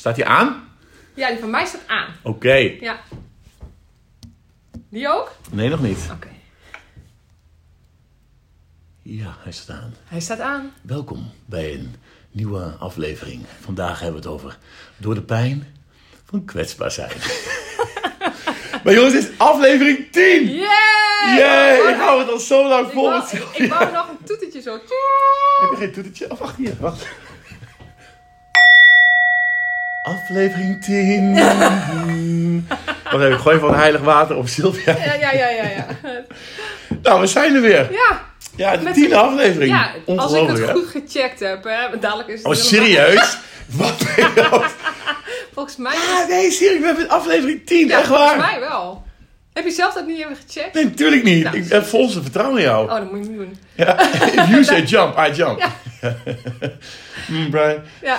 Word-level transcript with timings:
Staat 0.00 0.16
hij 0.16 0.24
aan? 0.26 0.68
Ja, 1.14 1.28
die 1.30 1.38
van 1.38 1.50
mij 1.50 1.66
staat 1.66 1.86
aan. 1.86 2.14
Oké. 2.22 2.54
Ja. 2.80 3.00
Die 4.88 5.08
ook? 5.08 5.32
Nee, 5.50 5.68
nog 5.68 5.80
niet. 5.80 6.08
Oké. 6.12 6.28
Ja, 9.02 9.36
hij 9.38 9.52
staat 9.52 9.76
aan. 9.76 9.94
Hij 10.04 10.20
staat 10.20 10.40
aan. 10.40 10.72
Welkom 10.82 11.30
bij 11.46 11.74
een 11.74 11.94
nieuwe 12.30 12.74
aflevering. 12.78 13.44
Vandaag 13.60 14.00
hebben 14.00 14.22
we 14.22 14.28
het 14.28 14.36
over 14.36 14.58
door 14.96 15.14
de 15.14 15.22
pijn 15.22 15.74
van 16.24 16.44
kwetsbaar 16.44 16.90
zijn. 16.90 17.12
maar 18.84 18.94
jongens, 18.94 19.12
dit 19.12 19.22
is 19.22 19.38
aflevering 19.38 20.10
10! 20.12 20.46
Yay! 20.46 21.36
Yay! 21.38 21.80
Oh, 21.80 21.90
Ik 21.90 21.96
hou 21.96 22.20
het 22.20 22.30
al 22.30 22.38
zo 22.38 22.68
lang 22.68 22.86
ik 22.86 22.92
vol. 22.92 23.08
wou, 23.08 23.22
ik, 23.30 23.42
ik 23.56 23.72
wou 23.72 23.92
nog 23.92 24.08
een 24.08 24.24
toetertje 24.24 24.60
zo. 24.60 24.72
Heb 24.72 25.70
je 25.70 25.76
geen 25.78 25.92
toetertje? 25.92 26.30
Oh, 26.30 26.38
wacht 26.38 26.56
hier, 26.56 26.76
wacht. 26.80 27.06
Aflevering 30.10 30.84
10. 30.84 31.34
Wacht 33.10 33.24
even, 33.24 33.40
gooi 33.40 33.58
van 33.58 33.74
heilig 33.74 34.00
water 34.00 34.36
op 34.36 34.48
Sylvia. 34.48 34.96
Ja, 35.04 35.14
ja, 35.14 35.32
ja, 35.32 35.48
ja. 35.48 35.68
Ja, 35.68 35.86
Nou, 37.02 37.20
we 37.20 37.26
zijn 37.26 37.54
er 37.54 37.60
weer. 37.60 37.92
ja, 37.92 38.20
Ja, 38.56 38.76
de 38.76 38.82
Met- 38.82 38.94
tiende 38.94 39.16
aflevering. 39.16 39.70
ja 39.72 39.90
als 40.16 40.32
ik 40.32 40.48
het 40.48 40.58
hè? 40.58 40.72
goed 40.72 40.86
gecheckt 40.88 41.40
heb. 41.40 41.64
Hè, 41.64 41.98
dadelijk 42.00 42.28
is 42.28 42.42
het 42.42 42.46
Oh, 42.46 42.52
helemaal- 42.62 42.86
serieus? 42.86 43.38
Wat 43.78 43.98
ben 43.98 44.14
je? 44.34 44.68
Volgens 45.54 45.76
mij, 45.76 45.92
Ah, 45.94 46.28
nee, 46.28 46.50
serieus, 46.50 46.80
we 46.80 46.86
hebben 46.86 47.08
aflevering 47.08 47.66
10, 47.66 47.86
ja, 47.88 47.98
echt 47.98 48.06
volgens 48.06 48.28
waar? 48.30 48.38
mij 48.38 48.60
wel. 48.60 49.02
Heb 49.52 49.64
je 49.64 49.70
zelf 49.70 49.94
dat 49.94 50.06
niet 50.06 50.18
even 50.18 50.36
gecheckt? 50.46 50.74
Nee, 50.74 50.84
natuurlijk 50.84 51.22
niet. 51.22 51.44
Nou. 51.44 51.56
Ik 51.56 51.68
heb 51.70 51.86
volste 51.86 52.22
vertrouwen 52.22 52.58
in 52.58 52.64
jou. 52.64 52.88
Oh, 52.90 52.94
dat 52.96 53.12
moet 53.12 53.24
je 53.24 53.30
niet 53.30 53.38
doen. 53.38 53.58
Ja. 53.74 54.00
If 54.10 54.48
you 54.50 54.64
say 54.64 54.82
jump, 54.82 55.18
I 55.28 55.32
jump. 55.32 55.58
Ja. 55.58 55.70
Mm, 57.26 57.50
Brian. 57.50 57.78
Ja, 58.02 58.18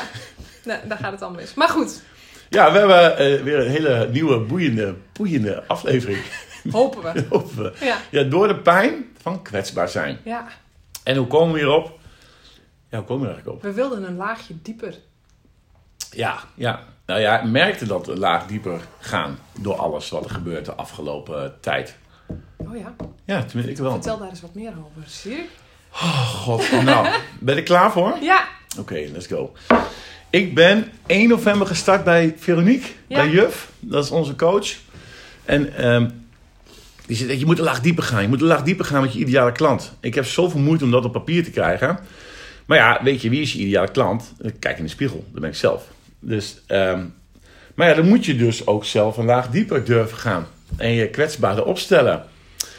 nee, 0.64 0.78
daar 0.88 0.98
gaat 0.98 1.12
het 1.12 1.22
al 1.22 1.32
mis. 1.32 1.54
Maar 1.54 1.70
goed, 1.70 2.02
Ja, 2.50 2.72
we 2.72 2.78
hebben 2.78 3.18
eh, 3.18 3.42
weer 3.44 3.60
een 3.60 3.70
hele 3.72 4.10
nieuwe, 4.12 4.40
boeiende, 4.40 4.96
boeiende 5.14 5.64
aflevering. 5.68 6.20
hopen 6.72 7.02
we. 7.14 7.26
Hopen 7.30 7.56
we. 7.64 7.74
Ja, 7.86 7.98
Ja, 8.12 8.24
door 8.24 8.48
de 8.48 8.56
pijn 8.56 9.06
van 9.22 9.42
kwetsbaar 9.42 9.90
zijn. 9.90 10.18
ja. 10.24 10.48
En 11.04 11.16
hoe 11.18 11.28
komen 11.28 11.54
we 11.54 11.60
hierop? 11.60 12.00
Ja, 12.90 12.98
hoe 12.98 13.06
komen 13.08 13.22
we 13.24 13.28
er 13.28 13.34
eigenlijk 13.34 13.58
op? 13.66 13.72
We 13.72 13.74
wilden 13.82 14.04
een 14.08 14.16
laagje 14.16 14.54
dieper. 14.62 14.96
Ja, 16.12 16.40
ja. 16.56 16.80
Nou 17.06 17.20
ja, 17.20 17.40
ik 17.42 17.50
merkte 17.50 17.86
dat 17.86 18.06
we 18.06 18.18
laag 18.18 18.46
dieper 18.46 18.82
gaan 19.00 19.40
door 19.60 19.76
alles 19.76 20.10
wat 20.10 20.24
er 20.24 20.30
gebeurt 20.30 20.66
de 20.66 20.74
afgelopen 20.74 21.58
tijd. 21.60 21.96
Oh 22.58 22.78
ja, 22.78 22.96
Ja, 23.26 23.44
tenminste, 23.44 23.72
ik 23.72 23.78
wel. 23.78 23.92
vertel 23.92 24.18
daar 24.18 24.30
eens 24.30 24.42
wat 24.42 24.54
meer 24.54 24.70
over. 24.78 25.10
Zie 25.10 25.32
je? 25.36 25.46
Oh, 25.94 26.28
god. 26.30 26.72
Nou, 26.72 27.08
ben 27.40 27.56
je 27.56 27.62
er 27.62 27.68
klaar 27.68 27.92
voor? 27.92 28.18
Ja, 28.22 28.44
Oké, 28.80 28.94
let's 29.12 29.28
go. 29.28 29.54
Ik 30.32 30.54
ben 30.56 30.92
1 31.06 31.30
november 31.30 31.68
gestart 31.68 32.04
bij 32.04 32.36
Veronique, 32.38 32.88
Ja. 33.08 33.16
bij 33.18 33.30
Juf. 33.30 33.70
Dat 33.80 34.04
is 34.04 34.12
onze 34.12 34.36
coach. 34.36 34.68
En 35.46 35.76
ehm, 35.78 36.10
die 37.06 37.16
zegt, 37.18 37.40
je 37.40 37.46
moet 37.46 37.58
een 37.58 37.64
laag 37.64 37.82
dieper 37.82 38.04
gaan. 38.04 38.22
Je 38.22 38.28
moet 38.28 38.42
een 38.42 38.48
laag 38.48 38.64
dieper 38.64 38.86
gaan 38.86 39.02
met 39.02 39.14
je 39.14 39.20
ideale 39.20 39.52
klant. 39.52 39.94
Ik 40.00 40.16
heb 40.16 40.26
zoveel 40.26 40.60
moeite 40.60 40.84
om 40.84 40.92
dat 40.92 41.06
op 41.06 41.12
papier 41.12 41.44
te 41.44 41.52
krijgen. 41.52 42.00
Maar 42.66 42.78
ja, 42.78 43.00
weet 43.04 43.22
je, 43.22 43.30
wie 43.30 43.42
is 43.42 43.54
je 43.54 43.60
ideale 43.60 43.92
klant? 43.92 44.34
Kijk 44.60 44.78
in 44.78 44.84
de 44.84 44.90
spiegel, 44.90 45.26
dat 45.32 45.42
ben 45.42 45.50
ik 45.50 45.56
zelf. 45.56 45.84
Dus, 46.20 46.62
ehm, 46.68 47.04
maar 47.76 47.88
ja, 47.88 47.94
dan 47.94 48.08
moet 48.08 48.26
je 48.26 48.36
dus 48.36 48.68
ook 48.68 48.86
zelf 48.86 49.18
een 49.18 49.26
laag 49.26 49.50
dieper 49.50 49.84
durven 49.86 50.18
gaan. 50.18 50.48
En 50.78 50.92
je 50.92 51.10
kwetsbaarder 51.10 51.66
opstellen. 51.66 52.24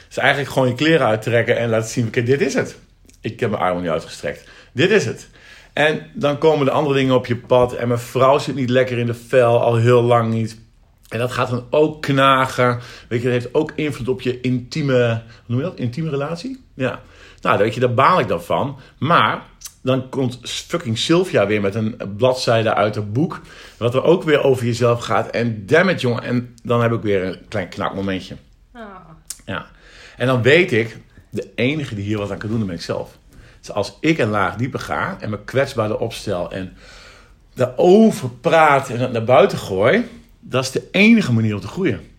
Dus 0.08 0.16
eigenlijk 0.16 0.52
gewoon 0.52 0.68
je 0.68 0.74
kleren 0.74 1.06
uittrekken 1.06 1.56
en 1.58 1.68
laten 1.68 1.90
zien, 1.90 2.06
oké, 2.06 2.22
dit 2.22 2.40
is 2.40 2.54
het. 2.54 2.76
Ik 3.20 3.40
heb 3.40 3.50
mijn 3.50 3.62
armen 3.62 3.82
niet 3.82 3.90
uitgestrekt. 3.90 4.44
Dit 4.72 4.90
is 4.90 5.04
het. 5.04 5.28
En 5.72 6.10
dan 6.14 6.38
komen 6.38 6.66
de 6.66 6.72
andere 6.72 6.94
dingen 6.94 7.14
op 7.14 7.26
je 7.26 7.36
pad. 7.36 7.72
En 7.74 7.88
mijn 7.88 8.00
vrouw 8.00 8.38
zit 8.38 8.54
niet 8.54 8.70
lekker 8.70 8.98
in 8.98 9.06
de 9.06 9.14
vel, 9.14 9.60
al 9.60 9.76
heel 9.76 10.02
lang 10.02 10.32
niet. 10.32 10.60
En 11.08 11.18
dat 11.18 11.32
gaat 11.32 11.50
dan 11.50 11.64
ook 11.70 12.02
knagen. 12.02 12.80
Weet 13.08 13.22
je, 13.22 13.24
dat 13.24 13.42
heeft 13.42 13.54
ook 13.54 13.72
invloed 13.74 14.08
op 14.08 14.20
je 14.20 14.40
intieme, 14.40 15.22
hoe 15.26 15.42
noem 15.46 15.58
je 15.58 15.64
dat? 15.64 15.78
Intieme 15.78 16.10
relatie? 16.10 16.64
Ja. 16.74 17.00
Nou, 17.40 17.58
weet 17.58 17.74
je, 17.74 17.80
daar 17.80 17.94
baal 17.94 18.20
ik 18.20 18.28
dan 18.28 18.42
van. 18.42 18.78
Maar 18.98 19.42
dan 19.82 20.08
komt 20.08 20.38
fucking 20.42 20.98
Sylvia 20.98 21.46
weer 21.46 21.60
met 21.60 21.74
een 21.74 21.96
bladzijde 22.16 22.74
uit 22.74 22.94
het 22.94 23.12
boek. 23.12 23.40
Wat 23.76 23.94
er 23.94 24.02
ook 24.02 24.22
weer 24.22 24.42
over 24.42 24.66
jezelf 24.66 25.04
gaat. 25.04 25.30
En 25.30 25.66
damn 25.66 25.88
it, 25.88 26.00
jongen. 26.00 26.22
En 26.22 26.54
dan 26.62 26.82
heb 26.82 26.92
ik 26.92 27.02
weer 27.02 27.24
een 27.24 27.38
klein 27.48 27.68
knakmomentje. 27.68 28.36
Ah, 28.72 28.82
Ja. 29.46 29.66
En 30.16 30.26
dan 30.26 30.42
weet 30.42 30.72
ik, 30.72 30.96
de 31.30 31.50
enige 31.54 31.94
die 31.94 32.04
hier 32.04 32.18
wat 32.18 32.30
aan 32.30 32.38
kan 32.38 32.48
doen, 32.48 32.58
dat 32.58 32.66
ben 32.66 32.76
ik 32.76 32.82
zelf. 32.82 33.18
Dus 33.62 33.72
als 33.72 33.96
ik 34.00 34.18
een 34.18 34.28
laag 34.28 34.56
dieper 34.56 34.80
ga 34.80 35.16
en 35.20 35.30
me 35.30 35.38
kwetsbaarder 35.44 35.98
opstel 35.98 36.50
en 36.50 36.76
daarover 37.54 38.30
praat 38.30 38.88
en 38.88 38.98
het 38.98 39.12
naar 39.12 39.24
buiten 39.24 39.58
gooi, 39.58 40.10
dat 40.40 40.64
is 40.64 40.70
de 40.70 40.88
enige 40.90 41.32
manier 41.32 41.54
om 41.54 41.60
te 41.60 41.66
groeien. 41.66 42.10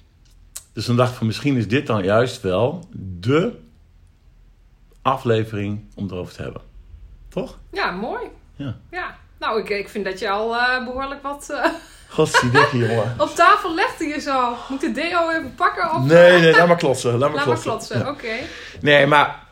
Dus 0.74 0.86
dan 0.86 0.96
dacht 0.96 1.12
ik 1.12 1.18
van 1.18 1.28
misschien 1.28 1.58
is 1.58 1.68
dit 1.68 1.88
dan 1.88 2.04
juist 2.04 2.42
wel 2.42 2.88
de 2.92 3.60
aflevering 5.02 5.86
om 5.96 6.10
erover 6.10 6.34
te 6.34 6.42
hebben. 6.42 6.62
Toch? 7.30 7.58
ja, 7.72 7.92
mooi. 7.92 8.22
Ja. 8.56 8.78
Ja, 8.92 9.18
nou, 9.40 9.60
ik, 9.62 9.70
ik 9.70 9.90
vind 9.90 10.06
dat 10.06 10.20
je 10.20 10.30
al 10.30 10.56
eh, 10.56 10.86
behoorlijk 10.86 11.22
wat 11.22 11.50
eh, 11.50 11.66
Godzijdank, 12.16 12.72
jongen. 12.72 13.16
op 13.18 13.30
tafel 13.36 13.74
legde 13.74 14.06
je 14.06 14.20
zo. 14.20 14.56
Moet 14.70 14.82
de 14.82 14.92
deo 14.92 15.30
even 15.30 15.56
pakken? 15.56 15.94
Of... 15.94 16.06
Nee, 16.06 16.40
nee, 16.40 16.52
laat 16.52 16.68
maar 16.68 16.78
klotsen. 16.78 17.18
Laat 17.18 17.34
maar 17.34 17.48
Laat 17.48 17.62
klotsen. 17.62 17.72
klotsen, 17.72 18.08
oké. 18.08 18.46
Nee, 18.82 19.08
maar 19.08 19.44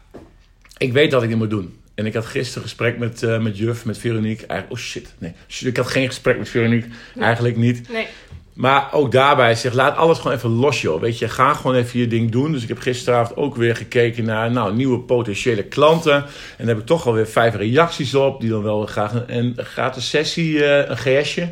ik 0.78 0.94
weet 0.94 1.12
dat 1.12 1.23
ik 1.23 1.29
dit 1.29 1.38
moet 1.38 1.50
doen. 1.50 1.81
En 2.01 2.07
ik 2.07 2.13
had 2.13 2.25
gisteren 2.25 2.63
gesprek 2.63 2.97
met, 2.97 3.23
eh, 3.23 3.39
met 3.39 3.57
juf, 3.57 3.85
met 3.85 3.97
Veronique. 3.97 4.45
Eigenlijk, 4.47 4.79
oh 4.79 4.85
shit, 4.85 5.13
nee. 5.17 5.34
Ik 5.59 5.78
had 5.78 5.88
geen 5.88 6.07
gesprek 6.07 6.38
met 6.38 6.50
Veronique. 6.50 6.89
Eigenlijk 7.19 7.57
niet. 7.57 7.91
Nee, 7.91 8.07
Maar 8.53 8.94
ook 8.94 9.12
daarbij 9.12 9.56
zeg, 9.56 9.73
laat 9.73 9.97
alles 9.97 10.17
gewoon 10.17 10.38
even 10.38 10.50
los, 10.50 10.81
joh. 10.81 11.01
Weet 11.01 11.19
je, 11.19 11.29
ga 11.29 11.53
gewoon 11.53 11.75
even 11.75 12.00
je 12.00 12.07
ding 12.07 12.31
doen. 12.31 12.51
Dus 12.51 12.61
ik 12.61 12.67
heb 12.67 12.79
gisteravond 12.79 13.38
ook 13.38 13.56
weer 13.56 13.75
gekeken 13.75 14.23
naar 14.23 14.51
nou, 14.51 14.75
nieuwe 14.75 15.00
potentiële 15.00 15.63
klanten. 15.63 16.13
En 16.13 16.25
daar 16.57 16.67
heb 16.67 16.79
ik 16.79 16.85
toch 16.85 17.07
alweer 17.07 17.28
vijf 17.28 17.56
reacties 17.56 18.16
op. 18.16 18.41
Die 18.41 18.50
dan 18.50 18.63
wel 18.63 18.85
graag 18.85 19.13
een, 19.13 19.23
een 19.57 19.66
gratis 19.66 20.09
sessie, 20.09 20.66
eh, 20.66 20.90
een 20.90 20.97
GSje 20.97 21.50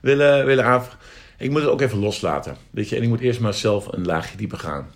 willen, 0.00 0.46
willen 0.46 0.64
aanvragen. 0.64 0.98
Ik 1.38 1.50
moet 1.50 1.60
het 1.60 1.70
ook 1.70 1.80
even 1.80 1.98
loslaten. 1.98 2.56
Weet 2.70 2.88
je, 2.88 2.96
en 2.96 3.02
ik 3.02 3.08
moet 3.08 3.20
eerst 3.20 3.40
maar 3.40 3.54
zelf 3.54 3.92
een 3.92 4.04
laagje 4.04 4.36
dieper 4.36 4.58
gaan. 4.58 4.90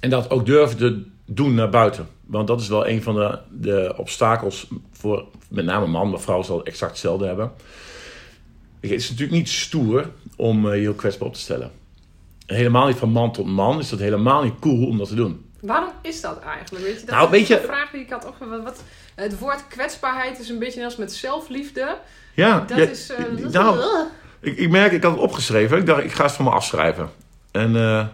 En 0.00 0.10
dat 0.10 0.30
ook 0.30 0.46
durven 0.46 0.76
te 0.76 1.14
doen 1.26 1.54
naar 1.54 1.68
buiten. 1.70 2.08
Want 2.26 2.46
dat 2.46 2.60
is 2.60 2.68
wel 2.68 2.86
een 2.88 3.02
van 3.02 3.14
de, 3.14 3.38
de 3.50 3.94
obstakels 3.96 4.68
voor 4.92 5.24
met 5.48 5.64
name 5.64 5.86
man, 5.86 6.10
maar 6.10 6.20
vrouw 6.20 6.42
zal 6.42 6.64
exact 6.64 6.90
hetzelfde 6.90 7.26
hebben. 7.26 7.52
Het 8.80 8.90
is 8.90 9.10
natuurlijk 9.10 9.38
niet 9.38 9.48
stoer 9.48 10.10
om 10.36 10.66
eh, 10.68 10.74
je 10.74 10.80
heel 10.80 10.94
kwetsbaar 10.94 11.28
op 11.28 11.34
te 11.34 11.40
stellen. 11.40 11.70
En 12.46 12.56
helemaal 12.56 12.86
niet 12.86 12.96
van 12.96 13.10
man 13.10 13.32
tot 13.32 13.46
man 13.46 13.78
is 13.78 13.88
dat 13.88 13.98
helemaal 13.98 14.42
niet 14.42 14.58
cool 14.60 14.86
om 14.86 14.98
dat 14.98 15.08
te 15.08 15.14
doen. 15.14 15.44
waarom 15.60 15.90
is 16.02 16.20
dat 16.20 16.38
eigenlijk? 16.40 16.84
Weet 16.84 17.00
je, 17.00 17.06
dat 17.06 17.14
Nou, 17.14 17.24
is 17.24 17.30
weet 17.30 17.46
je- 17.46 17.58
een 17.60 17.66
vraag 17.66 17.90
die 17.90 18.00
ik 18.00 18.10
had 18.10 18.26
opgevat. 18.26 18.62
Wat, 18.62 18.82
het 19.14 19.38
woord 19.38 19.68
kwetsbaarheid 19.68 20.38
is 20.38 20.48
een 20.48 20.58
beetje 20.58 20.76
net 20.76 20.84
als 20.84 20.96
met 20.96 21.12
zelfliefde. 21.12 21.96
Ja, 22.34 22.60
Dat 22.60 22.78
ja, 22.78 22.84
is... 22.84 23.10
eh, 23.10 23.18
dat 23.30 23.38
is- 23.38 23.52
nou, 23.52 23.78
ik, 24.40 24.56
ik 24.58 24.70
merk, 24.70 24.92
ik 24.92 25.02
had 25.02 25.12
het 25.12 25.20
opgeschreven. 25.20 25.78
Ik 25.78 25.86
dacht, 25.86 26.04
ik 26.04 26.12
ga 26.12 26.22
het 26.24 26.32
van 26.32 26.44
me 26.44 26.50
afschrijven. 26.50 27.08
En 27.50 27.76
eh, 27.76 28.06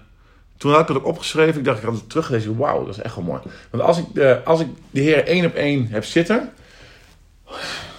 toen 0.62 0.72
had 0.72 0.80
ik 0.80 0.88
het 0.88 0.96
ook 0.96 1.06
opgeschreven. 1.06 1.58
Ik 1.58 1.64
dacht, 1.64 1.78
ik 1.78 1.84
had 1.84 1.94
het 1.94 2.08
teruggelezen. 2.08 2.56
Wauw, 2.56 2.84
dat 2.84 2.96
is 2.96 3.02
echt 3.02 3.14
wel 3.14 3.24
mooi. 3.24 3.40
Want 3.70 3.82
als 3.82 3.98
ik, 3.98 4.16
eh, 4.16 4.36
als 4.44 4.60
ik 4.60 4.66
de 4.90 5.00
heer 5.00 5.26
één 5.26 5.44
op 5.44 5.54
één 5.54 5.86
heb 5.86 6.04
zitten, 6.04 6.52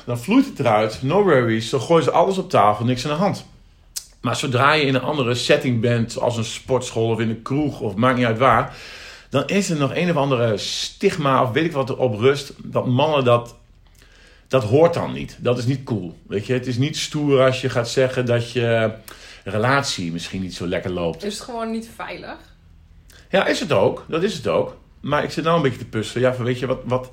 dan 0.06 0.20
vloeit 0.20 0.46
het 0.46 0.60
eruit. 0.60 1.02
No 1.02 1.24
worries. 1.24 1.70
Dan 1.70 1.82
gooien 1.82 2.04
ze 2.04 2.12
alles 2.12 2.38
op 2.38 2.50
tafel, 2.50 2.86
niks 2.86 3.06
aan 3.06 3.12
de 3.12 3.18
hand. 3.18 3.46
Maar 4.22 4.36
zodra 4.36 4.74
je 4.74 4.86
in 4.86 4.96
een 4.96 5.02
andere 5.02 5.36
setting 5.36 5.82
bent, 5.82 6.12
zoals 6.12 6.38
een 6.38 6.44
sportschool 6.44 7.10
of 7.10 7.20
in 7.20 7.30
een 7.30 7.42
kroeg 7.42 7.80
of 7.80 7.96
maakt 7.96 8.18
niet 8.18 8.26
uit 8.26 8.38
waar, 8.38 8.76
dan 9.30 9.48
is 9.48 9.70
er 9.70 9.78
nog 9.78 9.96
een 9.96 10.10
of 10.10 10.16
andere 10.16 10.58
stigma 10.58 11.44
of 11.44 11.52
weet 11.52 11.66
ik 11.66 11.72
wat 11.72 11.90
erop 11.90 12.20
rust, 12.20 12.54
dat 12.64 12.88
mannen 12.88 13.24
dat 13.24 13.56
dat 14.48 14.64
hoort 14.64 14.94
dan 14.94 15.14
niet. 15.14 15.38
Dat 15.40 15.58
is 15.58 15.66
niet 15.66 15.84
cool. 15.84 16.18
Weet 16.28 16.46
je, 16.46 16.54
het 16.54 16.68
is 16.68 16.78
niet 16.78 16.98
stoer 16.98 17.42
als 17.42 17.62
je 17.62 17.70
gaat 17.70 17.90
zeggen 17.90 18.26
dat 18.26 18.52
je 18.52 18.92
relatie 19.44 20.12
misschien 20.12 20.42
niet 20.42 20.56
zo 20.56 20.68
lekker 20.68 20.92
loopt. 20.92 21.24
Is 21.24 21.40
gewoon 21.40 21.72
niet 21.72 21.90
veilig? 21.96 22.38
Ja, 23.34 23.46
is 23.46 23.60
het 23.60 23.72
ook. 23.72 24.06
Dat 24.08 24.24
is 24.24 24.34
het 24.34 24.48
ook. 24.48 24.76
Maar 25.00 25.24
ik 25.24 25.32
zit 25.32 25.44
nou 25.44 25.56
een 25.56 25.62
beetje 25.62 25.78
te 25.78 25.86
puzzelen. 25.86 26.24
Ja, 26.24 26.36
van 26.36 26.46
weet 26.46 26.60
je 26.60 26.66
wat, 26.66 26.80
wat 26.84 27.12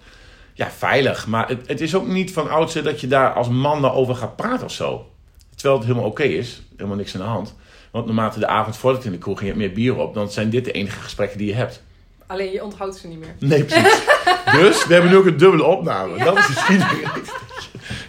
ja, 0.54 0.70
veilig. 0.70 1.26
Maar 1.26 1.48
het, 1.48 1.68
het 1.68 1.80
is 1.80 1.94
ook 1.94 2.06
niet 2.06 2.32
van 2.32 2.50
oudsher 2.50 2.82
dat 2.82 3.00
je 3.00 3.06
daar 3.06 3.32
als 3.32 3.48
man 3.48 3.80
nou 3.80 3.94
over 3.94 4.14
gaat 4.14 4.36
praten 4.36 4.66
of 4.66 4.72
zo. 4.72 5.10
Terwijl 5.54 5.78
het 5.78 5.86
helemaal 5.86 6.08
oké 6.08 6.22
is. 6.22 6.62
Helemaal 6.76 6.96
niks 6.96 7.14
aan 7.14 7.20
de 7.20 7.26
hand. 7.26 7.54
Want 7.90 8.06
naarmate 8.06 8.38
de 8.38 8.46
avond 8.46 8.76
voordat 8.76 9.04
in 9.04 9.10
de 9.10 9.18
kroeg 9.18 9.38
en 9.38 9.44
je 9.44 9.50
hebt 9.50 9.64
meer 9.64 9.72
bier 9.72 9.96
op, 9.96 10.14
dan 10.14 10.30
zijn 10.30 10.50
dit 10.50 10.64
de 10.64 10.72
enige 10.72 11.00
gesprekken 11.00 11.38
die 11.38 11.46
je 11.46 11.54
hebt. 11.54 11.82
Alleen 12.26 12.52
je 12.52 12.64
onthoudt 12.64 12.96
ze 12.96 13.06
niet 13.06 13.18
meer. 13.18 13.34
Nee, 13.38 13.64
precies. 13.64 14.04
dus 14.60 14.86
we 14.86 14.92
hebben 14.92 15.10
nu 15.10 15.16
ook 15.16 15.26
een 15.26 15.36
dubbele 15.36 15.64
opname. 15.64 16.24
Dat 16.24 16.38
is 16.38 16.46
de 16.46 16.52
geschiedenis. 16.52 17.28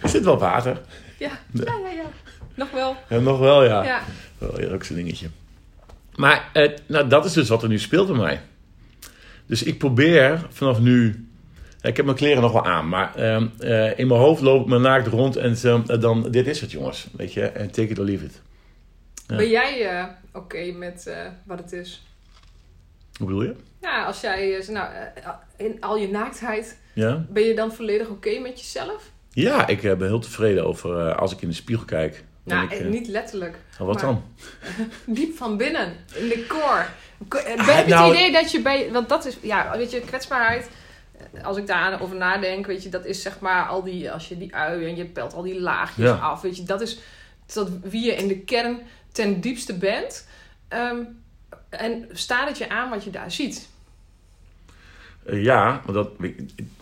Er 0.02 0.08
zit 0.08 0.24
wel 0.24 0.38
water. 0.38 0.80
Ja, 1.18 1.30
ja, 1.52 1.64
ja. 1.64 1.90
ja. 1.90 2.10
Nog 2.54 2.70
wel. 2.70 2.96
Ja, 3.08 3.18
nog 3.18 3.38
wel, 3.38 3.64
ja. 3.64 3.84
Ja. 3.84 4.02
Wel, 4.38 4.60
ja, 4.60 4.72
ook 4.72 4.84
zo'n 4.84 4.96
dingetje. 4.96 5.28
Maar 6.16 6.50
eh, 6.52 6.70
nou, 6.86 7.08
dat 7.08 7.24
is 7.24 7.32
dus 7.32 7.48
wat 7.48 7.62
er 7.62 7.68
nu 7.68 7.78
speelt 7.78 8.06
bij 8.06 8.16
mij. 8.16 8.40
Dus 9.46 9.62
ik 9.62 9.78
probeer 9.78 10.46
vanaf 10.48 10.80
nu 10.80 11.26
Ik 11.80 11.96
heb 11.96 12.04
mijn 12.04 12.16
kleren 12.16 12.42
nog 12.42 12.52
wel 12.52 12.64
aan, 12.64 12.88
maar 12.88 13.14
ehm, 13.14 13.46
eh, 13.58 13.98
in 13.98 14.06
mijn 14.06 14.20
hoofd 14.20 14.42
loop 14.42 14.62
ik 14.62 14.66
me 14.66 14.78
naakt 14.78 15.06
rond 15.06 15.36
en 15.36 15.56
eh, 15.62 16.00
dan, 16.00 16.30
dit 16.30 16.46
is 16.46 16.60
het 16.60 16.70
jongens, 16.70 17.06
weet 17.16 17.32
je, 17.32 17.42
en 17.42 17.70
take 17.70 17.88
it 17.88 17.98
or 17.98 18.04
leave 18.04 18.24
it. 18.24 18.40
Ja. 19.26 19.36
Ben 19.36 19.48
jij 19.48 19.88
eh, 19.90 20.04
oké 20.32 20.72
met 20.72 21.10
wat 21.44 21.58
het 21.58 21.72
is? 21.72 22.02
Hoe 23.16 23.26
bedoel 23.26 23.42
je? 23.42 23.54
Ja, 23.80 24.04
als 24.04 24.20
jij, 24.20 24.64
nou, 24.68 24.88
in 25.56 25.76
al 25.80 25.96
je 25.96 26.08
naaktheid, 26.08 26.78
Ja? 26.94 27.24
ben 27.28 27.42
je 27.42 27.54
dan 27.54 27.72
volledig 27.72 28.08
oké 28.08 28.38
met 28.38 28.60
jezelf? 28.60 29.10
Ja, 29.30 29.66
ik 29.66 29.80
ben 29.80 30.06
heel 30.06 30.18
tevreden 30.20 30.66
over 30.66 31.14
als 31.14 31.32
ik 31.32 31.42
in 31.42 31.48
de 31.48 31.54
spiegel 31.54 31.84
kijk. 31.84 32.24
Nou, 32.44 32.64
ik, 32.64 32.70
eh, 32.80 32.86
niet 32.86 33.06
letterlijk. 33.08 33.56
oh, 33.80 33.86
wat 33.86 33.94
maar- 33.94 34.04
dan? 34.04 34.24
Diep 35.16 35.36
van 35.36 35.56
binnen, 35.56 35.96
in 36.14 36.28
de 36.28 36.46
core. 36.48 36.84
Eh, 37.44 37.58
Ah, 37.58 37.66
Heb 37.76 37.86
je 37.86 37.94
nou- 37.94 38.08
het 38.08 38.18
idee 38.18 38.32
dat 38.32 38.50
je 38.50 38.60
bij... 38.62 38.90
Want 38.92 39.08
dat 39.08 39.24
is, 39.26 39.36
ja, 39.42 39.76
weet 39.76 39.90
je, 39.90 40.00
kwetsbaarheid... 40.00 40.68
eh, 41.32 41.44
Als 41.44 41.56
ik 41.56 41.66
daarover 41.66 42.16
nadenk, 42.16 42.66
weet 42.66 42.82
je, 42.82 42.88
dat 42.88 43.04
is 43.04 43.22
zeg 43.22 43.40
maar 43.40 43.66
al 43.66 43.82
die... 43.82 44.10
Als 44.12 44.28
je 44.28 44.38
die 44.38 44.54
ui 44.54 44.86
en 44.86 44.96
je 44.96 45.04
pelt 45.04 45.34
al 45.34 45.42
die 45.42 45.60
laagjes 45.60 46.04
Ja. 46.06 46.14
af, 46.14 46.40
weet 46.40 46.56
je. 46.56 46.62
Dat 46.62 46.80
is 46.80 46.98
dat 47.54 47.68
wie 47.82 48.04
je 48.04 48.14
in 48.14 48.28
de 48.28 48.38
kern 48.38 48.80
ten 49.12 49.40
diepste 49.40 49.74
bent. 49.78 50.26
Ehm, 50.68 50.98
en 51.68 52.08
staat 52.12 52.48
het 52.48 52.58
je 52.58 52.68
aan 52.68 52.90
wat 52.90 53.04
je 53.04 53.10
daar 53.10 53.30
ziet? 53.30 53.68
Eh, 55.24 55.42
ja, 55.42 55.82
maar 55.84 55.94
dat, 55.94 56.08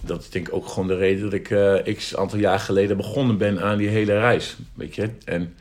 dat 0.00 0.20
is 0.20 0.30
denk 0.30 0.48
ik 0.48 0.54
ook 0.54 0.66
gewoon 0.68 0.88
de 0.88 0.96
reden 0.96 1.22
dat 1.22 1.32
ik 1.32 1.50
eh, 1.50 1.94
x 1.96 2.16
aantal 2.16 2.38
jaar 2.38 2.58
geleden 2.58 2.96
begonnen 2.96 3.38
ben 3.38 3.62
aan 3.62 3.78
die 3.78 3.88
hele 3.88 4.18
reis. 4.18 4.56
Weet 4.74 4.94
je? 4.94 5.10
En, 5.24 5.54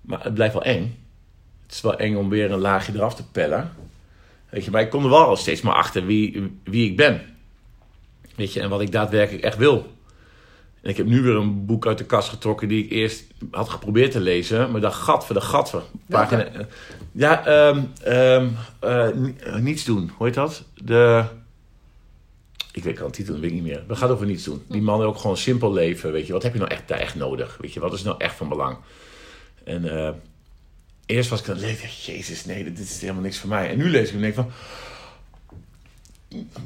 maar 0.00 0.22
het 0.24 0.34
blijft 0.34 0.52
wel 0.54 0.62
eng. 0.64 0.98
Het 1.66 1.74
is 1.74 1.80
wel 1.80 1.96
eng 1.98 2.16
om 2.16 2.28
weer 2.28 2.50
een 2.50 2.58
laagje 2.58 2.92
eraf 2.94 3.14
te 3.14 3.24
pellen. 3.32 3.72
Weet 4.48 4.64
je, 4.64 4.70
maar 4.70 4.80
ik 4.82 4.90
kom 4.90 5.04
er 5.04 5.10
wel 5.10 5.36
steeds 5.36 5.60
maar 5.60 5.74
achter 5.74 6.06
wie, 6.06 6.52
wie 6.64 6.90
ik 6.90 6.96
ben. 6.96 7.20
Weet 8.36 8.52
je, 8.52 8.60
en 8.60 8.68
wat 8.68 8.80
ik 8.80 8.92
daadwerkelijk 8.92 9.44
echt 9.44 9.56
wil. 9.56 9.90
En 10.80 10.90
ik 10.90 10.96
heb 10.96 11.06
nu 11.06 11.22
weer 11.22 11.34
een 11.34 11.66
boek 11.66 11.86
uit 11.86 11.98
de 11.98 12.04
kast 12.04 12.28
getrokken 12.28 12.68
die 12.68 12.84
ik 12.84 12.90
eerst 12.90 13.24
had 13.50 13.68
geprobeerd 13.68 14.10
te 14.12 14.20
lezen. 14.20 14.70
Maar 14.70 14.80
dat 14.80 14.94
gat 14.94 15.26
voor 15.26 15.34
de 15.34 15.40
gat 15.40 15.70
voor. 15.70 15.82
Pagina, 16.08 16.46
ja, 17.12 17.46
ehm, 17.46 17.80
ehm, 18.02 18.48
eh, 18.80 19.08
ni- 19.14 19.34
niets 19.60 19.84
doen. 19.84 20.10
Hoe 20.16 20.26
heet 20.26 20.34
dat? 20.34 20.64
De... 20.74 21.24
Ik 22.72 22.82
weet 22.84 23.00
al 23.00 23.06
de 23.06 23.12
titel, 23.12 23.32
dat 23.32 23.42
weet 23.42 23.50
ik 23.50 23.56
niet 23.56 23.66
meer. 23.66 23.84
Het 23.88 23.98
gaat 23.98 24.10
over 24.10 24.26
niets 24.26 24.44
doen. 24.44 24.64
Die 24.68 24.82
man 24.82 25.02
ook 25.02 25.18
gewoon 25.18 25.36
simpel 25.36 25.72
leven. 25.72 26.12
Weet 26.12 26.26
je, 26.26 26.32
wat 26.32 26.42
heb 26.42 26.52
je 26.52 26.58
nou 26.58 26.70
echt, 26.70 26.90
echt 26.90 27.14
nodig? 27.14 27.58
Weet 27.60 27.72
je, 27.72 27.80
wat 27.80 27.92
is 27.92 28.02
nou 28.02 28.16
echt 28.18 28.34
van 28.34 28.48
belang? 28.48 28.76
En 29.64 29.98
eh, 30.06 30.10
eerst 31.06 31.30
was 31.30 31.40
ik 31.40 31.48
aan 31.48 31.54
het 31.54 31.64
lezen, 31.64 32.12
jezus, 32.12 32.44
nee, 32.44 32.64
dit 32.64 32.78
is 32.78 33.00
helemaal 33.00 33.22
niks 33.22 33.38
voor 33.38 33.48
mij. 33.48 33.70
En 33.70 33.76
nu 33.78 33.90
lees 33.90 34.08
ik 34.08 34.14
en 34.14 34.20
denk 34.20 34.34
van, 34.34 34.50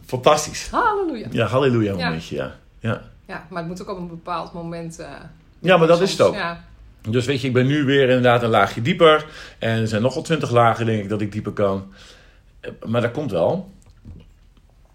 fantastisch. 0.06 0.68
Halleluja. 0.70 1.26
Ja, 1.30 1.46
halleluja 1.46 1.96
Ja. 1.96 2.04
momentje, 2.04 2.36
ja. 2.36 2.58
ja. 2.80 3.02
Ja, 3.26 3.46
maar 3.50 3.58
het 3.58 3.68
moet 3.68 3.82
ook 3.82 3.88
op 3.88 3.98
een 3.98 4.08
bepaald 4.08 4.52
moment... 4.52 4.98
eh, 4.98 5.10
Ja, 5.58 5.76
maar 5.76 5.86
dat 5.88 6.00
is 6.00 6.10
het 6.10 6.20
ook. 6.20 6.34
Ja. 6.34 6.64
Dus 7.08 7.26
weet 7.26 7.40
je, 7.40 7.46
ik 7.46 7.52
ben 7.52 7.66
nu 7.66 7.84
weer 7.84 8.02
inderdaad 8.02 8.42
een 8.42 8.48
laagje 8.48 8.82
dieper. 8.82 9.26
En 9.58 9.80
er 9.80 9.88
zijn 9.88 10.02
nog 10.02 10.14
wel 10.14 10.22
twintig 10.22 10.50
lagen, 10.50 10.86
denk 10.86 11.02
ik, 11.02 11.08
dat 11.08 11.20
ik 11.20 11.32
dieper 11.32 11.52
kan. 11.52 11.92
Eh, 12.60 12.70
Maar 12.86 13.00
dat 13.00 13.10
komt 13.10 13.30
wel. 13.30 13.70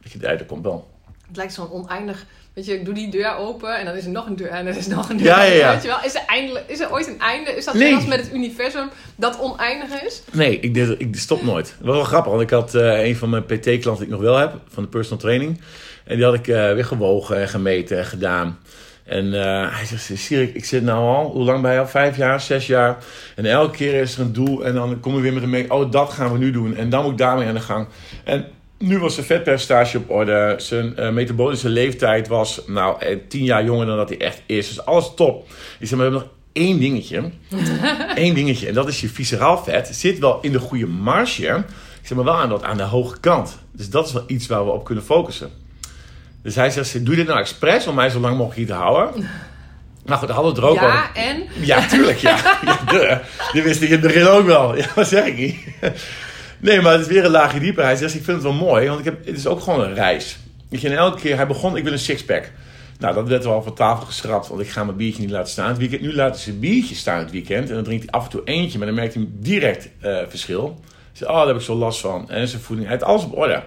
Weet 0.02 0.12
je, 0.12 0.18
dat 0.20 0.46
komt 0.46 0.64
wel. 0.64 0.91
Het 1.32 1.40
lijkt 1.40 1.54
zo'n 1.54 1.72
oneindig... 1.72 2.26
Weet 2.54 2.66
je, 2.66 2.74
ik 2.74 2.86
doe 2.86 2.94
die 2.94 3.10
deur 3.12 3.36
open 3.36 3.78
en 3.78 3.86
dan 3.86 3.96
is 3.96 4.06
er 4.06 4.12
nog 4.12 4.26
een 4.26 4.36
deur 4.36 4.48
en 4.48 4.68
er 4.68 4.78
is 4.78 4.88
nog 4.88 5.10
een 5.10 5.18
deur. 5.18 5.26
Ja, 5.28 5.44
ja, 5.44 5.54
ja. 5.54 5.72
Weet 5.74 5.82
je 5.82 5.88
wel? 5.88 5.98
Is 6.04 6.16
er, 6.16 6.22
eindelijk, 6.28 6.66
is 6.68 6.80
er 6.80 6.92
ooit 6.92 7.08
een 7.08 7.20
einde? 7.20 7.52
Is 7.56 7.66
dat 7.66 7.74
Nee. 7.74 7.90
zoals 7.90 8.06
met 8.06 8.20
het 8.20 8.34
universum 8.34 8.90
dat 9.16 9.40
oneindig 9.40 10.02
is? 10.04 10.22
Nee, 10.32 10.60
ik, 10.60 10.74
deed- 10.74 10.96
ik 10.98 11.16
stop 11.16 11.44
nooit. 11.44 11.76
Dat 11.78 11.88
was 11.88 11.96
wel 11.96 12.04
grappig, 12.06 12.32
want 12.32 12.44
ik 12.44 12.50
had 12.50 12.76
eh, 12.76 13.06
een 13.06 13.16
van 13.16 13.30
mijn 13.30 13.46
PT-klanten 13.46 13.96
die 13.96 14.04
ik 14.04 14.10
nog 14.10 14.22
wel 14.22 14.38
heb, 14.38 14.54
van 14.68 14.84
de 14.84 14.90
personal 14.90 15.20
training. 15.20 15.62
En 16.06 16.16
die 16.16 16.26
had 16.26 16.34
ik 16.34 16.48
eh, 16.48 16.74
weer 16.74 16.86
gewogen 16.86 17.38
en 17.42 17.48
gemeten 17.50 17.98
en 17.98 18.06
gedaan. 18.06 18.60
En 19.04 19.34
eh, 19.34 19.76
hij 19.76 19.86
zegt, 19.86 20.12
Sirik, 20.22 20.56
ik 20.56 20.66
zit 20.66 20.84
nou 20.84 21.16
al, 21.18 21.30
hoe 21.32 21.44
lang 21.44 21.62
ben 21.62 21.74
je 21.74 21.80
al? 21.80 21.88
Vijf 21.88 22.18
jaar, 22.18 22.42
zes 22.42 22.68
jaar. 22.68 22.98
En 23.36 23.46
elke 23.46 23.78
keer 23.78 23.94
is 24.02 24.16
er 24.16 24.22
een 24.22 24.34
doel 24.34 24.66
en 24.66 24.74
dan 24.74 25.00
kom 25.00 25.16
je 25.16 25.22
weer 25.22 25.34
met 25.34 25.44
een 25.44 25.50
mee. 25.50 25.72
Oh, 25.72 25.92
dat 25.92 26.10
gaan 26.10 26.32
we 26.32 26.38
nu 26.38 26.52
doen. 26.52 26.76
En 26.76 26.90
dan 26.90 27.04
moet 27.04 27.12
ik 27.12 27.18
daarmee 27.18 27.48
aan 27.48 27.54
de 27.54 27.60
gang. 27.60 27.88
En 28.24 28.46
nu 28.82 29.00
was 29.00 29.14
zijn 29.14 29.26
vetpercentage 29.26 29.98
op 29.98 30.10
orde. 30.10 30.54
Zijn 30.58 30.98
eh, 30.98 31.10
metabolische 31.10 31.70
leeftijd 31.70 32.28
was 32.28 32.62
nou 32.68 33.02
eh, 33.02 33.18
tien 33.28 33.44
jaar 33.44 33.64
jonger 33.64 33.86
dan 33.86 33.98
dat 33.98 34.10
hij 34.10 34.18
echt 34.18 34.42
is. 34.46 34.68
Dus 34.68 34.86
alles 34.86 35.12
top. 35.16 35.50
Ik 35.80 35.88
zeg, 35.88 35.98
maar 35.98 35.98
we 35.98 36.04
hebben 36.04 36.22
nog 36.22 36.30
één 36.54 36.80
dingetje. 36.80 37.32
Eén 38.16 38.34
dingetje. 38.34 38.68
En 38.68 38.74
dat 38.74 38.88
is 38.88 39.02
je 39.02 39.10
visceraal 39.10 39.64
vet. 39.64 39.90
Zit 39.92 40.20
wel 40.20 40.40
in 40.42 40.52
de 40.52 40.60
goede 40.60 40.88
marge. 40.88 41.64
Ik 42.02 42.08
zeg 42.08 42.18
maar 42.18 42.26
wel 42.26 42.36
aan, 42.36 42.50
dat, 42.50 42.64
aan 42.64 42.78
de 42.78 42.84
hoge 42.84 43.20
kant. 43.20 43.60
Dus 43.72 43.90
dat 43.90 44.08
is 44.08 44.14
wel 44.14 44.24
iets 44.28 44.48
waar 44.48 44.66
we 44.66 44.72
op 44.72 44.84
kunnen 44.84 45.04
focussen. 45.04 45.50
Dus 46.44 46.56
hij 46.56 46.70
zegt, 46.70 46.94
doe 46.94 47.10
je 47.10 47.16
dit 47.16 47.28
nou 47.28 47.40
expres 47.40 47.88
om 47.88 47.96
mij 47.96 48.10
zo 48.10 48.20
lang 48.20 48.38
mogelijk 48.38 48.58
hier 48.58 48.68
te 48.68 48.74
houden? 48.74 49.14
Nou 50.06 50.20
goed, 50.20 50.30
hadden 50.30 50.54
we 50.54 50.62
het 50.62 50.68
er 50.68 50.76
ook 50.76 50.84
over. 50.84 50.98
Ja, 50.98 51.14
en? 51.14 51.44
Ja, 51.60 51.88
tuurlijk, 51.88 52.18
ja. 52.18 52.38
ja 52.66 52.80
de. 52.86 53.20
Die 53.54 53.62
wist 53.62 53.82
ik 53.82 53.88
in 53.88 53.94
het 53.94 54.02
begin 54.02 54.28
ook 54.28 54.46
wel. 54.46 54.78
Ja, 54.78 54.86
wat 54.96 55.08
zeg 55.08 55.26
ik 55.26 55.38
niet? 55.38 55.58
Nee, 56.62 56.82
maar 56.82 56.92
het 56.92 57.02
is 57.02 57.08
weer 57.08 57.26
een 57.26 57.32
laagje 57.32 57.60
dieper. 57.60 57.84
Hij 57.84 57.96
zegt, 57.96 58.16
ik 58.16 58.24
vind 58.24 58.44
het 58.44 58.46
wel 58.46 58.68
mooi, 58.68 58.88
want 58.88 59.00
ik 59.00 59.06
heb, 59.06 59.26
het 59.26 59.38
is 59.38 59.48
ook 59.48 59.62
gewoon 59.62 59.82
een 59.82 59.94
reis. 59.94 60.38
Weet 60.70 60.82
je, 60.82 60.90
en 60.90 60.96
elke 60.96 61.20
keer, 61.20 61.36
hij 61.36 61.48
begon, 61.48 61.78
ik 61.78 61.84
wil 61.84 61.92
een 61.92 62.00
sixpack. 62.00 62.52
Nou, 63.00 63.14
dat 63.14 63.28
werd 63.28 63.44
wel 63.44 63.64
van 63.64 63.74
tafel 63.74 64.06
geschrapt, 64.06 64.48
want 64.48 64.62
ik 64.62 64.70
ga 64.70 64.84
mijn 64.84 64.98
biertje 64.98 65.22
niet 65.22 65.32
laten 65.32 65.52
staan 65.52 65.68
het 65.68 65.78
weekend. 65.78 66.02
Nu 66.02 66.14
laat 66.14 66.34
hij 66.34 66.44
zijn 66.44 66.60
biertje 66.60 66.96
staan 66.96 67.20
het 67.20 67.32
weekend 67.32 67.70
en 67.70 67.76
dan 67.76 67.84
drinkt 67.84 68.04
hij 68.04 68.14
af 68.14 68.24
en 68.24 68.30
toe 68.30 68.42
eentje, 68.44 68.78
maar 68.78 68.88
dan 68.88 68.96
merkt 68.96 69.14
hij 69.14 69.28
direct 69.30 69.90
eh, 70.00 70.18
verschil. 70.28 70.80
Zegt, 71.12 71.32
oh, 71.32 71.38
daar 71.38 71.48
heb 71.48 71.56
ik 71.56 71.62
zo 71.62 71.76
last 71.76 72.00
van. 72.00 72.30
En 72.30 72.48
zijn 72.48 72.62
voeding, 72.62 72.88
hij 72.88 72.98
heeft 72.98 73.10
alles 73.10 73.24
op 73.24 73.38
orde. 73.38 73.64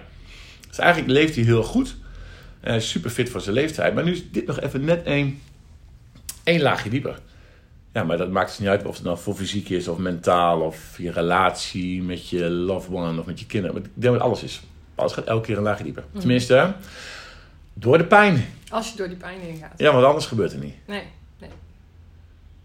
Dus 0.67 0.79
eigenlijk 0.79 1.11
leeft 1.11 1.35
hij 1.35 1.43
heel 1.43 1.63
goed. 1.63 1.95
Super 2.77 3.09
fit 3.09 3.29
voor 3.29 3.41
zijn 3.41 3.55
leeftijd. 3.55 3.93
Maar 3.93 4.03
nu 4.03 4.11
is 4.11 4.31
dit 4.31 4.47
nog 4.47 4.59
even 4.59 4.85
net 4.85 5.03
één, 5.03 5.41
één 6.43 6.61
laagje 6.61 6.89
dieper. 6.89 7.19
Ja, 7.95 8.03
maar 8.03 8.17
dat 8.17 8.29
maakt 8.29 8.49
het 8.49 8.59
niet 8.59 8.69
uit 8.69 8.85
of 8.85 8.95
het 8.95 9.03
nou 9.03 9.17
voor 9.17 9.35
fysiek 9.35 9.69
is 9.69 9.87
of 9.87 9.97
mentaal 9.97 10.61
of 10.61 10.77
je 10.97 11.11
relatie 11.11 12.03
met 12.03 12.29
je 12.29 12.49
loved 12.49 12.91
one 12.93 13.19
of 13.19 13.25
met 13.25 13.39
je 13.39 13.45
kinderen. 13.45 13.75
Maar 13.75 13.85
ik 13.85 13.91
denk 13.93 14.13
dat 14.13 14.23
alles 14.23 14.43
is. 14.43 14.61
Alles 14.95 15.13
gaat 15.13 15.25
elke 15.25 15.45
keer 15.45 15.57
een 15.57 15.63
laagje 15.63 15.83
dieper. 15.83 16.03
Tenminste, 16.19 16.73
door 17.73 17.97
de 17.97 18.05
pijn. 18.05 18.45
Als 18.69 18.89
je 18.91 18.97
door 18.97 19.07
die 19.07 19.17
pijn 19.17 19.39
heen 19.39 19.57
gaat. 19.57 19.71
Ja, 19.77 19.91
want 19.93 20.05
anders 20.05 20.25
gebeurt 20.25 20.51
er 20.51 20.57
niet. 20.57 20.75
Nee. 20.85 21.03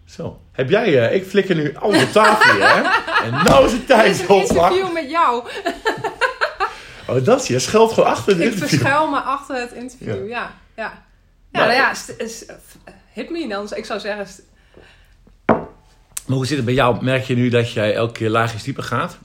Zo. 0.05 0.41
Heb 0.53 0.71
jij, 0.71 1.09
eh, 1.09 1.15
ik 1.15 1.25
flikker 1.27 1.55
nu 1.55 1.77
alles 1.77 2.03
op 2.03 2.09
tafel 2.13 2.53
hier, 2.55 2.75
hè? 2.75 2.83
En 3.25 3.45
nou 3.45 3.67
is 3.67 3.73
het 3.73 3.87
tijd, 3.87 4.11
is 4.21 4.29
een 4.29 4.35
interview 4.37 4.93
met 4.93 5.11
jou. 5.11 5.49
Oh, 7.09 7.25
dat 7.25 7.47
je. 7.47 7.59
Schuilt 7.59 7.93
gewoon 7.93 8.09
achter 8.09 8.33
Ik 8.33 8.41
interview. 8.43 8.69
verschuil 8.69 9.09
me 9.11 9.21
achter 9.21 9.57
het 9.61 9.73
interview. 9.73 10.29
Ja, 10.29 10.53
ja. 10.77 10.83
Ja, 11.53 11.59
Maar- 11.59 11.63
nou 11.63 11.73
ja, 11.73 11.95
st- 11.95 12.15
is- 12.19 12.45
hit 13.13 13.31
me 13.31 13.49
dan. 13.49 13.69
Ik 13.75 13.85
zou 13.85 14.01
zeggen, 14.01 14.27
Maar 16.31 16.39
hoe 16.39 16.49
zit 16.49 16.57
het 16.57 16.67
bij 16.67 16.75
jou? 16.75 17.05
Merk 17.05 17.25
je 17.25 17.35
nu 17.35 17.49
dat 17.49 17.73
jij 17.73 17.95
elke 17.95 18.13
keer 18.13 18.29
laagjes 18.31 18.63
dieper 18.63 18.83
gaat? 18.83 19.19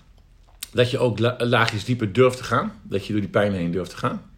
Dat 0.74 0.92
je 0.92 1.00
ook 1.00 1.20
la- 1.20 1.36
laagjes 1.38 1.86
dieper 1.86 2.14
durft 2.14 2.38
te 2.38 2.44
gaan? 2.44 2.82
Dat 2.84 3.06
je 3.06 3.12
door 3.12 3.22
die 3.22 3.30
pijn 3.30 3.54
heen 3.54 3.72
durft 3.72 3.90
te 3.90 3.98
gaan? 3.98 4.34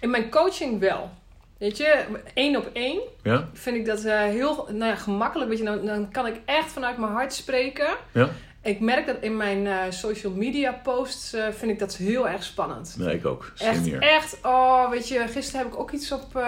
in 0.00 0.10
mijn 0.10 0.30
coaching 0.30 0.80
wel. 0.80 1.10
Weet 1.58 1.76
je, 1.76 2.04
één 2.34 2.56
op 2.56 2.70
één 2.72 3.00
Ja? 3.22 3.48
vind 3.52 3.76
ik 3.76 3.86
dat 3.86 4.04
eh, 4.04 4.20
heel 4.20 4.68
nou 4.70 4.84
ja, 4.84 4.94
gemakkelijk. 4.96 5.50
Weet 5.50 5.58
je, 5.58 5.64
dan, 5.64 5.84
dan 5.86 6.10
kan 6.10 6.26
ik 6.26 6.40
echt 6.44 6.72
vanuit 6.72 6.98
mijn 6.98 7.12
hart 7.12 7.32
spreken. 7.32 7.88
Ja? 8.12 8.28
Ik 8.62 8.80
merk 8.80 9.06
dat 9.06 9.16
in 9.20 9.36
mijn 9.36 9.66
eh, 9.66 9.76
social 9.90 10.32
media 10.32 10.72
posts 10.82 11.32
eh, 11.32 11.44
vind 11.50 11.70
ik 11.72 11.78
dat 11.78 11.96
heel 11.96 12.28
erg 12.28 12.42
spannend. 12.44 12.94
Nee, 12.98 13.14
ik 13.14 13.26
ook. 13.26 13.52
Echt, 13.58 13.98
echt. 13.98 14.38
Oh, 14.42 14.90
weet 14.90 15.08
je, 15.08 15.24
gisteren 15.28 15.60
heb 15.60 15.72
ik 15.72 15.78
ook 15.78 15.90
iets 15.90 16.12
op, 16.12 16.42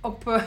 op 0.00 0.42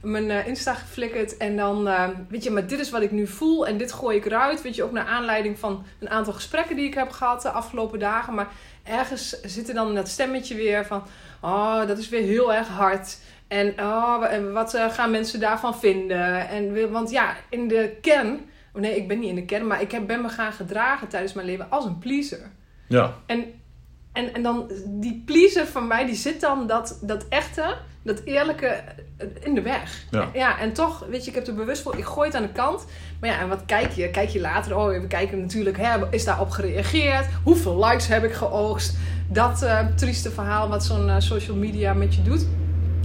mijn 0.00 0.30
eh, 0.30 0.46
Insta 0.46 0.74
geflikkerd. 0.74 1.36
En 1.36 1.56
dan, 1.56 1.88
eh, 1.88 2.08
weet 2.28 2.44
je, 2.44 2.50
maar 2.50 2.66
dit 2.66 2.78
is 2.78 2.90
wat 2.90 3.02
ik 3.02 3.10
nu 3.10 3.26
voel 3.26 3.66
en 3.66 3.76
dit 3.76 3.92
gooi 3.92 4.16
ik 4.16 4.24
eruit. 4.24 4.62
Weet 4.62 4.74
je, 4.74 4.82
ook 4.82 4.92
naar 4.92 5.06
aanleiding 5.06 5.58
van 5.58 5.84
een 6.00 6.10
aantal 6.10 6.32
gesprekken 6.32 6.76
die 6.76 6.86
ik 6.86 6.94
heb 6.94 7.10
gehad 7.10 7.42
de 7.42 7.50
afgelopen 7.50 7.98
dagen. 7.98 8.34
Maar 8.34 8.48
ergens 8.82 9.40
zit 9.40 9.68
er 9.68 9.74
dan 9.74 9.94
dat 9.94 10.08
stemmetje 10.08 10.54
weer 10.54 10.86
van, 10.86 11.02
oh, 11.40 11.86
dat 11.86 11.98
is 11.98 12.08
weer 12.08 12.22
heel 12.22 12.54
erg 12.54 12.68
hard. 12.68 13.18
En 13.48 13.74
oh, 13.80 14.52
wat 14.52 14.74
eh, 14.74 14.90
gaan 14.90 15.10
mensen 15.10 15.40
daarvan 15.40 15.78
vinden? 15.78 16.48
En, 16.48 16.90
want 16.90 17.10
ja, 17.10 17.36
in 17.48 17.68
de 17.68 17.96
kern, 18.00 18.40
oh 18.74 18.80
nee, 18.80 18.96
ik 18.96 19.08
ben 19.08 19.18
niet 19.18 19.28
in 19.28 19.34
de 19.34 19.44
kern, 19.44 19.66
maar 19.66 19.80
ik 19.80 19.90
heb, 19.90 20.06
ben 20.06 20.22
me 20.22 20.28
gaan 20.28 20.52
gedragen 20.52 21.08
tijdens 21.08 21.32
mijn 21.32 21.46
leven 21.46 21.70
als 21.70 21.84
een 21.84 21.98
pleaser. 21.98 22.50
Ja. 22.88 23.14
En, 23.26 23.59
en, 24.12 24.34
en 24.34 24.42
dan, 24.42 24.70
die 24.86 25.22
pleaser 25.26 25.66
van 25.66 25.86
mij, 25.86 26.06
die 26.06 26.14
zit 26.14 26.40
dan 26.40 26.66
dat, 26.66 26.98
dat 27.02 27.24
echte, 27.28 27.76
dat 28.02 28.20
eerlijke 28.24 28.66
eh, 28.66 29.26
in 29.40 29.54
de 29.54 29.62
weg. 29.62 30.04
Ja. 30.32 30.58
en 30.58 30.72
toch, 30.72 31.06
weet 31.08 31.24
je, 31.24 31.30
ik 31.30 31.36
heb 31.36 31.46
er 31.46 31.54
bewust 31.54 31.82
voor, 31.82 31.98
ik 31.98 32.04
gooi 32.04 32.26
het 32.26 32.36
aan 32.36 32.42
de 32.42 32.52
kant. 32.52 32.84
Maar 33.20 33.30
ja, 33.30 33.40
en 33.40 33.48
wat 33.48 33.62
kijk 33.66 33.92
je? 33.92 34.10
Kijk 34.10 34.28
je 34.28 34.40
later, 34.40 34.76
oh, 34.76 34.86
we 34.86 35.06
kijken 35.06 35.40
natuurlijk, 35.40 35.76
hè, 35.76 36.10
is 36.10 36.24
daarop 36.24 36.50
gereageerd? 36.50 37.26
Hoeveel 37.44 37.84
likes 37.84 38.06
heb 38.06 38.24
ik 38.24 38.32
geoogst? 38.32 38.96
Dat 39.28 39.62
eh, 39.62 39.86
trieste 39.96 40.30
verhaal 40.30 40.68
wat 40.68 40.84
zo'n 40.84 41.08
eh, 41.08 41.14
social 41.18 41.56
media 41.56 41.92
met 41.92 42.14
je 42.14 42.22
doet. 42.22 42.46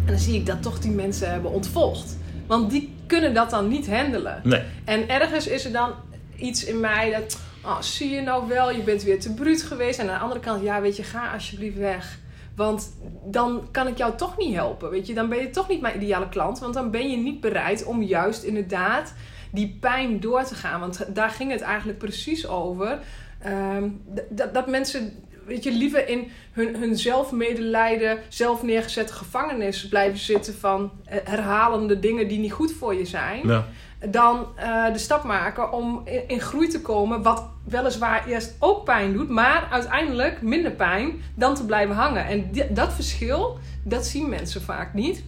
En 0.06 0.12
dan 0.12 0.20
zie 0.20 0.36
ik 0.36 0.46
dat 0.46 0.62
toch 0.62 0.80
die 0.80 0.92
mensen 0.92 1.32
hebben 1.32 1.52
ontvolgd. 1.52 2.18
Want 2.48 2.72
die 2.72 2.96
kunnen 3.08 3.34
dat 3.34 3.50
dan 3.50 3.68
niet 3.68 3.90
handelen. 3.90 4.42
Nee. 4.44 4.62
En 4.86 5.10
ergens 5.10 5.48
is 5.48 5.66
er 5.66 5.72
dan 5.72 5.92
iets 6.36 6.66
in 6.66 6.80
mij 6.80 7.12
dat, 7.12 7.40
oh, 7.66 7.82
zie 7.82 8.10
je 8.10 8.22
nou 8.22 8.48
wel, 8.48 8.72
je 8.72 8.84
bent 8.84 9.04
weer 9.04 9.20
te 9.20 9.34
bruut 9.34 9.62
geweest. 9.62 10.00
En 10.00 10.10
aan 10.10 10.16
de 10.16 10.24
andere 10.24 10.40
kant, 10.40 10.64
ja, 10.64 10.82
weet 10.82 10.96
je, 10.96 11.04
ga 11.04 11.34
alsjeblieft 11.34 11.78
weg. 11.78 12.20
Want 12.56 12.96
dan 13.26 13.68
kan 13.72 13.88
ik 13.88 13.98
jou 13.98 14.16
toch 14.16 14.38
niet 14.38 14.56
helpen. 14.56 14.90
Weet 14.90 15.08
je, 15.08 15.14
dan 15.14 15.30
ben 15.30 15.38
je 15.38 15.50
toch 15.50 15.68
niet 15.68 15.82
mijn 15.82 15.96
ideale 15.96 16.30
klant. 16.30 16.60
Want 16.60 16.74
dan 16.74 16.92
ben 16.92 17.10
je 17.10 17.18
niet 17.18 17.40
bereid 17.40 17.84
om 17.84 18.04
juist 18.04 18.44
inderdaad 18.44 19.14
die 19.52 19.78
pijn 19.80 20.20
door 20.20 20.44
te 20.44 20.56
gaan. 20.56 20.80
Want 20.80 21.16
daar 21.16 21.30
ging 21.30 21.52
het 21.52 21.62
eigenlijk 21.62 21.98
precies 21.98 22.48
over. 22.48 23.00
Ehm, 23.40 23.90
dat, 24.30 24.54
dat 24.54 24.68
mensen 24.68 25.14
weet 25.46 25.64
je, 25.64 25.72
liever 25.72 26.08
in 26.08 26.32
hun, 26.52 26.76
hun 26.76 26.98
zelfmedelijden, 26.98 28.20
zelf 28.30 28.64
neergezette 28.64 29.14
gevangenis 29.14 29.88
blijven 29.88 30.20
zitten 30.20 30.54
van 30.54 30.92
eh, 31.06 31.20
herhalende 31.24 32.00
dingen 32.00 32.28
die 32.28 32.40
niet 32.40 32.52
goed 32.52 32.74
voor 32.74 32.96
je 32.96 33.06
zijn. 33.06 33.48
Ja. 33.48 33.66
Dan 34.10 34.48
eh, 34.56 34.94
de 34.94 34.98
stap 34.98 35.24
maken 35.24 35.72
om 35.72 36.02
in, 36.06 36.28
in, 36.28 36.42
groei 36.42 36.68
te 36.68 36.82
komen, 36.82 37.22
wat 37.22 37.44
weliswaar 37.64 38.28
eerst 38.28 38.56
ook 38.60 38.84
pijn 38.84 39.14
doet, 39.14 39.30
maar 39.30 39.68
uiteindelijk 39.72 40.42
minder 40.42 40.72
pijn 40.72 41.22
dan 41.36 41.56
te 41.56 41.66
blijven 41.66 41.96
hangen. 41.96 42.26
En 42.26 42.52
dat 42.70 42.94
verschil, 42.94 43.58
dat 43.84 44.06
zien 44.06 44.30
mensen 44.30 44.62
vaak 44.62 44.94
niet. 44.94 45.24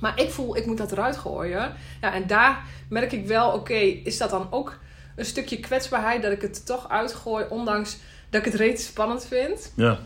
Maar 0.00 0.20
ik 0.20 0.30
voel, 0.30 0.56
ik 0.56 0.66
moet 0.66 0.78
dat 0.78 0.92
eruit 0.92 1.16
gooien. 1.16 1.72
Ja, 2.00 2.14
en 2.14 2.26
daar 2.26 2.62
merk 2.88 3.12
ik 3.12 3.26
wel, 3.26 3.50
oké, 3.50 3.74
is 3.74 4.18
dat 4.18 4.30
dan 4.30 4.46
ook 4.50 4.78
een 5.16 5.24
stukje 5.24 5.60
kwetsbaarheid 5.60 6.22
dat 6.22 6.32
ik 6.32 6.42
het 6.42 6.66
toch 6.66 6.88
uitgooi, 6.88 7.44
ondanks 7.48 7.98
dat 8.34 8.46
ik 8.46 8.52
het 8.52 8.60
reeds 8.60 8.86
spannend 8.86 9.26
vind. 9.26 9.72
Ja. 9.76 9.98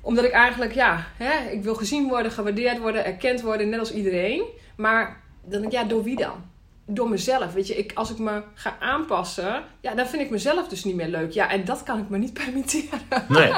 Omdat 0.00 0.24
ik 0.24 0.30
eigenlijk, 0.30 0.72
ja, 0.74 1.06
hè, 1.16 1.50
ik 1.50 1.62
wil 1.62 1.74
gezien 1.74 2.08
worden, 2.08 2.32
gewaardeerd 2.32 2.78
worden, 2.78 3.04
erkend 3.04 3.40
worden, 3.40 3.68
net 3.68 3.78
als 3.78 3.92
iedereen. 3.92 4.42
Maar 4.76 5.20
dan 5.42 5.60
denk 5.60 5.64
ik, 5.64 5.78
ja, 5.78 5.84
door 5.84 6.02
wie 6.02 6.16
dan? 6.16 6.52
Door 6.86 7.08
mezelf. 7.08 7.52
Weet 7.52 7.66
je, 7.66 7.76
ik, 7.76 7.92
als 7.94 8.10
ik 8.10 8.18
me 8.18 8.42
ga 8.54 8.76
aanpassen, 8.80 9.62
ja, 9.80 9.94
dan 9.94 10.06
vind 10.06 10.22
ik 10.22 10.30
mezelf 10.30 10.68
dus 10.68 10.84
niet 10.84 10.94
meer 10.94 11.08
leuk. 11.08 11.32
Ja, 11.32 11.50
en 11.50 11.64
dat 11.64 11.82
kan 11.82 11.98
ik 11.98 12.08
me 12.08 12.18
niet 12.18 12.32
permitteren. 12.44 13.00
Nee. 13.28 13.52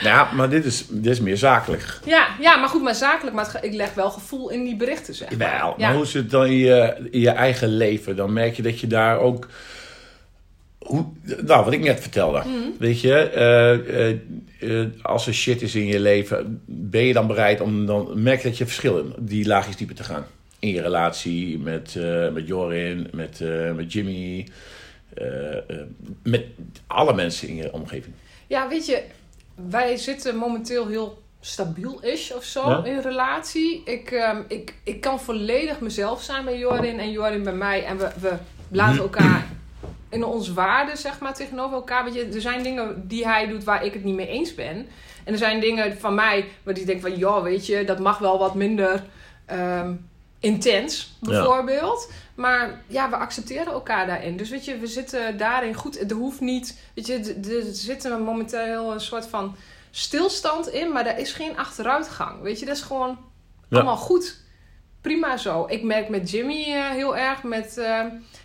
Ja, 0.00 0.32
maar 0.32 0.50
dit 0.50 0.64
is, 0.64 0.86
dit 0.88 1.12
is 1.12 1.20
meer 1.20 1.36
zakelijk. 1.36 1.98
Ja, 2.04 2.26
ja, 2.40 2.56
maar 2.56 2.68
goed, 2.68 2.82
maar 2.82 2.94
zakelijk. 2.94 3.36
Maar 3.36 3.58
ik 3.60 3.72
leg 3.72 3.94
wel 3.94 4.10
gevoel 4.10 4.50
in 4.50 4.64
die 4.64 4.76
berichten, 4.76 5.14
zeg 5.14 5.30
maar. 5.30 5.58
Wel, 5.58 5.74
maar 5.78 5.94
hoe 5.94 6.02
is 6.02 6.14
het 6.14 6.30
dan 6.30 6.46
in 6.46 6.56
je, 6.56 7.08
in 7.10 7.20
je 7.20 7.30
eigen 7.30 7.68
leven? 7.68 8.16
Dan 8.16 8.32
merk 8.32 8.56
je 8.56 8.62
dat 8.62 8.80
je 8.80 8.86
daar 8.86 9.18
ook 9.18 9.48
hoe, 10.88 11.04
nou, 11.44 11.64
wat 11.64 11.72
ik 11.72 11.80
net 11.80 12.00
vertelde. 12.00 12.38
Mhm. 12.38 12.78
Weet 12.78 13.00
je, 13.00 13.30
uh, 14.60 14.70
uh, 14.70 14.86
als 15.02 15.26
er 15.26 15.34
shit 15.34 15.62
is 15.62 15.74
in 15.74 15.86
je 15.86 16.00
leven, 16.00 16.62
ben 16.66 17.04
je 17.04 17.12
dan 17.12 17.26
bereid 17.26 17.60
om 17.60 17.86
dan 17.86 18.22
merk 18.22 18.42
dat 18.42 18.58
je 18.58 18.64
verschillen 18.64 19.12
die 19.18 19.46
laagjes 19.46 19.76
dieper 19.76 19.96
te 19.96 20.04
gaan. 20.04 20.26
In 20.58 20.68
je 20.68 20.80
relatie 20.80 21.58
met, 21.58 21.98
met 22.32 22.46
Jorin, 22.46 23.08
met, 23.12 23.40
met 23.76 23.92
Jimmy, 23.92 24.48
met 26.22 26.44
alle 26.86 27.14
mensen 27.14 27.48
in 27.48 27.56
je 27.56 27.72
omgeving. 27.72 28.14
Ja, 28.46 28.68
weet 28.68 28.86
je, 28.86 29.02
wij 29.54 29.96
zitten 29.96 30.36
momenteel 30.36 30.86
heel 30.86 31.22
stabiel 31.40 32.00
is 32.00 32.34
of 32.34 32.44
zo 32.44 32.82
in 32.82 33.00
relatie. 33.00 33.82
Ik, 33.84 34.10
um, 34.10 34.44
ik, 34.48 34.74
ik 34.84 35.00
kan 35.00 35.20
volledig 35.20 35.80
mezelf 35.80 36.22
zijn 36.22 36.44
bij 36.44 36.58
Jorin 36.58 36.98
en 36.98 37.10
Jorin 37.10 37.42
bij 37.42 37.54
mij. 37.54 37.84
En 37.84 37.98
we, 37.98 38.10
we 38.20 38.36
laten 38.70 38.94
mhm. 38.94 39.02
elkaar 39.02 39.46
in 40.10 40.24
onze 40.24 40.54
waarden, 40.54 40.96
zeg 40.96 41.20
maar, 41.20 41.34
tegenover 41.34 41.76
elkaar. 41.76 42.04
Weet 42.04 42.14
je, 42.14 42.28
er 42.34 42.40
zijn 42.40 42.62
dingen 42.62 43.08
die 43.08 43.26
hij 43.26 43.46
doet 43.46 43.64
waar 43.64 43.84
ik 43.84 43.92
het 43.92 44.04
niet 44.04 44.14
mee 44.14 44.28
eens 44.28 44.54
ben. 44.54 44.88
En 45.24 45.32
er 45.32 45.38
zijn 45.38 45.60
dingen 45.60 45.98
van 45.98 46.14
mij 46.14 46.48
waar 46.62 46.74
die 46.74 46.84
denk 46.84 47.00
van, 47.00 47.18
ja, 47.18 47.42
weet 47.42 47.66
je, 47.66 47.84
dat 47.84 47.98
mag 47.98 48.18
wel 48.18 48.38
wat 48.38 48.54
minder 48.54 49.04
um, 49.52 50.08
intens, 50.40 51.16
bijvoorbeeld. 51.20 52.12
Maar 52.34 52.82
ja, 52.86 53.10
we 53.10 53.16
accepteren 53.16 53.72
elkaar 53.72 54.06
daarin. 54.06 54.36
Dus 54.36 54.50
weet 54.50 54.64
je, 54.64 54.78
we 54.78 54.86
zitten 54.86 55.36
daarin 55.36 55.74
goed. 55.74 56.10
Er 56.10 56.16
hoeft 56.16 56.40
niet, 56.40 56.78
weet 56.94 57.06
je, 57.06 57.14
er 57.50 57.74
zit 57.74 58.08
momenteel 58.08 58.92
een 58.92 59.00
soort 59.00 59.26
van 59.26 59.56
stilstand 59.90 60.68
in, 60.68 60.92
maar 60.92 61.06
er 61.06 61.18
is 61.18 61.32
geen 61.32 61.56
achteruitgang. 61.56 62.42
Weet 62.42 62.58
je, 62.60 62.66
dat 62.66 62.76
is 62.76 62.82
gewoon 62.82 63.18
allemaal 63.70 63.96
goed. 63.96 64.36
Prima 65.00 65.36
zo. 65.36 65.66
Ik 65.68 65.82
merk 65.82 66.08
met 66.08 66.30
Jimmy 66.30 66.64
uh, 66.68 66.88
heel 66.88 67.16
erg 67.16 67.42
met, 67.42 67.76
uh, 67.78 68.00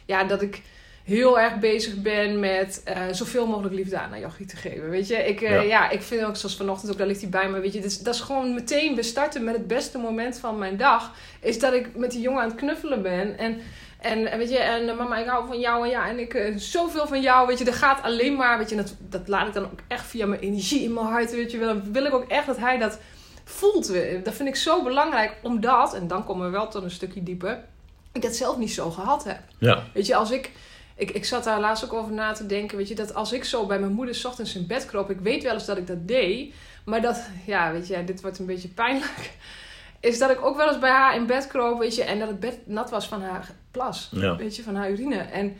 ja, 0.05 0.23
dat 0.23 0.41
ik 0.41 0.61
heel 1.03 1.39
erg 1.39 1.59
bezig 1.59 2.01
ben 2.01 2.39
met 2.39 2.83
uh, 2.87 3.01
zoveel 3.11 3.47
mogelijk 3.47 3.75
liefde 3.75 3.99
aan 3.99 4.09
naar 4.09 4.19
Jochie 4.19 4.45
te 4.45 4.55
geven. 4.55 4.89
Weet 4.89 5.07
je, 5.07 5.15
ik, 5.15 5.41
uh, 5.41 5.67
ja. 5.67 5.89
ik 5.89 6.01
vind 6.01 6.23
ook 6.23 6.35
zoals 6.35 6.55
vanochtend 6.55 6.91
ook, 6.91 6.97
daar 6.97 7.07
ligt 7.07 7.21
hij 7.21 7.29
bij 7.29 7.49
me. 7.49 7.59
Weet 7.59 7.73
je, 7.73 7.81
dus, 7.81 7.99
dat 7.99 8.13
is 8.13 8.21
gewoon 8.21 8.53
meteen, 8.53 8.95
we 8.95 9.03
starten 9.03 9.43
met 9.43 9.55
het 9.55 9.67
beste 9.67 9.97
moment 9.97 10.39
van 10.39 10.57
mijn 10.57 10.77
dag. 10.77 11.11
Is 11.39 11.59
dat 11.59 11.73
ik 11.73 11.95
met 11.95 12.11
die 12.11 12.21
jongen 12.21 12.41
aan 12.41 12.49
het 12.49 12.57
knuffelen 12.57 13.01
ben. 13.01 13.37
En, 13.37 13.61
en 13.99 14.37
weet 14.37 14.49
je, 14.49 14.57
en 14.57 14.83
uh, 14.83 14.97
mama, 14.97 15.17
ik 15.17 15.27
hou 15.27 15.47
van 15.47 15.59
jou 15.59 15.83
en 15.83 15.89
ja, 15.89 16.07
en 16.07 16.19
ik 16.19 16.33
uh, 16.33 16.57
zoveel 16.57 17.07
van 17.07 17.21
jou. 17.21 17.47
Weet 17.47 17.59
je, 17.59 17.65
er 17.65 17.73
gaat 17.73 18.01
alleen 18.01 18.35
maar, 18.35 18.57
weet 18.57 18.69
je, 18.69 18.75
dat, 18.75 18.95
dat 18.99 19.27
laat 19.27 19.47
ik 19.47 19.53
dan 19.53 19.63
ook 19.63 19.79
echt 19.87 20.05
via 20.05 20.25
mijn 20.25 20.41
energie 20.41 20.83
in 20.83 20.93
mijn 20.93 21.05
hart. 21.05 21.31
Weet 21.31 21.51
je, 21.51 21.59
dan 21.59 21.91
wil 21.91 22.05
ik 22.05 22.13
ook 22.13 22.29
echt 22.29 22.45
dat 22.45 22.57
hij 22.57 22.77
dat 22.77 22.99
voelt. 23.43 23.93
Dat 24.23 24.33
vind 24.33 24.49
ik 24.49 24.55
zo 24.55 24.83
belangrijk, 24.83 25.35
omdat, 25.41 25.93
en 25.93 26.07
dan 26.07 26.25
komen 26.25 26.45
we 26.45 26.51
wel 26.51 26.67
tot 26.67 26.83
een 26.83 26.91
stukje 26.91 27.23
dieper, 27.23 27.63
ik 28.11 28.21
dat 28.21 28.35
zelf 28.35 28.57
niet 28.57 28.73
zo 28.73 28.89
gehad 28.89 29.23
heb. 29.23 29.39
Ja. 29.57 29.83
Weet 29.93 30.05
je, 30.05 30.15
als 30.15 30.31
ik 30.31 30.51
ik, 30.95 31.11
ik 31.11 31.25
zat 31.25 31.43
daar 31.43 31.59
laatst 31.59 31.85
ook 31.85 31.93
over 31.93 32.13
na 32.13 32.31
te 32.31 32.45
denken. 32.45 32.77
Weet 32.77 32.87
je, 32.87 32.95
dat 32.95 33.13
als 33.13 33.31
ik 33.31 33.43
zo 33.43 33.65
bij 33.65 33.79
mijn 33.79 33.91
moeder 33.93 34.15
s 34.15 34.25
ochtends 34.25 34.55
in 34.55 34.67
bed 34.67 34.85
kroop. 34.85 35.09
Ik 35.09 35.19
weet 35.19 35.43
wel 35.43 35.53
eens 35.53 35.65
dat 35.65 35.77
ik 35.77 35.87
dat 35.87 36.07
deed. 36.07 36.53
Maar 36.85 37.01
dat, 37.01 37.29
ja, 37.45 37.71
weet 37.71 37.87
je, 37.87 38.03
dit 38.03 38.21
wordt 38.21 38.39
een 38.39 38.45
beetje 38.45 38.67
pijnlijk. 38.67 39.31
Is 39.99 40.19
dat 40.19 40.29
ik 40.29 40.45
ook 40.45 40.57
wel 40.57 40.67
eens 40.67 40.79
bij 40.79 40.91
haar 40.91 41.15
in 41.15 41.25
bed 41.25 41.47
kroop, 41.47 41.79
weet 41.79 41.95
je. 41.95 42.03
En 42.03 42.19
dat 42.19 42.27
het 42.27 42.39
bed 42.39 42.59
nat 42.65 42.89
was 42.89 43.07
van 43.07 43.21
haar 43.21 43.51
plas. 43.71 44.09
Weet 44.37 44.55
je, 44.55 44.63
van 44.63 44.75
haar 44.75 44.91
urine. 44.91 45.17
En, 45.17 45.55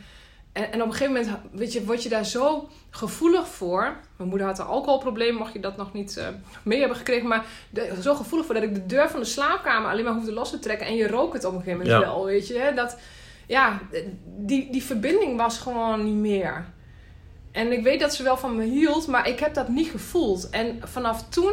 en, 0.52 0.72
en 0.72 0.82
op 0.82 0.86
een 0.86 0.94
gegeven 0.94 1.12
moment, 1.12 1.38
weet 1.52 1.72
je, 1.72 1.84
word 1.84 2.02
je 2.02 2.08
daar 2.08 2.24
zo 2.24 2.68
gevoelig 2.90 3.48
voor. 3.48 3.96
Mijn 4.16 4.28
moeder 4.28 4.46
had 4.46 4.58
een 4.58 4.64
alcoholprobleem, 4.64 5.34
mocht 5.34 5.52
je 5.52 5.60
dat 5.60 5.76
nog 5.76 5.92
niet 5.92 6.16
uh, 6.16 6.26
mee 6.62 6.78
hebben 6.78 6.96
gekregen. 6.96 7.28
Maar 7.28 7.44
zo 8.02 8.14
gevoelig 8.14 8.46
voor 8.46 8.54
dat 8.54 8.64
ik 8.64 8.74
de 8.74 8.86
deur 8.86 9.10
van 9.10 9.20
de 9.20 9.26
slaapkamer 9.26 9.90
alleen 9.90 10.04
maar 10.04 10.14
hoefde 10.14 10.32
los 10.32 10.50
te 10.50 10.58
trekken. 10.58 10.86
En 10.86 10.94
je 10.94 11.08
rook 11.08 11.32
het 11.32 11.44
op 11.44 11.54
een 11.54 11.62
gegeven 11.62 11.86
moment 11.86 12.04
wel, 12.04 12.24
weet 12.24 12.46
je. 12.46 12.72
Dat 12.74 12.96
ja, 13.46 13.80
die, 14.24 14.70
die 14.70 14.82
verbinding 14.82 15.36
was 15.36 15.58
gewoon 15.58 16.04
niet 16.04 16.14
meer. 16.14 16.64
En 17.52 17.72
ik 17.72 17.82
weet 17.82 18.00
dat 18.00 18.14
ze 18.14 18.22
wel 18.22 18.36
van 18.36 18.56
me 18.56 18.64
hield, 18.64 19.06
maar 19.06 19.28
ik 19.28 19.40
heb 19.40 19.54
dat 19.54 19.68
niet 19.68 19.90
gevoeld. 19.90 20.50
En 20.50 20.80
vanaf 20.82 21.28
toen 21.28 21.52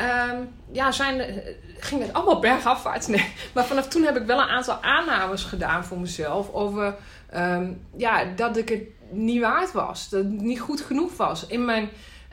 um, 0.00 0.48
ja, 0.72 0.92
zijn, 0.92 1.42
ging 1.78 2.02
het 2.02 2.12
allemaal 2.12 2.40
bergafwaarts. 2.50 3.06
Nee. 3.06 3.32
Maar 3.54 3.64
vanaf 3.64 3.88
toen 3.88 4.02
heb 4.02 4.16
ik 4.16 4.26
wel 4.26 4.40
een 4.40 4.48
aantal 4.48 4.82
aannames 4.82 5.42
gedaan 5.42 5.84
voor 5.84 5.98
mezelf. 5.98 6.52
Over 6.52 6.96
um, 7.34 7.80
ja, 7.96 8.24
dat 8.24 8.56
ik 8.56 8.68
het 8.68 8.82
niet 9.10 9.40
waard 9.40 9.72
was. 9.72 10.08
Dat 10.08 10.24
het 10.24 10.40
niet 10.40 10.60
goed 10.60 10.80
genoeg 10.80 11.16
was. 11.16 11.46
In 11.46 11.64
mijn 11.64 11.88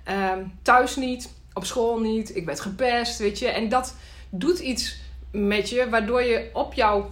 um, 0.10 0.60
thuis 0.62 0.96
niet, 0.96 1.34
op 1.54 1.66
school 1.66 2.00
niet. 2.00 2.36
Ik 2.36 2.46
werd 2.46 2.60
gepest, 2.60 3.20
weet 3.20 3.40
je. 3.40 3.48
En 3.48 3.70
dat 3.70 3.96
doet 4.30 4.60
iets 4.60 4.98
met 5.32 5.70
je, 5.70 5.90
waardoor 5.90 6.22
je 6.22 6.50
op 6.54 6.74
jouw 6.74 7.12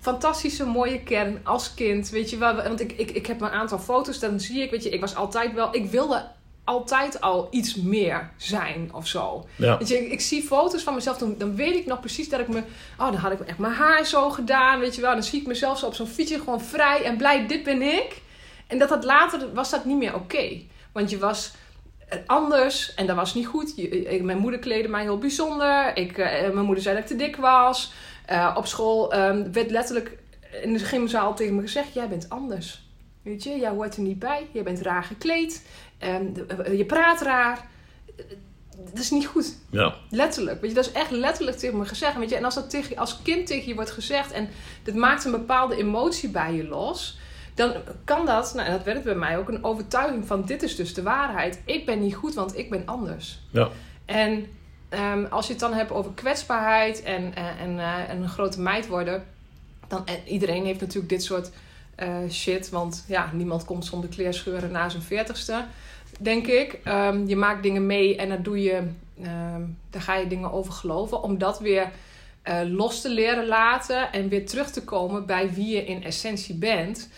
fantastische 0.00 0.66
mooie 0.66 1.02
kern 1.02 1.40
als 1.42 1.74
kind. 1.74 2.08
Weet 2.08 2.30
je 2.30 2.36
wel, 2.36 2.54
want 2.54 2.80
ik, 2.80 2.92
ik, 2.92 3.10
ik 3.10 3.26
heb 3.26 3.40
een 3.40 3.50
aantal 3.50 3.78
foto's, 3.78 4.18
dan 4.18 4.40
zie 4.40 4.62
ik, 4.62 4.70
weet 4.70 4.82
je, 4.82 4.90
ik 4.90 5.00
was 5.00 5.14
altijd 5.14 5.52
wel, 5.52 5.74
ik 5.74 5.90
wilde 5.90 6.26
altijd 6.64 7.20
al 7.20 7.48
iets 7.50 7.74
meer 7.74 8.30
zijn 8.36 8.90
of 8.92 9.06
zo. 9.06 9.46
Ja. 9.56 9.78
Weet 9.78 9.88
je, 9.88 10.04
ik, 10.04 10.12
ik, 10.12 10.20
zie 10.20 10.42
foto's 10.42 10.82
van 10.82 10.94
mezelf, 10.94 11.18
dan, 11.18 11.34
dan 11.38 11.54
weet 11.56 11.74
ik 11.74 11.86
nog 11.86 12.00
precies 12.00 12.28
dat 12.28 12.40
ik 12.40 12.48
me, 12.48 12.62
oh, 12.98 13.06
dan 13.06 13.14
had 13.14 13.32
ik 13.32 13.40
echt 13.40 13.58
mijn 13.58 13.72
haar 13.72 14.06
zo 14.06 14.30
gedaan, 14.30 14.80
weet 14.80 14.94
je 14.94 15.00
wel. 15.00 15.12
Dan 15.12 15.22
zie 15.22 15.40
ik 15.40 15.46
mezelf 15.46 15.78
zo 15.78 15.86
op 15.86 15.94
zo'n 15.94 16.06
fietsje 16.06 16.38
gewoon 16.38 16.60
vrij 16.60 17.02
en 17.02 17.16
blij, 17.16 17.46
dit 17.46 17.62
ben 17.62 17.82
ik. 17.82 18.20
En 18.66 18.78
dat 18.78 18.88
dat 18.88 19.04
later 19.04 19.54
was 19.54 19.70
dat 19.70 19.84
niet 19.84 19.96
meer 19.96 20.14
oké. 20.14 20.60
Want 20.92 21.10
je 21.10 21.18
was 21.18 21.52
anders 22.26 22.94
en 22.94 23.06
dat 23.06 23.16
was 23.16 23.34
niet 23.34 23.46
goed. 23.46 23.72
Je, 23.76 24.20
mijn 24.22 24.38
moeder 24.38 24.60
kleedde 24.60 24.88
mij 24.88 25.02
heel 25.02 25.18
bijzonder. 25.18 25.96
Ik, 25.96 26.18
uh, 26.18 26.26
mijn 26.26 26.64
moeder 26.64 26.82
zei 26.82 26.94
dat 26.94 27.04
ik 27.04 27.10
te 27.10 27.24
dik 27.24 27.36
was. 27.36 27.92
Uh, 28.32 28.54
op 28.56 28.66
school 28.66 29.14
um, 29.14 29.52
werd 29.52 29.70
letterlijk 29.70 30.18
in 30.62 30.72
de 30.72 30.78
gymzaal 30.78 31.34
tegen 31.34 31.54
me 31.54 31.60
gezegd: 31.60 31.92
Jij 31.92 32.08
bent 32.08 32.28
anders. 32.28 32.88
Weet 33.22 33.42
je, 33.42 33.58
jij 33.58 33.70
hoort 33.70 33.96
er 33.96 34.02
niet 34.02 34.18
bij. 34.18 34.46
Je 34.52 34.62
bent 34.62 34.80
raar 34.80 35.04
gekleed. 35.04 35.66
Um, 36.04 36.32
je 36.76 36.84
praat 36.84 37.20
raar. 37.20 37.68
Dat 38.76 38.98
is 38.98 39.10
niet 39.10 39.26
goed. 39.26 39.56
Ja. 39.70 39.94
Letterlijk. 40.10 40.60
Weet 40.60 40.70
je, 40.70 40.76
dat 40.76 40.86
is 40.86 40.92
echt 40.92 41.10
letterlijk 41.10 41.56
tegen 41.56 41.78
me 41.78 41.84
gezegd. 41.84 42.16
Weet 42.16 42.30
je, 42.30 42.36
en 42.36 42.44
als 42.44 42.54
dat 42.54 42.70
tegen, 42.70 42.96
als 42.96 43.22
kind 43.22 43.46
tegen 43.46 43.68
je 43.68 43.74
wordt 43.74 43.90
gezegd 43.90 44.32
en 44.32 44.48
dat 44.82 44.94
maakt 44.94 45.24
een 45.24 45.30
bepaalde 45.30 45.76
emotie 45.76 46.28
bij 46.28 46.54
je 46.54 46.64
los, 46.64 47.18
dan 47.54 47.72
kan 48.04 48.26
dat, 48.26 48.54
nou 48.54 48.70
dat 48.70 48.82
werd 48.82 49.02
bij 49.02 49.14
mij 49.14 49.38
ook, 49.38 49.48
een 49.48 49.64
overtuiging 49.64 50.26
van: 50.26 50.44
dit 50.44 50.62
is 50.62 50.76
dus 50.76 50.94
de 50.94 51.02
waarheid. 51.02 51.62
Ik 51.64 51.86
ben 51.86 52.00
niet 52.00 52.14
goed, 52.14 52.34
want 52.34 52.58
ik 52.58 52.70
ben 52.70 52.82
anders. 52.86 53.40
Ja. 53.50 53.68
En 54.04 54.46
Um, 54.94 55.24
als 55.24 55.46
je 55.46 55.52
het 55.52 55.60
dan 55.60 55.72
hebt 55.72 55.90
over 55.90 56.10
kwetsbaarheid 56.14 57.02
en, 57.02 57.34
en, 57.34 57.58
en, 57.58 57.76
uh, 57.76 57.98
een 58.08 58.28
grote 58.28 58.60
meid 58.60 58.86
worden. 58.86 59.24
Dan, 59.88 60.06
en 60.06 60.18
iedereen 60.26 60.64
heeft 60.64 60.80
natuurlijk 60.80 61.08
dit 61.08 61.22
soort 61.22 61.50
shit. 62.30 62.68
Want 62.68 63.04
ja, 63.08 63.30
niemand 63.32 63.64
komt 63.64 63.84
zonder 63.84 64.10
kleerscheuren 64.10 64.70
na 64.70 64.88
zijn 64.88 65.02
veertigste. 65.02 65.64
Denk 66.18 66.46
ik. 66.46 66.78
Um, 66.84 67.26
je 67.26 67.36
maakt 67.36 67.62
dingen 67.62 67.86
mee 67.86 68.16
en 68.16 68.28
dan 68.28 68.42
doe 68.42 68.62
je. 68.62 68.76
Um, 69.22 69.78
daar 69.90 70.02
ga 70.02 70.16
je 70.16 70.26
dingen 70.26 70.52
over 70.52 70.72
geloven. 70.72 71.22
Om 71.22 71.38
dat 71.38 71.58
weer 71.58 71.90
los 72.66 73.00
te 73.00 73.10
leren 73.10 73.46
laten. 73.46 74.12
En 74.12 74.28
weer 74.28 74.46
terug 74.46 74.70
te 74.70 74.84
komen 74.84 75.26
bij 75.26 75.52
wie 75.52 75.68
je 75.76 75.84
in 75.84 76.04
essentie 76.04 76.54
bent. 76.54 77.08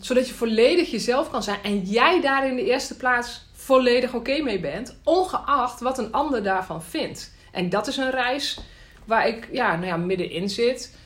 zodat 0.00 0.28
je 0.28 0.34
volledig 0.34 0.90
jezelf 0.90 1.30
kan 1.30 1.42
zijn. 1.42 1.62
En 1.62 1.80
jij 1.80 2.20
daar 2.20 2.46
in 2.48 2.56
de 2.56 2.64
eerste 2.64 2.96
plaats 2.96 3.48
volledig 3.60 4.14
oké 4.14 4.42
mee 4.42 4.60
bent, 4.60 5.00
ongeacht 5.04 5.80
wat 5.80 5.98
een 5.98 6.12
ander 6.12 6.42
daarvan 6.42 6.82
vindt. 6.82 7.32
En 7.52 7.68
dat 7.68 7.86
is 7.86 7.96
een 7.96 8.10
reis 8.10 8.60
waar 9.04 9.28
ik 9.28 9.48
ja, 9.52 9.74
nou 9.74 9.86
ja, 9.86 9.96
middenin 9.96 10.48
zit. 10.48 10.96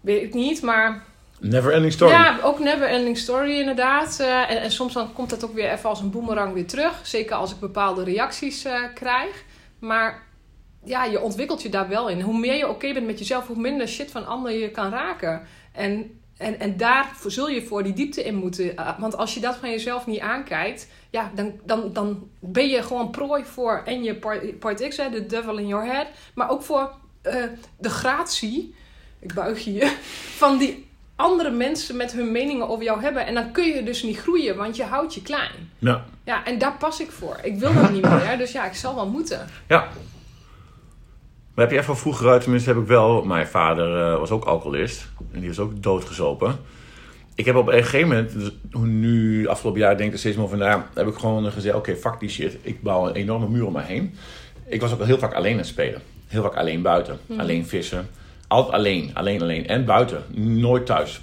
Weet 0.00 0.22
ik 0.22 0.34
niet, 0.34 0.62
maar 0.62 1.04
Never 1.40 1.72
ending 1.72 1.92
story. 1.92 2.10
ja, 2.10 2.38
ook 2.42 2.58
never 2.58 2.88
ending 2.88 3.18
story 3.18 3.58
inderdaad. 3.58 4.20
Eh, 4.20 4.50
en, 4.50 4.60
en 4.60 4.70
soms 4.70 4.92
dan 4.92 5.12
komt 5.12 5.30
dat 5.30 5.44
ook 5.44 5.54
weer 5.54 5.72
even 5.72 5.88
als 5.88 6.00
een 6.00 6.10
boemerang 6.10 6.52
weer 6.52 6.66
terug. 6.66 7.06
Zeker 7.06 7.36
als 7.36 7.52
ik 7.52 7.58
bepaalde 7.58 8.04
reacties 8.04 8.64
eh, 8.64 8.82
krijg. 8.94 9.44
Maar 9.78 10.22
ja, 10.84 11.04
je 11.04 11.20
ontwikkelt 11.20 11.62
je 11.62 11.68
daar 11.68 11.88
wel 11.88 12.08
in. 12.08 12.20
Hoe 12.20 12.38
meer 12.38 12.56
je 12.56 12.68
oké 12.68 12.92
bent 12.92 13.06
met 13.06 13.18
jezelf, 13.18 13.46
hoe 13.46 13.56
minder 13.56 13.88
shit 13.88 14.10
van 14.10 14.26
anderen 14.26 14.58
je 14.58 14.70
kan 14.70 14.90
raken. 14.90 15.42
En, 15.72 16.20
en, 16.36 16.60
en 16.60 16.76
daar 16.76 17.12
zul 17.26 17.48
je 17.48 17.62
voor 17.62 17.82
die 17.82 17.92
diepte 17.92 18.24
in 18.24 18.34
moeten. 18.34 18.76
Eh, 18.76 18.98
want 18.98 19.16
als 19.16 19.34
je 19.34 19.40
dat 19.40 19.56
van 19.56 19.70
jezelf 19.70 20.06
niet 20.06 20.20
aankijkt, 20.20 20.88
ja, 21.10 21.30
dan, 21.34 21.52
dan, 21.64 21.92
dan 21.92 22.28
ben 22.38 22.68
je 22.68 22.82
gewoon 22.82 23.10
prooi 23.10 23.44
voor 23.44 23.82
en 23.84 24.02
je 24.02 24.14
part, 24.14 24.58
part 24.58 24.88
X, 24.88 24.96
hè, 24.96 25.10
de 25.10 25.26
devil 25.26 25.56
in 25.56 25.66
your 25.66 25.86
head. 25.86 26.06
Maar 26.34 26.50
ook 26.50 26.62
voor 26.62 26.92
eh, 27.22 27.44
de 27.78 27.90
gratie, 27.90 28.74
ik 29.18 29.34
buig 29.34 29.64
je, 29.64 29.96
van 30.42 30.58
die 30.58 30.86
andere 31.16 31.50
mensen 31.50 31.96
met 31.96 32.12
hun 32.12 32.32
meningen 32.32 32.68
over 32.68 32.84
jou 32.84 33.00
hebben. 33.00 33.26
En 33.26 33.34
dan 33.34 33.52
kun 33.52 33.64
je 33.64 33.82
dus 33.82 34.02
niet 34.02 34.18
groeien, 34.18 34.56
want 34.56 34.76
je 34.76 34.84
houdt 34.84 35.14
je 35.14 35.22
klein. 35.22 35.70
Ja. 35.78 36.04
Ja, 36.24 36.44
en 36.44 36.58
daar 36.58 36.76
pas 36.78 37.00
ik 37.00 37.10
voor. 37.10 37.38
Ik 37.42 37.58
wil 37.58 37.74
dat 37.74 37.90
niet 37.90 38.08
meer, 38.08 38.38
dus 38.38 38.52
ja, 38.52 38.64
ik 38.64 38.74
zal 38.74 38.94
wel 38.94 39.08
moeten. 39.08 39.48
Ja. 39.68 39.88
Maar 41.54 41.64
heb 41.64 41.70
je 41.70 41.76
echt 41.76 41.86
van 41.86 41.96
vroeger 41.96 42.28
uit, 42.28 42.42
tenminste 42.42 42.68
heb 42.70 42.78
ik 42.78 42.86
wel... 42.86 43.22
Mijn 43.24 43.46
vader 43.46 43.96
eh, 44.12 44.18
was 44.18 44.30
ook 44.30 44.44
alcoholist. 44.44 45.08
En 45.32 45.40
die 45.40 45.48
was 45.48 45.58
ook 45.58 45.82
doodgezopen. 45.82 46.56
Ik 47.34 47.44
heb 47.44 47.56
op 47.56 47.68
een 47.68 47.82
gegeven 47.84 48.08
moment, 48.08 48.32
dus 48.32 48.50
nu 48.82 49.46
afgelopen 49.46 49.80
jaar 49.80 49.96
denk 49.96 50.08
ik 50.08 50.12
er 50.12 50.18
steeds 50.18 50.36
meer 50.36 50.44
over 50.44 50.56
na... 50.58 50.86
heb 50.94 51.06
ik 51.06 51.14
gewoon 51.14 51.52
gezegd, 51.52 51.74
oké, 51.76 51.96
fuck 51.96 52.20
die 52.20 52.28
shit. 52.28 52.56
Ik 52.62 52.82
bouw 52.82 53.08
een 53.08 53.14
enorme 53.14 53.48
muur 53.48 53.66
om 53.66 53.72
me 53.72 53.82
heen. 53.82 54.14
Ik 54.68 54.80
was 54.80 54.92
ook 54.92 55.04
heel 55.04 55.18
vaak 55.18 55.34
alleen 55.34 55.52
aan 55.52 55.58
het 55.58 55.66
spelen. 55.66 56.00
Heel 56.26 56.42
vaak 56.42 56.56
alleen 56.56 56.82
buiten. 56.82 57.18
Alleen 57.36 57.66
vissen. 57.66 58.08
Altijd 58.48 58.74
alleen, 58.74 59.10
alleen, 59.14 59.42
alleen. 59.42 59.66
En 59.66 59.84
buiten. 59.84 60.22
Nooit 60.36 60.86
thuis. 60.86 61.20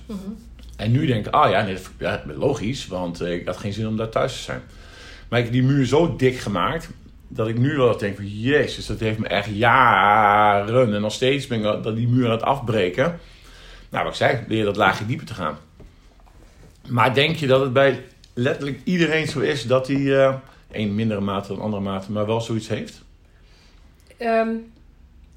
En 0.77 0.91
nu 0.91 1.05
denk 1.05 1.25
ik, 1.27 1.33
ah 1.33 1.49
ja, 1.51 1.61
nee, 1.63 1.73
dat- 1.73 1.89
ja, 1.97 2.23
logisch. 2.35 2.87
Want 2.87 3.21
eh, 3.21 3.33
ik 3.33 3.45
had 3.47 3.57
geen 3.57 3.73
zin 3.73 3.87
om 3.87 3.97
daar 3.97 4.09
thuis 4.09 4.33
te 4.35 4.41
zijn. 4.41 4.61
Maar 5.29 5.39
ik 5.39 5.45
heb 5.45 5.53
die 5.53 5.63
muur 5.63 5.85
zo 5.85 6.15
dik 6.15 6.37
gemaakt 6.37 6.89
dat 7.33 7.47
ik 7.47 7.57
nu 7.57 7.75
wel 7.75 7.97
denk 7.97 8.15
van 8.15 8.27
jezus, 8.27 8.85
dat 8.85 8.99
heeft 8.99 9.17
me 9.17 9.27
echt 9.27 9.49
jaren 9.49 10.93
en 10.93 11.01
nog 11.01 11.13
steeds 11.13 11.47
ben 11.47 11.57
ik 11.57 11.83
dat 11.83 11.95
die 11.95 12.07
muur 12.07 12.25
aan 12.25 12.31
het 12.31 12.43
afbreken. 12.43 13.19
Nou, 13.89 14.03
wat 14.03 14.13
ik 14.13 14.17
zei, 14.17 14.43
leer 14.47 14.65
dat 14.65 14.75
laagje 14.75 15.05
dieper 15.05 15.25
te 15.25 15.33
gaan. 15.33 15.57
Maar 16.87 17.13
denk 17.13 17.35
je 17.35 17.47
dat 17.47 17.61
het 17.61 17.73
bij 17.73 18.03
letterlijk 18.33 18.79
iedereen 18.83 19.27
zo 19.27 19.39
is 19.39 19.67
dat 19.67 19.87
hij 19.87 20.23
eh 20.23 20.35
een 20.71 20.95
mindere 20.95 21.21
mate 21.21 21.47
dan 21.47 21.61
andere 21.61 21.81
mate, 21.81 22.11
maar 22.11 22.25
wel 22.25 22.41
zoiets 22.41 22.67
heeft? 22.67 23.03
Ehm, 24.17 24.49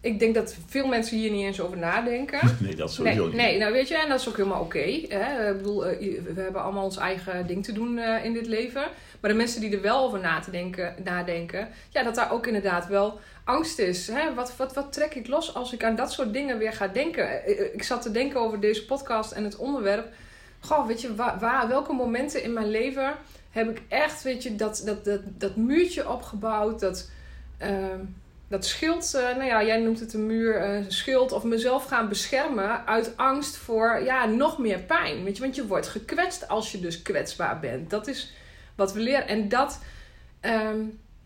ik 0.05 0.19
denk 0.19 0.35
dat 0.35 0.57
veel 0.67 0.87
mensen 0.87 1.17
hier 1.19 1.31
niet 1.31 1.45
eens 1.45 1.61
over 1.61 1.79
nadenken. 1.79 2.39
Nee, 2.61 2.75
dat 2.75 2.87
Nee, 2.87 2.89
sowieso 2.89 3.27
niet. 3.27 3.35
nee, 3.37 3.59
nou 3.59 3.73
weet 3.73 3.89
je, 3.89 3.97
en 3.99 4.09
dat 4.09 4.21
is 4.21 4.29
ook 4.29 4.37
helemaal 4.37 4.61
oké. 4.61 4.79
Ik 4.79 5.09
bedoel, 5.57 5.87
eh, 5.87 5.99
we 6.35 6.41
hebben 6.41 6.63
allemaal 6.63 6.85
ons 6.85 6.97
eigen 6.97 7.47
ding 7.47 7.65
te 7.65 7.73
doen 7.73 7.99
eh, 7.99 8.25
in 8.25 8.33
dit 8.33 8.47
leven. 8.47 8.83
Maar 9.21 9.31
de 9.31 9.37
mensen 9.37 9.61
die 9.61 9.75
er 9.77 9.81
wel 9.83 10.05
over 10.05 10.21
na 10.21 10.41
te 10.41 10.51
denken, 10.51 10.95
nadenken, 11.05 11.69
ja, 11.91 12.03
dat 12.03 12.15
daar 12.15 12.33
ook 12.33 12.47
inderdaad 12.47 12.87
wel 12.87 13.21
angst 13.45 13.79
is. 13.79 14.07
Hè? 14.09 14.35
Wat, 14.35 14.57
wat, 14.57 14.75
wat 14.75 14.93
trek 14.93 15.15
ik 15.15 15.27
los 15.29 15.55
als 15.55 15.73
ik 15.73 15.85
aan 15.85 15.97
dat 15.97 16.13
soort 16.13 16.33
dingen 16.33 16.59
weer 16.59 16.73
ga 16.73 16.89
denken? 16.89 17.45
Eh, 17.45 17.75
Ik 17.75 17.83
zat 17.83 18.03
te 18.03 18.11
denken 18.11 18.41
over 18.41 18.61
deze 18.61 18.85
podcast 18.87 19.33
en 19.33 19.45
het 19.45 19.57
onderwerp. 19.57 20.09
Goh, 20.61 20.87
weet 20.87 21.01
je, 21.01 21.15
waar, 21.15 21.39
waar, 21.39 21.69
welke 21.69 21.93
momenten 21.93 22.43
in 22.43 22.53
mijn 22.53 22.71
leven 22.71 23.15
heb 23.51 23.71
ik 23.71 23.83
echt, 23.89 24.23
weet 24.23 24.43
je, 24.43 24.57
dat, 24.57 24.83
dat, 24.85 25.05
dat, 25.05 25.21
dat 25.39 25.57
muurtje 25.57 26.09
opgebouwd, 26.11 26.81
dat... 26.81 27.11
ehm, 27.59 27.99
dat 28.55 28.65
schild, 28.67 29.15
eh, 29.15 29.23
nou 29.23 29.45
ja, 29.45 29.65
jij 29.65 29.79
noemt 29.81 30.01
het 30.01 30.15
een 30.15 30.27
muur, 30.27 30.63
een 30.63 30.93
schild, 30.93 31.33
of 31.33 31.43
mezelf 31.45 31.85
gaan 31.85 32.09
beschermen 32.09 32.87
uit 32.87 33.17
angst 33.17 33.57
voor 33.57 34.01
ja, 34.05 34.25
nog 34.27 34.59
meer 34.59 34.79
pijn. 34.79 35.25
Weet 35.25 35.37
je, 35.37 35.43
want 35.43 35.55
je 35.55 35.67
wordt 35.67 35.89
gekwetst 35.89 36.49
als 36.49 36.73
je 36.73 36.81
dus 36.81 37.03
kwetsbaar 37.03 37.61
bent. 37.61 37.91
Dat 37.91 38.07
is 38.07 38.33
wat 38.75 38.93
we 38.93 39.01
leren. 39.01 39.29
En 39.29 39.49
dat, 39.49 39.81
ehm, 40.41 40.81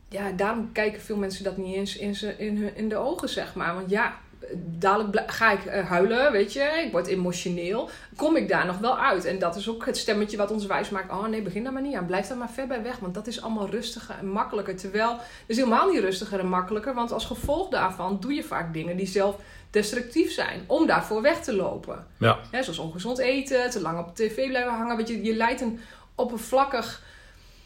ja, 0.08 0.30
daarom 0.32 0.72
kijken 0.72 1.00
veel 1.00 1.16
mensen 1.16 1.44
dat 1.44 1.56
niet 1.56 1.74
eens 1.74 1.96
in, 1.96 2.14
ze, 2.14 2.34
in, 2.38 2.56
hun- 2.56 2.76
in 2.76 2.88
de 2.88 2.96
ogen, 2.96 3.28
zeg 3.28 3.54
maar. 3.54 3.74
Want 3.74 3.90
ja, 3.90 4.14
dadelijk 4.54 5.30
ga 5.30 5.50
ik 5.52 5.64
eh, 5.64 5.88
huilen, 5.88 6.32
weet 6.32 6.52
je, 6.52 6.82
ik 6.84 6.92
word 6.92 7.06
emotioneel. 7.06 7.90
Kom 8.16 8.36
ik 8.36 8.48
daar 8.48 8.66
nog 8.66 8.78
wel 8.78 8.98
uit? 8.98 9.24
En 9.24 9.38
dat 9.38 9.56
is 9.56 9.68
ook 9.68 9.86
het 9.86 9.96
stemmetje 9.96 10.36
wat 10.36 10.50
ons 10.50 10.66
wijs 10.66 10.90
maakt. 10.90 11.10
Oh 11.10 11.26
nee, 11.26 11.42
begin 11.42 11.62
daar 11.62 11.72
maar 11.72 11.82
niet 11.82 11.94
aan. 11.94 12.06
Blijf 12.06 12.26
daar 12.26 12.36
maar 12.36 12.50
ver 12.50 12.66
bij 12.66 12.82
weg, 12.82 12.98
want 12.98 13.14
dat 13.14 13.26
is 13.26 13.42
allemaal 13.42 13.68
rustiger 13.68 14.14
en 14.18 14.28
makkelijker. 14.28 14.76
Terwijl 14.76 15.10
het 15.10 15.20
is 15.46 15.56
helemaal 15.56 15.90
niet 15.90 16.00
rustiger 16.00 16.38
en 16.38 16.48
makkelijker, 16.48 16.94
want 16.94 17.12
als 17.12 17.24
gevolg 17.24 17.68
daarvan 17.68 18.20
doe 18.20 18.34
je 18.34 18.42
vaak 18.42 18.72
dingen 18.72 18.96
die 18.96 19.06
zelf 19.06 19.36
destructief 19.70 20.32
zijn, 20.32 20.64
om 20.66 20.86
daarvoor 20.86 21.22
weg 21.22 21.40
te 21.40 21.54
lopen. 21.54 22.06
Ja, 22.18 22.38
zoals 22.62 22.78
ongezond 22.78 23.18
eten, 23.18 23.70
te 23.70 23.80
lang 23.80 23.98
op 23.98 24.16
tv 24.16 24.48
blijven 24.48 24.72
hangen. 24.72 24.96
Weet 24.96 25.08
je, 25.08 25.22
je 25.22 25.34
leidt 25.34 25.60
een 25.60 25.80
oppervlakkig, 26.14 27.02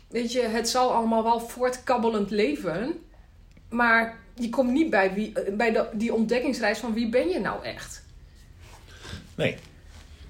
weet 0.09 0.33
je, 0.33 0.41
het 0.41 0.69
zal 0.69 0.93
allemaal 0.93 1.23
wel 1.23 1.41
voortkabbelend 1.41 2.31
leven. 2.31 3.01
Maar 3.69 4.22
je 4.43 4.49
komt 4.49 4.71
niet 4.71 4.91
bij, 4.91 5.15
wie, 5.15 5.33
eh, 5.33 5.55
bij 5.55 5.73
de, 5.73 5.89
die 5.93 6.15
ontdekkingsreis 6.15 6.79
van 6.79 6.93
wie 6.93 7.09
ben 7.09 7.29
je 7.29 7.41
nou 7.41 7.65
echt. 7.65 8.03
nee. 9.35 9.57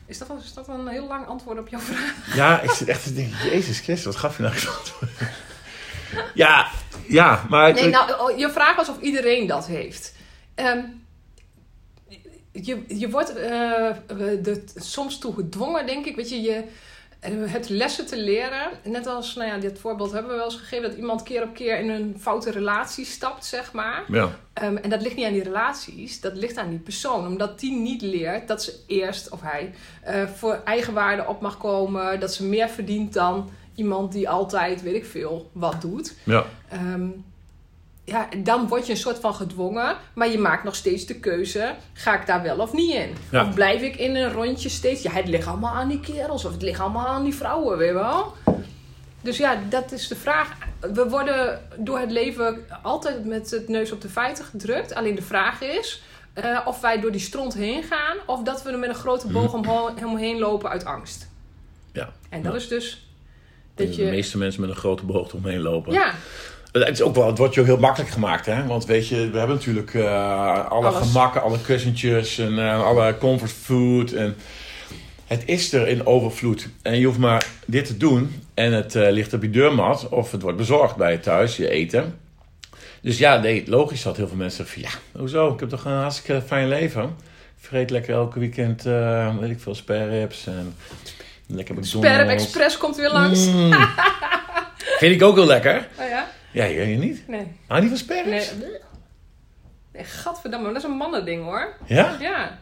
Is 0.07 0.19
dat, 0.19 0.29
is 0.43 0.55
dat 0.55 0.69
een 0.69 0.89
heel 0.89 1.07
lang 1.07 1.27
antwoord 1.27 1.59
op 1.59 1.69
jouw 1.69 1.81
vraag? 1.91 2.35
Ja, 2.35 2.61
ik 2.61 2.71
zit 2.71 2.89
echt 2.89 3.03
te 3.03 3.13
denken, 3.13 3.51
jezus 3.51 3.81
Christus, 3.81 4.05
wat 4.05 4.17
gaf 4.17 4.37
je 4.37 4.43
nou 4.43 4.55
voor 4.55 4.77
antwoord? 4.79 5.13
Ja, 6.35 6.71
ja, 7.09 7.47
maar... 7.49 7.73
Nee, 7.73 7.89
nou, 7.89 8.21
oh, 8.21 8.39
je 8.39 8.51
vraag 8.51 8.77
was 8.77 8.89
of 8.89 9.01
iedereen 9.01 9.47
dat 9.47 9.67
heeft. 9.67 10.15
Ehm, 10.55 10.83
je, 12.53 12.85
je 12.89 13.11
wordt 13.11 13.37
eh, 13.37 14.47
er 14.47 14.63
soms 14.75 15.19
toe 15.19 15.35
gedwongen, 15.35 15.87
denk 15.87 16.07
ik. 16.07 16.17
Weet 16.17 16.29
je, 16.29 16.41
je 16.41 16.65
het 17.31 17.69
lessen 17.69 18.07
te 18.07 18.17
leren. 18.17 18.71
Net 18.85 19.07
als, 19.07 19.35
nou 19.35 19.49
ja, 19.49 19.59
dit 19.59 19.79
voorbeeld 19.79 20.13
hebben 20.13 20.31
we 20.31 20.37
wel 20.37 20.45
eens 20.45 20.57
gegeven... 20.57 20.89
dat 20.89 20.99
iemand 20.99 21.23
keer 21.23 21.43
op 21.43 21.55
keer 21.55 21.79
in 21.79 21.91
een 21.91 22.17
foute 22.21 22.51
relatie 22.51 23.05
stapt, 23.05 23.45
zeg 23.45 23.73
maar. 23.73 24.05
Ja, 24.09 24.31
Ehm, 24.53 24.77
en 24.77 24.91
dat 24.91 25.03
ligt 25.03 25.17
niet 25.17 25.27
aan 25.27 25.33
die 25.33 25.43
relaties, 25.43 26.21
dat 26.21 26.37
ligt 26.37 26.57
aan 26.57 26.71
die 26.71 26.79
persoon. 26.79 27.27
Omdat 27.27 27.61
die 27.61 27.73
niet 27.73 28.03
leert 28.03 28.49
dat 28.49 28.63
ze 28.63 28.75
eerst, 28.87 29.31
of 29.31 29.41
hij, 29.43 29.75
eh, 30.03 30.27
voor 30.27 30.61
eigenwaarde 30.65 31.27
op 31.27 31.41
mag 31.41 31.59
komen. 31.59 32.21
Dat 32.21 32.35
ze 32.35 32.45
meer 32.45 32.69
verdient 32.69 33.13
dan 33.13 33.51
iemand 33.75 34.13
die 34.13 34.29
altijd, 34.29 34.83
weet 34.83 34.95
ik 34.95 35.05
veel, 35.05 35.51
wat 35.53 35.81
doet. 35.81 36.15
ja, 36.25 36.45
Ehm, 36.69 37.09
ja, 38.13 38.29
dan 38.37 38.69
word 38.69 38.87
je 38.87 38.93
een 38.93 38.99
soort 38.99 39.19
van 39.19 39.35
gedwongen, 39.35 39.97
maar 40.15 40.29
je 40.29 40.39
maakt 40.39 40.65
nog 40.65 40.75
steeds 40.75 41.07
de 41.07 41.21
keuze: 41.21 41.75
ga 41.93 42.21
ik 42.21 42.27
daar 42.27 42.43
wel 42.43 42.57
of 42.59 42.73
niet 42.73 42.95
in? 42.95 43.11
Ja. 43.31 43.47
Of 43.49 43.55
blijf 43.55 43.83
ik 43.83 43.97
in 43.97 44.15
een 44.17 44.33
rondje 44.33 44.69
steeds? 44.69 45.03
Ja, 45.03 45.11
het 45.11 45.29
ligt 45.29 45.47
allemaal 45.47 45.75
aan 45.75 45.89
die 45.89 46.01
kerels 46.01 46.45
of 46.45 46.53
het 46.53 46.63
ligt 46.63 46.81
allemaal 46.81 47.07
aan 47.07 47.25
die 47.25 47.35
vrouwen, 47.35 47.79
weet 47.79 47.89
je 47.89 47.95
wel? 47.95 48.33
Dus 49.21 49.37
ja, 49.37 49.59
dat 49.69 49.93
is 49.93 50.09
de 50.09 50.17
vraag. 50.17 50.49
We 50.81 51.09
worden 51.09 51.61
door 51.77 51.99
het 51.99 52.11
leven 52.11 52.67
altijd 52.83 53.25
met 53.25 53.51
het 53.51 53.69
neus 53.69 53.93
op 53.93 54.01
de 54.01 54.09
feiten 54.09 54.45
gedrukt. 54.45 54.95
Alleen 54.95 55.15
de 55.15 55.23
vraag 55.23 55.61
is 55.61 56.03
eh, 56.33 56.59
of 56.65 56.81
wij 56.81 57.01
door 57.01 57.13
die 57.13 57.21
stront 57.21 57.55
heen 57.55 57.83
gaan 57.83 58.17
of 58.27 58.43
dat 58.43 58.63
we 58.63 58.71
er 58.71 58.79
met 58.79 58.89
een 58.89 58.95
grote 58.95 59.27
boog 59.27 59.53
omho- 59.55 59.95
omheen 60.05 60.39
lopen 60.39 60.71
uit 60.71 60.85
angst. 60.85 61.29
ja. 61.93 62.13
En 62.29 62.43
dat 62.43 62.53
Ja. 62.53 62.59
is 62.59 62.69
dus 62.69 63.07
Dat 63.75 63.87
dat 63.87 63.97
de 63.97 64.03
je. 64.05 64.11
meeste 64.11 64.39
mensen 64.39 64.61
met 64.61 64.71
een 64.71 64.77
grote 64.77 65.05
boog 65.05 65.33
omheen 65.33 65.61
lopen. 65.61 65.93
Ja, 65.93 66.13
Het, 66.73 66.89
is 66.89 67.03
ook 67.03 67.15
wel, 67.15 67.27
het 67.27 67.39
wordt 67.39 67.55
je 67.55 67.61
ook 67.61 67.67
heel 67.67 67.79
makkelijk 67.79 68.11
gemaakt, 68.11 68.47
hè? 68.47 68.67
Want 68.67 68.85
weet 68.85 69.09
je, 69.09 69.31
we 69.31 69.39
hebben 69.39 69.57
natuurlijk 69.57 69.95
eh, 69.95 70.71
alle 70.71 70.87
Alles. 70.87 71.09
gemakken, 71.09 71.43
alle 71.43 71.61
kussentjes 71.61 72.39
en 72.39 72.59
eh, 72.59 72.85
alle 72.85 73.19
comfort 73.19 73.53
food. 73.53 74.13
En 74.13 74.37
het 75.27 75.43
is 75.47 75.73
er 75.73 75.89
in 75.89 76.07
overvloed. 76.07 76.69
En 76.83 76.99
je 76.99 77.07
hoeft 77.07 77.19
maar 77.19 77.47
dit 77.67 77.85
te 77.85 77.97
doen 77.97 78.43
en 78.55 78.73
het 78.73 78.95
eh, 78.95 79.11
ligt 79.11 79.33
op 79.33 79.43
je 79.43 79.51
deurmat 79.51 80.09
of 80.09 80.31
het 80.31 80.43
wordt 80.43 80.57
bezorgd 80.57 80.97
bij 80.97 81.13
je 81.13 81.21
thuis, 81.21 81.57
je 81.57 81.71
eten. 81.71 82.19
Dus 83.01 83.19
ja, 83.19 83.37
nee, 83.37 83.63
logisch 83.67 84.03
dat 84.03 84.17
heel 84.17 84.29
veel 84.29 84.37
mensen 84.37 84.67
zeggen 84.67 84.83
van 84.83 85.01
ja, 85.13 85.19
hoezo? 85.19 85.53
Ik 85.53 85.61
heb 85.61 85.69
toch 85.69 85.85
een 85.85 85.93
hartstikke 85.93 86.43
fijn 86.43 86.69
leven. 86.69 87.03
Ik 87.61 87.69
vreet 87.69 87.91
lekker 87.91 88.15
elke 88.15 88.39
weekend, 88.39 88.83
weet 89.41 89.51
ik 89.51 89.61
veel, 89.61 89.75
spareribs 89.75 90.47
en 90.47 90.75
lekker 91.47 91.75
McDonald's. 91.75 92.29
Express 92.29 92.79
komt 92.79 92.97
weer 92.97 93.13
langs. 93.13 93.47
Mm. 93.47 93.73
Vind 94.99 95.15
ik 95.15 95.23
ook 95.23 95.37
heel 95.37 95.47
lekker. 95.47 95.89
Oh 95.99 96.09
ja? 96.09 96.27
Ja, 96.53 96.65
je, 96.65 96.81
je 96.89 96.97
niet? 96.97 97.23
Nee. 97.29 97.47
Je 97.69 97.75
niet 97.81 97.89
van 97.89 97.97
sperrips? 97.99 98.53
Nee. 98.61 98.69
Nee, 99.93 100.05
gadverdamme, 100.05 100.67
dat 100.69 100.77
is 100.77 100.83
een 100.83 100.91
mannending 100.97 101.45
hoor. 101.45 101.73
Ja? 101.87 102.17
Ja. 102.21 102.59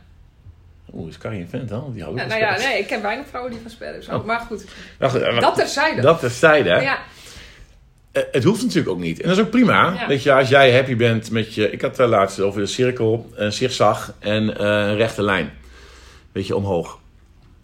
Oeh, 0.94 1.08
is 1.08 1.18
Carrie 1.18 1.40
een 1.40 1.48
vent 1.48 1.68
dan? 1.68 1.92
Die 1.92 2.02
houdt 2.02 2.18
ja 2.20 2.26
nou 2.26 2.40
ja, 2.40 2.56
nee, 2.56 2.78
ik 2.78 2.86
ken 2.86 3.02
weinig 3.02 3.26
vrouwen 3.28 3.52
die 3.52 3.60
van 3.62 3.70
sperrips 3.70 4.06
houden. 4.06 4.30
Oh. 4.30 4.36
Maar 4.36 4.46
goed, 4.46 4.64
Nou 4.98 5.12
goed, 5.12 5.20
eh, 5.20 5.40
dat 5.40 5.54
terzijde. 5.54 6.00
dat 6.00 6.20
terzijde. 6.20 6.70
hè. 6.70 6.80
Ja, 6.80 6.98
Eh, 8.12 8.22
Het 8.32 8.44
hoeft 8.44 8.62
natuurlijk 8.62 8.88
ook 8.88 8.98
niet. 8.98 9.20
En 9.20 9.28
dat 9.28 9.36
is 9.38 9.44
ook 9.44 9.50
prima. 9.50 9.92
Ja. 9.92 10.06
Weet 10.06 10.22
je, 10.22 10.32
als 10.32 10.48
jij 10.48 10.72
happy 10.74 10.96
bent 10.96 11.30
met 11.30 11.54
je... 11.54 11.70
Ik 11.70 11.80
had 11.80 11.96
het 11.96 12.08
laatst 12.08 12.40
over 12.40 12.60
de 12.60 12.66
cirkel, 12.66 13.30
een 13.34 13.52
zigzag 13.52 14.14
en 14.18 14.56
eh, 14.58 14.66
een 14.66 14.96
rechte 14.96 15.22
lijn. 15.22 15.52
Weet 16.32 16.46
je, 16.46 16.56
omhoog. 16.56 16.98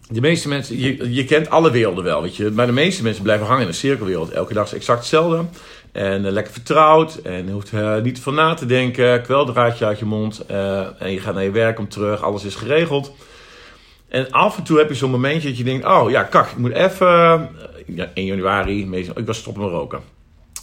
de 0.09 0.21
meeste 0.21 0.47
mensen, 0.47 0.79
je, 0.79 1.13
je 1.13 1.25
kent 1.25 1.49
alle 1.49 1.71
werelden 1.71 2.03
wel, 2.03 2.21
weet 2.21 2.35
je. 2.35 2.51
Maar 2.51 2.65
de 2.65 2.71
meeste 2.71 3.03
mensen 3.03 3.23
blijven 3.23 3.45
hangen 3.45 3.61
in 3.61 3.67
een 3.67 3.73
cirkelwereld. 3.73 4.31
Elke 4.31 4.53
dag 4.53 4.65
is 4.65 4.73
exact 4.73 4.99
hetzelfde. 4.99 5.45
En 5.91 6.25
eh, 6.25 6.31
lekker 6.31 6.53
vertrouwd. 6.53 7.15
En 7.15 7.45
je 7.45 7.51
hoeft 7.51 7.71
uh, 7.71 8.01
niet 8.01 8.19
van 8.19 8.33
na 8.35 8.53
te 8.53 8.65
denken. 8.65 9.21
Kweldraadje 9.21 9.85
uit 9.85 9.99
je 9.99 10.05
mond. 10.05 10.43
Uh, 10.51 11.01
en 11.01 11.11
je 11.11 11.19
gaat 11.19 11.33
naar 11.33 11.43
je 11.43 11.51
werk 11.51 11.79
om 11.79 11.89
terug. 11.89 12.21
Alles 12.21 12.43
is 12.43 12.55
geregeld. 12.55 13.11
En 14.09 14.31
af 14.31 14.57
en 14.57 14.63
toe 14.63 14.77
heb 14.77 14.89
je 14.89 14.95
zo'n 14.95 15.11
momentje 15.11 15.47
dat 15.47 15.57
je 15.57 15.63
denkt... 15.63 15.85
Oh 15.85 16.09
ja, 16.09 16.23
kak, 16.23 16.49
ik 16.51 16.57
moet 16.57 16.71
even... 16.71 17.49
Ja, 17.85 18.09
1 18.13 18.25
januari, 18.25 18.85
meestal, 18.87 19.19
ik 19.19 19.25
was 19.25 19.37
stoppen 19.37 19.63
met 19.63 19.71
roken. 19.71 20.01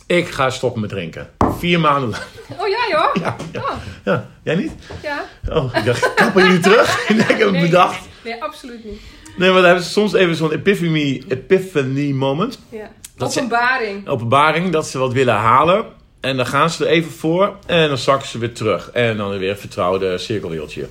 Ik 0.07 0.29
ga 0.29 0.51
stoppen 0.51 0.81
met 0.81 0.91
drinken. 0.91 1.31
Vier 1.59 1.81
maanden 1.81 2.11
lang. 2.11 2.23
Oh 2.61 2.69
ja 2.69 2.89
joh? 2.91 3.15
Ja, 3.23 3.37
ja. 3.53 3.61
Oh. 3.61 3.77
ja. 4.05 4.31
jij 4.43 4.55
niet? 4.55 4.73
Ja. 5.03 5.25
Oh, 5.49 5.75
ik 5.75 5.85
dacht, 5.85 6.15
kappen 6.15 6.43
jullie 6.47 6.61
terug? 6.61 6.99
ik 7.09 7.17
heb 7.19 7.39
het 7.39 7.51
Nee. 7.51 7.61
bedacht. 7.63 8.09
Nee, 8.25 8.43
absoluut 8.43 8.85
niet. 8.85 9.01
Nee, 9.37 9.49
maar 9.49 9.57
dan 9.57 9.65
hebben 9.67 9.85
ze 9.85 9.91
soms 9.91 10.13
even 10.13 10.35
zo'n 10.37 10.53
epiphany, 10.53 11.23
epiphany 11.29 12.13
moment. 12.13 12.59
Ja. 12.69 12.91
Dat 13.17 13.33
ze- 13.33 13.39
Openbaring. 13.39 14.09
Openbaring, 14.09 14.71
dat 14.73 14.87
ze 14.87 14.99
wat 14.99 15.13
willen 15.13 15.35
halen. 15.35 15.85
En 16.21 16.37
dan 16.37 16.47
gaan 16.47 16.71
ze 16.71 16.85
er 16.85 16.91
even 16.91 17.11
voor. 17.11 17.57
En 17.67 17.89
dan 17.89 17.99
zakken 17.99 18.29
ze 18.29 18.39
weer 18.39 18.53
terug. 18.55 18.91
En 18.91 19.17
dan 19.17 19.39
weer 19.39 19.51
een 19.51 19.57
vertrouwde 19.59 20.19
cirkelwereldje. 20.19 20.87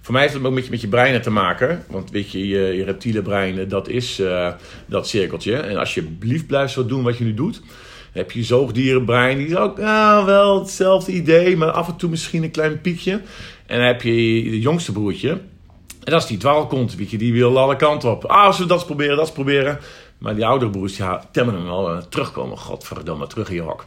Voor 0.00 0.12
mij 0.14 0.22
heeft 0.22 0.34
het 0.34 0.44
ook 0.44 0.52
met 0.52 0.64
je, 0.64 0.70
met 0.70 0.80
je 0.80 0.88
brein 0.88 1.22
te 1.22 1.30
maken. 1.30 1.84
Want 1.88 2.10
weet 2.10 2.30
je, 2.32 2.48
je, 2.48 2.58
je 2.76 2.84
reptiele 2.84 3.22
brein, 3.22 3.68
dat 3.68 3.88
is 3.88 4.18
eh, 4.18 4.48
dat 4.86 5.08
cirkeltje. 5.08 5.56
En 5.56 5.76
als 5.76 5.94
je 5.94 6.02
blieft 6.02 6.46
blijft 6.46 6.72
zo 6.72 6.86
doen 6.86 7.02
wat 7.02 7.18
je 7.18 7.24
nu 7.24 7.34
doet... 7.34 7.54
dan 7.54 7.64
heb 8.12 8.30
je 8.30 8.42
zoogdierenbrein. 8.44 9.38
Die 9.38 9.46
is 9.46 9.56
ook 9.56 9.78
nou, 9.78 10.26
wel 10.26 10.58
hetzelfde 10.58 11.12
idee. 11.12 11.56
Maar 11.56 11.70
af 11.70 11.88
en 11.88 11.96
toe 11.96 12.10
misschien 12.10 12.42
een 12.42 12.50
klein 12.50 12.80
piekje. 12.80 13.12
En 13.66 13.76
dan 13.78 13.86
heb 13.86 14.02
je 14.02 14.44
je 14.50 14.60
jongste 14.60 14.92
broertje. 14.92 15.30
En 15.30 16.12
dat 16.12 16.22
is 16.22 16.28
die 16.28 16.38
dwaalkont, 16.38 16.96
weet 16.96 17.10
je, 17.10 17.18
die 17.18 17.32
wil 17.32 17.58
alle 17.58 17.76
kanten 17.76 18.10
op. 18.10 18.24
Ah, 18.24 18.44
als 18.46 18.58
we 18.58 18.66
dat 18.66 18.76
eens 18.76 18.86
proberen, 18.86 19.16
dat 19.16 19.24
eens 19.24 19.34
proberen. 19.34 19.78
Maar 20.18 20.34
die 20.34 20.46
oudere 20.46 20.70
broers, 20.70 20.96
ja, 20.96 21.24
temmen 21.30 21.54
hem 21.54 21.64
wel 21.64 22.08
terugkomen. 22.08 22.58
Godverdomme, 22.58 23.26
terug 23.26 23.48
in 23.48 23.54
je 23.54 23.60
hok. 23.60 23.84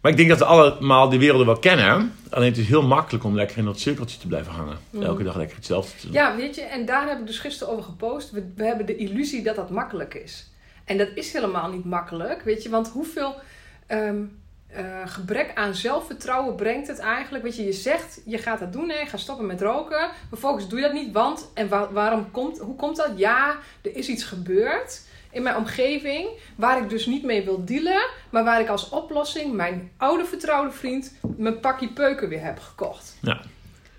Maar 0.00 0.10
ik 0.10 0.16
denk 0.16 0.28
dat 0.28 0.38
we 0.38 0.44
allemaal 0.44 1.08
die 1.08 1.18
werelden 1.18 1.46
wel 1.46 1.58
kennen. 1.58 2.14
Alleen 2.30 2.48
het 2.48 2.58
is 2.58 2.68
heel 2.68 2.82
makkelijk 2.82 3.24
om 3.24 3.34
lekker 3.34 3.58
in 3.58 3.64
dat 3.64 3.78
cirkeltje 3.80 4.18
te 4.18 4.26
blijven 4.26 4.52
hangen. 4.52 4.78
Elke 5.00 5.22
dag 5.22 5.36
lekker 5.36 5.56
hetzelfde 5.56 5.96
te 5.98 6.06
doen. 6.06 6.12
Ja, 6.14 6.36
weet 6.36 6.54
je, 6.54 6.62
en 6.62 6.86
daar 6.86 7.08
heb 7.08 7.18
ik 7.18 7.26
dus 7.26 7.38
gisteren 7.38 7.72
over 7.72 7.84
gepost. 7.84 8.30
We, 8.30 8.52
we 8.56 8.64
hebben 8.64 8.86
de 8.86 8.96
illusie 8.96 9.42
dat 9.42 9.56
dat 9.56 9.70
makkelijk 9.70 10.14
is. 10.14 10.50
En 10.84 10.98
dat 10.98 11.08
is 11.14 11.32
helemaal 11.32 11.70
niet 11.70 11.84
makkelijk, 11.84 12.42
weet 12.42 12.62
je, 12.62 12.68
want 12.68 12.88
hoeveel 12.88 13.34
ehm, 13.86 14.16
eh, 14.66 14.84
gebrek 15.04 15.50
aan 15.54 15.74
zelfvertrouwen 15.74 16.54
brengt 16.54 16.88
het 16.88 16.98
eigenlijk? 16.98 17.44
Weet 17.44 17.56
je, 17.56 17.64
je 17.64 17.72
zegt, 17.72 18.20
je 18.26 18.38
gaat 18.38 18.58
dat 18.58 18.72
doen, 18.72 18.88
hè, 18.90 19.06
ga 19.06 19.16
stoppen 19.16 19.46
met 19.46 19.60
roken. 19.60 20.10
Vervolgens 20.28 20.68
doe 20.68 20.78
je 20.78 20.84
dat 20.84 20.94
niet, 20.94 21.12
want, 21.12 21.50
en 21.54 21.68
wa- 21.68 21.92
waarom 21.92 22.30
komt, 22.30 22.58
hoe 22.58 22.76
komt 22.76 22.96
dat? 22.96 23.10
Ja, 23.16 23.56
er 23.82 23.96
is 23.96 24.08
iets 24.08 24.24
gebeurd 24.24 25.06
in 25.30 25.42
mijn 25.42 25.56
omgeving 25.56 26.28
waar 26.56 26.82
ik 26.82 26.88
dus 26.88 27.06
niet 27.06 27.22
mee 27.22 27.44
wil 27.44 27.64
dealen, 27.64 28.06
maar 28.30 28.44
waar 28.44 28.60
ik 28.60 28.68
als 28.68 28.88
oplossing 28.88 29.52
mijn 29.52 29.90
oude 29.96 30.24
vertrouwde 30.24 30.70
vriend 30.72 31.14
mijn 31.36 31.60
pakje 31.60 31.88
peuken 31.88 32.28
weer 32.28 32.44
heb 32.44 32.58
gekocht. 32.58 33.16
Ja. 33.20 33.40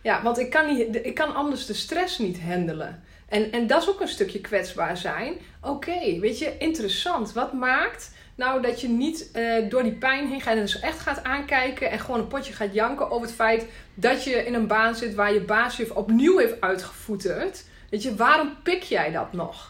Ja, 0.01 0.21
want 0.21 0.39
ik 0.39 0.49
kan, 0.49 0.75
niet, 0.75 1.05
ik 1.05 1.15
kan 1.15 1.35
anders 1.35 1.65
de 1.65 1.73
stress 1.73 2.17
niet 2.17 2.41
handelen. 2.41 3.03
En, 3.27 3.51
en 3.51 3.67
dat 3.67 3.81
is 3.81 3.89
ook 3.89 4.01
een 4.01 4.07
stukje 4.07 4.41
kwetsbaar 4.41 4.97
zijn. 4.97 5.33
Oké, 5.61 6.19
weet 6.19 6.39
je, 6.39 6.57
interessant. 6.57 7.33
Wat 7.33 7.53
maakt 7.53 8.11
nou 8.35 8.61
dat 8.61 8.81
je 8.81 8.87
niet 8.87 9.31
eh, 9.31 9.69
door 9.69 9.83
die 9.83 9.91
pijn 9.91 10.27
heen 10.27 10.41
gaat 10.41 10.55
en 10.55 10.61
dus 10.61 10.79
echt 10.79 10.99
gaat 10.99 11.23
aankijken 11.23 11.91
en 11.91 11.99
gewoon 11.99 12.19
een 12.19 12.27
potje 12.27 12.53
gaat 12.53 12.73
janken 12.73 13.11
over 13.11 13.27
het 13.27 13.35
feit 13.35 13.65
dat 13.93 14.23
je 14.23 14.45
in 14.45 14.53
een 14.53 14.67
baan 14.67 14.95
zit 14.95 15.15
waar 15.15 15.33
je 15.33 15.41
baas 15.41 15.77
je 15.77 15.95
opnieuw 15.95 16.37
heeft 16.37 16.61
uitgevoeterd? 16.61 17.63
Weet 17.89 18.03
je, 18.03 18.15
waarom 18.15 18.55
pik 18.63 18.83
jij 18.83 19.11
dat 19.11 19.33
nog? 19.33 19.68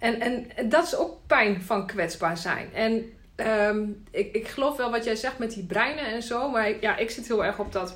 En, 0.00 0.20
en 0.20 0.68
dat 0.68 0.84
is 0.84 0.96
ook 0.96 1.18
pijn 1.26 1.62
van 1.62 1.86
kwetsbaar 1.86 2.36
zijn. 2.36 2.74
En 2.74 3.12
ehm, 3.36 3.84
ik, 4.10 4.34
ik 4.34 4.48
geloof 4.48 4.76
wel 4.76 4.90
wat 4.90 5.04
jij 5.04 5.16
zegt 5.16 5.38
met 5.38 5.54
die 5.54 5.64
breinen 5.64 6.06
en 6.06 6.22
zo, 6.22 6.50
maar 6.50 6.80
ja, 6.80 6.96
ik 6.96 7.10
zit 7.10 7.28
heel 7.28 7.44
erg 7.44 7.58
op 7.58 7.72
dat 7.72 7.94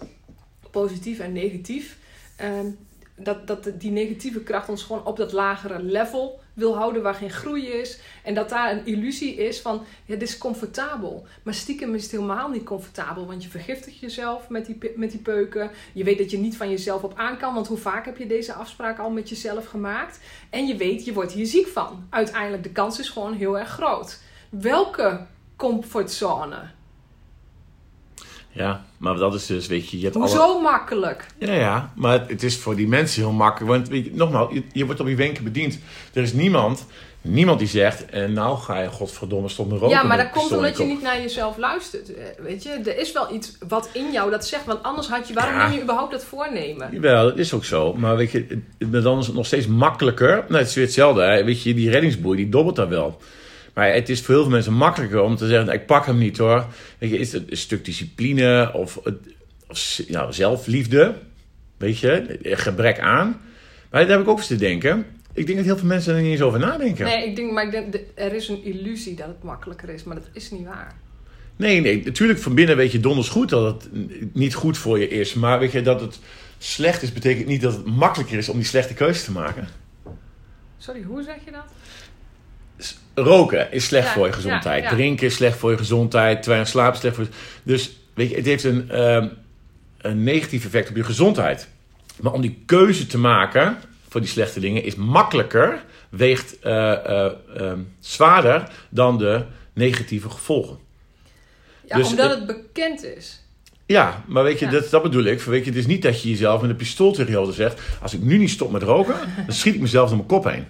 positief 0.71 1.19
en 1.19 1.33
negatief. 1.33 1.99
Ehm, 2.37 2.67
dat, 3.17 3.47
dat 3.47 3.71
die 3.79 3.91
negatieve 3.91 4.41
kracht 4.41 4.69
ons 4.69 4.83
gewoon 4.83 5.07
op 5.07 5.17
dat 5.17 5.33
lagere 5.33 5.83
level 5.83 6.41
wil 6.55 6.77
houden 6.77 7.03
waar 7.03 7.15
geen 7.15 7.31
groei 7.31 7.67
is. 7.67 8.01
En 8.23 8.35
dat 8.35 8.49
daar 8.49 8.73
een 8.73 8.87
illusie 8.87 9.35
is 9.35 9.61
van, 9.61 9.85
dit 10.07 10.23
is 10.23 10.39
comfortabel. 10.39 11.27
Maar 11.43 11.55
stiekem 11.55 11.95
is 11.95 12.03
het 12.03 12.11
helemaal 12.11 12.49
niet 12.49 12.63
comfortabel, 12.63 13.27
want 13.27 13.43
je 13.43 13.49
vergiftigt 13.49 13.99
jezelf 13.99 14.49
met 14.49 14.67
die, 14.67 14.93
met 14.97 15.11
die 15.11 15.21
peuken. 15.21 15.71
Je 15.93 16.05
weet 16.05 16.19
dat 16.19 16.31
je 16.31 16.39
niet 16.39 16.57
van 16.57 16.71
jezelf 16.71 17.03
op 17.03 17.13
aan 17.17 17.37
kan, 17.37 17.55
want 17.55 17.67
hoe 17.67 17.79
vaak 17.79 18.05
heb 18.05 18.19
je 18.19 18.27
deze 18.27 18.53
afspraak 18.53 18.99
al 18.99 19.11
met 19.11 19.29
jezelf 19.29 19.67
gemaakt? 19.67 20.21
En 20.51 20.67
je 20.67 20.77
weet, 20.77 21.05
je 21.05 21.13
wordt 21.13 21.33
hier 21.33 21.47
ziek 21.47 21.67
van. 21.67 22.07
Uiteindelijk, 22.11 22.63
de 22.63 22.73
kans 22.73 22.99
is 22.99 23.09
gewoon 23.09 23.33
heel 23.33 23.59
erg 23.59 23.69
groot. 23.69 24.21
Welke 24.49 25.27
comfortzone? 25.57 26.71
Ja, 28.55 28.85
maar 29.05 29.17
dat 29.17 29.35
is 29.35 29.47
dus, 29.47 29.67
weet 29.67 29.91
je, 29.91 29.97
je 29.99 30.05
hebt 30.05 30.17
alle... 30.17 30.27
Hoezo 30.27 30.61
makkelijk? 30.61 31.27
Ja, 31.39 31.53
ja, 31.53 31.93
maar 31.95 32.25
het 32.29 32.43
is 32.43 32.57
voor 32.57 32.77
die 32.77 32.89
mensen 32.89 33.23
heel 33.23 33.33
makkelijk. 33.33 33.71
Want 33.73 33.89
weet 33.89 34.05
je, 34.05 34.11
nogmaals, 34.15 34.53
je, 34.53 34.63
je 34.73 34.85
wordt 34.87 35.01
op 35.01 35.09
je 35.09 35.15
wenken 35.15 35.45
bediend. 35.45 35.79
Er 36.13 36.23
is 36.23 36.33
niemand, 36.33 36.87
niemand 37.21 37.59
die 37.59 37.69
zegt... 37.69 38.07
En 38.07 38.33
nou 38.33 38.59
ga 38.59 38.81
je 38.81 38.89
godverdomme 38.89 39.49
stop 39.49 39.71
met 39.71 39.79
roken. 39.81 39.97
Ja, 39.97 40.03
maar 40.03 40.17
dat 40.17 40.31
komt 40.31 40.53
omdat 40.53 40.77
je 40.79 40.85
niet 40.85 41.03
naar 41.03 41.21
jezelf 41.21 41.57
luistert. 41.57 42.15
eh, 42.15 42.25
Weet 42.39 42.63
je, 42.63 42.71
er 42.71 42.99
is 42.99 43.13
wel 43.13 43.35
iets 43.35 43.57
wat 43.69 43.89
in 43.93 44.13
jou 44.13 44.31
dat 44.31 44.47
zegt. 44.47 44.65
Want 44.65 44.83
anders 44.83 45.09
had 45.09 45.29
je, 45.29 45.35
waarom 45.35 45.55
Ja. 45.55 45.67
neem 45.67 45.77
je 45.77 45.83
überhaupt 45.83 46.13
dat 46.13 46.25
voornemen? 46.25 46.89
Jawel, 46.93 47.25
dat 47.25 47.39
is 47.39 47.53
ook 47.55 47.65
zo. 47.65 47.95
Maar 47.95 48.17
weet 48.17 48.31
je, 48.31 48.59
dan 48.79 49.19
is 49.19 49.27
het 49.27 49.35
nog 49.37 49.47
steeds 49.47 49.67
makkelijker. 49.67 50.45
Nou, 50.49 50.59
het 50.59 50.69
is 50.69 50.75
weer 50.75 50.85
hetzelfde. 50.85 51.23
Hè. 51.23 51.45
Weet 51.45 51.63
je, 51.63 51.75
die 51.75 51.91
reddingsboei, 51.91 52.37
die 52.37 52.49
dobbelt 52.49 52.77
daar 52.77 52.89
wel. 52.89 53.21
Maar 53.75 53.93
het 53.95 54.09
is 54.09 54.21
voor 54.23 54.35
heel 54.35 54.43
veel 54.43 54.53
mensen 54.53 54.73
makkelijker 54.73 55.21
om 55.21 55.37
te 55.37 55.47
zeggen... 55.47 55.73
ik 55.73 55.87
pak 55.87 56.07
hem 56.07 56.19
niet 56.19 56.39
hoor. 56.39 56.67
Weet 56.99 57.11
je, 57.11 57.19
is 57.19 57.33
het 57.33 57.51
een 57.51 57.57
stuk 57.57 57.85
discipline 57.85 58.71
of, 58.73 58.97
of 59.69 60.01
nou, 60.09 60.33
zelfliefde? 60.33 61.15
Weet 61.77 61.99
je, 61.99 62.39
een 62.51 62.59
gebrek 62.59 62.99
aan. 62.99 63.41
Maar 63.91 64.01
daar 64.01 64.11
heb 64.11 64.21
ik 64.21 64.29
ook 64.29 64.39
eens 64.39 64.47
te 64.47 64.57
denken. 64.57 65.07
Ik 65.33 65.47
denk 65.47 65.59
dat 65.59 65.67
heel 65.67 65.77
veel 65.79 65.87
mensen 65.89 66.15
er 66.15 66.23
niet 66.23 66.31
eens 66.31 66.41
over 66.41 66.59
nadenken. 66.59 67.05
Nee, 67.05 67.27
ik 67.29 67.37
denk, 67.37 67.53
maar 67.53 67.65
ik 67.65 67.71
denk, 67.71 67.93
de- 67.93 68.07
er 68.15 68.33
is 68.33 68.49
een 68.49 68.65
illusie 68.65 69.15
dat 69.15 69.27
het 69.27 69.43
makkelijker 69.43 69.89
is. 69.89 70.05
Maar 70.05 70.17
dat 70.17 70.29
is 70.33 70.51
niet 70.51 70.65
waar. 70.67 70.95
Nee, 71.57 71.81
nee, 71.81 72.03
natuurlijk 72.05 72.39
van 72.39 72.55
binnen 72.55 72.77
weet 72.77 72.93
je 72.93 73.01
donders 73.01 73.29
goed 73.29 73.49
dat 73.49 73.83
het 73.83 73.91
niet 74.35 74.55
goed 74.55 74.79
voor 74.79 74.99
je 74.99 75.09
is. 75.09 75.35
Maar 75.35 75.59
weet 75.59 75.73
je, 75.73 75.83
dat 75.83 76.01
het 76.01 76.19
slecht 76.59 77.03
is, 77.03 77.13
betekent 77.13 77.47
niet 77.47 77.61
dat 77.63 77.73
het 77.73 77.85
makkelijker 77.87 78.39
is 78.39 78.49
om 78.49 78.57
die 78.57 78.67
slechte 78.67 78.95
keuze 78.95 79.25
te 79.25 79.33
maken. 79.33 79.69
Sorry, 80.79 81.03
hoe 81.03 81.23
zeg 81.23 81.37
je 81.45 81.51
dat? 81.51 81.65
Roken 83.15 83.73
is 83.73 83.85
slecht 83.85 84.07
Ja, 84.07 84.13
voor 84.13 84.27
je 84.27 84.33
gezondheid. 84.33 84.83
ja, 84.83 84.89
ja. 84.91 84.95
Drinken 84.97 85.27
is 85.27 85.35
slecht 85.35 85.59
voor 85.59 85.71
je 85.71 85.77
gezondheid. 85.77 86.43
Te 86.43 86.49
weinig 86.49 86.69
slapen 86.71 86.93
is 86.95 87.01
slecht 87.01 87.15
voor 87.17 87.25
je... 87.25 87.31
Dus 87.63 87.97
weet 88.15 88.31
je, 88.31 88.37
het 88.37 88.45
heeft 88.47 88.65
een, 88.65 88.91
ehm, 88.91 89.29
een 89.99 90.23
negatief 90.23 90.65
effect 90.65 90.89
op 90.91 90.97
je 90.97 91.05
gezondheid. 91.05 91.69
Maar 92.21 92.33
om 92.33 92.41
die 92.41 92.63
keuze 92.67 93.07
te 93.07 93.19
maken 93.19 93.77
voor 94.09 94.21
die 94.21 94.31
slechte 94.31 94.61
dingen 94.61 94.83
is 94.85 94.95
makkelijker, 94.95 95.85
weegt 96.09 96.59
eh, 96.59 96.93
eh, 96.93 97.33
ehm, 97.57 97.79
zwaarder 98.01 98.69
dan 98.89 99.19
de 99.19 99.45
negatieve 99.73 100.31
gevolgen. 100.31 100.79
Ja, 101.87 101.97
Dus 101.97 102.09
omdat 102.11 102.31
het- 102.31 102.39
het 102.39 102.47
bekend 102.47 103.05
is. 103.05 103.43
Ja, 103.87 104.25
maar 104.27 104.43
weet 104.43 104.59
je, 104.59 104.65
Ja. 104.65 104.71
dat, 104.71 104.91
dat 104.91 105.03
bedoel 105.03 105.25
ik. 105.25 105.41
Weet 105.41 105.65
je, 105.65 105.71
het 105.71 105.79
is 105.79 105.87
niet 105.87 106.03
dat 106.03 106.23
je 106.23 106.29
jezelf 106.31 106.61
met 106.61 106.71
een 106.71 106.77
pistool 106.77 107.13
tegen 107.13 107.31
je 107.31 107.37
hoofd 107.37 107.55
zegt... 107.55 107.81
als 108.03 108.15
ik 108.15 108.23
nu 108.23 108.39
niet 108.39 108.51
stop 108.51 108.71
met 108.73 108.83
roken, 108.83 109.15
dan 109.47 109.55
schiet 109.55 109.75
ik 109.75 109.81
mezelf 109.81 110.09
door 110.09 110.17
mijn 110.17 110.29
kop 110.29 110.45
heen. 110.45 110.65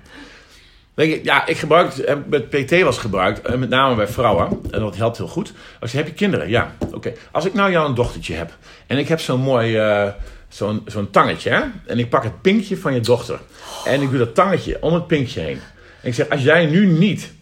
Weet 0.94 1.10
je, 1.14 1.20
ja, 1.24 1.46
ik 1.46 1.56
gebruik, 1.56 1.94
het- 1.94 2.06
heb 2.06 2.26
met 2.28 2.50
PT 2.50 2.82
was 2.82 2.98
gebruikt, 2.98 3.40
eh, 3.42 3.56
met 3.56 3.68
name 3.68 3.94
bij 3.94 4.06
vrouwen. 4.08 4.48
En 4.70 4.80
dat 4.80 4.96
helpt 4.96 5.16
heel 5.16 5.26
goed. 5.28 5.52
Als 5.80 5.90
je, 5.90 5.96
heb 5.96 6.06
je 6.06 6.12
kinderen? 6.12 6.48
Ja, 6.48 6.76
oké. 6.92 7.12
Als 7.32 7.44
ik 7.44 7.54
nou 7.54 7.70
jou 7.70 7.88
een 7.88 7.94
dochtertje 7.94 8.34
heb 8.34 8.56
en 8.86 8.98
ik 8.98 9.08
heb 9.08 9.20
zo'n 9.20 9.40
mooi, 9.40 9.76
eh, 9.76 10.08
zo'n 10.48 10.82
zo'n 10.86 11.10
tangetje, 11.10 11.50
hè? 11.50 11.60
En 11.86 11.98
ik 11.98 12.08
pak 12.08 12.22
het 12.22 12.40
pinkje 12.42 12.76
van 12.76 12.94
je 12.94 13.00
dochter. 13.00 13.38
En 13.84 14.02
ik 14.02 14.10
doe 14.10 14.18
dat 14.18 14.34
tangetje 14.34 14.76
om 14.80 14.94
het 14.94 15.06
pinkje 15.06 15.40
heen. 15.40 15.58
En 16.00 16.08
ik 16.08 16.14
zeg, 16.14 16.28
als 16.28 16.42
jij 16.42 16.66
nu 16.66 16.86
niet 16.86 17.32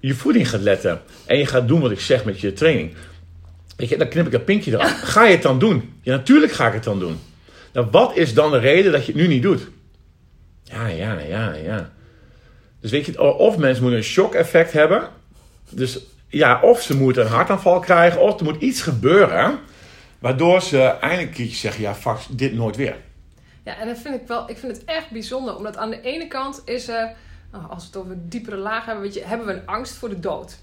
je 0.00 0.14
voeding 0.14 0.48
gaat 0.50 0.60
letten 0.60 1.00
en 1.26 1.38
je 1.38 1.46
gaat 1.46 1.68
doen 1.68 1.80
wat 1.80 1.90
ik 1.90 2.00
zeg 2.00 2.24
met 2.24 2.40
je 2.40 2.52
training, 2.52 2.94
Weet 3.76 3.88
je, 3.88 3.96
dan 3.96 4.08
knip 4.08 4.26
ik 4.26 4.32
dat 4.32 4.44
pinkje 4.44 4.72
eraf. 4.72 5.00
Ga 5.02 5.24
je 5.24 5.32
het 5.32 5.42
dan 5.42 5.58
doen? 5.58 5.92
Ja, 6.02 6.16
natuurlijk 6.16 6.52
ga 6.52 6.66
ik 6.66 6.72
het 6.72 6.84
dan 6.84 6.98
doen. 6.98 7.18
Nou, 7.72 7.86
wat 7.90 8.16
is 8.16 8.34
dan 8.34 8.50
de 8.50 8.58
reden 8.58 8.92
dat 8.92 9.06
je 9.06 9.12
het 9.12 9.20
nu 9.20 9.26
niet 9.26 9.42
doet? 9.42 9.68
Ja, 10.64 10.86
ja, 10.86 11.18
ja, 11.28 11.54
ja. 11.54 11.90
Dus 12.80 12.90
weet 12.90 13.06
je, 13.06 13.22
of 13.22 13.56
mensen 13.56 13.82
moeten 13.82 14.00
een 14.00 14.06
shock-effect 14.06 14.72
hebben. 14.72 15.08
Dus 15.70 15.98
ja, 16.28 16.60
of 16.62 16.82
ze 16.82 16.96
moeten 16.96 17.24
een 17.24 17.30
hartaanval 17.30 17.80
krijgen, 17.80 18.20
of 18.20 18.38
er 18.38 18.44
moet 18.44 18.62
iets 18.62 18.80
gebeuren. 18.82 19.58
Waardoor 20.18 20.62
ze 20.62 20.80
eindelijk 20.82 21.28
een 21.28 21.34
keertje 21.34 21.56
zeggen: 21.56 21.82
ja, 21.82 21.94
fuck, 21.94 22.16
dit 22.30 22.54
nooit 22.54 22.76
weer. 22.76 22.96
Ja, 23.64 23.78
en 23.78 23.86
dat 23.86 23.98
vind 23.98 24.14
ik 24.14 24.26
wel, 24.26 24.50
ik 24.50 24.58
vind 24.58 24.76
het 24.76 24.84
echt 24.84 25.10
bijzonder. 25.10 25.56
Omdat 25.56 25.76
aan 25.76 25.90
de 25.90 26.00
ene 26.00 26.26
kant 26.26 26.62
is 26.64 26.88
er, 26.88 27.12
nou, 27.52 27.64
als 27.70 27.82
we 27.82 27.88
het 27.88 27.96
over 27.96 28.16
diepere 28.28 28.56
lagen 28.56 28.84
hebben, 28.84 29.02
weet 29.04 29.14
je, 29.14 29.24
hebben 29.24 29.46
we 29.46 29.52
een 29.52 29.66
angst 29.66 29.94
voor 29.94 30.08
de 30.08 30.20
dood. 30.20 30.58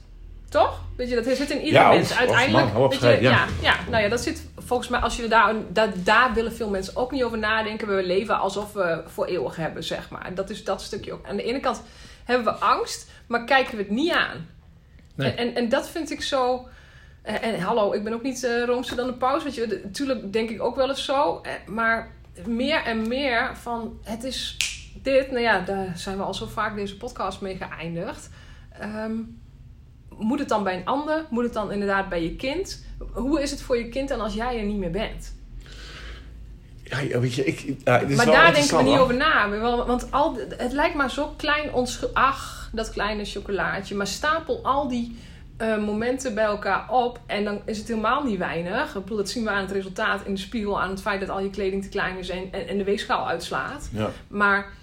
Toch? 0.49 0.81
Weet 0.97 1.09
je, 1.09 1.15
dat 1.15 1.37
zit 1.37 1.49
in 1.49 1.57
ieder 1.61 1.81
Ja, 1.81 1.89
mens. 1.89 2.11
of 2.11 2.17
Uiteindelijk. 2.17 2.73
man, 2.73 2.89
weet 2.89 2.99
je, 2.99 3.07
ja. 3.07 3.17
ja. 3.19 3.47
Ja, 3.61 3.75
nou 3.89 4.03
ja, 4.03 4.09
dat 4.09 4.21
zit 4.21 4.45
volgens 4.65 4.89
mij, 4.89 4.99
als 4.99 5.15
je 5.15 5.27
daar, 5.27 5.53
daar, 5.71 5.91
daar 6.03 6.33
willen 6.33 6.53
veel 6.53 6.69
mensen 6.69 6.95
ook 6.95 7.11
niet 7.11 7.23
over 7.23 7.37
nadenken. 7.37 7.95
We 7.95 8.03
leven 8.03 8.39
alsof 8.39 8.73
we 8.73 9.03
voor 9.05 9.25
eeuwig 9.25 9.55
hebben, 9.55 9.83
zeg 9.83 10.09
maar. 10.09 10.35
Dat 10.35 10.49
is 10.49 10.63
dat 10.63 10.81
stukje 10.81 11.13
ook. 11.13 11.27
Aan 11.27 11.35
de 11.35 11.43
ene 11.43 11.59
kant 11.59 11.81
hebben 12.25 12.45
we 12.53 12.59
angst, 12.59 13.11
maar 13.27 13.43
kijken 13.43 13.77
we 13.77 13.83
het 13.83 13.91
niet 13.91 14.11
aan. 14.11 14.47
Nee. 15.15 15.31
En, 15.31 15.37
en, 15.37 15.55
en 15.55 15.69
dat 15.69 15.89
vind 15.89 16.11
ik 16.11 16.21
zo. 16.21 16.67
En, 17.21 17.41
en 17.41 17.59
hallo, 17.59 17.93
ik 17.93 18.03
ben 18.03 18.13
ook 18.13 18.23
niet 18.23 18.43
eh 18.43 18.63
roomser 18.63 18.95
dan 18.95 19.07
de 19.07 19.13
paus. 19.13 19.43
Weet 19.43 19.55
je, 19.55 19.81
natuurlijk 19.83 20.33
denk 20.33 20.49
ik 20.49 20.61
ook 20.61 20.75
wel 20.75 20.89
eens 20.89 21.05
zo. 21.05 21.41
Eh, 21.41 21.51
Maar 21.65 22.11
meer 22.45 22.83
en 22.83 23.07
meer 23.07 23.55
van 23.55 23.99
het 24.03 24.23
is 24.23 24.57
dit. 25.01 25.31
Nou 25.31 25.41
ja, 25.41 25.59
daar 25.59 25.97
zijn 25.97 26.17
we 26.17 26.23
al 26.23 26.33
zo 26.33 26.45
vaak 26.45 26.75
deze 26.75 26.97
podcast 26.97 27.41
mee 27.41 27.57
geëindigd. 27.57 28.29
Ehm, 28.79 29.13
moet 30.17 30.39
het 30.39 30.49
dan 30.49 30.63
bij 30.63 30.75
een 30.75 30.85
ander? 30.85 31.25
Moet 31.29 31.43
het 31.43 31.53
dan 31.53 31.71
inderdaad 31.71 32.09
bij 32.09 32.23
je 32.23 32.35
kind? 32.35 32.85
Hoe 33.13 33.41
is 33.41 33.51
het 33.51 33.61
voor 33.61 33.77
je 33.77 33.89
kind 33.89 34.09
dan 34.09 34.21
als 34.21 34.33
jij 34.33 34.57
er 34.57 34.65
niet 34.65 34.77
meer 34.77 34.91
bent? 34.91 35.33
Ja, 36.83 37.19
weet 37.19 37.33
je, 37.33 37.45
ik, 37.45 37.75
ja, 37.83 37.99
is 37.99 38.15
maar 38.15 38.25
wel 38.25 38.35
daar 38.35 38.53
denken 38.53 38.77
we 38.77 38.83
niet 38.83 38.97
over 38.97 39.15
na. 39.15 39.49
Want 39.85 40.11
al, 40.11 40.37
het 40.57 40.71
lijkt 40.71 40.95
maar 40.95 41.11
zo 41.11 41.33
klein 41.37 41.73
onschuldig. 41.73 42.17
Ach, 42.17 42.69
dat 42.73 42.89
kleine 42.89 43.25
chocolaatje. 43.25 43.95
Maar 43.95 44.07
stapel 44.07 44.59
al 44.63 44.87
die 44.87 45.17
eh, 45.57 45.77
momenten 45.77 46.33
bij 46.33 46.43
elkaar 46.43 46.89
op. 46.89 47.19
En 47.25 47.43
dan 47.43 47.61
is 47.65 47.77
het 47.77 47.87
helemaal 47.87 48.23
niet 48.23 48.37
weinig. 48.37 48.95
Ik 48.95 49.01
bedoel, 49.01 49.17
dat 49.17 49.29
zien 49.29 49.43
we 49.43 49.49
aan 49.49 49.61
het 49.61 49.71
resultaat 49.71 50.25
in 50.25 50.33
de 50.33 50.39
spiegel. 50.39 50.81
Aan 50.81 50.89
het 50.89 51.01
feit 51.01 51.19
dat 51.19 51.29
al 51.29 51.39
je 51.39 51.49
kleding 51.49 51.83
te 51.83 51.89
klein 51.89 52.17
is 52.17 52.29
en, 52.29 52.51
en, 52.51 52.67
en 52.67 52.77
de 52.77 52.83
weegschaal 52.83 53.27
uitslaat. 53.27 53.89
Ja. 53.91 54.09
Maar 54.27 54.73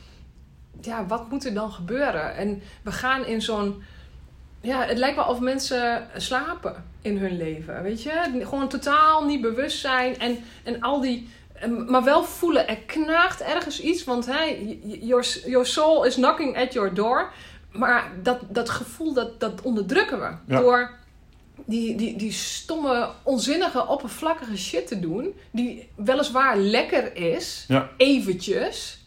ja, 0.81 1.07
wat 1.07 1.31
moet 1.31 1.45
er 1.45 1.55
dan 1.55 1.73
gebeuren? 1.73 2.37
En 2.37 2.62
we 2.83 2.92
gaan 2.92 3.27
in 3.27 3.42
zo'n. 3.42 3.83
Ja, 4.62 4.85
het 4.87 4.98
lijkt 4.98 5.16
wel 5.16 5.25
of 5.29 5.40
mensen 5.40 6.09
slapen 6.16 6.85
in 7.03 7.18
hun 7.18 7.37
leven. 7.37 7.83
Weet 7.83 8.03
je? 8.03 8.11
Gewoon 8.42 8.68
totaal 8.68 9.25
niet 9.25 9.40
bewust 9.40 9.79
zijn. 9.79 10.18
En, 10.18 10.38
en 10.62 10.81
al 10.81 11.01
die. 11.01 11.29
en- 11.53 11.90
Maar 11.90 12.05
wel 12.05 12.25
voelen, 12.25 12.68
er 12.68 12.79
knaagt 12.79 13.40
ergens 13.40 13.81
iets. 13.81 14.05
Want 14.05 14.27
hey, 14.27 14.79
your, 15.01 15.27
your 15.46 15.66
soul 15.66 16.05
is 16.05 16.14
knocking 16.14 16.57
at 16.59 16.72
your 16.72 16.94
door. 16.94 17.33
Maar 17.70 18.11
dat, 18.22 18.38
dat 18.48 18.70
gevoel, 18.70 19.12
dat, 19.12 19.40
dat 19.40 19.61
onderdrukken 19.62 20.20
we. 20.20 20.31
Ja. 20.55 20.61
Door 20.61 20.90
die, 21.64 21.96
die, 21.96 22.16
die 22.16 22.33
stomme, 22.33 23.09
onzinnige, 23.22 23.87
oppervlakkige 23.87 24.57
shit 24.59 24.87
te 24.87 25.01
doen. 25.01 25.35
Die 25.51 25.88
weliswaar 25.96 26.57
lekker 26.57 27.16
is 27.16 27.64
Ja. 27.68 27.90
eventjes. 27.96 29.02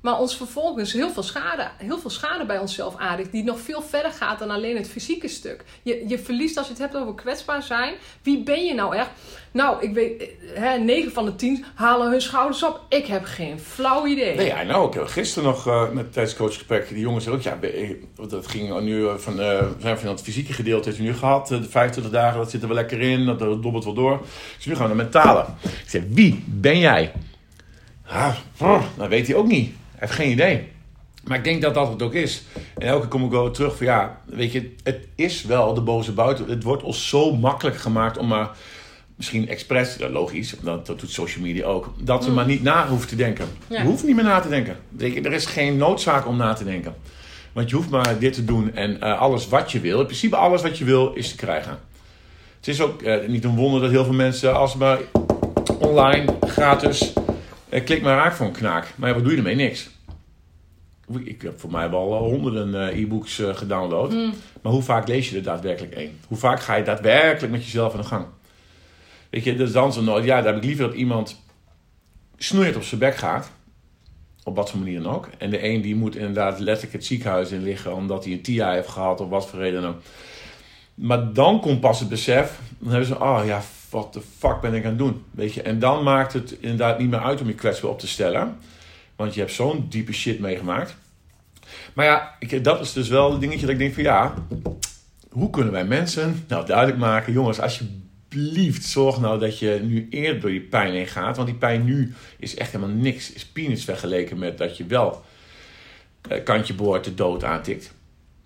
Maar 0.00 0.18
ons 0.18 0.36
vervolgens 0.36 0.92
heel 0.92 1.10
veel 1.10 1.22
schade, 1.22 1.68
heel 1.76 1.98
veel 1.98 2.10
schade 2.10 2.46
bij 2.46 2.58
onszelf 2.58 2.96
aanricht. 2.96 3.32
Die 3.32 3.44
nog 3.44 3.60
veel 3.60 3.82
verder 3.82 4.12
gaat 4.12 4.38
dan 4.38 4.50
alleen 4.50 4.76
het 4.76 4.88
fysieke 4.88 5.28
stuk. 5.28 5.64
Je, 5.82 6.04
je 6.08 6.18
verliest 6.18 6.56
als 6.56 6.66
je 6.66 6.72
het 6.72 6.82
hebt 6.82 6.96
over 6.96 7.14
kwetsbaar 7.14 7.62
zijn. 7.62 7.94
Wie 8.22 8.42
ben 8.42 8.64
je 8.64 8.74
nou 8.74 8.96
echt? 8.96 9.10
Nou, 9.52 9.82
ik 9.82 9.94
weet, 9.94 10.22
eh, 10.22 10.28
hè, 10.62 10.78
9 10.78 11.12
van 11.12 11.24
de 11.24 11.36
10 11.36 11.64
halen 11.74 12.10
hun 12.10 12.20
schouders 12.20 12.62
op. 12.62 12.80
Ik 12.88 13.06
heb 13.06 13.24
geen 13.24 13.60
flauw 13.60 14.06
idee. 14.06 14.36
Nee, 14.36 14.46
ja, 14.46 14.62
nou, 14.62 14.88
ik 14.88 14.94
heb 14.94 15.06
gisteren 15.06 15.48
nog 15.48 15.66
eh, 15.66 15.90
met 15.90 16.12
tijdens 16.12 16.32
het 16.34 16.42
coachgesprek, 16.42 16.88
die 16.88 16.98
jongens 16.98 17.28
ook, 17.28 17.42
ja, 17.42 17.58
want 18.14 18.30
dat 18.30 18.46
ging 18.46 18.80
nu 18.80 19.06
eh, 19.06 19.14
van, 19.14 19.40
eh, 19.40 19.66
zijn 19.78 19.98
van 19.98 20.08
het 20.08 20.22
fysieke 20.22 20.52
gedeelte 20.52 20.88
heeft 20.88 21.00
nu 21.00 21.14
gehad, 21.14 21.50
eh, 21.50 21.60
de 21.60 21.68
25 21.68 22.12
dagen, 22.12 22.38
dat 22.38 22.50
zit 22.50 22.62
er 22.62 22.68
wel 22.68 22.76
lekker 22.76 23.00
in, 23.00 23.26
dat, 23.26 23.38
dat 23.38 23.62
dobbelt 23.62 23.84
wel 23.84 23.94
door. 23.94 24.20
Dus 24.56 24.66
nu 24.66 24.74
gaan 24.74 24.88
we 24.88 24.94
naar 24.94 25.04
mentale. 25.04 25.44
Ik 25.62 25.88
zeg, 25.88 26.02
wie 26.08 26.44
ben 26.46 26.78
jij? 26.78 27.12
Ah, 28.06 28.36
dat 28.96 29.08
weet 29.08 29.26
hij 29.26 29.36
ook 29.36 29.46
niet. 29.46 29.74
Heeft 30.00 30.12
geen 30.12 30.30
idee. 30.30 30.68
Maar 31.24 31.38
ik 31.38 31.44
denk 31.44 31.62
dat 31.62 31.74
dat 31.74 31.88
het 31.88 32.02
ook 32.02 32.14
is. 32.14 32.42
En 32.78 32.86
elke 32.86 33.00
keer 33.00 33.08
kom 33.08 33.24
ik 33.24 33.30
wel 33.30 33.50
terug 33.50 33.76
van 33.76 33.86
ja, 33.86 34.20
weet 34.24 34.52
je, 34.52 34.74
het 34.82 35.06
is 35.14 35.44
wel 35.44 35.74
de 35.74 35.80
boze 35.80 36.12
buiten. 36.12 36.48
Het 36.48 36.62
wordt 36.62 36.82
ons 36.82 37.08
zo 37.08 37.36
makkelijk 37.36 37.76
gemaakt 37.76 38.18
om 38.18 38.26
maar, 38.26 38.50
misschien 39.16 39.48
expres, 39.48 39.96
ja, 39.96 40.08
logisch, 40.08 40.54
dat, 40.62 40.86
dat 40.86 41.00
doet 41.00 41.10
social 41.10 41.44
media 41.44 41.64
ook, 41.64 41.92
dat 41.98 42.24
we 42.24 42.30
maar 42.30 42.46
niet 42.46 42.62
na 42.62 42.88
hoeven 42.88 43.08
te 43.08 43.16
denken. 43.16 43.46
Ja. 43.66 43.80
Je 43.80 43.86
hoeft 43.86 44.04
niet 44.04 44.14
meer 44.14 44.24
na 44.24 44.40
te 44.40 44.48
denken. 44.48 44.76
Weet 44.88 45.14
je, 45.14 45.20
er 45.20 45.32
is 45.32 45.46
geen 45.46 45.76
noodzaak 45.76 46.26
om 46.26 46.36
na 46.36 46.52
te 46.52 46.64
denken. 46.64 46.94
Want 47.52 47.70
je 47.70 47.76
hoeft 47.76 47.90
maar 47.90 48.18
dit 48.18 48.32
te 48.32 48.44
doen 48.44 48.74
en 48.74 49.00
eh, 49.00 49.20
alles 49.20 49.48
wat 49.48 49.72
je 49.72 49.80
wil, 49.80 50.00
in 50.00 50.06
principe 50.06 50.36
alles 50.36 50.62
wat 50.62 50.78
je 50.78 50.84
wil, 50.84 51.12
is 51.12 51.28
te 51.28 51.36
krijgen. 51.36 51.78
Het 52.56 52.68
is 52.68 52.80
ook 52.80 53.02
eh, 53.02 53.28
niet 53.28 53.44
een 53.44 53.56
wonder 53.56 53.80
dat 53.80 53.90
heel 53.90 54.04
veel 54.04 54.12
mensen, 54.12 54.56
als 54.56 54.74
maar 54.74 54.98
online, 55.78 56.24
gratis, 56.40 57.12
klik 57.70 58.02
maar 58.02 58.16
raak 58.16 58.32
voor 58.32 58.46
een 58.46 58.52
knaak. 58.52 58.92
Maar 58.96 59.14
wat 59.14 59.22
doe 59.22 59.32
je 59.32 59.38
ermee? 59.38 59.54
Niks. 59.54 59.90
Ik 61.18 61.42
heb 61.42 61.60
voor 61.60 61.70
mij 61.70 61.90
wel 61.90 62.14
eh, 62.14 62.18
honderden 62.18 62.88
eh, 62.88 62.98
e-books 62.98 63.38
eh, 63.38 63.54
gedownload. 63.54 64.12
Maar 64.62 64.72
hoe 64.72 64.82
vaak 64.82 65.08
lees 65.08 65.30
je 65.30 65.36
er 65.36 65.42
daadwerkelijk 65.42 65.94
één? 65.94 66.18
Hoe 66.28 66.38
vaak 66.38 66.60
ga 66.60 66.74
je 66.74 66.84
daadwerkelijk 66.84 67.52
met 67.52 67.64
jezelf 67.64 67.92
aan 67.92 68.00
de 68.00 68.06
gang? 68.06 68.26
Weet 69.30 69.44
je, 69.44 69.56
dat 69.56 69.66
is 69.66 69.72
dan 69.72 69.92
zo 69.92 70.02
nooit. 70.02 70.24
Ja, 70.24 70.36
daar 70.36 70.52
heb 70.52 70.56
ik 70.56 70.68
liever 70.68 70.86
dat 70.86 70.94
iemand 70.94 71.42
snoeihard 72.36 72.76
op 72.76 72.82
zijn 72.82 73.00
bek 73.00 73.16
gaat. 73.16 73.50
Op 74.44 74.56
wat 74.56 74.70
voor 74.70 74.78
manier 74.78 75.02
dan 75.02 75.12
ook. 75.12 75.28
En 75.38 75.50
de 75.50 75.64
een 75.64 75.80
die 75.80 75.96
moet 75.96 76.16
inderdaad 76.16 76.58
letterlijk 76.58 76.92
het 76.92 77.04
ziekenhuis 77.04 77.50
in 77.50 77.62
liggen 77.62 77.94
omdat 77.94 78.24
hij 78.24 78.32
een 78.32 78.42
TIA 78.42 78.72
heeft 78.72 78.88
gehad 78.88 79.20
of 79.20 79.28
wat 79.28 79.48
voor 79.48 79.58
reden 79.58 79.82
dan 79.82 79.90
ook. 79.90 80.00
Maar 80.94 81.32
dan 81.32 81.60
komt 81.60 81.80
pas 81.80 82.00
het 82.00 82.08
besef. 82.08 82.58
Dan 82.78 82.88
hebben 82.88 83.08
ze, 83.08 83.20
oh 83.20 83.42
ja, 83.44 83.62
wat 83.90 84.12
de 84.12 84.20
fuck 84.38 84.60
ben 84.60 84.74
ik 84.74 84.84
aan 84.84 84.88
het 84.88 84.98
doen? 84.98 85.24
Weet 85.30 85.54
je, 85.54 85.62
en 85.62 85.78
dan 85.78 86.02
maakt 86.02 86.32
het 86.32 86.52
inderdaad 86.60 86.98
niet 86.98 87.10
meer 87.10 87.20
uit 87.20 87.40
om 87.40 87.46
je 87.46 87.54
kwetsbaar 87.54 87.90
op 87.90 87.98
te 87.98 88.08
stellen. 88.08 88.56
Want 89.16 89.34
je 89.34 89.40
hebt 89.40 89.52
zo'n 89.52 89.86
diepe 89.88 90.12
shit 90.12 90.40
meegemaakt. 90.40 90.96
Maar 91.94 92.04
ja, 92.04 92.34
ik, 92.38 92.64
dat 92.64 92.80
is 92.80 92.92
dus 92.92 93.08
wel 93.08 93.30
het 93.30 93.40
dingetje 93.40 93.60
dat 93.60 93.70
ik 93.70 93.78
denk 93.78 93.94
van 93.94 94.02
ja, 94.02 94.34
hoe 95.30 95.50
kunnen 95.50 95.72
wij 95.72 95.84
mensen 95.84 96.44
nou 96.48 96.66
duidelijk 96.66 96.98
maken, 96.98 97.32
jongens, 97.32 97.60
alsjeblieft, 97.60 98.84
zorg 98.84 99.20
nou 99.20 99.38
dat 99.38 99.58
je 99.58 99.80
nu 99.82 100.06
eerder 100.10 100.40
door 100.40 100.50
die 100.50 100.60
pijn 100.60 100.92
heen 100.92 101.06
gaat. 101.06 101.36
Want 101.36 101.48
die 101.48 101.58
pijn 101.58 101.84
nu 101.84 102.14
is 102.38 102.56
echt 102.56 102.72
helemaal 102.72 102.96
niks, 102.96 103.32
is 103.32 103.46
peanuts 103.46 103.84
vergeleken 103.84 104.38
met 104.38 104.58
dat 104.58 104.76
je 104.76 104.86
wel 104.86 105.22
eh, 106.28 106.44
kantje 106.44 106.74
boord 106.74 107.04
de 107.04 107.14
dood 107.14 107.44
aantikt. 107.44 107.92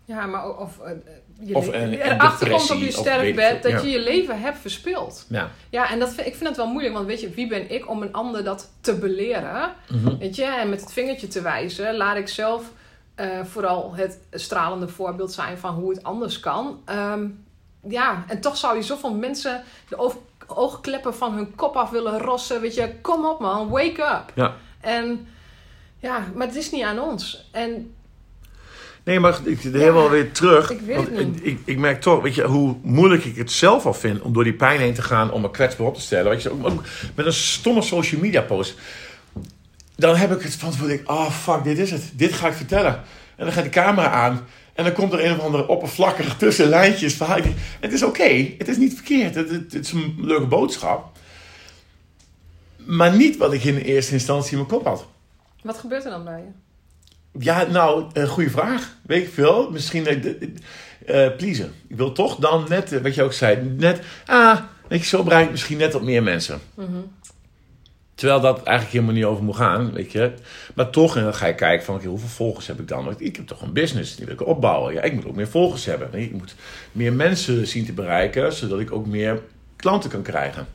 Ja, 0.05 0.27
maar 0.27 0.57
of, 0.59 0.79
eh, 0.79 0.93
je 1.41 1.55
Of 1.55 1.67
een- 1.67 1.75
een 1.83 1.93
erachter 1.93 2.51
komt 2.51 2.71
op 2.71 2.79
je 2.79 2.91
sterfbed 2.93 3.63
dat 3.63 3.73
ja. 3.73 3.81
je 3.81 3.89
je 3.89 4.01
leven 4.01 4.41
hebt 4.41 4.59
verspild. 4.59 5.27
Ja, 5.29 5.51
Ja, 5.71 5.91
en 5.91 5.99
dat 5.99 6.15
vind, 6.15 6.27
ik 6.27 6.35
vind 6.35 6.49
het 6.49 6.57
wel 6.57 6.67
moeilijk, 6.67 6.95
want 6.95 7.07
weet 7.07 7.21
je, 7.21 7.31
wie 7.31 7.47
ben 7.49 7.71
ik 7.71 7.89
om 7.91 8.03
een 8.03 8.13
ander 8.13 8.45
dat 8.45 8.71
te 8.81 8.95
beleren? 8.99 9.73
Mhm. 9.89 10.17
Weet 10.19 10.37
je, 10.37 10.45
en 10.45 10.69
met 10.69 10.81
het 10.81 10.93
vingertje 10.93 11.29
te 11.29 11.43
wijzen, 11.43 11.97
laat 11.97 12.17
ik 12.17 12.29
zelf 12.29 12.63
eh, 13.15 13.27
vooral 13.45 13.95
het 13.95 14.19
stralende 14.33 14.89
voorbeeld 14.89 15.33
zijn 15.33 15.59
van 15.59 15.75
hoe 15.75 15.91
het 15.91 16.03
anders 16.03 16.41
kan. 16.41 16.81
Ehm, 16.85 17.27
ja, 17.89 18.25
en 18.29 18.41
toch 18.41 18.57
zou 18.57 18.77
je 18.77 18.83
zoveel 18.83 19.15
mensen 19.15 19.63
de 19.89 19.97
oog- 19.99 20.17
oogkleppen 20.47 21.15
van 21.15 21.35
hun 21.35 21.55
kop 21.55 21.77
af 21.77 21.91
willen 21.91 22.19
rossen. 22.19 22.61
Weet 22.61 22.75
je, 22.75 22.95
kom 23.01 23.27
op 23.27 23.41
man, 23.41 23.69
wake 23.69 24.03
up. 24.03 24.33
ja. 24.35 24.55
En 24.81 25.27
ja, 25.99 26.25
maar 26.35 26.47
het 26.47 26.57
is 26.57 26.71
niet 26.71 26.83
aan 26.85 27.01
ons. 27.01 27.49
En 27.53 27.94
Nee, 29.05 29.21
maar 29.21 29.39
ik 29.45 29.61
zit 29.61 29.73
helemaal 29.73 30.11
weer 30.11 30.33
terug. 30.33 30.71
ik 30.71 30.81
weet 30.81 30.97
want 30.97 31.09
het 31.09 31.33
niet. 31.33 31.47
Ik, 31.47 31.59
ik 31.65 31.79
merk 31.79 32.01
toch, 32.01 32.23
weet 32.23 32.35
je, 32.35 32.45
hoe 32.45 32.77
moeilijk 32.83 33.25
ik 33.25 33.37
het 33.37 33.53
zelf 33.53 33.87
al 33.87 33.95
vind 33.95 34.21
om 34.21 34.33
door 34.33 34.45
die 34.45 34.53
pijn 34.53 34.81
heen 34.81 34.95
te 34.95 35.03
gaan, 35.03 35.33
om 35.33 35.41
me 35.41 35.51
kwetsbaar 35.51 35.87
op 35.87 35.95
te 35.95 36.01
stellen. 36.01 36.31
Weet 36.31 36.43
je, 36.43 36.51
ook, 36.51 36.67
ook 36.67 36.83
met 37.15 37.27
een 37.27 37.33
stomme 37.33 37.83
social 37.83 38.21
media 38.21 38.43
post. 38.43 38.79
Dan 39.97 40.17
heb 40.17 40.33
ik 40.33 40.43
het 40.43 40.55
van 40.55 40.73
denk 40.87 41.01
ik, 41.01 41.11
oh 41.11 41.31
fuck, 41.31 41.65
dit 41.65 41.79
is 41.79 41.91
het. 41.91 42.13
Dit 42.15 42.33
ga 42.33 42.49
ik 42.49 42.55
vertellen. 42.55 43.03
En 43.37 43.45
dan 43.45 43.53
gaat 43.53 43.65
de 43.65 43.71
camera 43.71 44.11
aan. 44.11 44.47
En 44.75 44.85
dan 44.85 44.93
komt 44.93 45.13
er 45.13 45.25
een 45.25 45.33
of 45.33 45.41
andere 45.41 45.69
oppervlakkig 45.69 46.37
tussen 46.37 46.69
lijntjes. 46.69 47.15
verhaal. 47.15 47.41
Het 47.81 47.93
is 47.93 48.03
oké, 48.03 48.55
het 48.59 48.69
is 48.69 48.77
niet 48.77 48.95
verkeerd. 48.95 49.35
Het, 49.35 49.51
het, 49.51 49.73
het 49.73 49.85
is 49.85 49.93
een 49.93 50.15
leuke 50.19 50.47
boodschap. 50.47 51.19
Maar 52.77 53.17
niet 53.17 53.37
wat 53.37 53.53
ik 53.53 53.65
in 53.65 53.77
eerste 53.77 54.13
instantie 54.13 54.51
in 54.51 54.57
mijn 54.57 54.69
kop 54.69 54.85
had. 54.85 55.07
wat 55.63 55.79
gebeurt 55.79 56.05
er 56.05 56.11
dan 56.11 56.25
bij 56.25 56.39
je? 56.39 56.64
Ja, 57.39 57.65
nou, 57.67 58.05
een 58.13 58.27
goede 58.29 58.51
vraag. 58.51 58.97
Weet 59.03 59.23
ik 59.23 59.33
veel. 59.33 59.71
Misschien 59.71 60.07
eh 61.07 61.29
pleasen. 61.37 61.73
Ik 61.89 61.97
wil 61.97 62.13
toch 62.13 62.37
dan 62.37 62.65
net, 62.69 63.01
wat 63.03 63.15
je 63.15 63.23
ook 63.23 63.33
zei, 63.33 63.75
net, 63.77 64.01
ah, 64.27 64.59
weet 64.89 65.01
je, 65.01 65.07
zo 65.07 65.23
bereik 65.23 65.45
ik 65.45 65.51
misschien 65.51 65.79
net 65.79 65.93
wat 65.93 66.03
meer 66.03 66.23
mensen. 66.23 66.61
Terwijl 68.15 68.41
dat 68.41 68.57
eigenlijk 68.63 68.91
helemaal 68.91 69.15
niet 69.15 69.25
over 69.25 69.45
moet 69.45 69.57
gaan, 69.57 69.93
weet 69.93 70.13
je. 70.13 70.33
Maar 70.75 70.91
toch, 70.91 71.17
en 71.17 71.23
dan 71.23 71.35
ga 71.35 71.47
je 71.47 71.55
kijken 71.55 71.85
van, 71.85 71.95
oké, 71.95 72.07
hoeveel 72.07 72.29
volgers 72.29 72.67
heb 72.67 72.81
ik 72.81 72.89
dan? 72.89 73.05
Want 73.05 73.21
ik 73.21 73.37
heb 73.37 73.47
toch 73.47 73.63
een 73.63 73.73
business, 73.73 74.17
die 74.17 74.25
wil 74.25 74.35
ik 74.35 74.47
opbouwen. 74.47 74.95
Ja, 74.95 75.03
ik 75.03 75.13
moet 75.13 75.27
ook 75.27 75.35
meer 75.35 75.49
volgers 75.49 75.85
hebben. 75.85 76.09
Ik 76.15 76.33
moet 76.33 76.55
meer 76.93 77.13
mensen 77.13 77.67
zien 77.67 77.87
te 77.87 77.93
bereiken, 77.93 78.53
zodat 78.53 78.81
ik 78.81 78.93
ook 78.93 79.07
meer 79.07 79.41
klanten 79.77 80.11
kan 80.11 80.23
krijgen. 80.23 80.67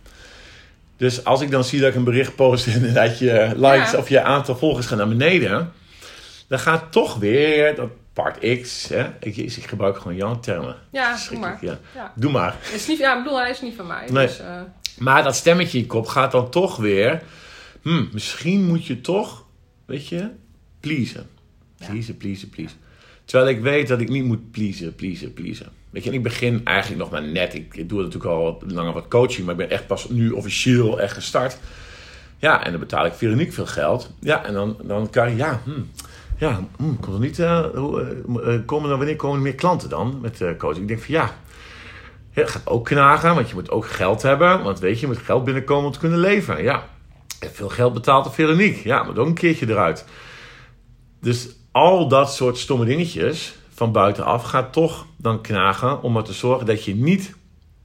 Dus 0.97 1.23
als 1.23 1.41
ik 1.41 1.51
dan 1.51 1.63
zie 1.63 1.79
dat 1.79 1.89
ik 1.89 1.95
een 1.95 2.03
bericht 2.03 2.35
post 2.35 2.67
en 2.75 2.93
dat 2.93 3.19
je 3.19 3.51
likes 3.55 3.91
Ja. 3.91 3.97
of 3.97 4.09
je 4.09 4.21
aantal 4.21 4.55
volgers 4.55 4.85
gaat 4.85 4.97
naar 4.97 5.07
beneden, 5.07 5.71
dan 6.49 6.59
gaat 6.59 6.91
toch 6.91 7.15
weer 7.15 7.75
dat 7.75 7.89
part 8.13 8.61
X, 8.61 8.87
hè? 8.87 9.07
Ik, 9.19 9.37
ik 9.37 9.65
gebruik 9.67 9.97
gewoon 9.97 10.15
jouw 10.17 10.39
termen. 10.39 10.75
Ja, 10.91 11.17
doe 11.29 11.39
maar. 11.39 11.57
Ja. 11.61 11.79
Ja. 11.95 12.13
Doe 12.15 12.31
maar. 12.31 12.55
Is 12.73 12.87
niet, 12.87 12.97
ja, 12.97 13.17
ik 13.17 13.23
bedoel, 13.23 13.39
hij 13.39 13.49
is 13.49 13.61
niet 13.61 13.75
van 13.75 13.87
mij. 13.87 14.07
Nee. 14.11 14.27
Dus, 14.27 14.39
eh, 14.39 14.61
Maar 14.97 15.23
dat 15.23 15.35
stemmetje 15.35 15.77
in 15.77 15.83
je 15.83 15.89
kop 15.89 16.07
gaat 16.07 16.31
dan 16.31 16.49
toch 16.49 16.75
weer. 16.77 17.21
Hm, 17.81 18.05
misschien 18.11 18.65
moet 18.65 18.85
je 18.85 19.01
toch, 19.01 19.45
weet 19.85 20.07
je, 20.07 20.29
pleasen. 20.79 21.29
Pleasen, 21.77 22.17
pleasen, 22.17 22.49
pleasen. 22.49 22.77
Terwijl 23.25 23.49
ik 23.49 23.61
weet 23.61 23.87
dat 23.87 24.01
ik 24.01 24.09
niet 24.09 24.23
moet 24.23 24.51
pleasen, 24.51 24.95
pleasen, 24.95 25.33
pleasen. 25.33 25.67
Weet 25.89 26.03
je, 26.03 26.09
en 26.09 26.15
ik 26.15 26.23
begin 26.23 26.61
eigenlijk 26.63 27.01
nog 27.01 27.11
maar 27.11 27.23
net. 27.23 27.53
Ik, 27.53 27.75
ik 27.75 27.89
doe 27.89 27.97
natuurlijk 27.97 28.31
al 28.31 28.43
wat 28.43 28.71
langer 28.71 28.93
wat 28.93 29.07
coaching, 29.07 29.45
maar 29.45 29.59
ik 29.59 29.67
ben 29.67 29.77
echt 29.77 29.87
pas 29.87 30.09
nu 30.09 30.31
officieel 30.31 30.99
echt 31.01 31.13
gestart. 31.13 31.57
Ja, 32.37 32.65
en 32.65 32.71
dan 32.71 32.79
betaal 32.79 33.05
ik 33.05 33.13
Veronique 33.13 33.51
veel 33.53 33.65
geld. 33.65 34.11
Ja, 34.19 34.45
en 34.45 34.53
dan, 34.53 34.77
dan 34.83 35.09
kan 35.09 35.29
je, 35.29 35.35
ja, 35.35 35.61
hm, 35.63 35.81
ja, 36.39 36.59
hm, 36.77 36.95
komt 36.99 37.19
niet, 37.19 37.39
uh, 37.39 37.65
uh, 37.75 38.59
komen 38.65 38.89
er, 38.89 38.97
wanneer 38.97 39.15
komen 39.15 39.37
er 39.37 39.43
meer 39.43 39.55
klanten 39.55 39.89
dan 39.89 40.19
met 40.21 40.43
coaching? 40.57 40.81
Ik 40.81 40.87
denk 40.87 41.01
van 41.01 41.13
ja, 41.13 41.31
dat 42.33 42.49
gaat 42.49 42.67
ook 42.67 42.85
knagen, 42.85 43.35
want 43.35 43.49
je 43.49 43.55
moet 43.55 43.71
ook 43.71 43.85
geld 43.85 44.21
hebben. 44.21 44.63
Want 44.63 44.79
weet 44.79 44.95
je, 44.95 45.01
je 45.01 45.13
moet 45.13 45.23
geld 45.23 45.43
binnenkomen 45.43 45.85
om 45.85 45.91
te 45.91 45.99
kunnen 45.99 46.19
leven. 46.19 46.63
Ja, 46.63 46.83
veel 47.39 47.69
geld 47.69 47.93
betaalt 47.93 48.23
de 48.23 48.31
Veronique. 48.31 48.87
Ja, 48.87 49.03
moet 49.03 49.17
ook 49.17 49.27
een 49.27 49.33
keertje 49.33 49.69
eruit. 49.69 50.05
Dus 51.21 51.49
al 51.71 52.07
dat 52.07 52.33
soort 52.33 52.57
stomme 52.57 52.85
dingetjes 52.85 53.55
van 53.73 53.91
buitenaf 53.91 54.43
gaat 54.43 54.73
toch 54.73 55.05
dan 55.17 55.41
knagen 55.41 56.01
om 56.01 56.17
er 56.17 56.23
te 56.23 56.33
zorgen 56.33 56.65
dat 56.65 56.85
je 56.85 56.95
niet 56.95 57.35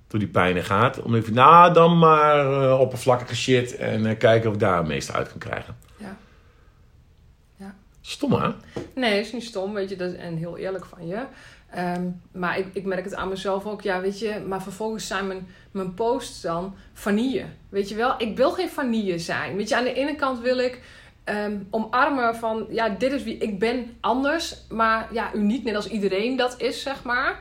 door 0.09 0.19
die 0.19 0.29
pijnen 0.29 0.65
gaat. 0.65 1.03
Om 1.03 1.15
even, 1.15 1.35
nou 1.35 1.73
dan 1.73 1.99
maar 1.99 2.63
uh, 2.63 2.81
oppervlakkige 2.81 3.37
shit 3.37 3.77
en 3.77 4.17
kijken 4.17 4.49
of 4.49 4.55
ik 4.55 4.61
daar 4.61 4.77
het 4.77 4.87
meeste 4.87 5.13
uit 5.13 5.29
kan 5.29 5.39
krijgen. 5.39 5.77
Stom 8.07 8.33
hè? 8.33 8.51
Nee, 8.95 9.21
is 9.21 9.33
niet 9.33 9.45
stom, 9.45 9.73
weet 9.75 9.89
je, 9.91 9.97
dat 9.97 10.13
is, 10.13 10.19
en 10.19 10.37
heel 10.37 10.57
eerlijk 10.57 10.85
van 10.85 11.07
je. 11.07 11.23
Um, 11.97 12.21
maar 12.33 12.59
ik, 12.59 12.67
ik 12.73 12.85
merk 12.85 13.05
het 13.05 13.15
aan 13.15 13.29
mezelf 13.29 13.67
ook, 13.67 13.83
ja, 13.83 14.01
weet 14.01 14.19
je, 14.19 14.43
maar 14.49 14.63
vervolgens 14.63 15.07
zijn 15.07 15.27
mijn, 15.27 15.47
mijn 15.71 15.95
posts 15.95 16.41
dan 16.41 16.75
vanille. 16.93 17.45
Weet 17.69 17.89
je 17.89 17.95
wel, 17.95 18.15
ik 18.19 18.37
wil 18.37 18.51
geen 18.51 18.69
vanille 18.69 19.19
zijn. 19.19 19.57
Weet 19.57 19.69
je, 19.69 19.77
aan 19.77 19.85
de 19.85 19.93
ene 19.93 20.15
kant 20.15 20.41
wil 20.41 20.59
ik 20.59 20.81
um, 21.25 21.67
omarmen 21.71 22.37
van, 22.37 22.67
ja, 22.71 22.89
dit 22.89 23.13
is 23.13 23.23
wie 23.23 23.39
ik 23.39 23.59
ben, 23.59 23.97
anders, 24.01 24.57
maar 24.69 25.09
ja, 25.13 25.35
uniek, 25.35 25.65
net 25.65 25.77
als 25.77 25.89
iedereen 25.89 26.37
dat 26.37 26.61
is, 26.61 26.83
zeg 26.83 27.03
maar. 27.03 27.39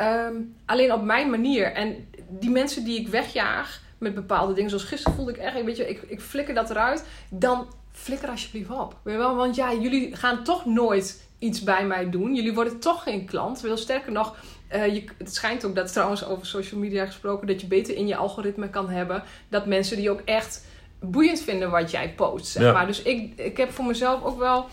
Um, 0.00 0.54
alleen 0.66 0.92
op 0.92 1.02
mijn 1.02 1.30
manier. 1.30 1.72
En 1.72 2.08
die 2.28 2.50
mensen 2.50 2.84
die 2.84 3.00
ik 3.00 3.08
wegjaag 3.08 3.80
met 3.98 4.14
bepaalde 4.14 4.52
dingen, 4.52 4.70
zoals 4.70 4.84
gisteren 4.84 5.16
voelde 5.16 5.32
ik 5.32 5.38
echt, 5.38 5.64
weet 5.64 5.76
je, 5.76 5.88
ik, 5.88 6.02
ik 6.02 6.20
flikker 6.20 6.54
dat 6.54 6.70
eruit, 6.70 7.04
dan 7.30 7.66
flikker 7.96 8.28
alsjeblieft 8.28 8.70
op. 8.70 8.96
Weet 9.02 9.14
je 9.14 9.20
wel, 9.20 9.34
want 9.34 9.54
ja, 9.56 9.74
jullie 9.74 10.16
gaan 10.16 10.44
toch 10.44 10.64
nooit 10.64 11.24
iets 11.38 11.62
bij 11.62 11.86
mij 11.86 12.10
doen. 12.10 12.34
Jullie 12.34 12.54
worden 12.54 12.78
toch 12.80 13.02
geen 13.02 13.26
klant. 13.26 13.60
Veel 13.60 13.76
sterker 13.76 14.12
nog, 14.12 14.36
uh, 14.74 14.94
je, 14.94 15.04
het 15.18 15.34
schijnt 15.34 15.64
ook 15.64 15.74
dat 15.74 15.92
trouwens 15.92 16.24
over 16.26 16.46
social 16.46 16.80
media 16.80 17.06
gesproken, 17.06 17.46
dat 17.46 17.60
je 17.60 17.66
beter 17.66 17.96
in 17.96 18.06
je 18.06 18.16
algoritme 18.16 18.70
kan 18.70 18.88
hebben. 18.88 19.22
Dat 19.48 19.66
mensen 19.66 19.96
die 19.96 20.10
ook 20.10 20.20
echt 20.24 20.64
boeiend 21.00 21.40
vinden 21.40 21.70
wat 21.70 21.90
jij 21.90 22.14
post. 22.14 22.46
Zeg 22.46 22.62
Ja. 22.62 22.72
maar. 22.72 22.86
Dus 22.86 23.02
ik, 23.02 23.38
ik 23.38 23.56
heb 23.56 23.72
voor 23.72 23.84
mezelf 23.84 24.24
ook 24.24 24.38
wel 24.38 24.66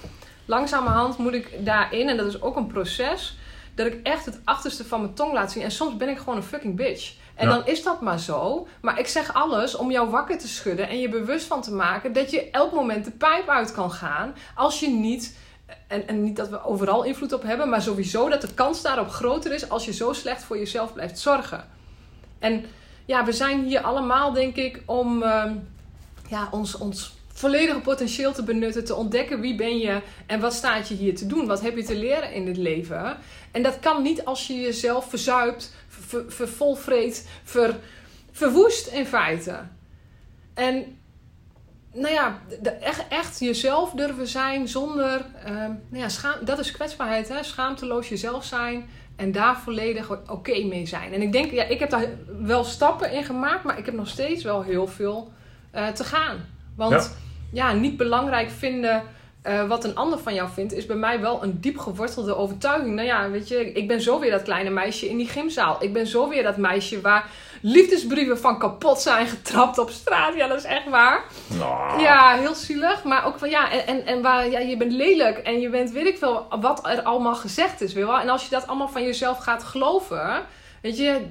langzamerhand 0.46 1.18
moet 1.18 1.34
ik 1.34 1.66
daarin, 1.66 2.10
en 2.10 2.18
dat 2.18 2.28
is 2.28 2.42
ook 2.42 2.56
een 2.56 2.68
proces, 2.68 3.38
dat 3.76 3.86
ik 3.88 4.00
echt 4.04 4.26
het 4.26 4.40
achterste 4.44 4.86
van 4.86 5.02
mijn 5.02 5.14
tong 5.14 5.34
laat 5.34 5.52
zien. 5.52 5.64
En 5.64 5.72
soms 5.72 5.98
ben 5.98 6.10
ik 6.10 6.18
gewoon 6.18 6.36
een 6.36 6.44
fucking 6.44 6.76
bitch. 6.76 7.14
En 7.36 7.48
Ja. 7.48 7.54
dan 7.54 7.66
is 7.66 7.84
dat 7.84 8.02
maar 8.02 8.20
zo. 8.20 8.68
Maar 8.82 9.00
ik 9.00 9.08
zeg 9.08 9.34
alles 9.34 9.76
om 9.76 9.92
jou 9.92 10.10
wakker 10.10 10.38
te 10.38 10.48
schudden 10.48 10.88
en 10.88 11.00
je 11.00 11.10
bewust 11.10 11.46
van 11.46 11.62
te 11.62 11.72
maken 11.74 12.14
dat 12.14 12.32
je 12.32 12.50
elk 12.50 12.72
moment 12.74 13.06
de 13.06 13.12
pijp 13.12 13.48
uit 13.50 13.72
kan 13.72 13.92
gaan 13.92 14.36
als 14.56 14.80
je 14.80 14.90
niet. 14.90 15.38
En, 15.88 16.08
en 16.08 16.24
niet 16.24 16.36
dat 16.36 16.50
we 16.50 16.64
overal 16.66 17.04
invloed 17.04 17.34
op 17.34 17.44
hebben, 17.44 17.70
maar 17.70 17.82
sowieso 17.82 18.30
dat 18.30 18.42
de 18.42 18.54
kans 18.54 18.82
daarop 18.82 19.10
groter 19.10 19.52
is 19.54 19.70
als 19.70 19.86
je 19.86 19.94
zo 19.94 20.14
slecht 20.14 20.44
voor 20.44 20.58
jezelf 20.58 20.94
blijft 20.94 21.20
zorgen. 21.20 21.68
En 22.40 22.66
ja, 23.06 23.26
we 23.26 23.32
zijn 23.32 23.64
hier 23.64 23.82
allemaal, 23.82 24.32
denk 24.34 24.56
ik, 24.56 24.84
om 24.86 25.24
ehm, 25.24 25.56
ja, 26.30 26.48
ons, 26.52 26.78
ons 26.78 27.14
volledige 27.34 27.80
potentieel 27.80 28.34
te 28.34 28.44
benutten, 28.44 28.86
te 28.86 28.96
ontdekken 28.96 29.40
wie 29.40 29.56
ben 29.56 29.78
je 29.78 30.02
en 30.26 30.40
wat 30.40 30.54
staat 30.54 30.88
je 30.88 30.96
hier 30.96 31.16
te 31.16 31.28
doen, 31.28 31.48
wat 31.48 31.62
heb 31.62 31.76
je 31.76 31.84
te 31.84 31.96
leren 31.96 32.34
in 32.34 32.46
dit 32.46 32.58
leven. 32.58 33.18
En 33.52 33.64
dat 33.64 33.80
kan 33.80 34.02
niet 34.02 34.26
als 34.26 34.48
je 34.48 34.54
jezelf 34.60 35.10
verzuipt, 35.10 35.74
ver, 36.00 36.24
vervolvreet, 36.28 37.30
ver, 37.44 37.76
verwoest 38.32 38.88
in 38.88 39.06
feite. 39.06 39.60
En 40.54 40.98
nou 41.94 42.14
ja, 42.14 42.40
de, 42.62 42.70
echt, 42.70 43.08
echt 43.08 43.40
jezelf 43.40 43.92
durven 43.92 44.28
zijn 44.28 44.68
zonder, 44.68 45.26
ehm, 45.44 45.72
nou 45.90 46.02
ja, 46.04 46.10
schaam, 46.10 46.46
dat 46.46 46.60
is 46.60 46.72
kwetsbaarheid, 46.72 47.30
hè? 47.30 47.44
schaamteloos 47.44 48.10
jezelf 48.10 48.44
zijn 48.46 48.90
en 49.16 49.32
daar 49.32 49.60
volledig 49.60 50.30
oké 50.30 50.64
mee 50.64 50.86
zijn. 50.86 51.14
En 51.14 51.22
ik 51.22 51.32
denk, 51.32 51.52
ja, 51.52 51.64
ik 51.64 51.80
heb 51.80 51.90
daar 51.90 52.08
wel 52.42 52.64
stappen 52.64 53.12
in 53.12 53.24
gemaakt, 53.24 53.64
maar 53.64 53.78
ik 53.78 53.86
heb 53.86 53.96
nog 53.96 54.08
steeds 54.08 54.44
wel 54.44 54.62
heel 54.62 54.88
veel 54.88 55.32
uh, 55.76 55.88
te 55.88 56.04
gaan. 56.04 56.46
Want 56.76 57.18
ja, 57.52 57.70
ja 57.70 57.74
niet 57.74 57.98
belangrijk 57.98 58.50
vinden 58.50 59.04
uh, 59.48 59.68
wat 59.68 59.84
een 59.84 59.96
ander 59.96 60.20
van 60.20 60.34
jou 60.34 60.50
vindt, 60.54 60.74
is 60.74 60.86
bij 60.86 60.96
mij 60.96 61.20
wel 61.20 61.44
een 61.44 61.60
diep 61.62 61.78
gewortelde 61.78 62.36
overtuiging. 62.36 62.96
Nou 62.96 63.08
ja, 63.08 63.30
weet 63.30 63.48
je, 63.48 63.72
ik 63.72 63.88
ben 63.88 64.02
zo 64.02 64.20
weer 64.20 64.32
dat 64.32 64.44
kleine 64.44 64.70
meisje 64.70 65.10
in 65.10 65.18
die 65.18 65.28
gymzaal. 65.28 65.78
Ik 65.84 65.94
ben 65.94 66.08
zo 66.08 66.30
weer 66.30 66.44
dat 66.44 66.58
meisje 66.58 67.02
waar 67.02 67.30
liefdesbrieven 67.62 68.40
van 68.40 68.60
kapot 68.60 69.00
zijn 69.00 69.28
getrapt 69.28 69.78
op 69.78 69.90
straat. 69.90 70.36
Ja, 70.36 70.48
dat 70.48 70.58
is 70.58 70.64
echt 70.64 70.90
waar. 70.90 71.24
Nou. 71.48 72.02
Ja, 72.02 72.38
heel 72.38 72.56
zielig. 72.56 73.04
Maar 73.04 73.26
ook 73.26 73.40
van 73.40 73.50
ja, 73.50 73.72
en, 73.72 73.88
en, 73.88 74.06
en 74.06 74.22
waar 74.22 74.50
ja, 74.50 74.60
je 74.60 74.78
bent 74.78 74.92
lelijk 74.92 75.38
en 75.38 75.60
je 75.60 75.70
bent 75.70 75.92
weet 75.92 76.08
ik 76.08 76.18
veel 76.18 76.48
wat 76.60 76.88
er 76.88 77.02
allemaal 77.02 77.36
gezegd 77.36 77.82
is. 77.82 77.94
Weet 77.94 78.06
wel? 78.06 78.20
En 78.20 78.30
als 78.30 78.44
je 78.44 78.50
dat 78.50 78.68
allemaal 78.68 78.90
van 78.90 79.04
jezelf 79.04 79.38
gaat 79.38 79.64
geloven, 79.64 80.46
weet 80.82 80.98
je, 80.98 81.22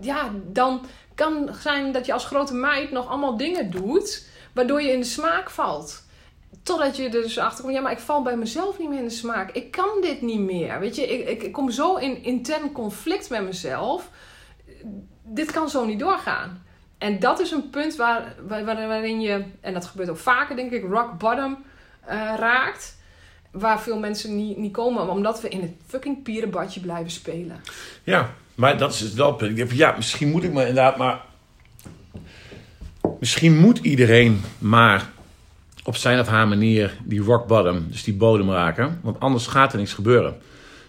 ja, 0.00 0.30
dan 0.44 0.86
kan 1.14 1.48
zijn 1.60 1.92
dat 1.92 2.06
je 2.06 2.12
als 2.12 2.24
grote 2.24 2.54
meid 2.54 2.90
nog 2.90 3.08
allemaal 3.08 3.36
dingen 3.36 3.70
doet 3.70 4.26
waardoor 4.52 4.82
je 4.82 4.92
in 4.92 5.00
de 5.00 5.06
smaak 5.06 5.50
valt. 5.50 6.06
Totdat 6.62 6.96
je 6.96 7.04
er 7.04 7.10
dus 7.10 7.38
achter 7.38 7.64
komt, 7.64 7.76
ja, 7.76 7.80
maar 7.80 7.92
ik 7.92 7.98
val 7.98 8.22
bij 8.22 8.36
mezelf 8.36 8.78
niet 8.78 8.88
meer 8.88 8.98
in 8.98 9.04
de 9.04 9.10
smaak. 9.10 9.50
Ik 9.50 9.70
kan 9.70 9.88
dit 10.00 10.22
niet 10.22 10.40
meer. 10.40 10.80
Weet 10.80 10.96
je, 10.96 11.06
ik, 11.06 11.42
ik, 11.42 11.52
kom 11.52 11.70
zo 11.70 11.96
in 11.96 12.22
intern 12.22 12.72
conflict 12.72 13.30
met 13.30 13.44
mezelf. 13.44 14.10
Dit 15.22 15.52
kan 15.52 15.68
zo 15.68 15.84
niet 15.84 15.98
doorgaan. 15.98 16.62
En 16.98 17.18
dat 17.18 17.40
is 17.40 17.50
een 17.50 17.70
punt 17.70 17.96
waar, 17.96 18.34
waar, 18.46 18.64
waarin 18.64 19.20
je, 19.20 19.44
en 19.60 19.72
dat 19.72 19.86
gebeurt 19.86 20.08
ook 20.08 20.18
vaker, 20.18 20.56
denk 20.56 20.72
ik, 20.72 20.84
rock 20.90 21.18
bottom 21.18 21.64
uh, 22.08 22.34
raakt. 22.36 22.96
Waar 23.50 23.80
veel 23.80 23.98
mensen 23.98 24.36
niet, 24.36 24.56
niet 24.56 24.72
komen, 24.72 25.10
omdat 25.10 25.40
we 25.40 25.48
in 25.48 25.60
het 25.60 25.72
fucking 25.86 26.22
pierenbadje 26.22 26.80
blijven 26.80 27.10
spelen. 27.10 27.60
Ja, 28.02 28.30
maar 28.54 28.78
dat 28.78 28.92
is 28.92 29.00
het 29.00 29.14
wel. 29.14 29.44
Ik 29.44 29.56
denk, 29.56 29.72
ja, 29.72 29.94
misschien 29.96 30.30
moet 30.30 30.42
ik 30.42 30.52
me 30.52 30.60
inderdaad, 30.60 30.96
maar. 30.96 31.20
Misschien 33.18 33.58
moet 33.58 33.78
iedereen 33.78 34.42
maar 34.58 35.10
op 35.88 35.96
zijn 35.96 36.20
of 36.20 36.26
haar 36.26 36.48
manier 36.48 36.96
die 37.04 37.20
rock 37.20 37.46
bottom, 37.46 37.86
dus 37.90 38.04
die 38.04 38.14
bodem 38.14 38.50
raken. 38.50 39.00
Want 39.02 39.20
anders 39.20 39.46
gaat 39.46 39.72
er 39.72 39.78
niks 39.78 39.92
gebeuren. 39.92 40.36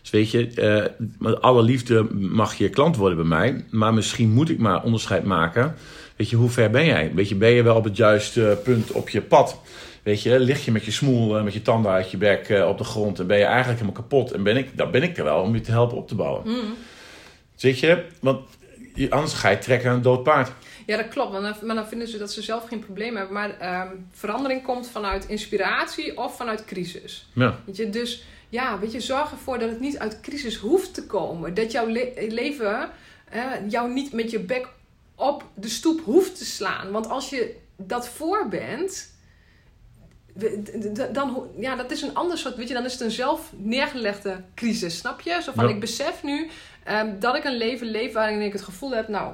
Dus 0.02 0.10
weet 0.10 0.32
je, 0.32 0.52
uh, 0.56 1.08
met 1.20 1.42
alle 1.42 1.64
liefde 1.64 2.08
mag 2.14 2.56
je 2.56 2.70
klant 2.70 2.96
worden 2.96 3.18
bij 3.18 3.28
mij. 3.28 3.66
Maar 3.70 3.94
misschien 3.94 4.30
moet 4.30 4.50
ik 4.50 4.60
maar 4.60 4.84
onderscheid 4.84 5.24
maken. 5.24 5.76
Weet 6.16 6.30
je, 6.30 6.36
hoe 6.36 6.50
ver 6.50 6.70
ben 6.70 6.86
jij? 6.86 7.12
Weet 7.14 7.30
je, 7.30 7.36
ben 7.36 7.50
je 7.50 7.64
wel 7.64 7.76
op 7.76 7.84
het 7.84 7.98
juiste 7.98 8.60
punt 8.64 8.92
op 8.92 9.10
je 9.10 9.22
pad? 9.22 9.62
Weet 10.04 10.22
je, 10.22 10.40
lig 10.40 10.66
je 10.66 10.72
met 10.72 10.86
je 10.86 10.92
smoel, 10.92 11.38
uh, 11.38 11.44
met 11.44 11.54
je 11.54 11.62
tanden 11.62 11.92
uit 11.92 12.12
je 12.12 12.18
bek 12.18 12.50
uh, 12.50 12.68
op 12.68 12.78
de 12.78 12.84
grond 12.84 13.20
en 13.20 13.28
ben 13.28 13.38
je 13.38 13.44
eigenlijk 13.44 13.80
helemaal 13.80 14.02
kapot. 14.02 14.32
En 14.32 14.44
ben 14.44 14.58
ik, 14.58 14.78
dan 14.78 14.92
ben 14.92 15.04
ik 15.04 15.18
er 15.18 15.24
wel 15.24 15.42
om 15.42 15.54
je 15.54 15.62
te 15.62 15.72
helpen 15.72 15.98
op 15.98 16.08
te 16.08 16.16
bouwen. 16.16 16.42
Mm. 16.46 16.76
Dus 17.54 17.64
weet 17.64 17.80
je, 17.80 18.04
want 18.20 18.40
anders 19.10 19.34
ga 19.34 19.50
je 19.50 19.58
trekken 19.58 19.90
aan 19.90 19.96
een 19.96 20.02
dood 20.02 20.24
paard. 20.24 20.52
Ja, 20.90 20.98
dat 20.98 21.08
klopt. 21.08 21.32
Maar 21.32 21.42
dan, 21.42 21.56
maar 21.62 21.76
dan 21.76 21.88
vinden 21.88 22.08
ze 22.08 22.18
dat 22.18 22.32
ze 22.32 22.42
zelf 22.42 22.68
geen 22.68 22.80
probleem 22.80 23.16
hebben. 23.16 23.34
Maar 23.34 23.82
um, 23.82 24.08
verandering 24.12 24.64
komt 24.64 24.88
vanuit 24.88 25.26
inspiratie 25.28 26.18
of 26.18 26.36
vanuit 26.36 26.66
crisis. 26.66 27.30
Ja. 27.34 27.60
Weet 27.66 27.76
je, 27.76 27.90
dus 27.90 28.24
ja, 28.50 28.80
weet 28.80 28.92
je, 28.92 29.00
zorg 29.00 29.32
ervoor 29.32 29.60
dat 29.60 29.70
het 29.70 29.80
niet 29.80 30.00
uit 30.00 30.20
crisis 30.22 30.56
hoeft 30.56 30.94
te 30.94 31.06
komen. 31.06 31.54
Dat 31.54 31.72
jouw 31.72 31.88
le 31.88 32.28
leven 32.30 32.90
uh, 33.34 33.52
jou 33.68 33.94
niet 33.94 34.14
met 34.14 34.32
je 34.32 34.40
bek 34.40 34.68
op 35.16 35.44
de 35.54 35.70
stoep 35.70 36.02
hoeft 36.04 36.38
te 36.38 36.46
slaan. 36.46 36.92
Want 36.92 37.10
als 37.10 37.30
je 37.30 37.56
dat 37.76 38.10
voor 38.10 38.48
bent, 38.48 39.14
dan, 41.12 41.48
ja, 41.58 41.76
dat 41.76 41.92
is 41.92 42.02
een 42.02 42.16
ander 42.16 42.38
soort, 42.38 42.56
weet 42.56 42.68
je, 42.68 42.74
dan 42.74 42.86
is 42.86 42.92
het 42.92 43.02
een 43.02 43.12
zelf 43.12 43.52
neergelegde 43.58 44.44
crisis, 44.56 44.98
snap 44.98 45.22
je? 45.22 45.42
Zo 45.42 45.52
van, 45.56 45.68
ja. 45.68 45.74
ik 45.74 45.80
besef 45.80 46.24
nu 46.24 46.50
um, 46.88 47.20
dat 47.20 47.36
ik 47.36 47.44
een 47.44 47.58
leven 47.58 47.88
leef 47.88 48.14
waarin 48.14 48.42
ik 48.42 48.54
het 48.54 48.62
gevoel 48.62 48.92
heb, 48.92 49.08
nou, 49.08 49.34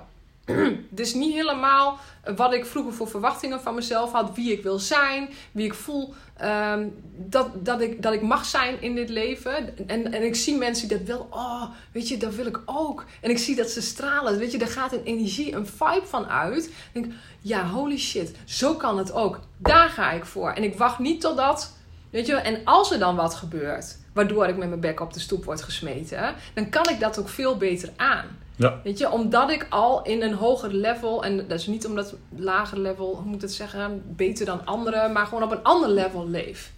is 0.95 1.13
niet 1.13 1.33
helemaal 1.33 1.99
wat 2.35 2.53
ik 2.53 2.65
vroeger 2.65 2.93
voor 2.93 3.07
verwachtingen 3.07 3.61
van 3.61 3.75
mezelf 3.75 4.11
had. 4.11 4.35
Wie 4.35 4.51
ik 4.51 4.63
wil 4.63 4.79
zijn. 4.79 5.29
Wie 5.51 5.65
ik 5.65 5.73
voel 5.73 6.13
um, 6.43 6.93
dat, 7.15 7.65
dat, 7.65 7.81
ik, 7.81 8.01
dat 8.01 8.13
ik 8.13 8.21
mag 8.21 8.45
zijn 8.45 8.81
in 8.81 8.95
dit 8.95 9.09
leven. 9.09 9.87
En, 9.87 10.13
en 10.13 10.23
ik 10.23 10.35
zie 10.35 10.57
mensen 10.57 10.87
die 10.87 10.97
dat 10.97 11.07
wel. 11.07 11.27
Oh, 11.29 11.63
weet 11.91 12.07
je, 12.07 12.17
dat 12.17 12.35
wil 12.35 12.45
ik 12.45 12.61
ook. 12.65 13.05
En 13.21 13.29
ik 13.29 13.37
zie 13.37 13.55
dat 13.55 13.69
ze 13.69 13.81
stralen. 13.81 14.37
Weet 14.37 14.51
je, 14.51 14.57
er 14.57 14.67
gaat 14.67 14.93
een 14.93 15.03
energie, 15.03 15.53
een 15.53 15.67
vibe 15.67 16.05
van 16.05 16.25
uit. 16.25 16.65
Ik 16.65 17.03
denk, 17.03 17.13
ja, 17.39 17.67
holy 17.67 17.97
shit. 17.97 18.35
Zo 18.45 18.73
kan 18.73 18.97
het 18.97 19.11
ook. 19.11 19.39
Daar 19.57 19.89
ga 19.89 20.11
ik 20.11 20.25
voor. 20.25 20.49
En 20.49 20.63
ik 20.63 20.77
wacht 20.77 20.99
niet 20.99 21.21
totdat... 21.21 21.73
Weet 22.09 22.25
je, 22.25 22.35
en 22.35 22.61
als 22.63 22.91
er 22.91 22.99
dan 22.99 23.15
wat 23.15 23.35
gebeurt... 23.35 23.97
Waardoor 24.13 24.47
ik 24.47 24.57
met 24.57 24.67
mijn 24.67 24.79
bek 24.79 24.99
op 24.99 25.13
de 25.13 25.19
stoep 25.19 25.45
word 25.45 25.61
gesmeten... 25.61 26.35
Dan 26.53 26.69
kan 26.69 26.89
ik 26.89 26.99
dat 26.99 27.19
ook 27.19 27.29
veel 27.29 27.57
beter 27.57 27.89
aan. 27.95 28.25
Ja. 28.55 28.79
Weet 28.83 28.97
je, 28.97 29.11
omdat 29.11 29.49
ik 29.51 29.67
al 29.69 30.03
in 30.03 30.21
een 30.21 30.33
hoger 30.33 30.73
level, 30.73 31.23
en 31.23 31.37
dat 31.47 31.59
is 31.59 31.67
niet 31.67 31.85
omdat 31.85 32.15
lager 32.35 32.79
level, 32.79 33.15
hoe 33.15 33.25
moet 33.25 33.35
ik 33.35 33.41
het 33.41 33.53
zeggen, 33.53 34.03
beter 34.05 34.45
dan 34.45 34.65
anderen, 34.65 35.11
maar 35.11 35.25
gewoon 35.25 35.43
op 35.43 35.51
een 35.51 35.63
ander 35.63 35.89
level 35.89 36.29
leef. 36.29 36.71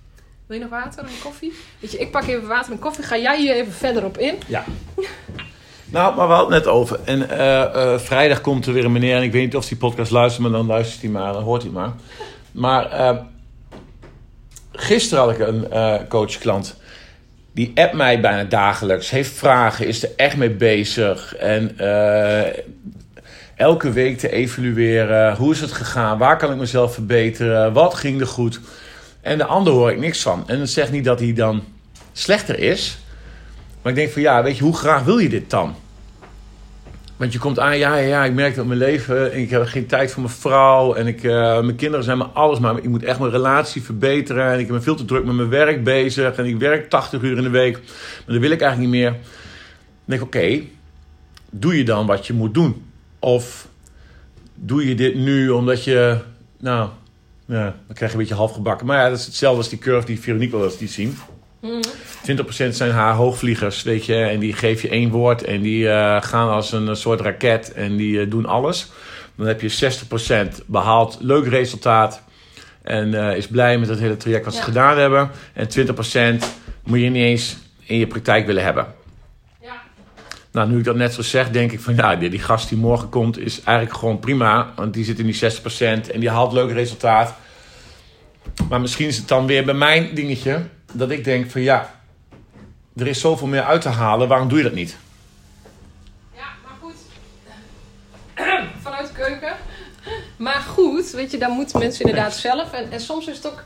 Wil 0.47 0.57
je 0.57 0.63
nog 0.63 0.71
water 0.71 1.03
en 1.03 1.09
koffie? 1.23 1.53
Weet 1.79 1.91
je, 1.91 1.97
ik 1.97 2.11
pak 2.11 2.23
even 2.23 2.47
water 2.47 2.71
en 2.71 2.79
koffie. 2.79 3.03
Ga 3.03 3.17
jij 3.17 3.41
hier 3.41 3.53
even 3.53 3.73
verder 3.73 4.05
op 4.05 4.17
in? 4.17 4.35
Ja. 4.47 4.63
Nou, 5.89 6.15
maar 6.15 6.27
we 6.27 6.33
hadden 6.33 6.53
het 6.53 6.63
net 6.63 6.73
over. 6.73 6.99
En 7.03 7.29
eh, 7.29 7.93
eh, 7.93 7.99
vrijdag 7.99 8.41
komt 8.41 8.65
er 8.65 8.73
weer 8.73 8.85
een 8.85 8.91
meneer. 8.91 9.15
En 9.15 9.23
ik 9.23 9.31
weet 9.31 9.43
niet 9.43 9.55
of 9.55 9.67
die 9.67 9.77
podcast 9.77 10.11
luistert, 10.11 10.43
maar 10.43 10.51
dan 10.51 10.65
luistert 10.65 11.01
hij 11.01 11.09
maar. 11.09 11.33
Dan 11.33 11.43
hoort 11.43 11.61
hij 11.61 11.71
maar. 11.71 11.93
Maar 12.51 12.91
eh, 12.91 13.17
gisteren 14.71 15.23
had 15.23 15.33
ik 15.33 15.39
een 15.39 15.71
eh 15.71 15.95
coach-klant. 16.07 16.75
Die 17.57 17.71
appt 17.75 17.93
mij 17.93 18.21
bijna 18.21 18.43
dagelijks. 18.43 19.09
Heeft 19.09 19.31
vragen, 19.31 19.87
is 19.87 20.03
er 20.03 20.09
echt 20.15 20.37
mee 20.37 20.49
bezig. 20.49 21.35
En 21.35 21.79
eh, 21.79 22.63
elke 23.55 23.91
week 23.91 24.17
te 24.17 24.31
evalueren. 24.31 25.35
Hoe 25.35 25.53
is 25.53 25.61
het 25.61 25.71
gegaan? 25.71 26.17
Waar 26.17 26.37
kan 26.37 26.51
ik 26.51 26.57
mezelf 26.57 26.93
verbeteren? 26.93 27.73
Wat 27.73 27.93
ging 27.93 28.21
er 28.21 28.27
goed? 28.27 28.59
En 29.21 29.37
de 29.37 29.45
ander 29.45 29.73
hoor 29.73 29.91
ik 29.91 29.99
niks 29.99 30.21
van. 30.21 30.43
En 30.47 30.59
dat 30.59 30.69
zegt 30.69 30.91
niet 30.91 31.03
dat 31.03 31.19
hij 31.19 31.33
dan 31.33 31.63
slechter 32.13 32.59
is. 32.59 32.97
Maar 33.81 33.91
ik 33.91 33.97
denk 33.97 34.11
van 34.11 34.21
ja, 34.21 34.43
weet 34.43 34.57
je, 34.57 34.63
hoe 34.63 34.77
graag 34.77 35.03
wil 35.03 35.17
je 35.17 35.29
dit 35.29 35.49
dan? 35.49 35.75
Want 37.17 37.33
je 37.33 37.39
komt 37.39 37.59
aan, 37.59 37.77
ja, 37.77 37.95
ja, 37.95 38.25
ik 38.25 38.33
merk 38.33 38.55
dat 38.55 38.65
mijn 38.65 38.79
leven, 38.79 39.31
en 39.31 39.39
ik 39.39 39.49
heb 39.49 39.65
geen 39.65 39.85
tijd 39.85 40.11
voor 40.11 40.21
mijn 40.23 40.33
vrouw 40.33 40.93
en 40.93 41.07
ik, 41.07 41.23
eh, 41.23 41.61
mijn 41.61 41.75
kinderen 41.75 42.05
zijn 42.05 42.17
maar 42.17 42.27
alles, 42.27 42.59
maar 42.59 42.77
ik 42.77 42.89
moet 42.89 43.03
echt 43.03 43.19
mijn 43.19 43.31
relatie 43.31 43.83
verbeteren 43.83 44.51
en 44.51 44.59
ik 44.59 44.67
ben 44.67 44.83
veel 44.83 44.95
te 44.95 45.05
druk 45.05 45.25
met 45.25 45.35
mijn 45.35 45.49
werk 45.49 45.83
bezig 45.83 46.35
en 46.35 46.45
ik 46.45 46.57
werk 46.57 46.89
80 46.89 47.21
uur 47.21 47.37
in 47.37 47.43
de 47.43 47.49
week, 47.49 47.73
maar 47.73 48.35
dat 48.35 48.39
wil 48.39 48.51
ik 48.51 48.61
eigenlijk 48.61 48.91
niet 48.91 49.01
meer. 49.01 49.11
Dan 49.11 49.19
denk 50.05 50.21
ik, 50.21 50.27
oké, 50.27 50.61
doe 51.49 51.77
je 51.77 51.83
dan 51.83 52.05
wat 52.05 52.27
je 52.27 52.33
moet 52.33 52.53
doen? 52.53 52.85
Of 53.19 53.67
doe 54.55 54.87
je 54.87 54.95
dit 54.95 55.15
nu 55.15 55.49
omdat 55.49 55.83
je, 55.83 56.17
nou, 56.59 56.89
ja, 57.45 57.63
dan 57.63 57.95
krijg 57.95 58.11
je 58.11 58.17
een 58.17 58.23
beetje 58.23 58.39
half 58.39 58.51
gebakken. 58.51 58.87
Maar 58.87 58.97
ja, 58.97 59.09
dat 59.09 59.19
is 59.19 59.25
hetzelfde 59.25 59.57
als 59.57 59.69
die 59.69 59.79
curve 59.79 60.05
die 60.05 60.19
Veronique 60.19 60.57
wel 60.57 60.65
eens 60.65 60.77
die 60.77 60.87
zien. 60.87 61.17
20% 61.61 62.69
zijn 62.69 62.91
haar 62.91 63.13
hoogvliegers, 63.13 63.83
weet 63.83 64.05
je. 64.05 64.15
En 64.15 64.39
die 64.39 64.53
geef 64.53 64.81
je 64.81 64.89
één 64.89 65.09
woord 65.09 65.43
en 65.43 65.61
die 65.61 65.89
eh, 65.89 66.21
gaan 66.21 66.49
als 66.49 66.71
een 66.71 66.95
soort 66.95 67.21
raket 67.21 67.73
en 67.73 67.95
die 67.95 68.21
eh, 68.21 68.29
doen 68.29 68.45
alles. 68.45 68.91
Dan 69.35 69.47
heb 69.47 69.61
je 69.61 69.93
60% 70.59 70.65
behaald, 70.65 71.17
leuk 71.21 71.47
resultaat. 71.47 72.21
En 72.81 73.13
eh, 73.13 73.37
is 73.37 73.47
blij 73.47 73.77
met 73.77 73.89
het 73.89 73.99
hele 73.99 74.17
traject 74.17 74.45
wat 74.45 74.55
ze 74.55 74.61
gedaan 74.61 74.97
hebben. 74.97 75.31
En 75.53 75.67
20% 76.41 76.45
moet 76.83 76.99
je 76.99 77.09
niet 77.09 77.23
eens 77.23 77.57
in 77.83 77.97
je 77.97 78.07
praktijk 78.07 78.45
willen 78.45 78.63
hebben. 78.63 78.87
Ja. 79.61 79.81
Nou, 80.51 80.69
nu 80.69 80.77
ik 80.77 80.83
dat 80.83 80.95
net 80.95 81.13
zo 81.13 81.21
zeg, 81.21 81.49
denk 81.49 81.71
ik 81.71 81.79
van 81.79 81.95
ja, 81.95 82.15
die, 82.15 82.29
die 82.29 82.39
gast 82.39 82.69
die 82.69 82.77
morgen 82.77 83.09
komt 83.09 83.39
is 83.39 83.61
eigenlijk 83.63 83.97
gewoon 83.97 84.19
prima. 84.19 84.73
Want 84.75 84.93
die 84.93 85.05
zit 85.05 85.19
in 85.19 85.25
die 85.25 85.35
60% 85.35 86.11
en 86.11 86.19
die 86.19 86.29
haalt 86.29 86.53
leuk 86.53 86.71
resultaat. 86.71 87.35
Maar 88.69 88.81
misschien 88.81 89.07
is 89.07 89.17
het 89.17 89.27
dan 89.27 89.47
weer 89.47 89.65
bij 89.65 89.73
mijn 89.73 90.15
dingetje 90.15 90.61
dat 90.97 91.11
ik 91.11 91.23
denk 91.23 91.51
van 91.51 91.61
ja, 91.61 91.95
er 92.95 93.07
is 93.07 93.19
zoveel 93.19 93.47
meer 93.47 93.63
uit 93.63 93.81
te 93.81 93.89
halen, 93.89 94.27
waarom 94.27 94.47
doe 94.49 94.57
je 94.57 94.63
dat 94.63 94.73
niet? 94.73 94.97
Ja, 96.35 96.45
maar 96.63 96.73
goed. 96.81 96.95
Vanuit 98.83 99.07
de 99.07 99.13
keuken. 99.13 99.55
Maar 100.37 100.53
goed, 100.61 101.09
weet 101.11 101.31
je, 101.31 101.37
dan 101.37 101.51
moeten 101.51 101.79
mensen 101.79 102.05
inderdaad 102.05 102.35
zelf. 102.35 102.71
En, 102.73 102.91
en 102.91 102.99
soms 102.99 103.27
is 103.27 103.35
het 103.37 103.47
ook. 103.47 103.61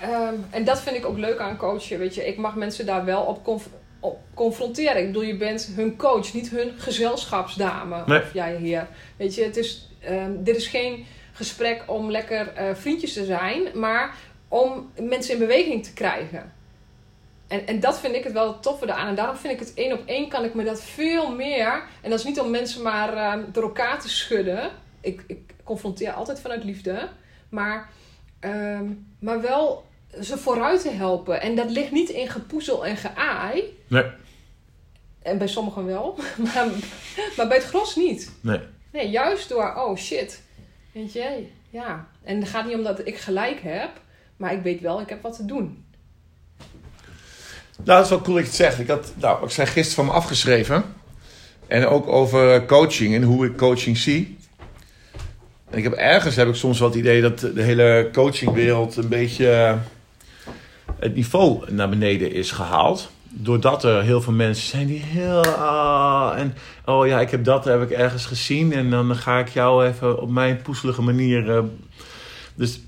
ehm, 0.00 0.34
en 0.50 0.64
dat 0.64 0.80
vind 0.80 0.96
ik 0.96 1.06
ook 1.06 1.18
leuk 1.18 1.38
aan 1.38 1.56
coachen. 1.56 1.98
Weet 1.98 2.14
je, 2.14 2.26
ik 2.26 2.36
mag 2.36 2.54
mensen 2.54 2.86
daar 2.86 3.04
wel 3.04 3.22
op, 3.22 3.44
conf- 3.44 3.68
op 4.00 4.18
confronteren. 4.34 5.00
Ik 5.00 5.06
bedoel, 5.06 5.22
je 5.22 5.36
bent 5.36 5.68
hun 5.74 5.96
coach, 5.96 6.32
niet 6.32 6.50
hun 6.50 6.72
gezelschapsdame. 6.78 8.02
Nee. 8.06 8.20
Of 8.22 8.32
jij 8.32 8.56
heer. 8.56 8.86
Weet 9.16 9.34
je, 9.34 9.44
het 9.44 9.56
is, 9.56 9.88
ehm, 10.00 10.30
dit 10.38 10.56
is 10.56 10.66
geen 10.66 11.06
gesprek 11.32 11.82
om 11.86 12.10
lekker 12.10 12.48
eh, 12.48 12.74
vriendjes 12.74 13.12
te 13.12 13.24
zijn, 13.24 13.62
maar 13.74 14.14
om 14.52 14.90
mensen 15.00 15.32
in 15.32 15.38
beweging 15.38 15.84
te 15.84 15.92
krijgen. 15.92 16.52
En, 17.48 17.66
en 17.66 17.80
dat 17.80 18.00
vind 18.00 18.14
ik 18.14 18.24
het 18.24 18.32
wel 18.32 18.60
toffe 18.60 18.84
eraan. 18.84 19.08
En 19.08 19.14
daarom 19.14 19.36
vind 19.36 19.52
ik 19.52 19.58
het 19.58 19.74
één 19.74 19.92
op 19.92 20.02
één 20.06 20.28
kan 20.28 20.44
ik 20.44 20.54
me 20.54 20.64
dat 20.64 20.82
veel 20.82 21.34
meer. 21.34 21.82
En 22.02 22.10
dat 22.10 22.18
is 22.18 22.24
niet 22.24 22.40
om 22.40 22.50
mensen 22.50 22.82
maar 22.82 23.16
ehm, 23.16 23.44
door 23.52 23.62
elkaar 23.62 24.00
te 24.00 24.08
schudden. 24.08 24.70
Ik, 25.00 25.24
ik 25.26 25.54
confronteer 25.64 26.12
altijd 26.12 26.40
vanuit 26.40 26.64
liefde. 26.64 27.08
Maar, 27.48 27.88
ehm, 28.40 28.84
maar 29.18 29.40
wel 29.40 29.84
ze 30.20 30.38
vooruit 30.38 30.82
te 30.82 30.90
helpen. 30.90 31.40
En 31.40 31.54
dat 31.54 31.70
ligt 31.70 31.90
niet 31.90 32.08
in 32.08 32.28
gepoezel 32.28 32.86
en 32.86 32.96
geaai. 32.96 33.62
Nee, 33.86 34.04
En 35.22 35.38
bij 35.38 35.48
sommigen 35.48 35.86
wel. 35.86 36.18
Maar, 36.54 36.66
maar 37.36 37.48
bij 37.48 37.56
het 37.56 37.66
gros 37.66 37.96
niet. 37.96 38.32
nee. 38.40 38.60
Nee, 38.90 39.10
juist 39.10 39.48
door, 39.48 39.74
oh 39.76 39.96
shit. 39.96 40.42
Weet 40.92 41.12
je, 41.12 41.46
ja. 41.70 42.08
En 42.22 42.40
het 42.40 42.48
gaat 42.48 42.66
niet 42.66 42.76
om 42.76 42.82
dat 42.82 43.06
ik 43.06 43.16
gelijk 43.16 43.60
heb. 43.62 44.00
Maar 44.42 44.52
ik 44.52 44.62
weet 44.62 44.80
wel, 44.80 45.00
ik 45.00 45.08
heb 45.08 45.22
wat 45.22 45.36
te 45.36 45.44
doen. 45.44 45.84
Nou, 47.76 47.98
dat 47.98 48.04
is 48.04 48.08
wel 48.08 48.20
cool 48.20 48.34
dat 48.34 48.44
je 48.44 48.48
het 48.50 48.58
zegt. 48.58 48.78
Ik 48.78 48.88
had, 48.88 49.12
nou, 49.16 49.44
ik 49.44 49.50
zei 49.50 49.66
gisteren 49.66 50.04
van 50.04 50.04
me 50.04 50.20
afgeschreven. 50.20 50.84
En 51.66 51.86
ook 51.86 52.06
over 52.06 52.66
coaching 52.66 53.14
en 53.14 53.22
hoe 53.22 53.46
ik 53.46 53.56
coaching 53.56 53.96
zie. 53.96 54.36
En 55.70 55.78
ik 55.78 55.84
heb 55.84 55.92
ergens 55.92 56.36
heb 56.36 56.48
ik 56.48 56.54
soms 56.54 56.78
wel 56.78 56.88
het 56.88 56.98
idee 56.98 57.20
dat 57.20 57.38
de 57.38 57.62
hele 57.62 58.08
coachingwereld 58.12 58.96
een 58.96 59.08
beetje 59.08 59.78
het 60.98 61.14
niveau 61.14 61.72
naar 61.72 61.88
beneden 61.88 62.32
is 62.32 62.50
gehaald. 62.50 63.10
Doordat 63.28 63.84
er 63.84 64.02
heel 64.02 64.20
veel 64.20 64.32
mensen 64.32 64.68
zijn 64.68 64.86
die 64.86 65.02
heel. 65.02 65.44
ah, 65.44 66.38
en 66.38 66.54
oh 66.84 67.06
ja, 67.06 67.20
ik 67.20 67.30
heb 67.30 67.44
dat 67.44 67.64
heb 67.64 67.82
ik 67.82 67.90
ergens 67.90 68.26
gezien. 68.26 68.72
En 68.72 68.90
dan 68.90 69.16
ga 69.16 69.38
ik 69.38 69.48
jou 69.48 69.86
even 69.86 70.20
op 70.20 70.30
mijn 70.30 70.62
poeselige 70.62 71.02
manier. 71.02 71.56
eh, 71.56 71.62
dus 72.54 72.80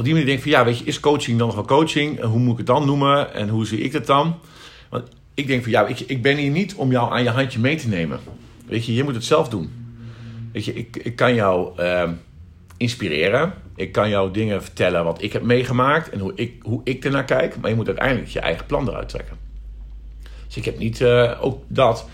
op 0.00 0.06
die 0.06 0.14
manier 0.14 0.28
denk 0.28 0.38
ik 0.38 0.52
van 0.52 0.60
ja, 0.60 0.64
weet 0.64 0.78
je, 0.78 0.84
is 0.84 1.00
coaching 1.00 1.38
dan 1.38 1.46
nog 1.46 1.56
wel 1.56 1.64
coaching? 1.64 2.20
En 2.20 2.28
hoe 2.28 2.38
moet 2.38 2.52
ik 2.52 2.58
het 2.58 2.66
dan 2.66 2.86
noemen? 2.86 3.34
En 3.34 3.48
hoe 3.48 3.66
zie 3.66 3.80
ik 3.80 3.92
het 3.92 4.06
dan? 4.06 4.38
Want 4.88 5.08
ik 5.34 5.46
denk 5.46 5.62
van 5.62 5.72
ja, 5.72 5.86
ik, 5.86 6.00
ik 6.00 6.22
ben 6.22 6.36
hier 6.36 6.50
niet 6.50 6.74
om 6.74 6.90
jou 6.90 7.12
aan 7.12 7.22
je 7.22 7.28
handje 7.28 7.58
mee 7.58 7.76
te 7.76 7.88
nemen. 7.88 8.20
Weet 8.66 8.86
je, 8.86 8.94
je 8.94 9.04
moet 9.04 9.14
het 9.14 9.24
zelf 9.24 9.48
doen. 9.48 9.70
Weet 10.52 10.64
je, 10.64 10.74
ik, 10.74 10.96
ik 10.96 11.16
kan 11.16 11.34
jou 11.34 11.78
ehm, 11.78 12.12
inspireren. 12.76 13.52
Ik 13.76 13.92
kan 13.92 14.08
jou 14.08 14.32
dingen 14.32 14.62
vertellen 14.62 15.04
wat 15.04 15.22
ik 15.22 15.32
heb 15.32 15.42
meegemaakt 15.42 16.10
en 16.10 16.18
hoe 16.18 16.32
ik, 16.34 16.62
hoe 16.62 16.80
ik 16.84 17.04
ernaar 17.04 17.24
kijk. 17.24 17.56
Maar 17.60 17.70
je 17.70 17.76
moet 17.76 17.86
uiteindelijk 17.86 18.28
je 18.28 18.40
eigen 18.40 18.66
plan 18.66 18.88
eruit 18.88 19.08
trekken. 19.08 19.36
Dus 20.46 20.56
ik 20.56 20.64
heb 20.64 20.78
niet 20.78 21.00
eh, 21.00 21.38
ook 21.40 21.62
dat. 21.68 22.08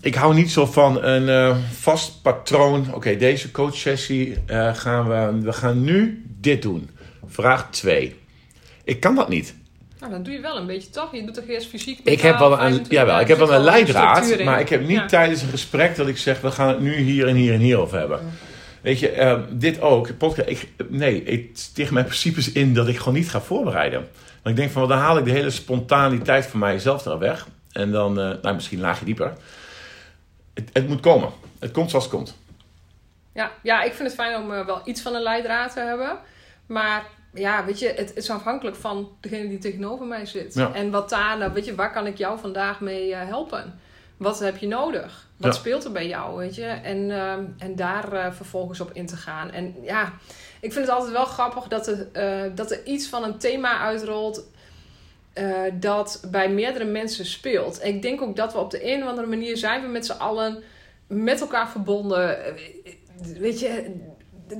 Ik 0.00 0.14
hou 0.14 0.34
niet 0.34 0.50
zo 0.50 0.66
van 0.66 1.02
een 1.02 1.28
eh, 1.28 1.56
vast 1.72 2.22
patroon. 2.22 2.94
Oké, 2.94 3.16
deze 3.16 3.50
coachsessie 3.50 4.36
uh, 4.46 4.74
gaan 4.74 5.08
we. 5.08 5.40
We 5.44 5.52
gaan 5.52 5.84
nu 5.84 6.24
dit 6.46 6.62
doen. 6.62 6.90
Vraag 7.26 7.70
2. 7.70 8.16
Ik 8.84 9.00
kan 9.00 9.14
dat 9.14 9.28
niet. 9.28 9.54
Nou, 9.98 10.12
dan 10.12 10.22
doe 10.22 10.32
je 10.32 10.40
wel 10.40 10.56
een 10.56 10.66
beetje 10.66 10.90
toch? 10.90 11.14
Je 11.14 11.24
doet 11.24 11.34
toch 11.34 11.46
eerst 11.46 11.68
fysiek. 11.68 12.00
Ik 12.04 12.20
heb 12.20 12.38
wel 12.38 12.60
een, 12.60 12.84
jawel, 12.88 13.20
ik 13.20 13.28
heb 13.28 13.38
wel 13.38 13.52
een 13.52 13.60
leidraad, 13.60 14.44
maar 14.44 14.60
ik 14.60 14.68
heb 14.68 14.80
niet 14.80 14.90
Ja. 14.98 15.06
tijdens 15.06 15.42
een 15.42 15.48
gesprek 15.48 15.96
dat 15.96 16.08
ik 16.08 16.18
zeg: 16.18 16.40
we 16.40 16.50
gaan 16.50 16.68
het 16.68 16.80
nu 16.80 16.94
hier 16.96 17.26
en 17.28 17.34
hier 17.34 17.52
en 17.52 17.60
hier 17.60 17.78
over 17.78 17.98
hebben. 17.98 18.20
Weet 18.80 18.98
je, 18.98 19.10
eh, 19.10 19.40
dit 19.50 19.80
ook. 19.80 20.18
Podcast, 20.18 20.48
ik, 20.48 20.68
nee, 20.88 21.22
ik 21.22 21.56
tegen 21.56 21.94
mijn 21.94 22.06
principes 22.06 22.52
in 22.52 22.74
dat 22.74 22.88
ik 22.88 22.98
gewoon 22.98 23.14
niet 23.14 23.30
ga 23.30 23.40
voorbereiden. 23.40 24.00
Want 24.42 24.56
ik 24.56 24.56
denk 24.56 24.70
van, 24.70 24.88
dan 24.88 24.98
haal 24.98 25.18
ik 25.18 25.24
de 25.24 25.30
hele 25.30 25.50
spontaniteit 25.50 26.46
van 26.46 26.60
mijzelf 26.60 27.04
er 27.04 27.18
weg. 27.18 27.46
En 27.72 27.90
dan, 27.90 28.20
eh, 28.20 28.30
nou, 28.42 28.54
misschien 28.54 28.78
een 28.78 28.84
laagje 28.84 29.04
dieper. 29.04 29.32
Het, 30.54 30.70
het 30.72 30.88
moet 30.88 31.00
komen. 31.00 31.30
Het 31.58 31.70
komt 31.70 31.90
zoals 31.90 32.04
het 32.04 32.14
komt. 32.14 32.36
Ja, 33.34 33.52
ja, 33.62 33.82
ik 33.82 33.92
vind 33.92 34.08
het 34.08 34.16
fijn 34.18 34.36
om 34.42 34.52
eh, 34.52 34.66
wel 34.66 34.80
iets 34.84 35.00
van 35.02 35.14
een 35.14 35.22
leidraad 35.22 35.72
te 35.72 35.80
hebben. 35.80 36.18
Maar 36.66 37.06
ja, 37.34 37.64
weet 37.64 37.78
je, 37.78 37.92
het 37.96 38.16
is 38.16 38.30
afhankelijk 38.30 38.76
van 38.76 39.08
degene 39.20 39.48
die 39.48 39.58
tegenover 39.58 40.06
mij 40.06 40.26
zit. 40.26 40.54
Ja. 40.54 40.74
En 40.74 40.90
wat 40.90 41.08
daar, 41.08 41.38
nou, 41.38 41.52
weet 41.52 41.64
je, 41.64 41.74
waar 41.74 41.92
kan 41.92 42.06
ik 42.06 42.18
jou 42.18 42.38
vandaag 42.38 42.80
mee 42.80 43.14
eh, 43.14 43.26
helpen? 43.26 43.78
Wat 44.16 44.38
heb 44.38 44.56
je 44.56 44.66
nodig? 44.66 45.28
Wat 45.36 45.54
Ja. 45.54 45.60
speelt 45.60 45.84
er 45.84 45.92
bij 45.92 46.08
jou, 46.08 46.36
weet 46.36 46.54
je? 46.54 46.64
En, 46.64 47.10
ehm, 47.10 47.44
en 47.58 47.76
daar 47.76 48.12
eh, 48.12 48.32
vervolgens 48.32 48.80
op 48.80 48.90
in 48.92 49.06
te 49.06 49.16
gaan. 49.16 49.50
En 49.50 49.74
ja, 49.82 50.12
ik 50.60 50.72
vind 50.72 50.86
het 50.86 50.94
altijd 50.94 51.12
wel 51.12 51.24
grappig 51.24 51.64
dat 51.68 51.86
er, 51.86 52.08
eh, 52.12 52.50
dat 52.54 52.70
er 52.70 52.84
iets 52.84 53.06
van 53.08 53.24
een 53.24 53.38
thema 53.38 53.78
uitrolt... 53.78 54.44
dat 55.72 56.24
bij 56.30 56.48
meerdere 56.50 56.84
mensen 56.84 57.26
speelt. 57.26 57.78
En 57.78 57.94
ik 57.94 58.02
denk 58.02 58.22
ook 58.22 58.36
dat 58.36 58.52
we 58.52 58.58
op 58.58 58.70
de 58.70 58.92
een 58.92 59.02
of 59.02 59.08
andere 59.08 59.26
manier 59.26 59.56
zijn 59.56 59.82
we 59.82 59.88
met 59.88 60.06
z'n 60.06 60.12
allen 60.18 60.62
met 61.06 61.40
elkaar 61.40 61.68
verbonden. 61.68 62.38
Weet 63.38 63.60
je, 63.60 63.94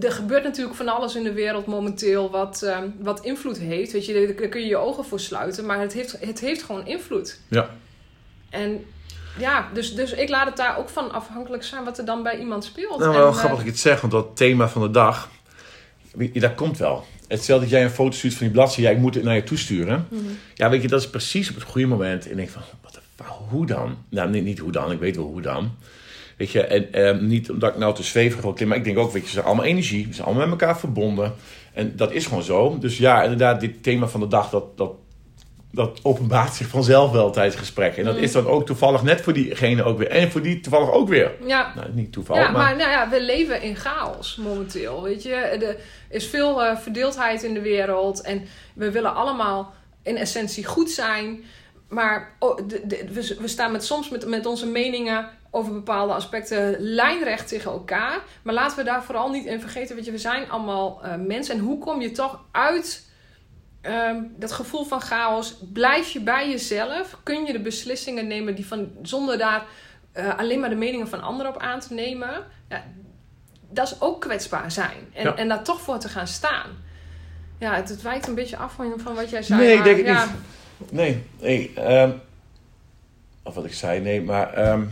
er 0.01 0.13
gebeurt 0.13 0.45
natuurlijk 0.45 0.77
van 0.77 0.89
alles 0.89 1.15
in 1.15 1.23
de 1.23 1.33
wereld 1.33 1.67
momenteel 1.67 2.31
wat, 2.31 2.63
ehm, 2.63 2.89
wat 2.99 3.25
invloed 3.25 3.59
heeft. 3.59 3.93
Weet 3.93 4.07
je, 4.07 4.35
daar 4.37 4.49
kun 4.49 4.61
je 4.61 4.67
je 4.67 4.77
ogen 4.77 5.05
voor 5.05 5.21
sluiten, 5.21 5.67
maar 5.67 5.81
het 5.81 5.93
heeft, 5.93 6.17
het 6.21 6.41
heeft 6.41 6.63
gewoon 6.63 6.87
invloed. 6.87 7.41
Ja. 7.49 7.71
En 8.51 8.85
ja, 9.39 9.69
dus, 9.73 9.95
dus 9.95 10.13
ik 10.13 10.29
laat 10.29 10.47
het 10.47 10.57
daar 10.57 10.79
ook 10.79 10.89
van 10.89 11.13
afhankelijk 11.13 11.65
zijn 11.65 11.85
wat 11.85 11.99
er 11.99 12.05
dan 12.05 12.23
bij 12.23 12.39
iemand 12.39 12.65
speelt. 12.65 12.99
Nou, 12.99 13.13
En, 13.13 13.19
wel 13.19 13.29
eh, 13.29 13.35
grappig 13.35 13.57
dat 13.57 13.67
ik 13.67 13.73
het 13.73 13.81
zeg, 13.81 14.01
want 14.01 14.13
dat 14.13 14.37
thema 14.37 14.69
van 14.69 14.83
de 14.83 14.91
dag, 14.91 15.31
dat 16.33 16.55
komt 16.55 16.79
wel. 16.79 17.05
Hetzelfde 17.29 17.65
dat 17.65 17.75
jij 17.75 17.85
een 17.85 17.91
foto 17.91 18.17
stuurt 18.17 18.35
van 18.35 18.47
die 18.47 18.55
bladzijde, 18.55 18.83
ja, 18.83 18.97
ik 18.97 19.03
moet 19.03 19.15
het 19.15 19.25
naar 19.25 19.35
je 19.35 19.45
toesturen. 19.45 20.07
mhm. 20.09 20.23
Ja, 20.55 20.71
weet 20.71 20.83
je, 20.83 20.89
dat 20.89 21.01
is 21.01 21.11
precies 21.11 21.49
op 21.49 21.55
het 21.55 21.65
goede 21.65 21.87
moment. 21.87 22.25
En 22.25 22.31
ik 22.31 22.37
denk 22.37 22.49
van, 22.49 22.63
wat 22.83 22.95
de 22.95 23.25
hoe 23.49 23.67
dan? 23.67 23.97
Nou, 24.09 24.31
niet, 24.31 24.45
niet 24.45 24.59
hoe 24.59 24.73
dan, 24.73 24.93
ik 24.93 24.99
weet 24.99 25.17
wel 25.17 25.25
hoe 25.25 25.41
dan. 25.41 25.77
Weet 26.37 26.51
je, 26.51 26.63
en 26.63 26.93
eh, 26.93 27.19
niet 27.21 27.51
omdat 27.51 27.71
ik 27.73 27.79
nou 27.79 27.95
te 27.95 28.03
zweverig 28.03 28.43
wil 28.43 28.53
klinken, 28.53 28.69
maar 28.69 28.77
ik 28.77 28.85
denk 28.85 28.99
ook, 29.07 29.13
weet 29.13 29.23
je, 29.23 29.29
ze 29.29 29.35
zijn 29.35 29.47
allemaal 29.47 29.65
energie, 29.65 30.07
ze 30.07 30.13
zijn 30.13 30.27
allemaal 30.27 30.49
met 30.49 30.61
elkaar 30.61 30.79
verbonden. 30.79 31.35
En 31.73 31.97
dat 31.97 32.13
is 32.13 32.27
gewoon 32.27 32.43
zo. 32.43 32.79
Dus 32.79 32.99
ja, 32.99 33.23
inderdaad, 33.23 33.61
dit 33.61 33.83
thema 33.83 34.07
van 34.09 34.21
de 34.21 34.29
dag, 34.29 34.51
dat, 34.51 34.77
dat 34.77 34.93
dat 35.73 36.01
openbaart 36.03 36.55
zich 36.55 36.67
vanzelf 36.69 37.11
wel 37.13 37.31
tijdens 37.31 37.57
gesprekken. 37.57 37.99
En 37.99 38.05
dat 38.05 38.17
Mm. 38.17 38.23
is 38.23 38.33
dan 38.33 38.47
ook 38.47 38.67
toevallig 38.67 39.03
net 39.03 39.21
voor 39.21 39.33
diegene 39.33 39.83
ook 39.83 39.99
weer. 39.99 40.09
En 40.11 40.31
voor 40.31 40.43
die 40.43 40.61
toevallig 40.61 40.91
ook 40.91 41.09
weer. 41.09 41.33
Ja, 41.47 41.73
Nou, 41.77 41.89
niet 41.93 42.13
toevallig, 42.13 42.43
ja, 42.47 42.51
maar... 42.51 42.63
maar 42.63 42.77
nou 42.77 42.91
ja, 42.91 43.09
we 43.09 43.23
leven 43.23 43.63
in 43.63 43.77
chaos 43.77 44.37
momenteel. 44.37 45.03
Weet 45.03 45.23
je, 45.23 45.35
er 45.35 45.77
is 46.11 46.27
veel 46.27 46.65
eh, 46.65 46.77
verdeeldheid 46.77 47.43
in 47.43 47.55
de 47.55 47.61
wereld 47.61 48.21
en 48.21 48.43
we 48.75 48.91
willen 48.91 49.15
allemaal 49.15 49.75
in 50.03 50.17
essentie 50.17 50.65
goed 50.65 50.91
zijn. 50.91 51.45
Maar 51.89 52.37
oh, 52.39 52.57
de, 52.57 52.83
de- 52.87 53.05
we, 53.13 53.37
we 53.41 53.49
staan 53.49 53.73
met, 53.73 53.85
soms 53.85 54.09
met, 54.11 54.27
met 54.27 54.47
onze 54.47 54.67
meningen 54.67 55.29
over 55.57 55.73
bepaalde 55.73 56.13
aspecten 56.13 56.77
lijnrecht 56.79 57.49
tegen 57.49 57.71
elkaar. 57.71 58.19
Maar 58.43 58.55
laten 58.55 58.79
we 58.79 58.85
daar 58.85 59.03
vooral 59.03 59.31
niet 59.31 59.45
in 59.47 59.61
vergeten. 59.61 59.97
Weet 59.97 60.05
je, 60.05 60.11
we 60.11 60.19
zijn 60.19 60.51
allemaal 60.51 61.03
eh, 61.03 61.15
mensen. 61.15 61.55
En 61.55 61.61
hoe 61.61 61.79
kom 61.79 62.01
je 62.01 62.11
toch 62.11 62.41
uit 62.51 63.09
ehm, 63.81 64.23
dat 64.37 64.53
gevoel 64.53 64.85
van 64.85 65.01
chaos? 65.01 65.57
Blijf 65.73 66.11
je 66.11 66.21
bij 66.21 66.51
jezelf? 66.51 67.19
Kun 67.23 67.45
je 67.45 67.53
de 67.53 67.61
beslissingen 67.61 68.27
nemen 68.27 68.55
die 68.55 68.67
van, 68.67 68.91
zonder 69.03 69.39
daar 69.39 69.65
eh, 70.13 70.39
alleen 70.39 70.61
maar 70.61 70.69
de 70.69 70.75
meningen 70.77 71.09
van 71.09 71.23
anderen 71.23 71.55
op 71.55 71.61
aan 71.61 71.81
te 71.81 71.95
nemen? 71.95 72.45
Ja, 72.69 72.83
dat 73.71 73.87
is 73.87 74.01
ook 74.01 74.21
kwetsbaar 74.21 74.71
zijn. 74.71 75.09
En, 75.13 75.25
Ja. 75.25 75.35
en 75.37 75.49
daar 75.49 75.63
toch 75.63 75.81
voor 75.81 75.99
te 75.99 76.09
gaan 76.09 76.27
staan. 76.27 76.71
Ja, 77.59 77.75
het, 77.75 77.89
het 77.89 78.03
wijkt 78.03 78.27
een 78.27 78.35
beetje 78.35 78.57
af 78.57 78.73
van, 78.73 78.93
van 78.97 79.15
wat 79.15 79.31
jij 79.31 79.43
zei. 79.43 79.61
Nee, 79.61 79.77
ik 79.77 79.85
denk 79.85 79.97
het 79.97 80.07
ja, 80.07 80.25
niet. 80.25 80.93
Nee, 80.93 81.25
nee. 81.41 81.73
ehm, 81.75 82.11
of 83.43 83.55
wat 83.55 83.65
ik 83.65 83.75
zei, 83.75 84.01
nee, 84.01 84.23
maar... 84.23 84.53
ehm 84.53 84.83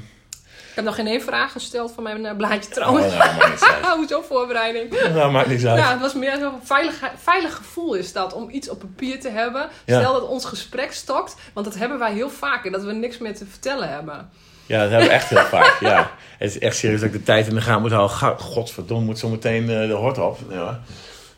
heb 0.74 0.84
nog 0.84 0.94
geen 0.94 1.06
één 1.06 1.22
vraag 1.22 1.52
gesteld 1.52 1.92
van 1.92 2.02
mijn 2.02 2.26
eh, 2.26 2.36
blaadje 2.36 2.68
oh, 2.68 2.74
trouwens. 2.74 3.14
nou, 3.14 3.18
maakt 3.18 3.48
niks 3.48 3.62
uit. 3.62 3.86
Hoezo 3.96 4.22
voorbereiding? 4.22 4.90
Nou, 5.14 5.32
maakt 5.32 5.48
niks 5.48 5.64
uit. 5.64 5.78
Ja, 5.78 5.90
het 5.90 6.00
was 6.00 6.14
meer 6.14 6.36
zo'n 6.40 6.60
veilig, 6.62 7.12
veilig 7.16 7.54
gevoel 7.54 7.94
is 7.94 8.12
dat, 8.12 8.32
om 8.32 8.50
iets 8.50 8.68
op 8.68 8.78
papier 8.78 9.20
te 9.20 9.28
hebben. 9.28 9.68
Ja. 9.84 9.98
Stel 9.98 10.12
dat 10.12 10.28
ons 10.28 10.44
gesprek 10.44 10.92
stokt, 10.92 11.36
want 11.52 11.66
dat 11.66 11.76
hebben 11.76 11.98
wij 11.98 12.12
heel 12.12 12.30
vaak. 12.30 12.64
En 12.64 12.72
dat 12.72 12.84
we 12.84 12.92
niks 12.92 13.18
meer 13.18 13.36
te 13.36 13.46
vertellen 13.46 13.88
hebben. 13.88 14.30
Ja, 14.66 14.80
dat 14.80 14.90
hebben 14.90 15.08
we 15.08 15.14
echt 15.14 15.28
heel 15.28 15.44
vaak. 15.44 15.76
Ja. 15.80 16.10
Het 16.38 16.50
is 16.50 16.58
echt 16.58 16.76
serieus 16.76 17.00
dat 17.00 17.08
ik 17.08 17.14
de 17.14 17.22
tijd 17.22 17.46
in 17.46 17.54
de 17.54 17.60
gaten 17.60 17.82
moet 17.82 17.90
houden. 17.90 18.38
Godverdomme, 18.40 19.04
moet 19.04 19.18
zo 19.18 19.28
meteen 19.28 19.70
eh, 19.70 19.86
de 19.86 19.92
hort 19.92 20.18
op. 20.18 20.38
Ja. 20.50 20.80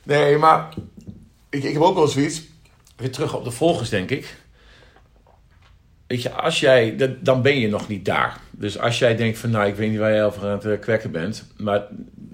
Nee, 0.03 0.39
maar 0.39 0.68
ik, 1.51 1.64
ik 1.64 1.72
heb 1.72 1.82
ook 1.82 1.95
wel 1.95 2.09
zoiets. 2.09 2.43
Weer 2.97 3.11
terug 3.12 3.34
op 3.34 3.45
de 3.45 3.51
volgers, 3.51 3.89
denk 3.89 4.11
ik. 4.11 4.37
Weet 6.07 6.22
je, 6.22 6.30
als 6.30 6.61
jij, 6.61 6.96
dat- 6.96 7.11
dan 7.24 7.42
ben 7.42 7.59
je 7.59 7.68
nog 7.68 7.88
niet 7.88 8.04
daar. 8.04 8.40
Dus 8.50 8.78
als 8.78 8.98
jij 8.98 9.16
denkt 9.16 9.38
van, 9.38 9.50
nou, 9.50 9.66
ik 9.68 9.74
weet 9.74 9.90
niet 9.90 9.98
waar 9.98 10.11
jij 10.12 10.26
over 10.26 10.42
aan 10.42 10.48
het 10.50 10.64
eh, 10.64 10.80
kwekken 10.80 11.11
bent. 11.11 11.44
Maar 11.57 11.82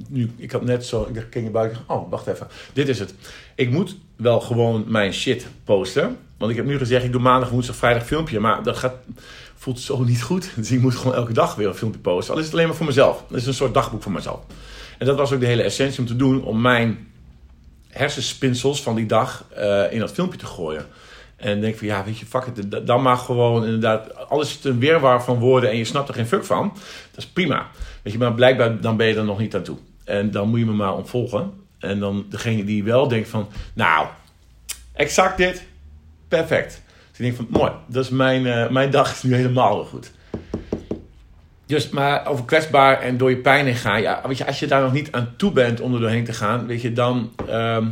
nu, 0.08 0.30
ik 0.36 0.52
had 0.52 0.62
net 0.64 0.84
zo, 0.86 1.08
ik 1.12 1.26
ging 1.30 1.44
naar 1.44 1.52
buiten. 1.52 1.82
Oh, 1.86 2.10
wacht 2.10 2.26
even. 2.26 2.46
Dit 2.72 2.88
is 2.88 2.98
het. 2.98 3.14
Ik 3.54 3.70
moet 3.70 3.96
wel 4.16 4.40
gewoon 4.40 4.84
mijn 4.86 5.12
shit 5.12 5.46
posten. 5.64 6.16
Want 6.38 6.50
ik 6.50 6.56
heb 6.56 6.66
nu 6.66 6.78
gezegd, 6.78 7.04
ik 7.04 7.12
doe 7.12 7.20
maandag, 7.20 7.50
woensdag, 7.50 7.76
vrijdag 7.76 8.06
filmpje. 8.06 8.40
Maar 8.40 8.62
dat 8.62 8.76
gaat, 8.76 8.94
voelt 9.56 9.80
zo 9.80 10.02
niet 10.04 10.22
goed. 10.22 10.50
Dus 10.56 10.70
ik 10.70 10.80
moet 10.80 10.94
gewoon 10.94 11.14
elke 11.14 11.32
dag 11.32 11.54
weer 11.54 11.68
een 11.68 11.74
filmpje 11.74 12.00
posten. 12.00 12.32
Al 12.34 12.38
is 12.40 12.44
het 12.46 12.54
alleen 12.54 12.66
maar 12.66 12.76
voor 12.76 12.86
mezelf. 12.86 13.24
Dat 13.28 13.38
is 13.40 13.46
een 13.46 13.54
soort 13.54 13.74
dagboek 13.74 14.02
voor 14.02 14.12
mezelf. 14.12 14.40
En 14.98 15.06
dat 15.06 15.16
was 15.16 15.32
ook 15.32 15.40
de 15.40 15.46
hele 15.46 15.62
essentie 15.62 16.00
om 16.00 16.06
te 16.06 16.16
doen. 16.16 16.42
Om 16.44 16.60
mijn 16.60 17.08
hersenspinsels 17.88 18.82
van 18.82 18.94
die 18.94 19.06
dag 19.06 19.44
eh, 19.54 19.92
in 19.92 19.98
dat 19.98 20.12
filmpje 20.12 20.38
te 20.38 20.46
gooien. 20.46 20.86
En 21.42 21.60
denk 21.60 21.76
van, 21.76 21.86
ja, 21.86 22.04
weet 22.04 22.18
je, 22.18 22.26
fuck 22.26 22.44
d- 22.44 22.86
Dan 22.86 23.02
maar 23.02 23.16
gewoon 23.16 23.64
inderdaad, 23.64 24.28
alles 24.28 24.48
is 24.48 24.54
het 24.54 24.64
een 24.64 24.78
weerwaar 24.78 25.22
van 25.22 25.38
woorden 25.38 25.70
en 25.70 25.76
je 25.76 25.84
snapt 25.84 26.08
er 26.08 26.14
geen 26.14 26.26
fuck 26.26 26.44
van. 26.44 26.68
Dat 27.10 27.24
is 27.24 27.26
prima. 27.26 27.66
Weet 28.02 28.12
je, 28.12 28.18
maar 28.18 28.34
blijkbaar 28.34 28.80
dan 28.80 28.96
ben 28.96 29.06
je 29.06 29.14
er 29.14 29.24
nog 29.24 29.38
niet 29.38 29.54
aan 29.54 29.62
toe. 29.62 29.76
En 30.04 30.30
dan 30.30 30.48
moet 30.48 30.58
je 30.58 30.64
me 30.64 30.72
maar 30.72 30.94
ontvolgen. 30.96 31.52
En 31.78 31.98
dan 31.98 32.26
degene 32.28 32.64
die 32.64 32.84
wel 32.84 33.08
denkt 33.08 33.28
van, 33.28 33.48
nou, 33.74 34.06
exact 34.92 35.36
dit, 35.36 35.66
perfect. 36.28 36.82
Dus 37.16 37.26
ik 37.26 37.34
van, 37.36 37.46
mooi, 37.50 37.72
dat 37.86 38.04
is 38.04 38.10
mijn, 38.10 38.46
eh, 38.46 38.68
mijn 38.68 38.90
dag 38.90 39.12
is 39.12 39.22
nu 39.22 39.34
helemaal 39.34 39.84
goed. 39.84 40.12
Dus, 41.66 41.88
maar 41.88 42.26
over 42.26 42.44
kwetsbaar 42.44 43.00
en 43.00 43.16
door 43.16 43.30
je 43.30 43.36
pijn 43.36 43.64
heen 43.64 43.74
gaan. 43.74 44.02
Ja, 44.02 44.20
weet 44.26 44.38
je, 44.38 44.46
als 44.46 44.58
je 44.60 44.66
daar 44.66 44.82
nog 44.82 44.92
niet 44.92 45.12
aan 45.12 45.34
toe 45.36 45.52
bent 45.52 45.80
om 45.80 45.94
er 45.94 46.00
doorheen 46.00 46.24
te 46.24 46.32
gaan, 46.32 46.66
weet 46.66 46.82
je, 46.82 46.92
dan, 46.92 47.32
ehm, 47.48 47.86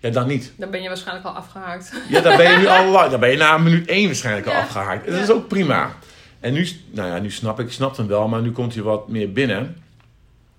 ja, 0.00 0.10
dan 0.10 0.26
niet. 0.26 0.52
Dan 0.56 0.70
ben 0.70 0.82
je 0.82 0.88
waarschijnlijk 0.88 1.26
al 1.26 1.32
afgehaakt. 1.32 1.92
Ja, 2.08 2.20
dan 2.20 2.36
ben 2.36 2.50
je 2.50 2.58
nu 2.58 2.66
al. 2.66 3.10
Dan 3.10 3.20
ben 3.20 3.30
je 3.30 3.36
na 3.36 3.58
minuut 3.58 3.88
één 3.88 4.06
waarschijnlijk 4.06 4.46
al 4.46 4.52
afgehaakt. 4.52 5.04
Ja. 5.04 5.12
dat 5.12 5.20
is 5.20 5.30
ook 5.30 5.48
prima. 5.48 5.94
En 6.40 6.52
nu, 6.52 6.68
nou 6.90 7.08
ja, 7.08 7.18
nu 7.18 7.30
snap 7.30 7.60
ik, 7.60 7.66
ik 7.66 7.72
snap 7.72 7.96
hem 7.96 8.06
wel, 8.06 8.28
maar 8.28 8.42
nu 8.42 8.52
komt 8.52 8.74
hij 8.74 8.82
wat 8.82 9.08
meer 9.08 9.32
binnen. 9.32 9.76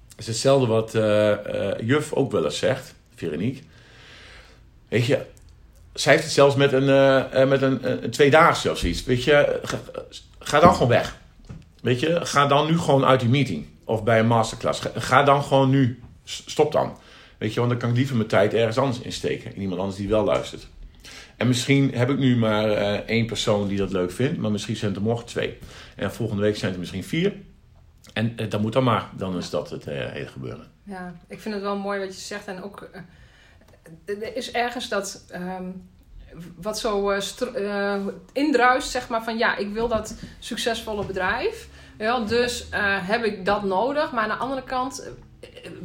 Het 0.09 0.19
is 0.19 0.27
hetzelfde 0.27 0.67
wat 0.67 0.95
eh, 0.95 1.31
eh, 1.31 1.87
juf 1.87 2.13
ook 2.13 2.31
wel 2.31 2.43
eens 2.43 2.57
zegt, 2.57 2.93
Veronique. 3.15 3.63
Weet 4.87 5.05
je, 5.05 5.25
zij 5.93 6.11
heeft 6.11 6.23
het 6.23 6.33
zelfs 6.33 6.55
met 6.55 6.73
een, 6.73 6.89
eh, 6.89 7.47
met 7.47 7.61
een, 7.61 8.03
een 8.03 8.09
tweedaagse 8.09 8.71
of 8.71 8.77
zoiets. 8.77 9.03
Weet 9.03 9.23
je, 9.23 9.59
ga, 9.63 9.77
ga 10.39 10.59
dan 10.59 10.73
gewoon 10.73 10.87
weg. 10.87 11.17
Weet 11.81 11.99
je, 11.99 12.19
ga 12.25 12.47
dan 12.47 12.67
nu 12.67 12.79
gewoon 12.79 13.05
uit 13.05 13.19
die 13.19 13.29
meeting. 13.29 13.65
Of 13.85 14.03
bij 14.03 14.19
een 14.19 14.27
masterclass. 14.27 14.79
Ga, 14.79 14.89
ga 14.95 15.23
dan 15.23 15.43
gewoon 15.43 15.69
nu. 15.69 15.99
Stop 16.23 16.71
dan. 16.71 16.97
Weet 17.41 17.53
je, 17.53 17.59
want 17.59 17.71
dan 17.71 17.79
kan 17.79 17.89
ik 17.89 17.95
liever 17.95 18.15
mijn 18.15 18.27
tijd 18.27 18.53
ergens 18.53 18.77
anders 18.77 18.99
insteken. 18.99 19.55
In 19.55 19.61
iemand 19.61 19.79
anders 19.79 19.97
die 19.97 20.07
wel 20.07 20.23
luistert. 20.23 20.67
En 21.37 21.47
misschien 21.47 21.93
heb 21.93 22.09
ik 22.09 22.17
nu 22.17 22.37
maar 22.37 22.71
eh, 22.71 22.93
één 22.93 23.25
persoon 23.25 23.67
die 23.67 23.77
dat 23.77 23.91
leuk 23.91 24.11
vindt. 24.11 24.39
Maar 24.39 24.51
misschien 24.51 24.75
zijn 24.75 24.91
het 24.91 24.99
er 24.99 25.05
morgen 25.07 25.25
twee. 25.25 25.57
En 25.95 26.13
volgende 26.13 26.41
week 26.41 26.55
zijn 26.55 26.65
het 26.65 26.73
er 26.73 26.79
misschien 26.79 27.03
vier. 27.03 27.33
En 28.13 28.37
eh, 28.37 28.49
dan 28.49 28.61
moet 28.61 28.73
dan 28.73 28.83
maar. 28.83 29.09
Dan 29.17 29.37
is 29.37 29.49
dat 29.49 29.69
het 29.69 29.87
eh, 29.87 30.11
hele 30.11 30.27
gebeuren. 30.27 30.67
Ja, 30.83 31.15
ik 31.27 31.39
vind 31.39 31.53
het 31.53 31.63
wel 31.63 31.77
mooi 31.77 31.99
wat 31.99 32.15
je 32.15 32.21
zegt. 32.21 32.47
En 32.47 32.63
ook, 32.63 32.89
er 34.05 34.35
is 34.35 34.51
ergens 34.51 34.89
dat, 34.89 35.25
ehm, 35.29 35.69
wat 36.55 36.79
zo 36.79 37.17
indruist, 38.33 38.89
zeg 38.89 39.09
maar, 39.09 39.23
van 39.23 39.37
ja, 39.37 39.57
ik 39.57 39.73
wil 39.73 39.87
dat 39.87 40.15
succesvolle 40.39 41.05
bedrijf. 41.05 41.67
Ja, 41.97 42.19
dus 42.19 42.67
heb 43.01 43.23
ik 43.23 43.45
dat 43.45 43.63
nodig. 43.63 44.11
Maar 44.11 44.23
aan 44.23 44.37
de 44.37 44.43
andere 44.43 44.63
kant 44.63 45.09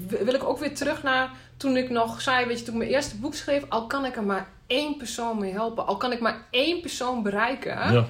wil 0.09 0.35
ik 0.35 0.45
ook 0.45 0.59
weer 0.59 0.75
terug 0.75 1.03
naar 1.03 1.31
toen 1.57 1.77
ik 1.77 1.91
nog 1.91 2.21
zei, 2.21 2.47
weet 2.47 2.59
je, 2.59 2.65
toen 2.65 2.75
ik 2.75 2.81
mijn 2.81 2.91
eerste 2.93 3.17
boek 3.17 3.35
schreef, 3.35 3.65
al 3.69 3.87
kan 3.87 4.05
ik 4.05 4.17
er 4.17 4.25
maar 4.25 4.49
één 4.67 4.97
persoon 4.97 5.39
mee 5.39 5.53
helpen, 5.53 5.87
al 5.87 5.97
kan 5.97 6.13
ik 6.13 6.21
maar 6.21 6.47
één 6.51 6.81
persoon 6.81 7.23
bereiken 7.23 7.93
Ja. 7.93 8.07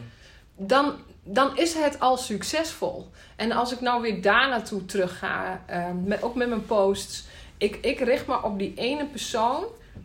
dan, 0.57 0.94
dan 1.22 1.57
is 1.57 1.74
het 1.74 2.01
al 2.01 2.16
succesvol. 2.16 3.11
En 3.36 3.53
als 3.53 3.72
ik 3.72 3.80
nou 3.80 4.03
weer 4.03 4.22
daar 4.22 4.49
naartoe 4.49 4.84
terug 4.84 5.18
ga, 5.18 5.62
ehm, 5.66 6.05
met, 6.05 6.22
ook 6.22 6.34
met 6.34 6.49
mijn 6.49 6.66
posts, 6.66 7.24
ik, 7.59 7.78
ik 7.80 8.01
richt 8.01 8.26
me 8.26 8.42
op 8.42 8.59
die 8.59 8.72
ene 8.74 9.05
persoon 9.07 9.64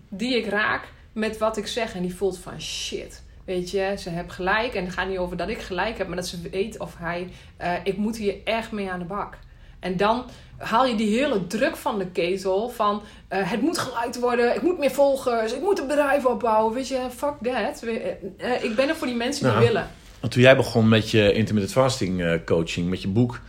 die 0.10 0.38
ik 0.38 0.46
raak 0.46 0.88
met 1.12 1.38
wat 1.38 1.58
ik 1.58 1.68
zeg. 1.68 1.96
En 1.96 2.02
die 2.02 2.16
voelt 2.16 2.38
van 2.38 2.62
shit. 2.62 3.24
Weet 3.46 3.72
je, 3.72 3.96
ze 4.00 4.10
heeft 4.10 4.32
gelijk. 4.32 4.74
En 4.74 4.84
het 4.86 4.94
gaat 4.94 5.08
niet 5.08 5.18
over 5.18 5.38
dat 5.38 5.50
ik 5.50 5.60
gelijk 5.62 5.98
heb, 5.98 6.08
maar 6.08 6.16
dat 6.16 6.28
ze 6.28 6.50
weet 6.52 6.80
of 6.80 6.96
hij, 6.98 7.30
eh, 7.58 7.74
ik 7.84 7.98
moet 7.98 8.18
hier 8.18 8.36
echt 8.44 8.72
mee 8.72 8.92
aan 8.92 9.00
de 9.00 9.06
bak. 9.06 9.38
En 9.80 9.98
dan 9.98 10.26
haal 10.62 10.86
je 10.86 10.96
die 10.96 11.20
hele 11.20 11.48
druk 11.48 11.76
van 11.76 12.00
de 12.00 12.06
ketel 12.06 12.70
van 12.70 13.02
eh, 13.28 13.50
het 13.52 13.62
moet 13.62 13.78
geliked 13.78 14.20
worden, 14.20 14.56
ik 14.56 14.62
moet 14.62 14.78
meer 14.78 14.92
volgers, 14.92 15.54
ik 15.54 15.62
moet 15.62 15.80
een 15.80 15.88
bedrijf 15.88 16.26
opbouwen. 16.26 16.74
Weet 16.74 16.88
je, 16.88 17.00
fuck 17.16 17.34
that. 17.42 17.84
Eh, 17.84 17.96
eh, 18.38 18.64
ik 18.64 18.76
ben 18.76 18.90
er 18.90 18.96
voor 18.96 19.08
die 19.08 19.16
mensen 19.16 19.44
die 19.44 19.54
Nou. 19.54 19.66
willen. 19.66 19.88
Want 20.20 20.34
toen 20.34 20.42
jij 20.42 20.56
begon 20.56 20.90
met 20.90 21.10
je 21.10 21.34
intermittent 21.34 21.74
fasting 21.74 22.42
coaching, 22.46 22.90
met 22.90 23.02
je 23.02 23.08
boek, 23.08 23.40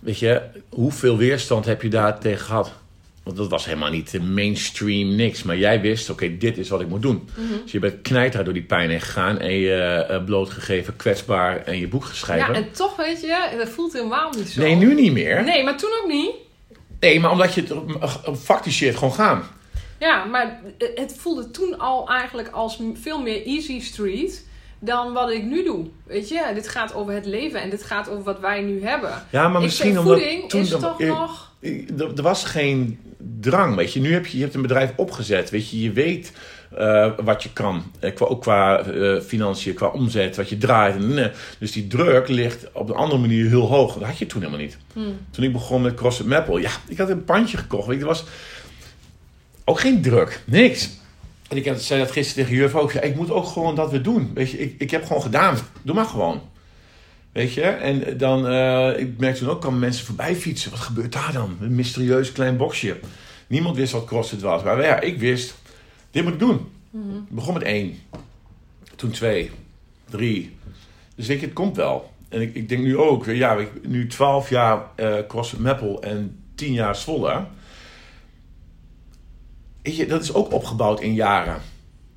weet 0.00 0.18
je, 0.18 0.42
hoeveel 0.68 1.16
weerstand 1.16 1.64
heb 1.64 1.82
je 1.82 1.88
daar 1.88 2.18
tegen 2.18 2.44
gehad? 2.44 2.72
Want 3.22 3.36
dat 3.36 3.48
was 3.50 3.64
helemaal 3.64 3.90
niet 3.90 4.18
mainstream 4.22 5.14
niks. 5.14 5.42
Maar 5.42 5.56
jij 5.56 5.80
wist, 5.80 6.10
oké, 6.10 6.36
dit 6.36 6.58
is 6.58 6.68
wat 6.68 6.80
ik 6.80 6.88
moet 6.88 7.02
doen. 7.02 7.28
Mhm. 7.36 7.62
Dus 7.62 7.72
je 7.72 7.78
bent 7.78 8.02
knijter 8.02 8.44
door 8.44 8.52
die 8.52 8.62
pijn 8.62 8.90
heen 8.90 9.00
gegaan 9.00 9.38
en 9.38 9.52
je 9.52 9.74
eh, 10.08 10.24
blootgegeven, 10.24 10.96
kwetsbaar 10.96 11.56
en 11.64 11.78
je 11.78 11.88
boek 11.88 12.04
geschreven. 12.04 12.52
Ja, 12.52 12.54
en 12.54 12.72
toch 12.72 12.96
weet 12.96 13.20
je, 13.20 13.54
dat 13.58 13.68
voelt 13.68 13.92
helemaal 13.92 14.30
niet 14.36 14.48
zo. 14.48 14.60
Nee, 14.60 14.74
nu 14.74 14.94
niet 14.94 15.12
meer. 15.12 15.34
Nee, 15.34 15.44
Nee, 15.44 15.64
maar 15.64 15.76
toen 15.76 15.90
ook 16.02 16.08
niet. 16.08 17.20
maar 17.20 17.30
omdat 17.30 17.54
je 17.54 17.60
het 17.60 18.38
facticeert 18.38 18.96
gewoon 18.96 19.14
gaan. 19.14 19.42
Ja, 19.98 20.24
maar 20.24 20.60
het 20.94 21.14
voelde 21.18 21.50
toen 21.50 21.78
al 21.78 22.08
eigenlijk 22.08 22.48
als 22.48 22.78
veel 22.94 23.20
meer 23.22 23.46
easy 23.46 23.80
street 23.80 24.46
dan 24.80 25.12
wat 25.12 25.30
ik 25.30 25.42
nu 25.44 25.64
doe. 25.64 25.86
Weet 26.06 26.28
je, 26.28 26.50
dit 26.54 26.68
gaat 26.68 26.94
over 26.94 27.12
het 27.14 27.26
leven 27.26 27.60
en 27.60 27.70
dit 27.70 27.82
gaat 27.82 28.08
over 28.10 28.22
wat 28.22 28.40
wij 28.40 28.60
nu 28.60 28.84
hebben. 28.84 29.26
Ja, 29.30 29.48
maar 29.48 29.60
ik 29.60 29.66
misschien 29.66 29.92
zeg, 29.92 30.00
omdat 30.02 30.18
voeding 30.18 30.48
toen 30.48 30.60
is 30.60 30.68
toch 30.70 31.00
er- 31.00 31.06
nog... 31.06 31.51
Er, 31.62 32.12
er 32.16 32.22
was 32.22 32.44
geen 32.44 32.98
drang, 33.40 33.74
weet 33.76 33.92
je. 33.92 34.00
Nu 34.00 34.12
heb 34.12 34.26
je, 34.26 34.36
je 34.36 34.42
hebt 34.42 34.54
een 34.54 34.62
bedrijf 34.62 34.92
opgezet, 34.96 35.50
weet 35.50 35.70
je. 35.70 35.80
Je 35.82 35.92
weet 35.92 36.32
eh, 36.76 37.10
wat 37.24 37.42
je 37.42 37.52
kan. 37.52 37.82
Eh, 38.00 38.14
qua, 38.14 38.26
ook 38.26 38.40
qua 38.42 38.78
eh, 38.84 39.20
financiën, 39.20 39.74
qua 39.74 39.86
omzet, 39.86 40.36
wat 40.36 40.48
je 40.48 40.58
draait. 40.58 40.94
En, 40.96 41.32
dus 41.58 41.72
die 41.72 41.86
druk 41.86 42.28
ligt 42.28 42.66
op 42.72 42.88
een 42.88 42.94
andere 42.94 43.20
manier 43.20 43.48
heel 43.48 43.66
hoog. 43.68 43.94
Dat 43.94 44.02
had 44.08 44.18
je 44.18 44.26
toen 44.26 44.40
helemaal 44.40 44.60
niet. 44.62 44.76
Hmm. 44.92 45.16
Toen 45.30 45.44
ik 45.44 45.52
begon 45.52 45.82
met 45.82 45.94
CrossFit 45.94 46.26
Maple, 46.26 46.60
ja, 46.60 46.70
ik 46.88 46.98
had 46.98 47.08
een 47.08 47.24
pandje 47.24 47.56
gekocht. 47.56 47.86
Weet 47.86 47.96
je, 47.96 48.02
er 48.02 48.08
was 48.08 48.24
ook 49.64 49.80
geen 49.80 50.02
druk, 50.02 50.42
niks. 50.46 50.90
En 51.48 51.56
ik 51.56 51.66
had- 51.66 51.82
zei 51.82 52.00
dat 52.00 52.10
gisteren 52.10 52.44
tegen 52.44 52.60
juf 52.62 52.74
ook. 52.74 52.92
Ja, 52.92 53.00
ik 53.00 53.16
moet 53.16 53.30
ook 53.30 53.46
gewoon 53.46 53.74
dat 53.74 53.90
weer 53.90 54.02
doen. 54.02 54.30
Weet 54.34 54.50
je, 54.50 54.58
ik, 54.58 54.74
ik 54.78 54.90
heb 54.90 55.04
gewoon 55.06 55.22
gedaan. 55.22 55.56
Doe 55.82 55.94
maar 55.94 56.04
gewoon. 56.04 56.40
Weet 57.32 57.52
je? 57.54 57.62
En 57.62 58.18
dan, 58.18 58.46
eh, 58.46 58.98
ik 58.98 59.18
merk 59.18 59.36
toen 59.36 59.48
ook, 59.48 59.60
kwamen 59.60 59.78
mensen 59.78 60.06
voorbij 60.06 60.36
fietsen. 60.36 60.70
Wat 60.70 60.80
gebeurt 60.80 61.12
daar 61.12 61.32
dan? 61.32 61.56
Een 61.60 61.74
mysterieus 61.74 62.32
klein 62.32 62.56
boxje. 62.56 63.00
Niemand 63.46 63.76
wist 63.76 63.92
wat 63.92 64.04
CrossFit 64.04 64.40
was. 64.40 64.62
Maar 64.62 64.82
ja, 64.82 65.00
ik 65.00 65.18
wist, 65.18 65.54
dit 66.10 66.22
moet 66.24 66.32
ik 66.32 66.38
doen. 66.38 66.68
Mhm. 66.90 67.16
Ik 67.16 67.28
begon 67.28 67.54
met 67.54 67.62
één. 67.62 67.98
Toen 68.96 69.10
twee, 69.10 69.50
drie. 70.10 70.56
Dus 71.16 71.26
je, 71.26 71.38
het 71.38 71.52
komt 71.52 71.76
wel. 71.76 72.10
En 72.28 72.40
ik, 72.40 72.54
ik 72.54 72.68
denk 72.68 72.82
nu 72.82 72.96
ook, 72.98 73.24
ja, 73.26 73.54
ik- 73.54 73.86
nu 73.88 74.06
12 74.06 74.50
jaar 74.50 74.82
eh 74.94 75.14
CrossFit 75.28 75.60
Meppel 75.60 76.02
en 76.02 76.36
10 76.54 76.72
jaar 76.72 76.96
Zwolle. 76.96 77.44
Weet 79.82 79.96
je, 79.96 80.06
dat 80.06 80.22
is 80.22 80.34
ook 80.34 80.52
opgebouwd 80.52 81.00
in 81.00 81.14
jaren. 81.14 81.60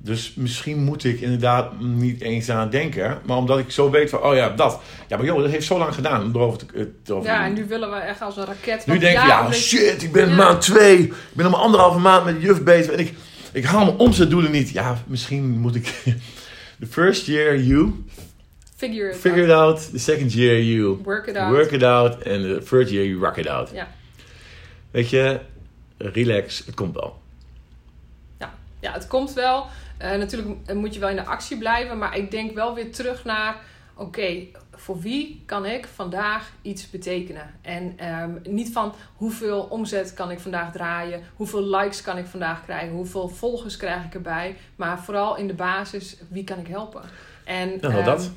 Dus 0.06 0.32
misschien 0.34 0.78
moet 0.84 1.04
ik 1.04 1.20
inderdaad 1.20 1.80
niet 1.80 2.20
eens 2.20 2.50
aan 2.50 2.70
denken. 2.70 3.18
Maar 3.24 3.36
omdat 3.36 3.58
ik 3.58 3.70
zo 3.70 3.90
weet 3.90 4.10
van, 4.10 4.22
oh 4.22 4.34
ja, 4.34 4.48
dat. 4.48 4.80
Ja, 5.08 5.16
maar 5.16 5.26
joh, 5.26 5.40
dat 5.42 5.50
heeft 5.50 5.66
zo 5.66 5.78
lang 5.78 5.94
gedaan 5.94 6.22
om 6.22 6.34
erover 6.34 6.58
te, 7.02 7.14
over 7.14 7.30
Ja, 7.30 7.44
en 7.44 7.52
nu 7.52 7.66
willen 7.66 7.90
we 7.90 7.96
echt 7.96 8.22
als 8.22 8.36
een 8.36 8.44
raket. 8.44 8.86
Nu 8.86 8.98
denk 8.98 9.18
je, 9.20 9.26
ja, 9.26 9.52
shit, 9.52 10.02
ik 10.02 10.12
ben 10.12 10.28
Ja. 10.28 10.34
maand 10.34 10.60
twee. 10.60 10.98
Ik 11.02 11.12
ben 11.32 11.50
maar 11.50 11.60
anderhalve 11.60 11.98
maand 11.98 12.24
met 12.24 12.34
de 12.34 12.40
juf 12.40 12.62
bezig. 12.62 12.92
En 12.92 12.98
ik, 12.98 13.14
ik 13.52 13.64
haal 13.64 13.84
mijn 13.84 13.96
omzetdoelen 13.96 14.50
niet. 14.50 14.70
Ja, 14.70 15.02
misschien 15.06 15.44
moet 15.58 15.74
ik... 15.74 15.94
The 16.80 16.86
first 16.86 17.26
year 17.26 17.56
you 17.58 18.04
Figure 18.76 19.10
it 19.10 19.16
figure 19.16 19.44
it 19.44 19.50
out. 19.50 19.90
The 19.90 19.98
second 19.98 20.32
year 20.32 20.60
you 20.60 20.98
Work 21.04 21.26
it 21.26 21.36
out. 21.36 21.50
work 21.52 21.70
it 21.70 21.82
out. 21.82 22.12
And 22.14 22.42
the 22.42 22.60
third 22.68 22.90
year 22.90 23.04
you 23.06 23.18
rock 23.20 23.36
it 23.36 23.48
out. 23.48 23.70
Ja. 23.72 23.88
Weet 24.90 25.10
je, 25.10 25.40
relax, 25.98 26.62
het 26.66 26.74
komt 26.74 26.94
wel. 26.94 27.20
Ja, 28.86 28.92
het 28.92 29.06
komt 29.06 29.32
wel. 29.32 29.66
Eh, 29.98 30.10
natuurlijk 30.18 30.74
moet 30.74 30.94
je 30.94 31.00
wel 31.00 31.08
in 31.08 31.16
de 31.16 31.24
actie 31.24 31.58
blijven. 31.58 31.98
Maar 31.98 32.16
ik 32.16 32.30
denk 32.30 32.54
wel 32.54 32.74
weer 32.74 32.92
terug 32.92 33.24
naar... 33.24 33.56
Oké, 33.98 34.46
voor 34.72 35.00
wie 35.00 35.42
kan 35.46 35.66
ik 35.66 35.86
vandaag 35.94 36.50
iets 36.62 36.90
betekenen? 36.90 37.54
En 37.62 37.92
ehm, 37.96 38.30
niet 38.42 38.72
van 38.72 38.94
hoeveel 39.16 39.60
omzet 39.62 40.14
kan 40.14 40.30
ik 40.30 40.38
vandaag 40.40 40.72
draaien? 40.72 41.22
Hoeveel 41.36 41.62
likes 41.62 42.02
kan 42.02 42.18
ik 42.18 42.26
vandaag 42.26 42.64
krijgen? 42.64 42.94
Hoeveel 42.94 43.28
volgers 43.28 43.76
krijg 43.76 44.04
ik 44.04 44.14
erbij? 44.14 44.56
Maar 44.76 45.00
vooral 45.00 45.36
in 45.36 45.46
de 45.46 45.54
basis, 45.54 46.16
wie 46.28 46.44
kan 46.44 46.58
ik 46.58 46.66
helpen? 46.66 47.02
En 47.44 47.68
nou, 47.80 47.94
ehm, 47.94 48.04
dat. 48.04 48.30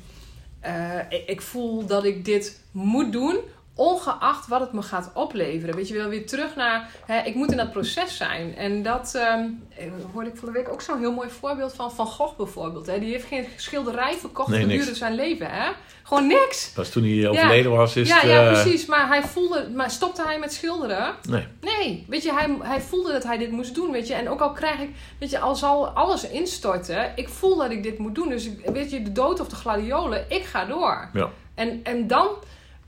eh, 0.60 0.98
ik, 1.08 1.26
ik 1.28 1.40
voel 1.40 1.86
dat 1.86 2.04
ik 2.04 2.24
dit 2.24 2.64
moet 2.70 3.12
doen, 3.12 3.38
ongeacht 3.80 4.46
wat 4.48 4.60
het 4.60 4.72
me 4.72 4.82
gaat 4.82 5.10
opleveren. 5.14 5.74
Weet 5.76 5.88
je 5.88 5.94
wel, 5.96 6.08
weer 6.08 6.26
terug 6.26 6.56
naar, 6.56 6.90
hè, 7.06 7.20
ik 7.22 7.34
moet 7.34 7.50
in 7.50 7.56
dat 7.56 7.70
proces 7.72 8.16
zijn. 8.16 8.56
En 8.56 8.82
dat 8.82 9.14
ehm, 9.14 9.44
eh, 9.76 9.86
hoorde 10.12 10.28
ik 10.30 10.36
van 10.36 10.48
de 10.48 10.54
week 10.54 10.68
ook 10.72 10.82
zo'n 10.82 10.98
heel 10.98 11.12
mooi 11.12 11.28
voorbeeld 11.30 11.74
van 11.74 11.92
Van 11.92 12.06
Gogh 12.06 12.36
bijvoorbeeld. 12.36 12.86
Hè. 12.86 12.98
Die 12.98 13.12
heeft 13.12 13.26
geen 13.26 13.46
schilderij 13.56 14.14
verkocht 14.14 14.48
Nee, 14.48 14.60
gedurende 14.60 14.94
zijn 14.94 15.14
leven. 15.14 15.50
Hè? 15.50 15.70
Gewoon 16.02 16.26
niks. 16.26 16.70
Pas 16.74 16.88
toen 16.90 17.02
hij 17.04 17.28
overleden 17.28 17.70
was, 17.70 17.96
is 17.96 18.08
ja, 18.08 18.22
ja, 18.22 18.46
eh, 18.46 18.62
precies. 18.62 18.86
Maar 18.86 19.08
hij 19.08 19.22
voelde, 19.22 19.68
maar 19.74 19.90
stopte 19.90 20.22
hij 20.22 20.38
met 20.38 20.52
schilderen? 20.52 21.14
Nee. 21.28 21.46
Nee, 21.60 22.04
weet 22.08 22.22
je, 22.22 22.32
hij, 22.32 22.56
hij 22.60 22.80
voelde 22.80 23.12
dat 23.12 23.24
hij 23.24 23.38
dit 23.38 23.50
moest 23.50 23.74
doen, 23.74 23.90
weet 23.90 24.06
je. 24.06 24.14
En 24.14 24.28
ook 24.28 24.40
al 24.40 24.52
krijg 24.52 24.80
ik, 24.80 24.90
weet 25.18 25.30
je, 25.30 25.38
al 25.38 25.56
zal 25.56 25.88
alles 25.88 26.28
instorten, 26.28 27.12
ik 27.14 27.28
voel 27.28 27.56
dat 27.56 27.70
ik 27.70 27.82
dit 27.82 27.98
moet 27.98 28.14
doen. 28.14 28.28
Dus 28.28 28.46
ik- 28.46 28.64
weet 28.72 28.90
je, 28.90 29.02
de 29.02 29.12
dood 29.12 29.40
of 29.40 29.48
de 29.48 29.56
gladiolen, 29.56 30.24
ik 30.28 30.44
ga 30.44 30.64
door. 30.64 31.08
Ja. 31.12 31.30
En, 31.54 31.80
en 31.82 32.06
dan 32.06 32.26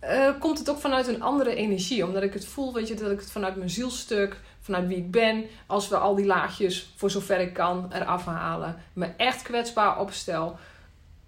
eh, 0.02 0.30
komt 0.38 0.58
het 0.58 0.70
ook 0.70 0.78
vanuit 0.78 1.08
een 1.08 1.22
andere 1.22 1.54
energie. 1.54 2.06
Omdat 2.06 2.22
ik 2.22 2.32
het 2.32 2.46
voel, 2.46 2.72
weet 2.72 2.88
je, 2.88 2.94
dat 2.94 3.10
ik 3.10 3.20
het 3.20 3.30
vanuit 3.30 3.56
mijn 3.56 3.70
zielstuk, 3.70 4.40
vanuit 4.60 4.86
wie 4.86 4.96
ik 4.96 5.10
ben, 5.10 5.44
als 5.66 5.88
we 5.88 5.96
al 5.96 6.14
die 6.14 6.26
laagjes, 6.26 6.92
voor 6.96 7.10
zover 7.10 7.40
ik 7.40 7.52
kan, 7.52 7.92
eraf 7.92 8.24
halen. 8.24 8.76
Me 8.92 9.06
echt 9.16 9.42
kwetsbaar 9.42 10.00
opstel. 10.00 10.58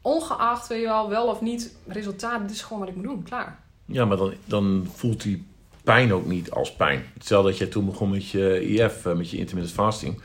Ongeacht, 0.00 0.66
weet 0.66 0.80
je 0.80 0.86
wel, 0.86 1.08
wel 1.08 1.26
of 1.26 1.40
niet, 1.40 1.76
resultaat, 1.86 2.40
dit 2.40 2.50
is 2.50 2.62
gewoon 2.62 2.78
wat 2.78 2.88
ik 2.88 2.94
moet 2.94 3.04
doen, 3.04 3.22
klaar. 3.22 3.58
Ja, 3.84 4.04
maar 4.04 4.16
dan, 4.16 4.34
dan 4.44 4.88
voelt 4.94 5.22
die 5.22 5.46
pijn 5.84 6.12
ook 6.12 6.26
niet 6.26 6.50
als 6.50 6.72
pijn. 6.72 7.04
Hetzelfde 7.14 7.50
dat 7.50 7.58
je 7.58 7.68
toen 7.68 7.86
begon 7.86 8.10
met 8.10 8.28
je 8.28 8.66
IF, 8.66 9.06
eh, 9.06 9.14
met 9.14 9.30
je 9.30 9.36
intermittent 9.36 9.74
fasting. 9.74 10.20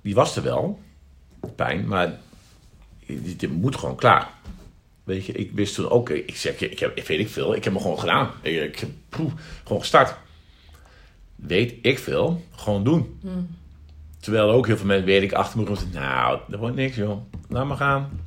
Die 0.00 0.14
was 0.14 0.36
er 0.36 0.42
wel, 0.42 0.80
pijn, 1.56 1.88
maar 1.88 2.18
dit, 3.06 3.40
dit 3.40 3.50
moet 3.50 3.76
gewoon 3.76 3.96
klaar. 3.96 4.30
Weet 5.08 5.26
je, 5.26 5.32
ik 5.32 5.50
wist 5.52 5.74
toen 5.74 5.90
ook, 5.90 6.10
ik 6.10 6.36
zeg, 6.36 6.60
ik 6.60 6.78
heb, 6.78 7.06
weet 7.06 7.18
ik 7.18 7.28
veel, 7.28 7.54
ik 7.54 7.64
heb 7.64 7.72
me 7.72 7.80
gewoon 7.80 7.98
gedaan. 7.98 8.30
Ik, 8.42 8.62
ik 8.62 8.78
heb 8.78 8.88
poeh, 9.08 9.32
gewoon 9.62 9.80
gestart. 9.80 10.14
Weet 11.36 11.74
ik 11.82 11.98
veel, 11.98 12.42
gewoon 12.56 12.84
doen. 12.84 13.20
Terwijl 14.20 14.50
ook 14.50 14.66
heel 14.66 14.76
veel 14.76 14.86
mensen, 14.86 15.06
weet 15.06 15.22
ik, 15.22 15.32
achter 15.32 15.58
me 15.58 15.64
rond, 15.64 15.92
nou, 15.92 16.38
dat 16.48 16.60
wordt 16.60 16.76
niks 16.76 16.96
joh. 16.96 17.20
Laat 17.48 17.66
maar 17.66 17.76
gaan. 17.76 18.20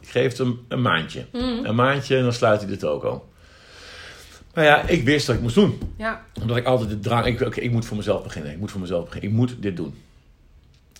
Ik 0.00 0.08
geef 0.08 0.28
het 0.28 0.38
hem 0.38 0.60
een 0.68 0.82
maandje. 0.82 1.26
Een 1.32 1.74
maandje 1.74 2.16
en 2.16 2.22
dan 2.22 2.32
sluit 2.32 2.60
hij 2.60 2.70
de 2.70 2.76
toko. 2.76 3.28
Maar 4.54 4.64
ja, 4.64 4.88
ik 4.88 5.04
wist 5.04 5.26
dat 5.26 5.36
ik 5.36 5.42
moest 5.42 5.54
doen. 5.54 5.80
Ja, 5.96 6.24
Omdat 6.40 6.56
ik 6.56 6.64
altijd 6.64 6.88
de 6.88 6.98
drang... 6.98 7.26
Ik, 7.26 7.56
ik 7.56 7.70
moet 7.70 7.84
voor 7.84 7.96
mezelf 7.96 8.22
beginnen. 8.22 8.52
Ik 8.52 8.58
moet 8.58 8.70
voor 8.70 8.80
mezelf 8.80 9.04
beginnen. 9.04 9.30
Ik 9.30 9.36
moet 9.36 9.62
dit 9.62 9.76
doen. 9.76 9.94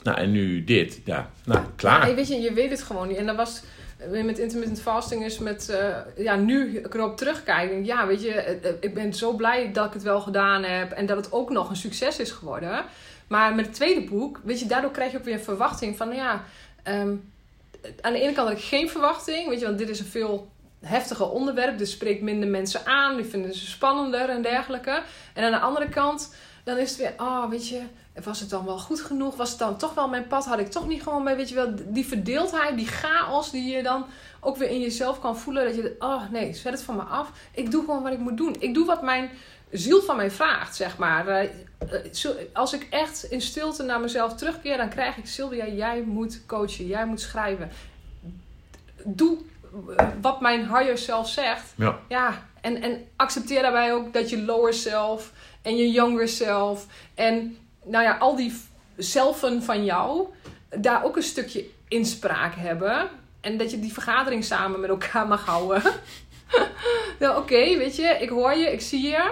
Nou, 0.03 0.18
en 0.18 0.30
nu 0.30 0.64
dit. 0.64 1.01
Ja, 1.05 1.30
nou, 1.45 1.61
klaar. 1.76 2.14
Weet 2.14 2.28
je, 2.28 2.41
je 2.41 2.53
weet 2.53 2.70
het 2.70 2.83
gewoon 2.83 3.09
niet. 3.09 3.16
En 3.16 3.26
dat 3.26 3.37
was 3.37 3.62
met 4.11 4.39
intermittent 4.39 4.81
fasting 4.81 5.25
is 5.25 5.39
met, 5.39 5.69
eh, 5.69 5.97
ja, 6.17 6.37
nu 6.37 6.79
ik 6.79 6.95
erop 6.95 7.17
terugkijk. 7.17 7.69
denk 7.69 7.81
ik, 7.81 7.87
Ja, 7.87 8.07
weet 8.07 8.23
je, 8.23 8.33
eh, 8.33 8.69
eh, 8.69 8.75
ik 8.81 8.95
ben 8.95 9.15
zo 9.15 9.33
blij 9.33 9.73
dat 9.73 9.87
ik 9.87 9.93
het 9.93 10.03
wel 10.03 10.21
gedaan 10.21 10.63
heb. 10.63 10.93
En 10.93 11.07
dat 11.07 11.17
het 11.17 11.33
ook 11.33 11.51
nog 11.51 11.71
een 11.71 11.77
succes 11.77 12.19
is 12.19 12.31
geworden. 12.31 12.85
Maar 13.27 13.55
met 13.55 13.67
het 13.67 13.75
tweede 13.75 14.09
boek, 14.09 14.41
weet 14.45 14.61
je, 14.61 14.67
daardoor 14.67 14.91
krijg 14.91 15.13
je 15.13 15.19
ook 15.19 15.25
weer 15.25 15.35
een 15.35 15.41
verwachting 15.41 15.97
van, 15.97 16.15
ja, 16.15 16.45
ehm, 16.83 17.15
aan 18.01 18.13
de 18.13 18.21
ene 18.21 18.33
kant 18.33 18.49
had 18.49 18.59
ik 18.59 18.65
geen 18.65 18.89
verwachting. 18.89 19.49
Weet 19.49 19.61
je, 19.61 19.67
want 19.67 19.79
dit 19.79 19.89
is 19.89 20.01
een 20.01 20.07
veel 20.07 20.51
heftiger 20.81 21.31
onderwerp. 21.31 21.79
Dit 21.79 21.89
spreekt 21.89 22.23
minder 22.23 22.49
mensen 22.49 22.87
aan. 22.87 23.17
Die 23.17 23.25
vinden 23.25 23.55
ze 23.55 23.67
spannender 23.67 24.29
en 24.29 24.43
dergelijke. 24.43 25.03
En 25.35 25.45
aan 25.45 25.51
de 25.51 25.59
andere 25.59 25.89
kant, 25.89 26.35
dan 26.63 26.79
is 26.79 26.91
het 26.91 26.99
weer, 26.99 27.15
oh, 27.17 27.49
weet 27.49 27.69
je, 27.69 27.83
was 28.25 28.41
het 28.41 28.51
dan 28.51 28.65
wel 28.65 28.79
goed 28.79 29.01
genoeg? 29.01 29.37
Was 29.37 29.51
het 29.51 29.59
dan 29.59 29.77
toch 29.77 29.95
wel 29.95 30.09
mijn 30.09 30.27
pad? 30.27 30.45
Had 30.45 30.59
ik 30.59 30.71
toch 30.71 30.87
niet 30.87 31.03
gewoon 31.03 31.25
bij, 31.25 31.37
weet 31.37 31.49
je 31.49 31.55
wel, 31.55 31.75
die 31.77 32.07
verdeeldheid, 32.07 32.77
die 32.77 32.87
chaos 32.87 33.51
die 33.51 33.77
je 33.77 33.83
dan 33.83 34.05
ook 34.41 34.57
weer 34.57 34.69
in 34.69 34.81
jezelf 34.81 35.21
kan 35.21 35.39
voelen. 35.39 35.65
Dat 35.65 35.75
je, 35.75 35.97
oh 35.99 36.31
nee, 36.31 36.55
zet 36.55 36.73
het 36.73 36.83
van 36.83 36.97
me 36.97 37.03
af. 37.03 37.31
Ik 37.55 37.71
doe 37.71 37.85
gewoon 37.85 38.03
wat 38.03 38.13
ik 38.13 38.19
moet 38.19 38.37
doen. 38.37 38.57
Ik 38.59 38.75
doe 38.75 38.87
wat 38.87 39.03
mijn 39.03 39.31
ziel 39.71 40.03
van 40.03 40.17
mij 40.17 40.31
vraagt, 40.31 40.77
zeg 40.77 40.99
maar. 40.99 41.29
Eh, 41.29 41.43
eh, 41.79 42.31
Als 42.53 42.73
ik 42.73 42.87
echt 42.91 43.25
in 43.25 43.41
stilte 43.41 43.83
naar 43.83 44.01
mezelf 44.01 44.35
terugkeer, 44.35 44.77
dan 44.77 44.89
krijg 44.89 45.17
ik, 45.17 45.27
Sylvia, 45.27 45.67
jij 45.67 46.03
moet 46.03 46.47
coachen, 46.47 46.87
jij 46.87 47.07
moet 47.07 47.21
schrijven. 47.21 47.71
Doe 49.05 49.39
eh, 49.97 50.09
wat 50.21 50.41
mijn 50.41 50.61
higher 50.61 50.99
self 50.99 51.29
zegt. 51.29 51.73
Ja. 51.77 51.99
Ja, 52.09 52.49
en, 52.61 52.83
en 52.83 53.09
accepteer 53.17 53.63
daarbij 53.63 53.93
ook 53.93 54.13
dat 54.13 54.31
je 54.31 54.43
lower 54.43 54.75
self 54.75 55.33
en 55.63 55.77
je 55.77 55.91
younger 55.91 56.29
self 56.29 56.87
en 57.15 57.57
nou 57.85 58.05
ja, 58.05 58.17
al 58.17 58.37
die 58.37 58.53
zelfen 58.97 59.63
van 59.63 59.85
jou 59.85 60.27
daar 60.69 61.05
ook 61.05 61.17
een 61.17 61.23
stukje 61.23 61.67
inspraak 61.89 62.55
hebben. 62.55 63.09
En 63.41 63.59
dat 63.59 63.71
je 63.71 63.81
die 63.81 63.93
vergadering 63.93 64.45
samen 64.45 64.81
met 64.81 64.91
elkaar 64.91 65.27
mag 65.27 65.45
houden. 65.45 65.83
nou, 67.21 67.39
oké, 67.39 67.77
weet 67.77 67.97
je, 67.97 68.19
ik 68.21 68.29
hoor 68.29 68.55
je, 68.55 68.73
ik 68.73 68.81
zie 68.81 69.09
je. 69.09 69.31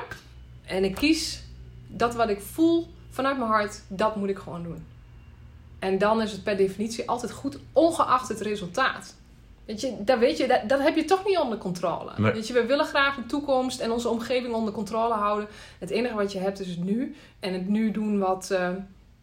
En 0.67 0.85
ik 0.85 0.95
kies 0.95 1.43
dat 1.87 2.15
wat 2.15 2.29
ik 2.29 2.41
voel 2.41 2.89
vanuit 3.11 3.39
mijn 3.39 3.51
hart, 3.51 3.83
dat 3.89 4.17
moet 4.17 4.29
ik 4.29 4.39
gewoon 4.39 4.63
doen. 4.63 4.87
En 5.79 5.99
dan 5.99 6.23
is 6.23 6.33
het 6.33 6.43
per 6.43 6.57
definitie 6.57 7.09
altijd 7.09 7.33
goed, 7.33 7.59
ongeacht 7.73 8.29
het 8.29 8.41
resultaat. 8.41 9.15
Weet 9.71 9.81
je, 9.81 10.05
dat, 10.05 10.19
weet 10.19 10.37
je 10.37 10.47
dat, 10.47 10.69
dat 10.69 10.81
heb 10.81 10.97
je 10.97 11.05
toch 11.05 11.25
niet 11.25 11.39
onder 11.39 11.59
controle. 11.59 12.13
Nee. 12.17 12.33
Weet 12.33 12.47
je, 12.47 12.53
we 12.53 12.67
willen 12.67 12.85
graag 12.85 13.15
de 13.15 13.27
toekomst 13.27 13.81
en 13.81 13.91
onze 13.91 14.09
omgeving 14.09 14.55
onder 14.55 14.73
controle 14.73 15.15
houden. 15.15 15.49
Het 15.79 15.91
enige 15.91 16.15
wat 16.15 16.33
je 16.33 16.39
hebt 16.39 16.61
is 16.61 16.69
het 16.69 16.85
nu. 16.85 17.17
En 17.41 17.53
het 17.53 17.69
nu 17.69 17.91
doen 17.91 18.19
wat, 18.19 18.51
eh, 18.51 18.69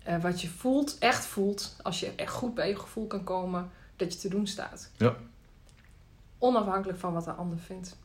eh, 0.03 0.21
wat 0.21 0.41
je 0.41 0.47
voelt, 0.49 0.97
echt 0.99 1.25
voelt. 1.25 1.75
Als 1.81 1.99
je 1.99 2.11
echt 2.15 2.33
goed 2.33 2.53
bij 2.53 2.67
je 2.67 2.79
gevoel 2.79 3.07
kan 3.07 3.23
komen, 3.23 3.71
dat 3.95 4.13
je 4.13 4.19
te 4.19 4.29
doen 4.29 4.47
staat. 4.47 4.91
Ja. 4.97 5.15
Onafhankelijk 6.37 6.99
van 6.99 7.13
wat 7.13 7.23
de 7.23 7.31
ander 7.31 7.57
vindt. 7.57 7.97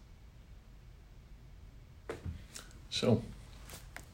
Zo. 2.89 3.23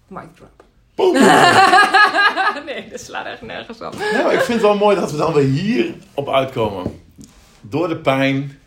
Mic 0.07 0.35
drop. 0.35 0.64
Boom. 0.95 1.12
nee, 2.66 2.89
dat 2.91 3.01
slaat 3.01 3.26
echt 3.26 3.43
nergens 3.43 3.81
op. 3.81 3.95
Ja, 4.12 4.22
maar 4.22 4.33
ik 4.33 4.41
vind 4.41 4.61
het 4.61 4.68
wel 4.68 4.76
mooi 4.76 4.97
dat 4.97 5.11
we 5.11 5.16
dan 5.16 5.33
weer 5.33 5.49
hier 5.49 5.95
op 6.14 6.29
uitkomen. 6.29 7.07
Door 7.68 7.88
de 7.88 7.96
pijn 7.96 8.58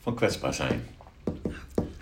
van 0.00 0.14
kwetsbaar 0.14 0.54
zijn. 0.54 0.86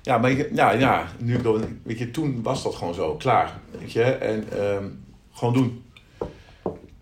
Ja, 0.02 0.18
maar 0.18 0.30
ik- 0.30 0.50
ja, 0.54 0.70
ja, 0.70 1.06
nu, 1.18 1.34
ik 1.34 1.42
door- 1.42 1.68
weet 1.82 1.98
je, 1.98 2.10
toen 2.10 2.42
was 2.42 2.62
dat 2.62 2.74
gewoon 2.74 2.94
zo, 2.94 3.14
klaar. 3.14 3.58
Weet 3.78 3.92
je, 3.92 4.02
en 4.02 4.44
ehm, 4.52 4.84
gewoon 5.32 5.54
doen. 5.54 5.82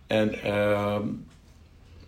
En 0.07 0.43
ehm, 0.43 1.03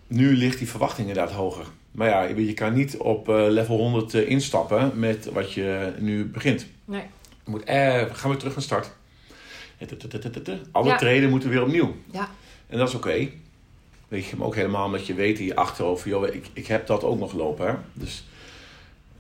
nu 0.07 0.37
ligt 0.37 0.59
die 0.59 0.69
verwachting 0.69 1.09
inderdaad 1.09 1.33
hoger. 1.35 1.67
Maar 1.93 2.09
ja, 2.09 2.23
je, 2.23 2.47
je 2.47 2.55
kan 2.55 2.75
niet 2.75 2.97
op 2.97 3.29
eh, 3.29 3.35
level 3.49 3.77
100 3.77 4.15
eh, 4.15 4.29
instappen 4.31 4.99
met 4.99 5.31
wat 5.33 5.53
je 5.53 5.93
nu 5.99 6.25
begint. 6.27 6.67
Nee. 6.85 7.03
Je 7.45 7.51
moet, 7.51 7.65
eh, 7.65 8.03
gaan 8.13 8.31
we 8.31 8.37
terug 8.37 8.55
naar 8.55 8.63
start. 8.65 8.91
Alle 10.73 10.89
Ja. 10.89 10.97
treden 10.97 11.31
moeten 11.31 11.51
weer 11.51 11.63
opnieuw. 11.63 11.97
Ja. 12.11 12.29
En 12.67 12.79
dat 12.79 12.89
is 12.89 12.95
oké. 12.95 13.29
Weet 14.09 14.27
je, 14.27 14.43
ook 14.43 14.55
helemaal 14.55 14.85
omdat 14.85 15.07
je 15.07 15.15
weet 15.15 15.39
in 15.39 15.45
je 15.45 15.57
achterhoofd, 15.57 16.05
joh, 16.05 16.27
ik, 16.27 16.47
ik 16.53 16.67
heb 16.67 16.87
dat 16.87 17.05
ook 17.05 17.19
nog 17.19 17.33
lopen. 17.33 17.67
Hè? 17.67 17.75
Dus 17.93 18.25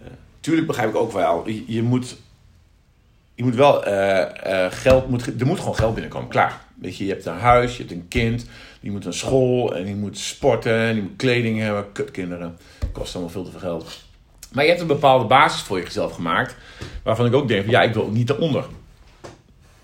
eh, 0.02 0.10
tuurlijk 0.40 0.66
begrijp 0.66 0.88
ik 0.88 0.96
ook 0.96 1.12
wel, 1.12 1.48
je, 1.48 1.64
je 1.66 1.82
moet, 1.82 2.16
je 3.34 3.44
moet 3.44 3.54
wel 3.54 3.84
eh, 3.84 4.64
eh, 4.64 4.72
geld, 4.72 5.08
moet, 5.08 5.40
er 5.40 5.46
moet 5.46 5.58
gewoon 5.58 5.76
geld 5.76 5.94
binnenkomen, 5.94 6.28
klaar. 6.28 6.66
Weet 6.74 6.96
je, 6.96 7.04
je 7.04 7.12
hebt 7.12 7.26
een 7.26 7.38
huis, 7.38 7.72
je 7.76 7.78
hebt 7.78 7.94
een 7.94 8.08
kind, 8.08 8.46
die 8.80 8.90
moet 8.90 9.04
naar 9.04 9.14
school 9.14 9.76
en 9.76 9.84
die 9.84 9.94
moet 9.94 10.18
sporten 10.18 10.78
en 10.78 10.94
die 10.94 11.02
moet 11.02 11.16
kleding 11.16 11.58
hebben. 11.58 11.92
Kutkinderen, 11.92 12.58
kost 12.92 13.14
allemaal 13.14 13.32
veel 13.32 13.44
te 13.44 13.50
veel 13.50 13.60
geld. 13.60 14.06
Maar 14.52 14.64
je 14.64 14.70
hebt 14.70 14.82
een 14.82 14.86
bepaalde 14.86 15.24
basis 15.24 15.62
voor 15.62 15.80
jezelf 15.80 16.12
gemaakt, 16.12 16.56
waarvan 17.02 17.26
ik 17.26 17.34
ook 17.34 17.48
denk 17.48 17.70
ja, 17.70 17.82
ik 17.82 17.94
wil 17.94 18.10
niet 18.10 18.30
eronder. 18.30 18.64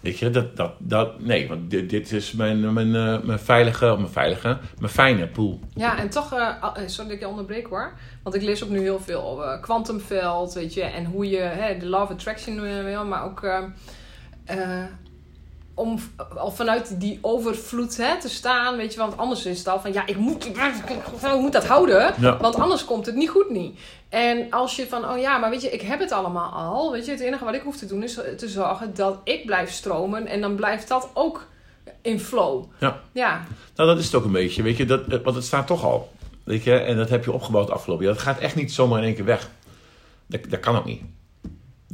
Weet 0.05 0.19
je, 0.19 0.31
dat, 0.31 0.57
dat, 0.57 0.73
dat, 0.79 1.21
nee, 1.21 1.49
want 1.49 1.71
dit, 1.71 1.91
dit 1.91 2.13
is 2.13 2.33
mijn, 2.33 2.73
mijn, 2.73 2.95
eh, 2.95 3.23
mijn 3.23 3.39
veilige, 3.39 3.87
mijn 3.97 4.09
veilige, 4.09 4.59
mijn 4.79 4.93
fijne 4.93 5.29
pool. 5.29 5.61
Ja, 5.75 5.99
en 5.99 6.11
toch, 6.11 6.33
eh, 6.33 6.49
eh, 6.49 6.73
sorry 6.75 7.09
dat 7.09 7.17
ik 7.17 7.21
je 7.21 7.29
onderbreek 7.29 7.67
hoor. 7.67 7.93
Want 8.23 8.35
ik 8.35 8.43
lees 8.43 8.65
ook 8.65 8.71
nu 8.71 8.81
heel 8.81 9.01
veel 9.01 9.59
kwantumveld, 9.61 10.55
weet 10.55 10.75
je, 10.75 10.83
en 10.83 11.05
hoe 11.05 11.31
je 11.31 11.77
de 11.79 11.87
law 11.87 12.03
of 12.03 12.11
attraction 12.11 12.61
wil, 12.85 13.05
maar 13.05 13.25
ook 13.25 13.43
eh, 14.45 14.85
om 15.75 15.99
al 16.37 16.51
vanuit 16.51 17.01
die 17.01 17.19
overvloed 17.23 17.97
hè, 17.97 18.21
te 18.21 18.29
staan, 18.29 18.77
weet 18.77 18.93
je, 18.93 18.99
want 18.99 19.17
anders 19.17 19.47
is 19.47 19.59
het 19.59 19.69
al 19.69 19.81
van 19.81 19.93
ja, 19.93 20.07
ik 20.07 20.17
moet, 20.17 20.47
ik 20.47 20.57
moet 21.41 21.53
dat 21.53 21.67
houden, 21.67 22.15
Ja. 22.21 22.37
want 22.37 22.55
anders 22.55 22.85
komt 22.85 23.07
het 23.07 23.15
niet 23.15 23.29
goed 23.29 23.51
niet. 23.51 23.79
En 24.09 24.51
als 24.51 24.77
je 24.77 24.87
van, 24.87 25.09
oh 25.09 25.19
ja, 25.19 25.39
maar 25.39 25.51
weet 25.51 25.63
je, 25.63 25.71
ik 25.71 25.81
heb 25.81 26.01
het 26.01 26.13
allemaal 26.13 26.53
al, 26.53 26.93
weet 26.93 27.05
je, 27.05 27.11
het 27.11 27.21
enige 27.21 27.45
wat 27.45 27.55
ik 27.55 27.63
hoef 27.63 27.77
te 27.77 27.87
doen 27.87 28.03
is 28.03 28.15
te 28.37 28.49
zorgen 28.49 28.95
dat 28.95 29.19
ik 29.25 29.47
blijf 29.47 29.71
stromen 29.73 30.27
en 30.27 30.41
dan 30.41 30.55
blijft 30.55 30.89
dat 30.89 31.11
ook 31.15 31.47
in 32.03 32.21
flow. 32.21 32.65
Ja. 32.79 33.01
Ja, 33.13 33.45
Nou, 33.77 33.89
dat 33.89 33.99
is 33.99 34.05
het 34.05 34.15
ook 34.15 34.25
een 34.25 34.33
beetje, 34.33 34.63
weet 34.63 34.77
je, 34.77 34.85
dat, 34.85 35.07
want 35.07 35.37
het 35.37 35.45
staat 35.45 35.67
toch 35.67 35.85
al. 35.85 36.13
Weet 36.45 36.65
je, 36.65 36.75
en 36.75 36.97
dat 36.97 37.09
heb 37.09 37.25
je 37.25 37.33
opgebouwd 37.33 37.71
afgelopen 37.71 38.05
jaar. 38.05 38.15
Dat 38.15 38.23
gaat 38.23 38.39
echt 38.39 38.55
niet 38.55 38.73
zomaar 38.73 38.99
in 38.99 39.05
één 39.05 39.15
keer 39.15 39.25
weg. 39.25 39.51
Dat, 40.27 40.41
dat 40.49 40.61
kan 40.61 40.77
ook 40.77 40.85
niet. 40.85 41.03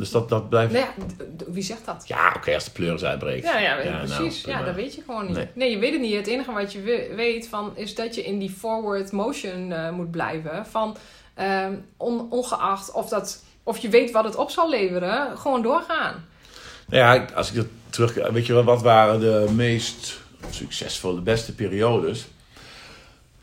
Dus 0.01 0.11
dat, 0.11 0.29
dat 0.29 0.49
blijft... 0.49 0.73
nou 0.73 0.85
ja, 0.85 1.05
d- 1.37 1.45
wie 1.49 1.63
zegt 1.63 1.85
dat? 1.85 2.05
Ja, 2.07 2.33
oké, 2.37 2.55
als 2.55 2.65
de 2.65 2.71
pleuris 2.71 3.05
uitbreekt. 3.05 3.45
Ja, 3.45 3.59
ja, 3.59 3.83
nou, 3.85 4.07
precies. 4.07 4.41
prima. 4.41 4.59
ja, 4.59 4.65
dat 4.65 4.75
weet 4.75 4.95
je 4.95 5.03
gewoon 5.07 5.27
niet. 5.27 5.37
Nee. 5.37 5.47
Nee. 5.55 5.71
je 5.71 5.79
weet 5.79 5.93
het 5.93 6.01
niet. 6.01 6.15
Het 6.15 6.27
enige 6.27 6.53
wat 6.53 6.73
je 6.73 6.81
we- 6.81 7.13
weet 7.17 7.49
van, 7.49 7.73
is 7.75 7.95
dat 7.95 8.15
je 8.15 8.23
in 8.25 8.39
die 8.39 8.51
forward 8.51 9.13
motion 9.13 9.73
eh, 9.73 9.91
moet 9.91 10.11
blijven. 10.11 10.67
Van, 10.67 10.97
ehm, 11.35 11.73
on- 11.97 12.27
ongeacht 12.31 12.93
of, 12.93 13.09
dat, 13.09 13.45
of 13.63 13.79
je 13.79 13.89
weet 13.89 14.11
wat 14.11 14.25
het 14.25 14.37
op 14.37 14.51
zal 14.51 14.71
leveren, 14.71 15.39
gewoon 15.39 15.63
doorgaan. 15.63 16.25
Nou 16.87 17.03
ja, 17.21 17.25
als 17.35 17.49
ik 17.51 17.55
dat 17.57 17.67
terug... 17.91 18.31
Weet 18.31 18.47
je 18.47 18.53
wel, 18.53 18.65
wat 18.65 18.83
waren 18.83 19.21
de 19.21 19.47
meest 19.55 20.21
succesvolle, 20.51 21.15
de 21.15 21.21
beste 21.21 21.55
periodes? 21.55 22.27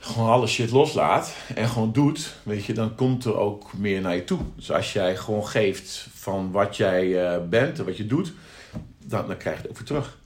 Gewoon 0.07 0.29
alle 0.29 0.47
shit 0.47 0.71
loslaat 0.71 1.35
en 1.55 1.67
gewoon 1.67 1.91
doet, 1.91 2.35
weet 2.43 2.65
je, 2.65 2.73
dan 2.73 2.95
komt 2.95 3.25
er 3.25 3.37
ook 3.37 3.73
meer 3.73 4.01
naar 4.01 4.15
je 4.15 4.23
toe. 4.23 4.39
Dus 4.55 4.71
als 4.71 4.93
jij 4.93 5.15
gewoon 5.15 5.47
geeft 5.47 6.07
van 6.13 6.51
wat 6.51 6.77
jij 6.77 7.25
eh, 7.25 7.47
bent 7.49 7.79
en 7.79 7.85
wat 7.85 7.97
je 7.97 8.05
doet, 8.05 8.33
dan, 9.05 9.27
dan 9.27 9.37
krijg 9.37 9.55
je 9.55 9.61
het 9.61 9.71
ook 9.71 9.77
weer 9.77 9.87
terug. 9.87 10.17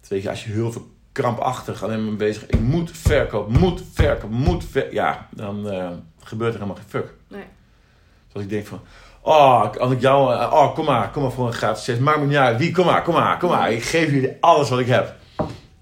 Dus 0.00 0.08
weet 0.08 0.22
je, 0.22 0.30
als 0.30 0.44
je 0.44 0.52
heel 0.52 0.72
veel 0.72 0.88
krampachtig 1.12 1.82
alleen 1.82 2.04
maar 2.04 2.16
bezig 2.16 2.46
ik 2.46 2.60
moet 2.60 2.90
verkoop, 2.90 3.48
moet 3.58 3.82
verkoop, 3.92 4.30
moet 4.30 4.64
ver 4.64 4.92
ja, 4.94 5.28
dan 5.30 5.70
eh, 5.70 5.90
gebeurt 6.22 6.54
er 6.54 6.60
helemaal 6.60 6.82
geen 6.82 7.00
fuck. 7.00 7.14
Nee. 7.28 7.44
Dus 8.32 8.42
ik 8.42 8.48
denk 8.48 8.66
van, 8.66 8.80
oh, 9.20 9.76
als 9.76 9.92
ik 9.92 10.00
jou, 10.00 10.34
eh, 10.34 10.52
oh, 10.52 10.74
kom 10.74 10.84
maar, 10.84 11.10
kom 11.10 11.22
maar 11.22 11.32
voor 11.32 11.46
een 11.46 11.52
gratis 11.52 11.84
sessie. 11.84 12.04
Maakt 12.04 12.20
me 12.20 12.26
niet 12.26 12.36
uit, 12.36 12.58
wie, 12.58 12.72
kom 12.72 12.86
maar, 12.86 13.02
kom 13.02 13.14
maar, 13.14 13.38
kom 13.38 13.50
maar. 13.50 13.72
Ik 13.72 13.82
geef 13.82 14.10
jullie 14.10 14.36
alles 14.40 14.68
wat 14.68 14.78
ik 14.78 14.86
heb. 14.86 15.18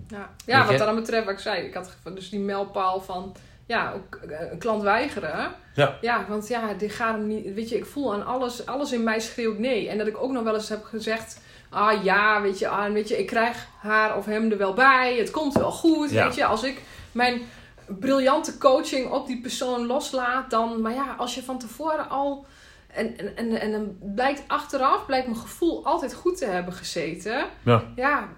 Ja, 0.08 0.30
ja 0.46 0.66
wat 0.66 0.78
dat 0.78 0.86
dan 0.86 0.94
betreft, 0.94 1.24
wat 1.24 1.34
ik 1.34 1.40
zei, 1.40 1.66
ik 1.66 1.74
had 1.74 1.96
dus 2.14 2.30
die 2.30 2.40
mijlpaal 2.40 3.00
van, 3.00 3.36
ja, 3.66 3.92
ook 3.92 4.14
eh, 4.14 4.50
een 4.50 4.58
klant 4.58 4.82
weigeren. 4.82 5.50
Ja. 5.74 5.98
Ja, 6.00 6.24
want 6.28 6.48
ja, 6.48 6.74
die 6.74 6.88
gaat 6.88 7.14
hem 7.14 7.26
niet, 7.26 7.54
weet 7.54 7.68
je, 7.68 7.76
ik 7.76 7.86
voel 7.86 8.14
aan 8.14 8.26
alles, 8.26 8.66
alles 8.66 8.92
in 8.92 9.02
mij 9.02 9.20
schreeuwt 9.20 9.58
nee. 9.58 9.88
En 9.88 9.98
dat 9.98 10.06
ik 10.06 10.22
ook 10.22 10.32
nog 10.32 10.42
wel 10.42 10.54
eens 10.54 10.68
heb 10.68 10.84
gezegd, 10.84 11.40
ah 11.70 12.04
ja, 12.04 12.42
weet 12.42 12.58
je, 12.58 12.68
ah, 12.68 12.92
weet 12.92 13.08
je, 13.08 13.18
ik 13.18 13.26
krijg 13.26 13.66
haar 13.80 14.16
of 14.16 14.24
hem 14.24 14.50
er 14.50 14.58
wel 14.58 14.74
bij, 14.74 15.16
het 15.18 15.30
komt 15.30 15.54
wel 15.54 15.70
goed, 15.70 16.10
Ja. 16.10 16.24
weet 16.24 16.34
je. 16.34 16.44
Als 16.44 16.62
ik 16.62 16.82
mijn 17.12 17.40
briljante 17.86 18.58
coaching 18.58 19.10
op 19.10 19.26
die 19.26 19.40
persoon 19.40 19.86
loslaat, 19.86 20.50
dan, 20.50 20.80
maar 20.80 20.94
ja, 20.94 21.14
als 21.18 21.34
je 21.34 21.42
van 21.42 21.58
tevoren 21.58 22.08
al... 22.10 22.46
En, 22.88 23.18
en, 23.18 23.36
en, 23.36 23.60
en 23.60 23.72
dan 23.72 23.96
blijkt 24.14 24.42
achteraf, 24.46 25.06
blijkt 25.06 25.26
mijn 25.26 25.38
gevoel 25.38 25.84
altijd 25.84 26.14
goed 26.14 26.38
te 26.38 26.44
hebben 26.44 26.74
gezeten 26.74 27.44
Ja. 27.62 27.82
ja, 27.96 28.28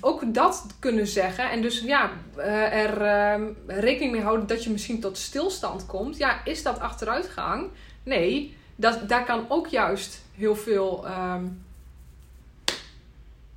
ook 0.00 0.34
dat 0.34 0.66
kunnen 0.78 1.06
zeggen. 1.06 1.50
En 1.50 1.62
dus 1.62 1.80
ja, 1.80 2.10
eh, 2.36 2.72
er 2.72 3.00
eh, 3.00 3.46
rekening 3.66 4.12
mee 4.12 4.22
houden 4.22 4.46
dat 4.46 4.64
je 4.64 4.70
misschien 4.70 5.00
tot 5.00 5.18
stilstand 5.18 5.86
komt. 5.86 6.16
Ja, 6.16 6.44
is 6.44 6.62
dat 6.62 6.78
achteruitgang? 6.78 7.70
Nee, 8.02 8.56
dat, 8.76 9.08
daar 9.08 9.24
kan 9.24 9.44
ook 9.48 9.66
juist 9.66 10.22
heel 10.34 10.56
veel 10.56 11.06
ehm, 11.06 11.44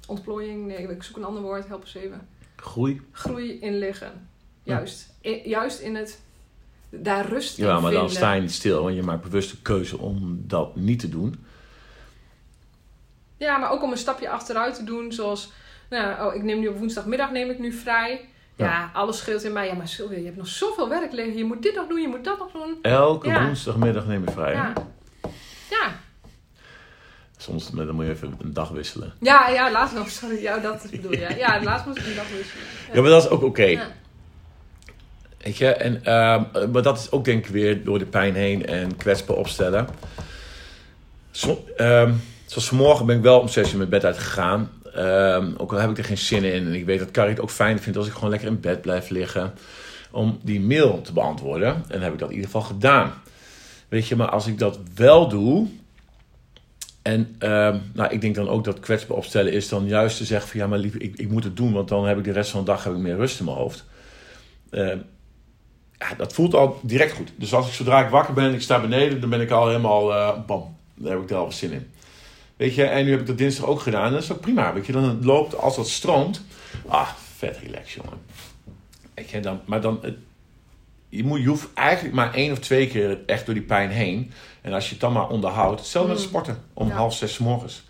ontplooiing, 0.07 0.65
nee, 0.65 0.77
ik 0.77 1.03
zoek 1.03 1.17
een 1.17 1.23
ander 1.23 1.41
woord, 1.41 1.67
help 1.67 1.81
eens 1.81 1.95
even. 1.95 2.27
Groei. 2.55 3.01
Groei 3.11 3.59
in 3.59 3.77
liggen. 3.77 4.27
Juist. 4.63 5.13
I- 5.25 5.49
juist 5.49 5.79
in 5.79 5.95
het 5.95 6.21
daar 6.89 7.29
rust 7.29 7.57
in 7.57 7.65
Ja, 7.65 7.79
maar 7.79 7.91
dan 7.91 8.09
sta 8.09 8.33
je 8.33 8.41
niet 8.41 8.51
stil, 8.51 8.83
want 8.83 8.95
je 8.95 9.03
maakt 9.03 9.23
bewust 9.23 9.51
de 9.51 9.57
keuze 9.61 9.97
om 9.97 10.43
dat 10.47 10.75
niet 10.75 10.99
te 10.99 11.09
doen. 11.09 11.35
Ja, 13.39 13.57
maar 13.57 13.71
ook 13.71 13.83
om 13.83 13.91
een 13.91 13.97
stapje 13.97 14.29
achteruit 14.29 14.75
te 14.75 14.83
doen, 14.83 15.11
zoals, 15.11 15.51
nou, 15.89 16.27
oh, 16.27 16.35
ik 16.35 16.43
neem 16.43 16.59
nu 16.59 16.67
op 16.67 16.77
woensdagmiddag 16.77 17.31
neem 17.31 17.49
ik 17.49 17.59
nu 17.59 17.71
vrij. 17.73 18.21
Ja, 18.55 18.65
Ja. 18.65 18.89
alles 18.93 19.17
scheelt 19.17 19.43
in 19.43 19.53
mij. 19.53 19.67
Ja, 19.67 19.73
maar 19.73 19.87
Sylvia, 19.87 20.17
je 20.17 20.25
hebt 20.25 20.37
nog 20.37 20.47
zoveel 20.47 20.89
werk 20.89 21.11
liggen. 21.11 21.37
Je 21.37 21.43
moet 21.43 21.61
dit 21.63 21.75
nog 21.75 21.87
doen, 21.87 22.01
je 22.01 22.07
moet 22.07 22.23
dat 22.23 22.39
nog 22.39 22.51
doen. 22.51 22.77
Elke 22.81 23.27
Ja. 23.27 23.45
woensdagmiddag 23.45 24.05
neem 24.05 24.23
je 24.25 24.31
vrij. 24.31 24.53
Ja. 24.53 24.73
Ja, 25.69 25.91
Soms 27.37 27.71
dan 27.71 27.95
moet 27.95 28.05
je 28.05 28.11
even 28.11 28.35
een 28.41 28.53
dag 28.53 28.69
wisselen. 28.69 29.13
ja, 29.19 29.49
ja 29.49 29.71
laatst 29.71 29.95
nog. 29.95 30.09
Sorry, 30.09 30.41
ja, 30.41 30.57
dat 30.57 30.87
bedoel 30.91 31.11
je. 31.11 31.35
Ja, 31.37 31.63
laatst 31.63 31.85
moest 31.85 31.97
ik 31.97 32.05
een 32.05 32.15
dag 32.15 32.29
wisselen. 32.29 32.63
Ja, 32.93 33.01
maar 33.01 33.09
dat 33.09 33.23
is 33.23 33.29
ook 33.29 33.41
oké. 33.43 33.63
Ja. 33.63 33.87
Weet 35.37 35.57
je, 35.57 35.67
en, 35.73 36.03
ehm, 36.05 36.71
maar 36.71 36.81
dat 36.81 36.97
is 36.97 37.11
ook 37.11 37.25
denk 37.25 37.45
ik 37.45 37.51
weer 37.51 37.83
door 37.83 37.99
de 37.99 38.05
pijn 38.05 38.35
heen 38.35 38.65
en 38.65 38.95
kwetsbaar 38.95 39.35
opstellen. 39.37 39.87
Ehm, 41.77 42.13
zoals 42.49 42.67
vanmorgen 42.67 43.05
ben 43.05 43.17
ik 43.17 43.21
wel 43.21 43.39
om 43.39 43.47
zes 43.47 43.71
uur 43.71 43.77
mijn 43.77 43.89
bed 43.89 44.05
uitgegaan. 44.05 44.69
Ehm, 44.93 45.51
ook 45.57 45.71
al 45.71 45.79
heb 45.79 45.89
ik 45.89 45.97
er 45.97 46.03
geen 46.03 46.17
zin 46.17 46.43
in. 46.43 46.65
En 46.65 46.73
ik 46.73 46.85
weet 46.85 46.99
dat 46.99 47.11
Carrie 47.11 47.33
het 47.33 47.41
ook 47.41 47.49
fijn 47.49 47.79
vindt 47.79 47.97
als 47.97 48.07
ik 48.07 48.13
gewoon 48.13 48.29
lekker 48.29 48.47
in 48.47 48.59
bed 48.59 48.81
blijf 48.81 49.09
liggen. 49.09 49.53
Om 50.11 50.39
die 50.43 50.59
mail 50.59 51.01
te 51.01 51.13
beantwoorden. 51.13 51.83
En 51.87 52.01
heb 52.01 52.13
ik 52.13 52.19
dat 52.19 52.29
in 52.29 52.35
ieder 52.35 52.49
geval 52.49 52.67
gedaan. 52.67 53.13
Weet 53.87 54.07
je, 54.07 54.15
maar 54.15 54.29
als 54.29 54.47
ik 54.47 54.59
dat 54.59 54.79
wel 54.95 55.27
doe. 55.27 55.67
En 57.01 57.35
ehm, 57.39 57.77
nou, 57.93 58.11
ik 58.13 58.21
denk 58.21 58.35
dan 58.35 58.49
ook 58.49 58.63
dat 58.63 58.79
kwetsbaar 58.79 59.17
opstellen 59.17 59.51
is 59.51 59.69
dan 59.69 59.87
juist 59.87 60.17
te 60.17 60.25
zeggen 60.25 60.49
van 60.49 60.59
ja, 60.59 60.67
maar 60.67 60.79
lief, 60.79 60.95
ik, 60.95 61.15
ik 61.15 61.29
moet 61.29 61.43
het 61.43 61.57
doen. 61.57 61.73
Want 61.73 61.87
dan 61.87 62.07
heb 62.07 62.17
ik 62.17 62.23
de 62.23 62.31
rest 62.31 62.51
van 62.51 62.59
de 62.59 62.65
dag 62.65 62.83
heb 62.83 62.93
ik 62.93 62.99
meer 62.99 63.15
rust 63.15 63.39
in 63.39 63.45
mijn 63.45 63.57
hoofd. 63.57 63.85
Ehm, 64.69 64.97
ja, 65.99 66.13
dat 66.17 66.33
voelt 66.33 66.53
al 66.53 66.79
direct 66.83 67.13
goed. 67.13 67.31
Dus 67.35 67.53
als 67.53 67.67
ik 67.67 67.73
zodra 67.73 68.03
ik 68.03 68.09
wakker 68.09 68.33
ben 68.33 68.43
en 68.43 68.53
ik 68.53 68.61
sta 68.61 68.81
beneden, 68.81 69.21
dan 69.21 69.29
ben 69.29 69.41
ik 69.41 69.51
al 69.51 69.67
helemaal 69.67 70.13
eh, 70.13 70.45
bam. 70.45 70.75
Daar 70.95 71.11
heb 71.11 71.21
ik 71.21 71.29
er 71.29 71.35
al 71.35 71.51
zin 71.51 71.71
in. 71.71 71.87
Weet 72.59 72.75
je, 72.75 72.83
en 72.83 73.05
nu 73.05 73.11
heb 73.11 73.19
ik 73.19 73.27
dat 73.27 73.37
dinsdag 73.37 73.65
ook 73.65 73.79
gedaan. 73.81 74.05
En 74.05 74.11
dat 74.11 74.23
is 74.23 74.31
ook 74.31 74.39
prima. 74.39 74.73
Weet 74.73 74.85
je, 74.85 74.91
dan 74.91 75.25
loopt 75.25 75.57
als 75.57 75.75
dat 75.75 75.87
stroomt. 75.89 76.41
Ah, 76.87 77.09
vet 77.37 77.57
relax, 77.63 77.93
jongen. 77.93 78.17
Weet 79.13 79.29
je, 79.29 79.39
dan, 79.39 79.59
maar 79.65 79.81
dan, 79.81 79.99
je, 81.09 81.23
moet, 81.23 81.39
je 81.41 81.47
hoeft 81.47 81.67
eigenlijk 81.73 82.15
maar 82.15 82.33
één 82.33 82.51
of 82.51 82.59
twee 82.59 82.87
keer 82.87 83.19
echt 83.25 83.45
door 83.45 83.53
die 83.53 83.63
pijn 83.63 83.89
heen. 83.89 84.31
En 84.61 84.73
als 84.73 84.85
je 84.85 84.91
het 84.91 84.99
dan 84.99 85.13
maar 85.13 85.27
onderhoudt, 85.29 85.79
hetzelfde 85.79 86.11
met 86.11 86.21
Mm. 86.21 86.27
sporten 86.27 86.63
om 86.73 86.87
Ja. 86.87 86.93
half 86.95 87.13
zes 87.13 87.37
morgens. 87.37 87.87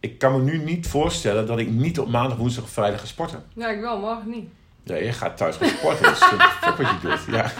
Ik 0.00 0.18
kan 0.18 0.32
me 0.32 0.42
nu 0.50 0.58
niet 0.58 0.86
voorstellen 0.86 1.46
dat 1.46 1.58
ik 1.58 1.68
niet 1.70 1.98
op 2.00 2.08
maandag, 2.08 2.38
woensdag 2.38 2.64
of 2.64 2.70
vrijdag 2.70 3.00
ga 3.00 3.06
sporten. 3.06 3.44
Ja, 3.54 3.68
ik 3.68 3.80
wel, 3.80 3.98
morgen 4.00 4.30
niet. 4.30 4.48
Ja, 4.84 4.96
je 4.96 5.12
gaat 5.12 5.36
thuis 5.36 5.56
gaan 5.56 5.68
sporten. 5.68 6.10
Uh, 6.10 6.14
fuck 6.62 6.76
wat 6.76 6.86
je 6.90 6.96
doet. 7.08 7.34
Ja. 7.34 7.52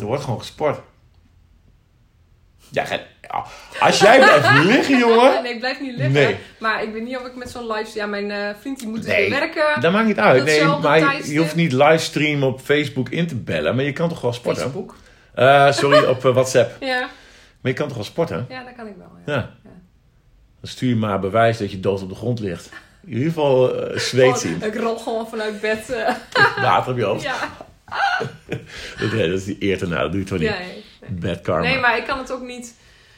Er 0.00 0.04
wordt 0.06 0.24
gewoon 0.24 0.38
gesport. 0.38 0.80
Ja, 2.70 2.84
als 3.80 3.98
jij 3.98 4.18
blijft 4.18 4.50
liggen, 4.72 4.98
jongen. 4.98 5.42
Nee, 5.42 5.52
ik 5.52 5.58
blijf 5.58 5.80
niet 5.80 5.96
liggen. 5.96 6.12
Nee. 6.12 6.36
Maar 6.58 6.82
ik 6.82 6.92
weet 6.92 7.02
niet 7.02 7.16
of 7.16 7.26
ik 7.26 7.34
met 7.34 7.50
zo'n 7.50 7.72
live... 7.72 7.98
Ja, 7.98 8.06
mijn 8.06 8.30
eh, 8.30 8.48
vriend 8.60 8.78
die 8.78 8.88
moet 8.88 9.02
dus 9.02 9.06
Nee. 9.06 9.30
weer 9.30 9.38
werken. 9.38 9.80
Dat 9.80 9.92
maakt 9.92 10.06
niet 10.06 10.18
uit. 10.18 10.44
Nee, 10.44 10.64
maar 10.64 10.98
je, 10.98 11.04
tijdstip. 11.04 11.32
je 11.32 11.38
hoeft 11.38 11.54
niet 11.54 11.72
livestream 11.72 12.42
op 12.42 12.60
Facebook 12.60 13.08
in 13.08 13.26
te 13.26 13.34
bellen. 13.34 13.74
Maar 13.76 13.84
je 13.84 13.92
kan 13.92 14.08
toch 14.08 14.20
wel 14.20 14.32
sporten? 14.32 14.62
Facebook. 14.62 14.96
Eh, 15.34 15.72
sorry, 15.72 16.04
op 16.04 16.24
eh, 16.24 16.32
WhatsApp. 16.32 16.76
Ja. 16.84 16.98
Maar 17.60 17.72
je 17.72 17.72
kan 17.72 17.86
toch 17.86 17.96
wel 17.96 18.06
sporten? 18.06 18.46
ja, 18.48 18.64
dat 18.64 18.74
kan 18.76 18.86
ik 18.86 18.94
wel. 18.98 19.10
Ja. 19.26 19.34
Ja. 19.34 19.50
Dan 20.60 20.70
stuur 20.70 20.88
je 20.88 20.96
maar 20.96 21.20
bewijs 21.20 21.58
dat 21.58 21.70
je 21.70 21.80
dood 21.80 22.02
op 22.02 22.08
de 22.08 22.14
grond 22.14 22.40
ligt. 22.40 22.70
In 23.06 23.12
ieder 23.12 23.26
geval 23.26 23.74
zweet 23.94 24.38
zien. 24.38 24.62
Ik 24.62 24.74
rol 24.76 24.96
gewoon 24.96 25.28
vanuit 25.28 25.60
bed. 25.60 25.96
Water 26.60 26.92
op 26.92 26.98
je 26.98 27.04
hoofd. 27.04 27.22
ja. 27.22 27.36
Dat, 28.98 29.12
is 29.12 29.44
die 29.44 29.56
eer 29.58 29.82
erna. 29.82 30.00
Dat 30.02 30.10
doe 30.10 30.20
je 30.20 30.26
toch 30.26 30.38
niet? 30.38 30.48
Ja, 30.48 30.58
nee. 30.58 30.84
Bad 31.10 31.40
karma. 31.40 31.62
Nee, 31.68 31.78
maar 31.80 31.96
ik 31.96 32.04
kan 32.04 32.18
het 32.18 32.30
ook 32.30 32.42
niet. 32.42 32.74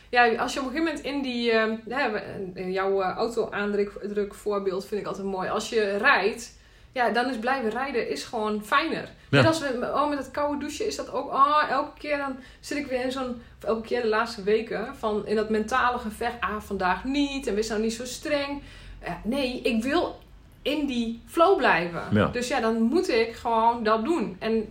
Ja, 0.08 0.34
als 0.34 0.52
je 0.52 0.60
op 0.60 0.66
een 0.66 0.72
gegeven 0.72 0.94
moment 0.94 1.04
in 1.04 1.22
die. 1.22 1.50
eh, 1.52 1.72
ja, 1.86 2.10
we- 2.10 2.70
jouw 2.72 3.02
eh, 3.02 3.16
auto-aandruk 3.16 4.34
voorbeeld 4.34 4.86
vind 4.86 5.00
ik 5.00 5.06
altijd 5.06 5.26
mooi. 5.26 5.48
Als 5.48 5.68
je 5.68 5.96
rijdt, 5.96 6.56
ja, 6.92 7.10
dan 7.10 7.30
is 7.30 7.36
blijven 7.38 7.70
rijden 7.70 8.08
is 8.10 8.24
gewoon 8.24 8.64
fijner. 8.64 9.08
Net 9.30 9.46
als 9.46 9.58
we, 9.60 9.90
oh, 9.94 10.08
met 10.08 10.18
het 10.18 10.30
koude 10.30 10.58
douchen 10.60 10.86
is 10.86 10.96
dat 10.96 11.12
ook. 11.12 11.32
Oh, 11.32 11.62
elke 11.70 11.98
keer 11.98 12.16
dan 12.16 12.36
zit 12.60 12.78
ik 12.78 12.86
weer 12.86 13.04
in 13.04 13.12
zo'n. 13.12 13.42
Elke 13.64 13.86
keer 13.86 14.02
de 14.02 14.08
laatste 14.08 14.42
weken 14.42 14.94
van 14.98 15.26
in 15.26 15.36
dat 15.36 15.50
mentale 15.50 15.98
gevecht. 15.98 16.34
Ah, 16.40 16.60
vandaag 16.60 17.04
niet. 17.04 17.46
En 17.46 17.54
wees 17.54 17.68
nou 17.68 17.80
niet 17.80 17.92
zo 17.94 18.04
streng. 18.04 18.62
ja, 19.04 19.20
nee, 19.24 19.60
ik 19.62 19.82
wil 19.82 20.18
in 20.62 20.86
die 20.86 21.22
flow 21.26 21.56
blijven. 21.56 22.02
Ja. 22.10 22.26
Dus 22.26 22.48
ja, 22.48 22.60
dan 22.60 22.80
moet 22.82 23.08
ik 23.08 23.32
gewoon 23.34 23.82
dat 23.82 24.04
doen. 24.04 24.36
En 24.38 24.68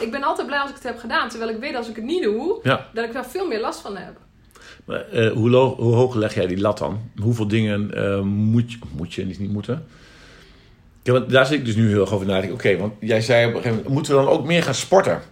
ik 0.00 0.10
ben 0.10 0.22
altijd 0.22 0.46
blij 0.46 0.58
als 0.58 0.68
ik 0.70 0.74
het 0.76 0.84
heb 0.84 0.98
gedaan. 0.98 1.28
Terwijl 1.28 1.50
ik 1.50 1.60
weet 1.60 1.74
als 1.74 1.88
ik 1.88 1.96
het 1.96 2.04
niet 2.04 2.22
doe, 2.22 2.60
Ja. 2.62 2.88
dat 2.94 3.04
ik 3.04 3.12
daar 3.12 3.26
veel 3.26 3.46
meer 3.46 3.60
last 3.60 3.80
van 3.80 3.96
heb. 3.96 4.16
Maar, 4.84 5.08
eh, 5.08 5.32
hoe, 5.32 5.56
hoog 5.76 6.14
leg 6.14 6.34
jij 6.34 6.46
die 6.46 6.60
lat 6.60 6.78
dan? 6.78 7.10
Hoeveel 7.20 7.48
dingen 7.48 7.94
eh, 7.94 8.20
moet, 8.20 8.72
je, 8.72 8.78
moet 8.96 9.14
je, 9.14 9.26
niet, 9.26 9.38
niet 9.38 9.52
moeten? 9.52 9.86
Ja, 11.02 11.12
want 11.12 11.30
daar 11.30 11.46
zit 11.46 11.58
ik 11.58 11.64
dus 11.64 11.74
nu 11.74 11.88
heel 11.88 12.00
erg 12.00 12.12
over 12.12 12.26
na. 12.26 12.50
Oké, 12.50 12.76
want 12.76 12.92
jij 13.00 13.20
zei 13.20 13.40
op 13.46 13.48
een 13.48 13.56
gegeven 13.56 13.76
moment, 13.76 13.94
moeten 13.94 14.16
we 14.16 14.22
dan 14.22 14.32
ook 14.32 14.44
meer 14.44 14.62
gaan 14.62 14.74
sporten? 14.74 15.22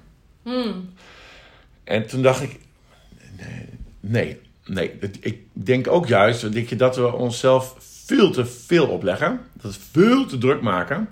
Hmm. 0.42 0.90
En 1.84 2.06
toen 2.06 2.22
dacht 2.22 2.42
ik, 2.42 2.58
nee, 3.30 3.68
nee, 4.00 4.40
nee. 4.64 4.98
Ik 5.20 5.40
denk 5.52 5.88
ook 5.88 6.06
juist 6.06 6.52
denk 6.52 6.68
je, 6.68 6.76
dat 6.76 6.96
we 6.96 7.12
onszelf 7.12 7.76
veel 8.06 8.30
te 8.30 8.46
veel 8.46 8.86
opleggen. 8.86 9.40
Dat 9.62 9.74
we 9.74 9.80
veel 9.92 10.26
te 10.26 10.38
druk 10.38 10.60
maken. 10.60 11.08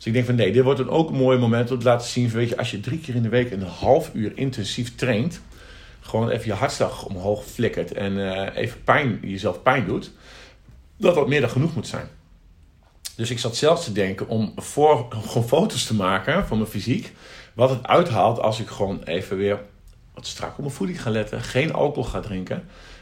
Dus 0.00 0.08
ik 0.08 0.14
denk 0.14 0.26
van 0.26 0.34
nee, 0.34 0.52
dit 0.52 0.64
wordt 0.64 0.78
dan 0.78 0.90
ook 0.90 1.08
een 1.08 1.16
mooi 1.16 1.38
moment 1.38 1.70
om 1.70 1.78
te 1.78 1.84
laten 1.84 2.08
zien. 2.08 2.30
Weet 2.30 2.48
je, 2.48 2.56
als 2.56 2.70
je 2.70 2.80
drie 2.80 2.98
keer 2.98 3.14
in 3.14 3.22
de 3.22 3.28
week 3.28 3.50
een 3.50 3.62
half 3.62 4.10
uur 4.14 4.32
intensief 4.34 4.94
traint. 4.94 5.40
Gewoon 6.00 6.28
even 6.30 6.46
je 6.46 6.52
hartslag 6.52 7.04
omhoog 7.04 7.44
flikkert. 7.44 7.92
En 7.92 8.32
eh, 8.32 8.62
even 8.62 8.84
pijn, 8.84 9.18
jezelf 9.22 9.62
pijn 9.62 9.86
doet. 9.86 10.12
Dat 10.96 11.14
dat 11.14 11.28
meer 11.28 11.40
dan 11.40 11.50
genoeg 11.50 11.74
moet 11.74 11.86
zijn. 11.86 12.08
Dus 13.16 13.30
ik 13.30 13.38
zat 13.38 13.56
zelfs 13.56 13.84
te 13.84 13.92
denken 13.92 14.28
om 14.28 14.52
voor, 14.56 15.06
gewoon 15.10 15.48
foto's 15.48 15.84
te 15.84 15.94
maken 15.94 16.46
van 16.46 16.58
mijn 16.58 16.70
fysiek. 16.70 17.12
Wat 17.54 17.70
het 17.70 17.86
uithaalt 17.86 18.40
als 18.40 18.60
ik 18.60 18.68
gewoon 18.68 19.02
even 19.02 19.36
weer 19.36 19.60
wat 20.14 20.26
strak 20.26 20.50
op 20.50 20.58
mijn 20.58 20.70
voeding 20.70 21.02
ga 21.02 21.10
letten. 21.10 21.40
Geen 21.40 21.72
alcohol 21.72 22.10
ga 22.10 22.20
drinken. 22.20 22.56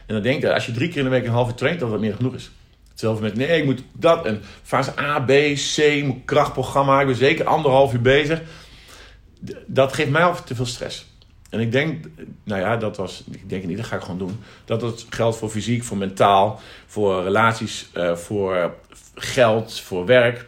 En 0.06 0.14
dan 0.14 0.22
denk 0.22 0.42
ik, 0.42 0.50
als 0.50 0.66
je 0.66 0.72
drie 0.72 0.88
keer 0.88 0.98
in 0.98 1.04
de 1.04 1.10
week 1.10 1.24
een 1.24 1.32
half 1.32 1.48
uur 1.48 1.54
traint, 1.54 1.80
dat 1.80 1.90
dat 1.90 2.00
meer 2.00 2.08
dan 2.08 2.18
genoeg 2.18 2.34
is. 2.34 2.50
Hetzelfde 2.98 3.24
met, 3.24 3.36
nee, 3.36 3.58
ik 3.58 3.64
moet 3.64 3.82
dat. 3.92 4.24
En 4.24 4.42
fase 4.62 4.98
A, 4.98 5.20
B, 5.20 5.30
C, 5.54 6.04
krachtprogramma. 6.24 7.00
Ik 7.00 7.06
ben 7.06 7.16
zeker 7.16 7.46
anderhalf 7.46 7.92
uur 7.92 8.00
bezig. 8.00 8.40
Dat 9.66 9.92
geeft 9.92 10.10
mij 10.10 10.24
al 10.24 10.44
te 10.44 10.54
veel 10.54 10.66
stress. 10.66 11.06
En 11.50 11.60
ik 11.60 11.72
denk, 11.72 12.06
nou 12.44 12.60
ja, 12.60 12.76
dat 12.76 12.96
was, 12.96 13.24
ik 13.30 13.48
denk 13.48 13.64
niet, 13.64 13.76
dat 13.76 13.86
ga 13.86 13.96
ik 13.96 14.02
gewoon 14.02 14.18
doen. 14.18 14.40
Dat 14.64 14.82
het 14.82 15.06
geldt 15.10 15.36
voor 15.36 15.48
fysiek, 15.48 15.84
voor 15.84 15.96
mentaal, 15.96 16.60
voor 16.86 17.22
relaties, 17.22 17.88
eh, 17.92 18.16
voor 18.16 18.74
geld, 19.14 19.80
voor 19.80 20.06
werk. 20.06 20.46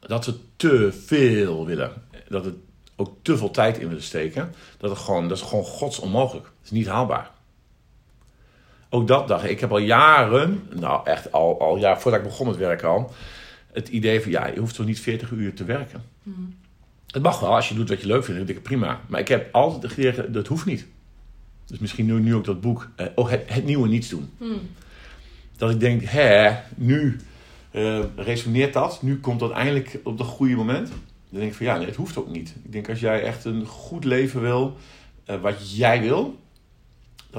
Dat 0.00 0.26
we 0.26 0.34
te 0.56 0.92
veel 1.06 1.66
willen. 1.66 1.92
Dat 2.28 2.44
het 2.44 2.54
ook 2.96 3.14
te 3.22 3.36
veel 3.36 3.50
tijd 3.50 3.78
in 3.78 3.88
willen 3.88 4.02
steken. 4.02 4.54
Dat, 4.78 4.90
het 4.90 4.98
gewoon, 4.98 5.28
dat 5.28 5.36
is 5.36 5.44
gewoon 5.44 5.64
gods 5.64 5.98
onmogelijk. 5.98 6.44
Dat 6.44 6.64
is 6.64 6.70
niet 6.70 6.86
haalbaar. 6.86 7.30
Ook 8.90 9.08
dat 9.08 9.28
dacht 9.28 9.44
ik. 9.44 9.50
Ik 9.50 9.60
heb 9.60 9.70
al 9.70 9.78
jaren, 9.78 10.62
nou 10.74 11.00
echt 11.06 11.32
al, 11.32 11.60
al 11.60 11.76
jaar 11.76 12.00
voordat 12.00 12.20
ik 12.20 12.26
begon 12.26 12.46
met 12.46 12.56
werken 12.56 12.88
al, 12.88 13.12
het 13.72 13.88
idee 13.88 14.20
van 14.20 14.30
ja, 14.30 14.46
je 14.46 14.60
hoeft 14.60 14.74
toch 14.74 14.86
niet 14.86 15.00
40 15.00 15.30
uur 15.30 15.54
te 15.54 15.64
werken. 15.64 16.02
Het 17.06 17.22
mag 17.22 17.40
wel, 17.40 17.54
als 17.54 17.68
je 17.68 17.74
doet 17.74 17.88
wat 17.88 18.00
je 18.00 18.06
leuk 18.06 18.24
vindt, 18.24 18.38
dan 18.38 18.46
denk 18.46 18.58
ik 18.58 18.64
prima. 18.64 19.00
Maar 19.06 19.20
ik 19.20 19.28
heb 19.28 19.54
altijd 19.54 19.92
geleerd, 19.92 20.34
dat 20.34 20.46
hoeft 20.46 20.66
niet. 20.66 20.86
Dus 21.66 21.78
misschien 21.78 22.06
nu, 22.06 22.20
nu 22.20 22.34
ook 22.34 22.44
dat 22.44 22.60
boek, 22.60 22.90
eh, 22.96 23.06
oh, 23.14 23.30
het, 23.30 23.42
het 23.46 23.64
nieuwe 23.64 23.88
niets 23.88 24.08
doen. 24.08 24.30
Hmm. 24.38 24.60
Dat 25.56 25.70
ik 25.70 25.80
denk, 25.80 26.02
hè, 26.04 26.56
nu 26.74 27.16
eh, 27.70 28.04
resoneert 28.16 28.72
dat. 28.72 29.02
Nu 29.02 29.20
komt 29.20 29.40
dat 29.40 29.50
eindelijk 29.50 30.00
op 30.04 30.18
het 30.18 30.26
goede 30.26 30.54
moment. 30.54 30.88
Dan 31.30 31.40
denk 31.40 31.50
ik 31.50 31.56
van 31.56 31.66
ja, 31.66 31.76
nee, 31.76 31.86
het 31.86 31.96
hoeft 31.96 32.16
ook 32.16 32.28
niet. 32.28 32.54
Ik 32.64 32.72
denk 32.72 32.88
als 32.88 33.00
jij 33.00 33.22
echt 33.22 33.44
een 33.44 33.66
goed 33.66 34.04
leven 34.04 34.40
wil, 34.40 34.76
eh, 35.24 35.40
wat 35.40 35.76
jij 35.76 36.00
wil, 36.00 36.38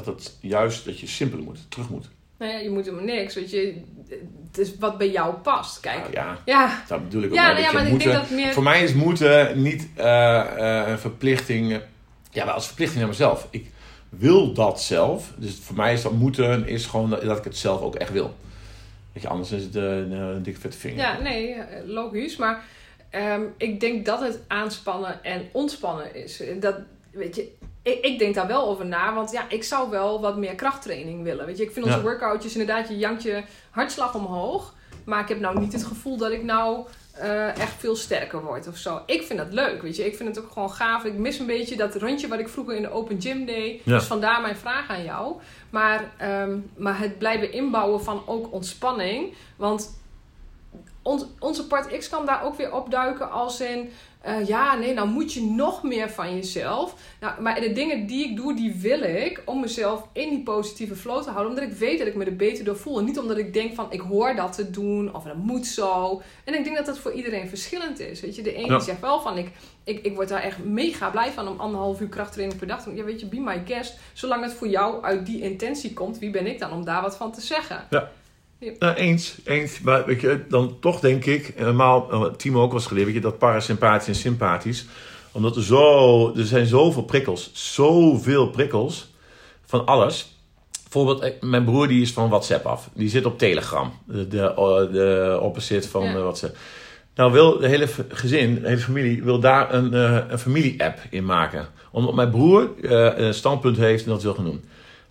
dat 0.05 0.23
het 0.23 0.37
juist 0.41 0.85
dat 0.85 0.99
je 0.99 1.07
simpeler 1.07 1.43
moet, 1.43 1.71
terug 1.71 1.89
moet. 1.89 2.09
Nou 2.39 2.51
ja, 2.51 2.57
je 2.57 2.69
moet 2.69 2.85
helemaal 2.85 3.05
niks. 3.05 3.35
Weet 3.35 3.51
je, 3.51 3.81
het 4.47 4.57
is 4.57 4.77
wat 4.77 4.97
bij 4.97 5.09
jou 5.09 5.33
past. 5.33 5.79
Kijk, 5.79 5.97
Nou 5.97 6.13
ja, 6.13 6.37
ja, 6.45 6.83
dat 6.87 7.03
bedoel 7.03 7.21
ik 7.21 7.29
ook. 7.29 7.35
ja, 7.35 7.43
maar 7.43 7.53
nou 7.53 7.65
ja 7.65 7.71
maar 7.73 7.87
ik 7.87 7.99
denk 7.99 8.13
dat 8.13 8.29
meer... 8.29 8.53
Voor 8.53 8.63
mij 8.63 8.83
is 8.83 8.93
moeten 8.93 9.61
niet 9.61 9.87
eh, 9.95 10.81
eh, 10.81 10.89
een 10.89 10.99
verplichting. 10.99 11.81
ja, 12.31 12.45
maar 12.45 12.53
als 12.53 12.65
verplichting 12.65 12.99
naar 12.99 13.09
mezelf. 13.09 13.47
Ik 13.49 13.69
wil 14.09 14.53
dat 14.53 14.81
zelf. 14.81 15.33
Dus 15.37 15.59
voor 15.61 15.75
mij 15.75 15.93
is 15.93 16.01
dat 16.01 16.11
moeten 16.11 16.67
is 16.67 16.85
gewoon 16.85 17.09
dat 17.09 17.37
ik 17.37 17.43
het 17.43 17.57
zelf 17.57 17.81
ook 17.81 17.95
echt 17.95 18.11
wil. 18.11 18.35
Weet 19.13 19.23
je, 19.23 19.29
anders 19.29 19.51
is 19.51 19.63
het 19.63 19.75
eh, 19.75 19.83
een, 19.83 20.43
dikke 20.43 20.59
vette 20.59 20.77
vinger. 20.77 20.97
Ja, 20.97 21.19
nee, 21.19 21.55
logisch. 21.85 22.35
Maar 22.35 22.63
ehm, 23.09 23.41
ik 23.57 23.79
denk 23.79 24.05
dat 24.05 24.19
het 24.19 24.39
aanspannen 24.47 25.23
en 25.23 25.49
ontspannen 25.51 26.15
is. 26.15 26.41
Dat, 26.59 26.75
weet 27.11 27.35
je, 27.35 27.51
ik, 27.81 27.99
ik 28.05 28.19
denk 28.19 28.35
daar 28.35 28.47
wel 28.47 28.67
over 28.67 28.85
na. 28.85 29.13
Want 29.13 29.31
ja, 29.31 29.45
ik 29.49 29.63
zou 29.63 29.89
wel 29.89 30.21
wat 30.21 30.37
meer 30.37 30.55
krachttraining 30.55 31.23
willen. 31.23 31.45
Weet 31.45 31.57
je, 31.57 31.63
ik 31.63 31.71
vind 31.71 31.85
onze 31.85 31.97
Ja. 31.97 32.03
workoutjes 32.03 32.55
inderdaad, 32.55 32.87
je 32.87 32.97
jankt 32.97 33.23
je 33.23 33.43
hartslag 33.69 34.15
omhoog. 34.15 34.73
Maar 35.05 35.19
ik 35.21 35.27
heb 35.27 35.39
nou 35.39 35.59
niet 35.59 35.73
het 35.73 35.83
gevoel 35.83 36.17
dat 36.17 36.31
ik 36.31 36.43
nou 36.43 36.85
eh, 37.11 37.57
echt 37.57 37.73
veel 37.77 37.95
sterker 37.95 38.43
word 38.43 38.67
of 38.67 38.77
zo. 38.77 39.01
Ik 39.05 39.23
vind 39.23 39.39
dat 39.39 39.53
leuk, 39.53 39.81
weet 39.81 39.95
je. 39.95 40.05
Ik 40.05 40.15
vind 40.15 40.35
het 40.35 40.45
ook 40.45 40.51
gewoon 40.51 40.71
gaaf. 40.71 41.03
Ik 41.03 41.13
mis 41.13 41.39
een 41.39 41.45
beetje 41.45 41.75
dat 41.75 41.95
rondje 41.95 42.27
wat 42.27 42.39
ik 42.39 42.49
vroeger 42.49 42.75
in 42.75 42.81
de 42.81 42.91
open 42.91 43.21
gym 43.21 43.45
deed. 43.45 43.81
Ja. 43.83 43.93
Dus 43.97 44.03
vandaar 44.07 44.41
mijn 44.41 44.55
vraag 44.55 44.89
aan 44.89 45.03
jou. 45.03 45.35
Maar, 45.69 46.11
ehm, 46.17 46.57
maar 46.77 46.99
het 46.99 47.17
blijven 47.17 47.51
inbouwen 47.51 48.03
van 48.03 48.21
ook 48.25 48.53
ontspanning. 48.53 49.33
Want 49.55 49.99
ons, 51.01 51.25
onze 51.39 51.67
part 51.67 51.97
X 51.97 52.09
kan 52.09 52.25
daar 52.25 52.43
ook 52.43 52.55
weer 52.57 52.73
opduiken 52.73 53.31
als 53.31 53.61
in... 53.61 53.91
eh, 54.21 54.47
ja, 54.47 54.75
nee, 54.75 54.93
nou 54.93 55.07
moet 55.07 55.33
je 55.33 55.41
nog 55.41 55.83
meer 55.83 56.09
van 56.09 56.35
jezelf. 56.35 56.95
Nou, 57.19 57.41
maar 57.41 57.59
de 57.61 57.71
dingen 57.71 58.05
die 58.05 58.23
ik 58.29 58.35
doe, 58.35 58.55
die 58.55 58.73
wil 58.73 59.01
ik 59.01 59.41
om 59.45 59.59
mezelf 59.59 60.07
in 60.13 60.29
die 60.29 60.43
positieve 60.43 60.95
flow 60.95 61.23
te 61.23 61.29
houden. 61.29 61.49
Omdat 61.57 61.71
ik 61.71 61.77
weet 61.77 61.97
dat 61.97 62.07
ik 62.07 62.15
me 62.15 62.25
er 62.25 62.35
beter 62.35 62.63
door 62.65 62.77
voel. 62.77 62.99
En 62.99 63.05
niet 63.05 63.19
omdat 63.19 63.37
ik 63.37 63.53
denk 63.53 63.75
van, 63.75 63.87
ik 63.89 63.99
hoor 63.99 64.35
dat 64.35 64.53
te 64.53 64.69
doen 64.69 65.15
of 65.15 65.23
dat 65.23 65.35
moet 65.35 65.67
zo. 65.67 66.21
En 66.43 66.53
ik 66.53 66.63
denk 66.63 66.75
dat 66.75 66.85
dat 66.85 66.99
voor 66.99 67.11
iedereen 67.11 67.49
verschillend 67.49 67.99
is. 67.99 68.21
Weet 68.21 68.35
je, 68.35 68.41
de 68.41 68.53
ene 68.53 68.67
Ja. 68.73 68.79
zegt 68.79 69.01
wel 69.01 69.21
van, 69.21 69.37
ik, 69.37 69.51
ik, 69.83 70.05
ik 70.05 70.15
word 70.15 70.29
daar 70.29 70.41
echt 70.43 70.63
mega 70.63 71.09
blij 71.09 71.31
van 71.31 71.47
om 71.47 71.59
anderhalf 71.59 72.01
uur 72.01 72.07
krachttraining 72.09 72.59
per 72.59 72.67
dag 72.67 72.79
te 72.83 72.89
doen. 72.89 72.97
Ja, 72.97 73.03
weet 73.03 73.19
je, 73.19 73.25
be 73.25 73.39
my 73.39 73.61
guest. 73.65 73.97
Zolang 74.13 74.43
het 74.43 74.53
voor 74.53 74.67
jou 74.67 75.03
uit 75.03 75.25
die 75.25 75.41
intentie 75.41 75.93
komt, 75.93 76.19
wie 76.19 76.29
ben 76.29 76.47
ik 76.47 76.59
dan 76.59 76.71
om 76.71 76.85
daar 76.85 77.01
wat 77.01 77.17
van 77.17 77.31
te 77.31 77.41
zeggen? 77.41 77.83
Nou, 78.79 78.95
eens, 78.95 79.35
eens. 79.43 79.79
Maar 79.79 80.05
weet 80.05 80.21
je, 80.21 80.39
dan 80.49 80.77
toch 80.79 80.99
denk 80.99 81.25
ik, 81.25 81.53
helemaal, 81.55 82.11
eh, 82.11 82.33
Timo 82.33 82.61
ook 82.61 82.71
was 82.71 82.85
geleerd, 82.85 83.05
weet 83.05 83.15
je, 83.15 83.21
dat 83.21 83.37
parasympathisch 83.37 84.07
en 84.07 84.15
sympathisch. 84.15 84.85
Omdat 85.31 85.55
er 85.55 85.63
zo, 85.63 86.33
er 86.35 86.45
zijn 86.45 86.65
zoveel 86.65 87.03
prikkels, 87.03 87.49
zoveel 87.53 88.49
prikkels 88.49 89.09
van 89.65 89.85
alles. 89.85 90.37
Bijvoorbeeld, 90.83 91.21
eh, 91.21 91.41
mijn 91.41 91.63
broer 91.65 91.87
die 91.87 92.01
is 92.01 92.11
van 92.11 92.29
WhatsApp 92.29 92.65
af. 92.65 92.89
Die 92.93 93.09
zit 93.09 93.25
op 93.25 93.37
Telegram, 93.37 93.91
de, 94.05 94.27
de, 94.27 94.53
de 94.91 95.39
opposite 95.41 95.89
van 95.89 96.03
Ja. 96.03 96.19
WhatsApp. 96.19 96.57
Nou 97.15 97.31
wil 97.31 97.57
de 97.59 97.67
hele 97.67 97.87
gezin, 98.09 98.55
de 98.61 98.67
hele 98.67 98.81
familie, 98.81 99.23
wil 99.23 99.39
daar 99.39 99.73
een, 99.73 99.93
een 100.31 100.39
familie-app 100.39 100.99
in 101.09 101.25
maken. 101.25 101.67
Omdat 101.91 102.13
mijn 102.13 102.29
broer 102.29 102.69
een 102.81 103.33
standpunt 103.33 103.77
heeft 103.77 104.03
en 104.03 104.09
dat 104.09 104.23
wil 104.23 104.33
gaan 104.33 104.45
doen. 104.45 104.63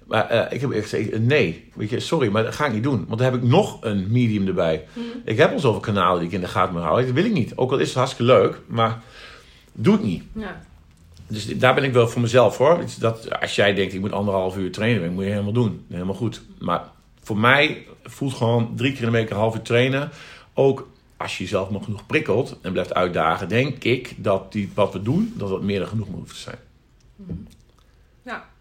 Maar 0.08 0.28
eh, 0.28 0.52
ik 0.52 0.60
heb 0.60 0.70
echt 0.70 0.88
gezegd, 0.88 1.18
nee, 1.18 1.70
weet 1.74 1.90
je, 1.90 2.00
sorry, 2.00 2.28
maar 2.28 2.42
dat 2.42 2.54
ga 2.54 2.66
ik 2.66 2.72
niet 2.72 2.82
doen. 2.82 3.04
Want 3.08 3.20
dan 3.20 3.32
heb 3.32 3.42
ik 3.42 3.48
nog 3.48 3.78
een 3.80 4.06
medium 4.10 4.46
erbij. 4.46 4.84
Ik 5.24 5.36
heb 5.36 5.52
al 5.52 5.58
zoveel 5.58 5.80
kanalen 5.80 6.18
die 6.18 6.28
ik 6.28 6.34
in 6.34 6.40
de 6.40 6.48
gaten 6.48 6.72
moet 6.72 6.82
houden. 6.82 7.06
Dat 7.06 7.14
wil 7.14 7.24
ik 7.24 7.32
niet. 7.32 7.56
Ook 7.56 7.70
al 7.70 7.78
is 7.78 7.88
het 7.88 7.96
hartstikke 7.96 8.32
leuk, 8.32 8.60
maar 8.66 9.02
doe 9.72 9.92
het 9.92 10.02
niet. 10.02 10.22
Ja. 10.32 10.60
Dus 11.26 11.58
daar 11.58 11.74
ben 11.74 11.84
ik 11.84 11.92
wel 11.92 12.08
voor 12.08 12.20
mezelf 12.20 12.56
hoor. 12.56 12.78
Dus 12.80 12.96
Dat, 12.96 13.40
als 13.40 13.54
jij 13.54 13.74
denkt, 13.74 13.94
ik 13.94 14.00
moet 14.00 14.12
anderhalf 14.12 14.56
uur 14.56 14.72
trainen, 14.72 15.02
dan 15.02 15.12
moet 15.12 15.24
je 15.24 15.30
helemaal 15.30 15.52
doen. 15.52 15.84
Helemaal 15.88 16.14
goed. 16.14 16.42
Maar 16.58 16.82
voor 17.22 17.38
mij 17.38 17.86
voelt 18.02 18.34
gewoon 18.34 18.72
drie 18.76 18.92
keer 18.92 19.00
in 19.00 19.06
de 19.06 19.18
week 19.18 19.30
een 19.30 19.36
half 19.36 19.54
uur 19.54 19.62
trainen. 19.62 20.10
Ook 20.54 20.88
als 21.16 21.36
je 21.36 21.42
jezelf 21.42 21.70
nog 21.70 21.84
genoeg 21.84 22.06
prikkelt 22.06 22.58
en 22.62 22.72
blijft 22.72 22.94
uitdagen, 22.94 23.48
denk 23.48 23.84
ik 23.84 24.14
dat 24.16 24.52
die, 24.52 24.70
wat 24.74 24.92
we 24.92 25.02
doen, 25.02 25.32
dat 25.36 25.48
dat 25.48 25.62
meer 25.62 25.78
dan 25.78 25.88
genoeg 25.88 26.28
te 26.28 26.34
zijn. 26.34 26.58
Ja, 27.16 27.34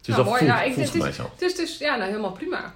Dus 0.07 0.15
nou, 0.15 0.27
dat 0.27 0.39
mooi. 0.39 0.39
voelt, 0.39 0.51
Nou, 0.51 0.67
ik, 0.67 0.73
voelt 0.73 0.85
het, 0.85 0.95
is, 0.95 1.01
mij 1.01 1.11
zo. 1.11 1.29
het 1.33 1.41
is 1.41 1.55
dus 1.55 1.77
ja, 1.77 1.95
nou, 1.95 2.09
helemaal 2.09 2.31
prima. 2.31 2.73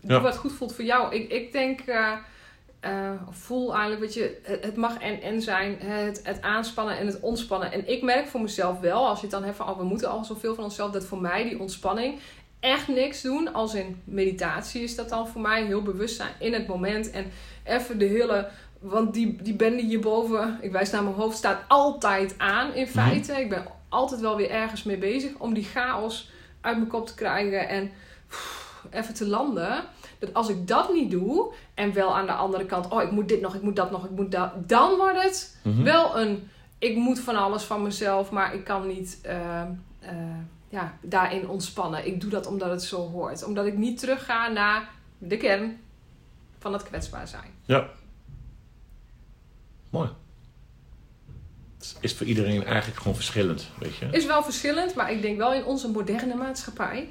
Doe 0.00 0.16
Ja. 0.16 0.20
wat 0.20 0.36
goed 0.36 0.52
voelt 0.52 0.74
voor 0.74 0.84
jou. 0.84 1.14
Ik, 1.14 1.32
ik 1.32 1.52
denk, 1.52 1.80
eh, 1.80 3.10
voel 3.30 3.72
eigenlijk, 3.72 4.00
weet 4.00 4.14
je, 4.14 4.40
het, 4.42 4.64
het 4.64 4.76
mag 4.76 4.98
en 4.98 5.22
en 5.22 5.42
zijn. 5.42 5.76
Het, 5.78 6.20
het 6.22 6.42
aanspannen 6.42 6.98
en 6.98 7.06
het 7.06 7.20
ontspannen. 7.20 7.72
En 7.72 7.88
ik 7.88 8.02
merk 8.02 8.26
voor 8.26 8.40
mezelf 8.40 8.80
wel, 8.80 9.06
als 9.06 9.16
je 9.16 9.26
het 9.26 9.34
dan 9.34 9.44
hebt 9.44 9.56
van, 9.56 9.68
oh, 9.68 9.78
we 9.78 9.84
moeten 9.84 10.10
al 10.10 10.24
zoveel 10.24 10.54
van 10.54 10.64
onszelf, 10.64 10.90
dat 10.90 11.04
voor 11.04 11.20
mij 11.20 11.44
die 11.44 11.58
ontspanning 11.58 12.18
echt 12.60 12.88
niks 12.88 13.22
doen. 13.22 13.52
Als 13.52 13.74
in 13.74 14.02
meditatie 14.04 14.82
is 14.82 14.94
dat 14.94 15.08
dan 15.08 15.28
voor 15.28 15.40
mij 15.40 15.64
heel 15.64 15.82
bewust 15.82 16.16
zijn 16.16 16.32
in 16.38 16.52
het 16.52 16.66
moment. 16.66 17.10
En 17.10 17.30
even 17.64 17.98
de 17.98 18.04
hele... 18.04 18.48
Want 18.78 19.14
die, 19.14 19.42
die 19.42 19.54
bende 19.54 19.82
hierboven, 19.82 20.58
ik 20.60 20.72
wijs 20.72 20.90
naar 20.90 21.02
mijn 21.02 21.14
hoofd, 21.14 21.36
staat 21.36 21.62
altijd 21.68 22.34
aan 22.38 22.74
in 22.74 22.86
feite. 22.86 23.40
Ik 23.40 23.48
ben 23.48 23.66
altijd 23.88 24.20
wel 24.20 24.36
weer 24.36 24.50
ergens 24.50 24.82
mee 24.82 24.96
bezig 24.96 25.32
om 25.38 25.54
die 25.54 25.64
chaos 25.64 26.30
uit 26.66 26.76
mijn 26.76 26.88
kop 26.88 27.06
te 27.06 27.14
krijgen 27.14 27.68
en 27.68 27.90
pff, 28.28 28.84
even 28.90 29.14
te 29.14 29.26
landen. 29.26 29.84
Dat 30.18 30.34
als 30.34 30.48
ik 30.48 30.66
dat 30.68 30.92
niet 30.92 31.10
doe 31.10 31.52
en 31.74 31.92
wel 31.92 32.16
aan 32.16 32.26
de 32.26 32.32
andere 32.32 32.66
kant, 32.66 32.88
oh 32.88 33.02
ik 33.02 33.10
moet 33.10 33.28
dit 33.28 33.40
nog, 33.40 33.54
ik 33.54 33.62
moet 33.62 33.76
dat 33.76 33.90
nog, 33.90 34.04
ik 34.04 34.10
moet 34.10 34.32
dat, 34.32 34.68
dan 34.68 34.96
wordt 34.96 35.22
het 35.22 35.58
Mhm. 35.62 35.82
wel 35.82 36.18
een, 36.18 36.48
ik 36.78 36.96
moet 36.96 37.20
van 37.20 37.36
alles 37.36 37.62
van 37.62 37.82
mezelf, 37.82 38.30
maar 38.30 38.54
ik 38.54 38.64
kan 38.64 38.86
niet 38.86 39.18
eh, 39.22 39.60
eh, 39.60 39.66
ja, 40.68 40.94
daarin 41.00 41.48
ontspannen. 41.48 42.06
Ik 42.06 42.20
doe 42.20 42.30
dat 42.30 42.46
omdat 42.46 42.70
het 42.70 42.82
zo 42.82 43.08
hoort. 43.10 43.44
Omdat 43.44 43.66
ik 43.66 43.76
niet 43.76 43.98
terugga 43.98 44.48
naar 44.48 44.88
de 45.18 45.36
kern 45.36 45.80
van 46.58 46.72
het 46.72 46.82
kwetsbaar 46.82 47.28
zijn. 47.28 47.50
Ja. 47.64 47.86
Mooi. 49.90 50.08
Is 52.00 52.14
voor 52.14 52.26
iedereen 52.26 52.64
eigenlijk 52.64 52.98
gewoon 52.98 53.14
verschillend, 53.14 53.68
weet 53.78 53.96
je. 53.96 54.08
Is 54.10 54.26
wel 54.26 54.42
verschillend, 54.42 54.94
maar 54.94 55.12
ik 55.12 55.22
denk 55.22 55.36
wel 55.36 55.54
in 55.54 55.64
onze 55.64 55.90
moderne 55.90 56.34
maatschappij 56.34 57.08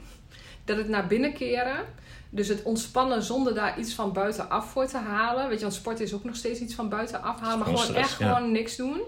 dat 0.65 0.77
het 0.77 0.87
naar 0.87 1.07
binnen 1.07 1.33
keren. 1.33 1.85
Dus 2.29 2.47
het 2.47 2.63
ontspannen 2.63 3.23
zonder 3.23 3.53
daar 3.53 3.79
iets 3.79 3.93
van 3.93 4.13
buitenaf 4.13 4.69
voor 4.69 4.87
te 4.87 4.97
halen. 4.97 5.47
Weet 5.47 5.57
je, 5.57 5.63
want 5.63 5.75
sport 5.75 5.99
is 5.99 6.13
ook 6.13 6.23
nog 6.23 6.35
steeds 6.35 6.59
iets 6.59 6.73
van 6.73 6.89
buitenaf 6.89 7.39
halen. 7.39 7.57
Maar 7.57 7.67
Gewoon 7.67 7.83
stress, 7.83 8.09
echt 8.09 8.19
ja. 8.19 8.33
gewoon 8.33 8.51
niks 8.51 8.75
doen. 8.75 9.01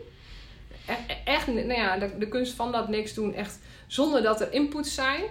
Echt, 0.86 1.00
echt 1.26 1.48
nou 1.48 1.74
ja, 1.74 1.98
de, 1.98 2.18
de 2.18 2.28
kunst 2.28 2.54
van 2.54 2.72
dat 2.72 2.90
niks 2.90 3.14
doen. 3.14 3.34
Echt 3.34 3.60
zonder 3.88 4.22
dat 4.22 4.42
er 4.42 4.54
inputs 4.54 4.94
zijn. 4.94 5.24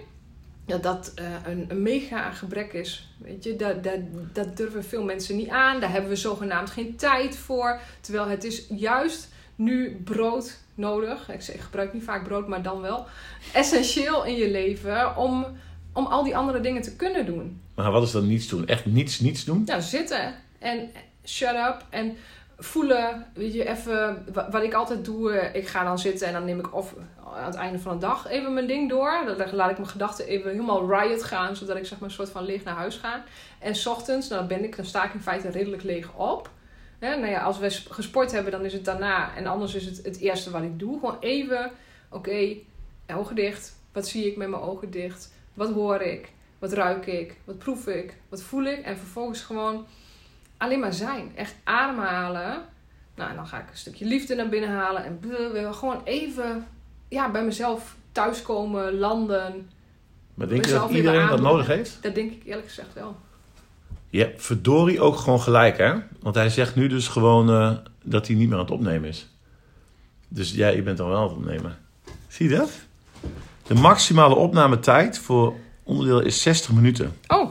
Dat 0.67 0.83
dat 0.83 1.13
eh, 1.15 1.25
een, 1.45 1.65
een 1.69 1.83
mega 1.83 2.31
gebrek 2.31 2.73
is. 2.73 3.09
Weet 3.19 3.45
je, 3.45 3.57
dat, 3.57 3.85
dat, 3.85 4.01
dat 4.33 4.57
durven 4.57 4.85
veel 4.85 5.03
mensen 5.03 5.37
niet 5.37 5.49
aan. 5.49 5.81
Daar 5.81 5.91
hebben 5.91 6.11
we 6.11 6.17
zogenaamd 6.17 6.71
geen 6.71 6.97
tijd 6.97 7.37
voor. 7.37 7.81
Terwijl 8.01 8.29
het 8.29 8.45
is 8.45 8.67
juist 8.69 9.29
nu 9.57 10.01
brood 10.05 10.59
nodig. 10.75 11.29
Ik 11.31 11.43
zeg, 11.43 11.65
gebruik 11.65 11.93
niet 11.93 12.05
vaak 12.05 12.25
brood, 12.25 12.49
maar 12.49 12.63
dan 12.63 12.81
wel. 12.81 13.07
Essentieel 13.53 14.25
in 14.25 14.35
je 14.37 14.51
leven 14.51 15.17
om, 15.17 15.47
om 15.93 16.07
al 16.07 16.25
die 16.25 16.37
andere 16.37 16.61
dingen 16.61 16.83
te 16.83 16.97
kunnen 16.97 17.27
doen. 17.27 17.61
Maar 17.75 17.91
wat 17.91 18.03
is 18.03 18.11
dan 18.11 18.27
niets 18.27 18.49
doen? 18.49 18.67
Echt 18.67 18.87
niets, 18.87 19.21
niets 19.21 19.45
doen? 19.45 19.63
Nou, 19.67 19.81
zitten 19.81 20.35
en 20.59 20.91
shut 21.25 21.55
up 21.55 21.85
en 21.91 22.17
voelen. 22.59 23.27
Weet 23.35 23.53
je, 23.55 23.69
even 23.69 24.25
wa- 24.33 24.49
wat 24.51 24.63
ik 24.63 24.75
altijd 24.75 25.05
doe. 25.05 25.33
Ik 25.53 25.67
ga 25.69 25.85
dan 25.85 25.99
zitten 25.99 26.27
en 26.27 26.33
dan 26.33 26.45
neem 26.45 26.59
ik 26.59 26.75
of 26.75 26.95
aan 27.37 27.45
het 27.47 27.55
einde 27.55 27.79
van 27.79 27.93
de 27.93 28.07
dag 28.07 28.29
even 28.29 28.55
mijn 28.55 28.67
ding 28.67 28.89
door. 28.89 29.23
Dan 29.37 29.55
laat 29.55 29.71
ik 29.71 29.77
mijn 29.79 29.89
gedachten 29.91 30.27
even 30.27 30.51
helemaal 30.51 30.91
riot 31.01 31.23
gaan, 31.23 31.57
zodat 31.57 31.77
ik 31.77 31.87
zeg 31.87 31.99
maar 31.99 32.09
een 32.09 32.15
soort 32.15 32.31
van 32.31 32.45
leeg 32.45 32.65
naar 32.65 32.75
huis 32.75 32.97
ga. 32.97 33.25
En 33.59 33.75
's 33.77 33.87
ochtends, 33.87 34.29
nou, 34.29 34.41
dan 34.41 34.49
ben 34.59 34.65
ik, 34.67 34.77
dan 34.77 34.85
sta 34.85 35.05
ik 35.05 35.15
in 35.15 35.21
feite 35.21 35.51
redelijk 35.51 35.83
leeg 35.83 36.13
op. 36.15 36.51
Hè, 36.99 37.17
nou 37.17 37.31
ja, 37.31 37.43
als 37.43 37.59
we 37.59 37.71
gesport 37.71 38.33
hebben, 38.33 38.53
dan 38.53 38.65
is 38.65 38.73
het 38.73 38.85
daarna. 38.85 39.35
En 39.37 39.47
anders 39.47 39.75
is 39.75 39.85
het 39.85 40.01
het 40.03 40.19
eerste 40.19 40.51
wat 40.51 40.63
ik 40.63 40.79
doe. 40.79 40.99
Gewoon 40.99 41.19
even, 41.21 41.71
oké, 42.11 42.57
ogen 43.07 43.35
dicht. 43.35 43.77
Wat 43.93 44.09
zie 44.09 44.27
ik 44.27 44.37
met 44.37 44.49
mijn 44.49 44.63
ogen 44.63 44.91
dicht? 44.91 45.33
Wat 45.55 45.73
hoor 45.73 46.01
ik? 46.01 46.33
Wat 46.59 46.73
ruik 46.73 47.07
ik? 47.07 47.37
Wat 47.45 47.59
proef 47.59 47.87
ik? 47.87 48.17
Wat 48.29 48.43
voel 48.43 48.65
ik? 48.65 48.79
En 48.85 48.99
vervolgens 48.99 49.41
gewoon 49.41 49.87
alleen 50.57 50.81
maar 50.81 50.93
zijn. 50.93 51.33
Echt 51.35 51.55
ademhalen. 51.65 52.63
Nou, 53.15 53.31
en 53.31 53.37
dan 53.37 53.47
ga 53.47 53.59
ik 53.59 53.71
een 53.71 53.77
stukje 53.77 54.05
liefde 54.05 54.35
naar 54.35 54.49
binnen 54.49 54.71
halen. 54.71 55.05
En 55.05 55.19
bleh, 55.19 55.73
gewoon 55.73 56.01
even 56.05 56.67
ja, 57.09 57.31
bij 57.31 57.45
mezelf 57.45 57.97
thuiskomen, 58.13 58.99
landen. 58.99 59.71
Maar 60.35 60.49
denk 60.49 60.65
je 60.65 60.73
dat 60.73 60.91
iedereen 60.91 61.29
dat 61.29 61.41
nodig 61.41 61.67
heeft? 61.67 61.99
Dat 62.01 62.15
denk 62.15 62.33
ik 62.33 62.45
eerlijk 62.45 62.67
gezegd 62.67 62.95
wel. 62.95 63.17
Je 64.17 64.23
hebt 64.23 64.43
verdorie 64.43 65.01
ook 65.01 65.17
gewoon 65.17 65.41
gelijk, 65.41 65.79
hè? 65.79 65.95
Want 66.21 66.35
hij 66.35 66.49
zegt 66.49 66.75
nu 66.75 66.89
dus 66.89 67.09
gewoon 67.09 67.51
eh, 67.51 67.73
dat 68.03 68.27
hij 68.27 68.37
niet 68.37 68.49
meer 68.49 68.59
aan 68.59 68.65
het 68.65 68.73
opnemen 68.73 69.09
is. 69.09 69.29
Dus 70.29 70.53
ja, 70.53 70.69
je 70.69 70.83
bent 70.83 70.97
dan 70.97 71.09
wel 71.09 71.17
aan 71.17 71.23
het 71.23 71.33
opnemen. 71.33 71.79
Zie 72.29 72.49
je 72.49 72.57
dat? 72.57 72.71
De 73.67 73.75
maximale 73.75 74.35
opnametijd 74.35 75.19
voor 75.19 75.55
onderdeel 75.83 76.21
is 76.21 76.43
60 76.43 76.73
minuten. 76.73 77.17
Oh, 77.27 77.51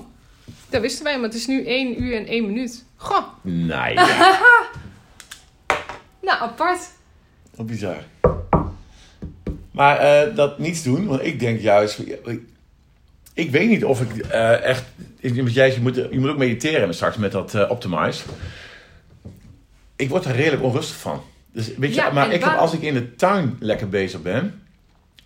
dat 0.69 0.81
wisten 0.81 1.03
wij, 1.03 1.15
maar 1.15 1.23
het 1.23 1.37
is 1.37 1.47
nu 1.47 1.65
1 1.65 2.01
uur 2.03 2.15
en 2.15 2.25
1 2.25 2.45
minuut. 2.45 2.85
Goh, 2.95 3.23
Nee, 3.41 3.93
ja. 3.93 4.39
nou 6.27 6.39
apart. 6.39 6.89
Wat 7.55 7.65
bizar. 7.65 8.03
Maar 9.71 9.97
eh, 9.97 10.35
dat 10.35 10.59
niets 10.59 10.83
doen, 10.83 11.05
want 11.05 11.25
ik 11.25 11.39
denk 11.39 11.59
juist... 11.59 12.01
Ik 13.35 13.51
weet 13.51 13.69
niet 13.69 13.85
of 13.85 14.01
ik 14.01 14.17
eh, 14.25 14.63
echt... 14.63 14.83
Want 15.21 15.53
jij, 15.53 15.71
je, 15.73 15.81
moet, 15.81 15.95
je 15.95 16.19
moet 16.19 16.29
ook 16.29 16.37
mediteren 16.37 16.93
straks 16.93 17.17
met 17.17 17.31
dat 17.31 17.53
eh, 17.53 17.69
Optimize. 17.69 18.23
Ik 19.95 20.09
word 20.09 20.25
er 20.25 20.35
redelijk 20.35 20.63
onrustig 20.63 20.95
van. 20.95 21.21
Dus, 21.51 21.75
weet 21.75 21.89
je, 21.89 22.01
Ja, 22.01 22.11
maar 22.11 22.31
ik 22.31 22.43
heb, 22.43 22.53
als 22.57 22.73
ik 22.73 22.81
in 22.81 22.93
de 22.93 23.15
tuin 23.15 23.57
lekker 23.59 23.89
bezig 23.89 24.21
ben... 24.21 24.63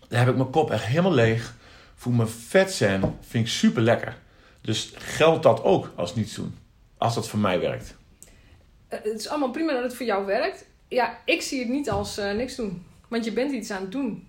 Dan 0.07 0.19
heb 0.19 0.27
ik 0.27 0.35
mijn 0.35 0.49
kop 0.49 0.71
echt 0.71 0.85
helemaal 0.85 1.13
leeg. 1.13 1.55
Voel 1.95 2.13
me 2.13 2.27
vet 2.27 2.71
zen. 2.71 3.17
Vind 3.27 3.45
ik 3.45 3.51
super 3.51 3.81
lekker. 3.81 4.17
Dus 4.61 4.93
geldt 4.97 5.43
dat 5.43 5.63
ook 5.63 5.91
als 5.95 6.15
niets 6.15 6.35
doen? 6.35 6.55
Als 6.97 7.15
dat 7.15 7.27
voor 7.29 7.39
mij 7.39 7.59
werkt. 7.59 7.95
Eh, 8.87 8.99
Het 9.03 9.19
is 9.19 9.27
allemaal 9.29 9.51
prima 9.51 9.73
dat 9.73 9.83
het 9.83 9.95
voor 9.95 10.05
jou 10.05 10.25
werkt. 10.25 10.65
Ja, 10.87 11.17
ik 11.25 11.41
zie 11.41 11.59
het 11.59 11.69
niet 11.69 11.89
als 11.89 12.19
niks 12.35 12.55
doen. 12.55 12.85
Want 13.07 13.25
je 13.25 13.31
bent 13.31 13.51
iets 13.51 13.71
aan 13.71 13.81
het 13.81 13.91
doen. 13.91 14.27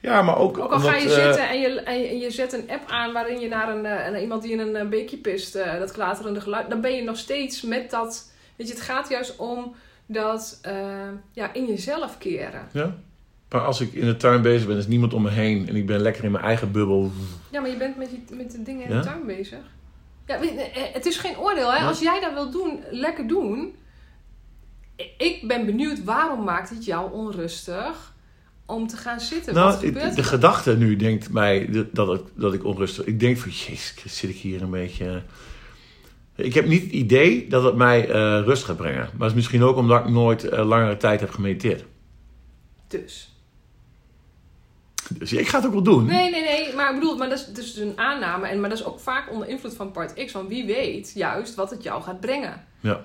Ja, 0.00 0.22
maar 0.22 0.38
ook... 0.38 0.58
Ook 0.58 0.72
al 0.72 0.78
ga 0.78 0.96
je 0.96 1.02
omdat, 1.02 1.16
eh, 1.18 1.24
zitten 1.24 1.48
en 1.48 1.60
je, 1.60 1.80
en, 1.80 2.18
je, 2.18 2.30
zet 2.30 2.52
een 2.52 2.70
app 2.70 2.90
aan 2.90 3.12
waarin 3.12 3.40
je 3.40 3.48
naar, 3.48 3.68
een, 3.68 3.86
eh, 3.86 4.10
naar 4.10 4.20
iemand 4.20 4.42
die 4.42 4.52
in 4.52 4.58
een 4.58 4.76
eh, 4.76 4.88
beekje 4.88 5.16
pist, 5.16 5.52
dat 5.52 5.92
klaterende 5.92 6.40
geluid, 6.40 6.70
dan 6.70 6.80
ben 6.80 6.94
je 6.94 7.02
nog 7.02 7.16
steeds 7.16 7.62
met 7.62 7.90
dat. 7.90 8.30
Weet 8.56 8.68
je, 8.68 8.74
het 8.74 8.82
gaat 8.82 9.08
juist 9.08 9.36
om 9.36 9.74
dat 10.06 10.60
ja, 11.32 11.52
in 11.52 11.66
jezelf 11.66 12.18
keren. 12.18 12.68
Ja. 12.72 12.96
Maar 13.50 13.60
als 13.60 13.80
ik 13.80 13.92
in 13.92 14.06
de 14.06 14.16
tuin 14.16 14.42
bezig 14.42 14.66
ben, 14.66 14.76
is 14.76 14.86
niemand 14.86 15.14
om 15.14 15.22
me 15.22 15.30
heen 15.30 15.68
en 15.68 15.76
ik 15.76 15.86
ben 15.86 16.00
lekker 16.00 16.24
in 16.24 16.30
mijn 16.30 16.44
eigen 16.44 16.72
bubbel. 16.72 17.10
Ja, 17.50 17.60
maar 17.60 17.70
je 17.70 17.76
bent 17.76 17.96
met, 17.96 18.10
met 18.30 18.50
de 18.50 18.62
dingen 18.62 18.86
in 18.86 18.94
Ja? 18.94 19.00
de 19.00 19.06
tuin 19.06 19.26
bezig. 19.26 19.58
Ja, 20.26 20.38
het 20.92 21.06
is 21.06 21.16
geen 21.16 21.38
oordeel. 21.38 21.72
Hè? 21.72 21.78
Ja. 21.78 21.86
Als 21.86 22.00
jij 22.00 22.20
dat 22.20 22.32
wil 22.32 22.50
doen, 22.50 22.80
lekker 22.90 23.26
doen. 23.26 23.74
Ik 25.18 25.44
ben 25.46 25.66
benieuwd, 25.66 26.04
waarom 26.04 26.44
maakt 26.44 26.70
het 26.70 26.84
jou 26.84 27.12
onrustig 27.12 28.14
om 28.66 28.86
te 28.86 28.96
gaan 28.96 29.20
zitten? 29.20 29.54
Wat 29.54 29.64
Nou, 29.64 29.86
gebeurt 29.86 30.10
de, 30.10 30.16
de 30.16 30.22
gedachte 30.28 30.76
nu 30.76 30.96
denkt 30.96 31.30
mij 31.32 31.68
de- 31.70 31.88
dat 31.92 32.14
ik, 32.14 32.22
dat 32.34 32.54
ik 32.54 32.64
onrustig 32.64 33.04
Ik 33.04 33.20
denk 33.20 33.38
van, 33.38 33.50
jezus, 33.50 33.94
zit 34.06 34.30
ik 34.30 34.36
hier 34.36 34.62
een 34.62 34.70
beetje... 34.70 35.22
Ik 36.36 36.54
heb 36.54 36.66
niet 36.66 36.82
het 36.82 36.92
idee 36.92 37.48
dat 37.48 37.62
het 37.64 37.74
mij 37.76 38.08
eh, 38.10 38.42
rust 38.44 38.64
gaat 38.64 38.76
brengen. 38.76 39.00
Maar 39.12 39.20
het 39.20 39.28
is 39.30 39.34
misschien 39.34 39.62
ook 39.62 39.76
omdat 39.76 40.00
ik 40.00 40.08
nooit 40.10 40.44
eh, 40.48 40.66
langere 40.66 40.96
tijd 40.96 41.20
heb 41.20 41.30
gemediteerd. 41.30 41.84
Dus. 42.88 43.30
Dus 45.18 45.32
ik 45.32 45.48
ga 45.48 45.56
het 45.56 45.66
ook 45.66 45.72
wel 45.72 45.82
doen. 45.82 46.04
Nee, 46.06 46.30
nee, 46.30 46.42
nee. 46.42 46.74
Maar 46.74 46.88
ik 46.94 47.00
bedoel, 47.00 47.16
maar 47.16 47.28
dat 47.28 47.38
is 47.38 47.46
dus 47.46 47.76
een 47.76 47.98
aanname. 47.98 48.46
En, 48.46 48.60
maar 48.60 48.68
dat 48.68 48.78
is 48.78 48.84
ook 48.84 49.00
vaak 49.00 49.30
onder 49.32 49.48
invloed 49.48 49.74
van 49.74 49.90
part 49.90 50.24
X. 50.24 50.32
Want 50.32 50.48
wie 50.48 50.66
weet 50.66 51.12
juist 51.14 51.54
wat 51.54 51.70
het 51.70 51.82
jou 51.82 52.02
gaat 52.02 52.20
brengen. 52.20 52.64
Ja. 52.80 53.04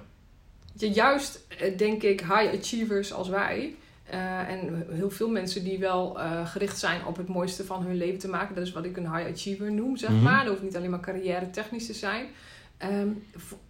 Je, 0.74 0.90
juist, 0.92 1.46
eh, 1.60 1.78
denk 1.78 2.04
ik, 2.04 2.20
high 2.22 2.58
achievers 2.60 3.14
als 3.14 3.30
wij. 3.30 3.76
Eh, 4.12 4.50
en 4.50 4.86
heel 4.90 5.10
veel 5.12 5.30
mensen 5.30 5.64
die 5.64 5.80
wel 5.80 6.20
eh, 6.20 6.48
gericht 6.48 6.78
zijn 6.80 7.06
op 7.06 7.18
het 7.18 7.28
mooiste 7.28 7.66
van 7.66 7.84
hun 7.84 7.96
leven 7.98 8.20
te 8.20 8.28
maken. 8.28 8.56
Dat 8.56 8.66
is 8.66 8.72
wat 8.74 8.86
ik 8.86 8.98
een 8.98 9.16
high 9.16 9.30
achiever 9.32 9.72
noem, 9.72 9.98
zeg 9.98 10.10
Mhm. 10.10 10.24
maar. 10.24 10.40
Dat 10.44 10.48
hoeft 10.54 10.64
niet 10.64 10.76
alleen 10.76 10.90
maar 10.90 11.00
carrière 11.00 11.50
technisch 11.50 11.86
te 11.86 11.94
zijn. 11.94 12.26
Ehm, 12.78 13.08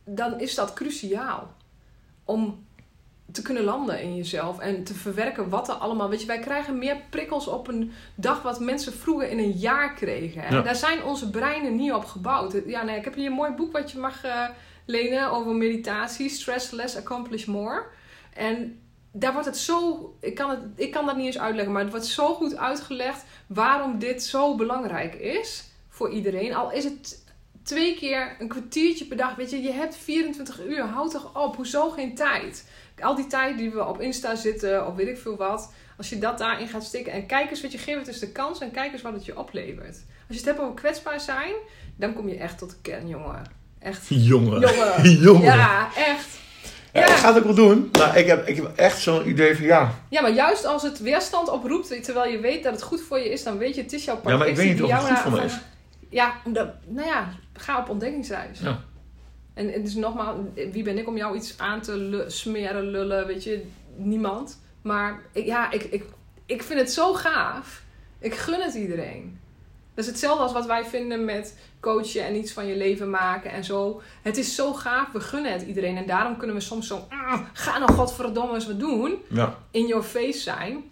dan 0.04 0.39
is 0.39 0.56
dat 0.56 0.74
cruciaal. 0.74 1.54
Om 2.26 2.66
te 3.32 3.42
kunnen 3.42 3.64
landen 3.64 4.02
in 4.02 4.16
jezelf 4.16 4.60
en 4.60 4.84
te 4.84 4.94
verwerken 4.94 5.50
wat 5.50 5.70
er 5.70 5.74
allemaal. 5.76 6.10
Weet 6.10 6.22
je, 6.22 6.28
wij 6.28 6.39
krijgen 6.39 6.78
meer 6.78 6.98
prikkels 7.10 7.48
op 7.48 7.68
een 7.68 7.92
dag 8.16 8.42
wat 8.42 8.60
mensen 8.60 8.94
vroeger 8.94 9.30
in 9.30 9.38
een 9.38 9.52
jaar 9.52 9.94
kregen. 9.94 10.42
Ja. 10.56 10.62
Daar 10.62 10.76
zijn 10.76 11.04
onze 11.04 11.30
breinen 11.30 11.76
niet 11.76 11.94
op 11.94 12.06
gebouwd. 12.06 12.56
Ja, 12.66 12.84
nee, 12.84 12.98
ik 12.98 13.04
heb 13.04 13.16
hier 13.16 13.26
een 13.26 13.32
mooi 13.32 13.52
boek 13.52 13.72
wat 13.72 13.92
je 13.92 13.98
mag 14.00 14.24
eh, 14.24 14.48
lenen 14.86 15.32
over 15.32 15.56
meditatie: 15.56 16.30
Stress 16.30 16.72
Less, 16.72 16.98
Accomplish 16.98 17.46
More. 17.46 17.84
En 18.34 18.80
daar 19.12 19.34
wordt 19.34 19.47
het 19.47 19.57
zo. 19.57 20.16
Ik 20.20 20.36
kan, 20.36 20.49
het, 20.49 20.59
ik 20.76 20.91
kan 20.91 21.05
dat 21.05 21.16
niet 21.16 21.26
eens 21.26 21.39
uitleggen, 21.39 21.74
maar 21.74 21.82
het 21.82 21.91
wordt 21.91 22.05
zo 22.05 22.34
goed 22.34 22.57
uitgelegd 22.57 23.24
waarom 23.47 23.99
dit 23.99 24.24
zo 24.24 24.55
belangrijk 24.55 25.14
is 25.14 25.64
voor 25.89 26.09
iedereen. 26.09 26.55
Al 26.55 26.72
is 26.72 26.84
het 26.84 27.24
twee 27.64 27.95
keer 27.95 28.36
een 28.39 28.47
kwartiertje 28.47 29.05
per 29.05 29.18
dag. 29.18 29.36
Weet 29.36 29.49
je, 29.49 29.62
je 29.62 29.72
hebt 29.72 29.95
24 29.95 30.66
uur. 30.66 30.82
Houd 30.82 31.12
toch 31.12 31.43
op. 31.43 31.55
Hoezo 31.55 31.89
geen 31.89 32.16
tijd? 32.16 32.70
Al 32.99 33.16
die 33.16 33.28
tijd 33.28 33.57
die 33.57 33.72
we 33.72 33.86
op 33.86 34.01
Insta 34.01 34.36
zitten 34.36 34.88
of 34.88 34.95
weet 34.95 35.07
ik 35.07 35.18
veel 35.18 35.38
wat. 35.38 35.74
Als 35.97 36.09
je 36.09 36.18
dat 36.18 36.38
daarin 36.38 36.68
gaat 36.68 36.84
stikken. 36.84 37.14
En 37.14 37.26
kijk 37.26 37.49
eens, 37.49 37.62
weet 37.62 37.72
je, 37.72 37.78
geef 37.78 37.97
het 37.97 38.07
eens 38.07 38.20
de 38.20 38.32
kans 38.32 38.59
en 38.59 38.72
kijk 38.72 38.91
eens 38.93 39.01
wat 39.01 39.14
het 39.14 39.26
je 39.26 39.39
oplevert. 39.39 39.95
Als 40.28 40.39
je 40.39 40.45
het 40.45 40.45
hebt 40.45 40.59
over 40.59 40.74
kwetsbaar 40.74 41.20
zijn, 41.20 41.53
dan 41.95 42.14
kom 42.14 42.30
je 42.30 42.38
echt 42.38 42.57
tot 42.57 42.70
de 42.70 42.76
kern, 42.82 43.07
jongen. 43.07 43.43
Echt. 43.80 44.05
Jongen. 44.07 44.59
Jongen. 44.59 45.12
Jongen. 45.26 45.43
Ja, 45.43 45.95
echt. 45.95 46.41
Ja, 46.94 47.06
ik 47.08 47.16
ga 47.16 47.28
het 47.28 47.38
ook 47.38 47.44
wel 47.44 47.66
doen. 47.66 47.89
Maar 47.92 48.18
ik 48.18 48.28
heb, 48.28 48.48
ik 48.48 48.56
heb 48.56 48.72
echt 48.76 49.02
zo'n 49.02 49.30
idee 49.30 49.56
van 49.56 49.66
ja. 49.66 49.94
Ja, 50.10 50.22
maar 50.22 50.32
juist 50.32 50.66
als 50.66 50.84
het 50.84 51.00
weerstand 51.00 51.50
oproept, 51.50 52.04
terwijl 52.04 52.32
je 52.32 52.39
weet 52.39 52.64
dat 52.64 52.74
het 52.74 52.82
goed 52.82 53.02
voor 53.02 53.20
je 53.20 53.30
is, 53.30 53.44
dan 53.44 53.58
weet 53.58 53.76
je, 53.76 53.82
het 53.82 53.94
is 53.94 54.06
jouw 54.06 54.16
part. 54.16 54.30
Ja, 54.30 54.38
maar 54.38 54.48
ik 54.48 54.56
weet 54.56 54.72
niet 54.72 54.84
of 54.84 54.92
het 54.92 55.02
goed 55.02 55.20
voor 55.20 55.32
me 55.32 55.44
is. 55.44 55.60
Ja, 56.10 56.34
dat, 56.46 56.68
nou 56.88 57.08
ja, 57.08 57.30
ga 57.54 57.80
op 57.80 57.89
ontdekkingsreis. 57.89 58.60
Ja. 58.60 58.80
En 59.54 59.72
het 59.72 59.88
is 59.88 59.96
nogmaals, 59.96 60.38
wie 60.72 60.84
ben 60.84 60.98
ik 60.98 61.08
om 61.08 61.18
jou 61.18 61.36
iets 61.36 61.54
aan 61.58 61.82
te 61.82 62.26
smeren, 62.28 62.84
lullen, 62.84 63.28
weet 63.28 63.44
je, 63.44 63.64
niemand. 63.96 64.60
Maar 64.82 65.22
ik, 65.32 65.46
ja, 65.46 65.72
ik, 65.72 65.84
ik, 65.84 66.04
ik 66.46 66.64
vind 66.64 66.80
het 66.80 66.92
zo 66.92 67.14
gaaf. 67.14 67.82
Ik 68.20 68.36
gun 68.36 68.62
het 68.62 68.74
iedereen. 68.74 69.39
Dat 70.02 70.10
is 70.10 70.16
hetzelfde 70.16 70.43
als 70.43 70.54
wat 70.54 70.66
wij 70.66 70.86
vinden 70.86 71.26
met 71.26 71.58
coachen 71.80 72.26
en 72.26 72.36
iets 72.36 72.52
van 72.52 72.66
je 72.66 72.76
leven 72.78 73.10
maken 73.10 73.52
en 73.52 73.64
zo. 73.64 74.02
Het 74.22 74.38
is 74.38 74.56
zo 74.56 74.74
gaaf, 74.74 75.12
we 75.12 75.20
gunnen 75.20 75.52
het 75.52 75.62
iedereen. 75.62 75.97
En 75.97 76.06
daarom 76.06 76.38
kunnen 76.38 76.56
we 76.56 76.62
soms 76.62 76.88
zo, 76.88 77.08
"Ah, 77.10 77.39
ga 77.54 77.78
nou 77.78 77.91
godverdomme 77.93 78.54
eens 78.54 78.68
wat 78.68 78.80
doen 78.80 79.16
Ja. 79.30 79.58
in 79.72 79.88
your 79.88 80.04
face 80.04 80.39
zijn. 80.39 80.84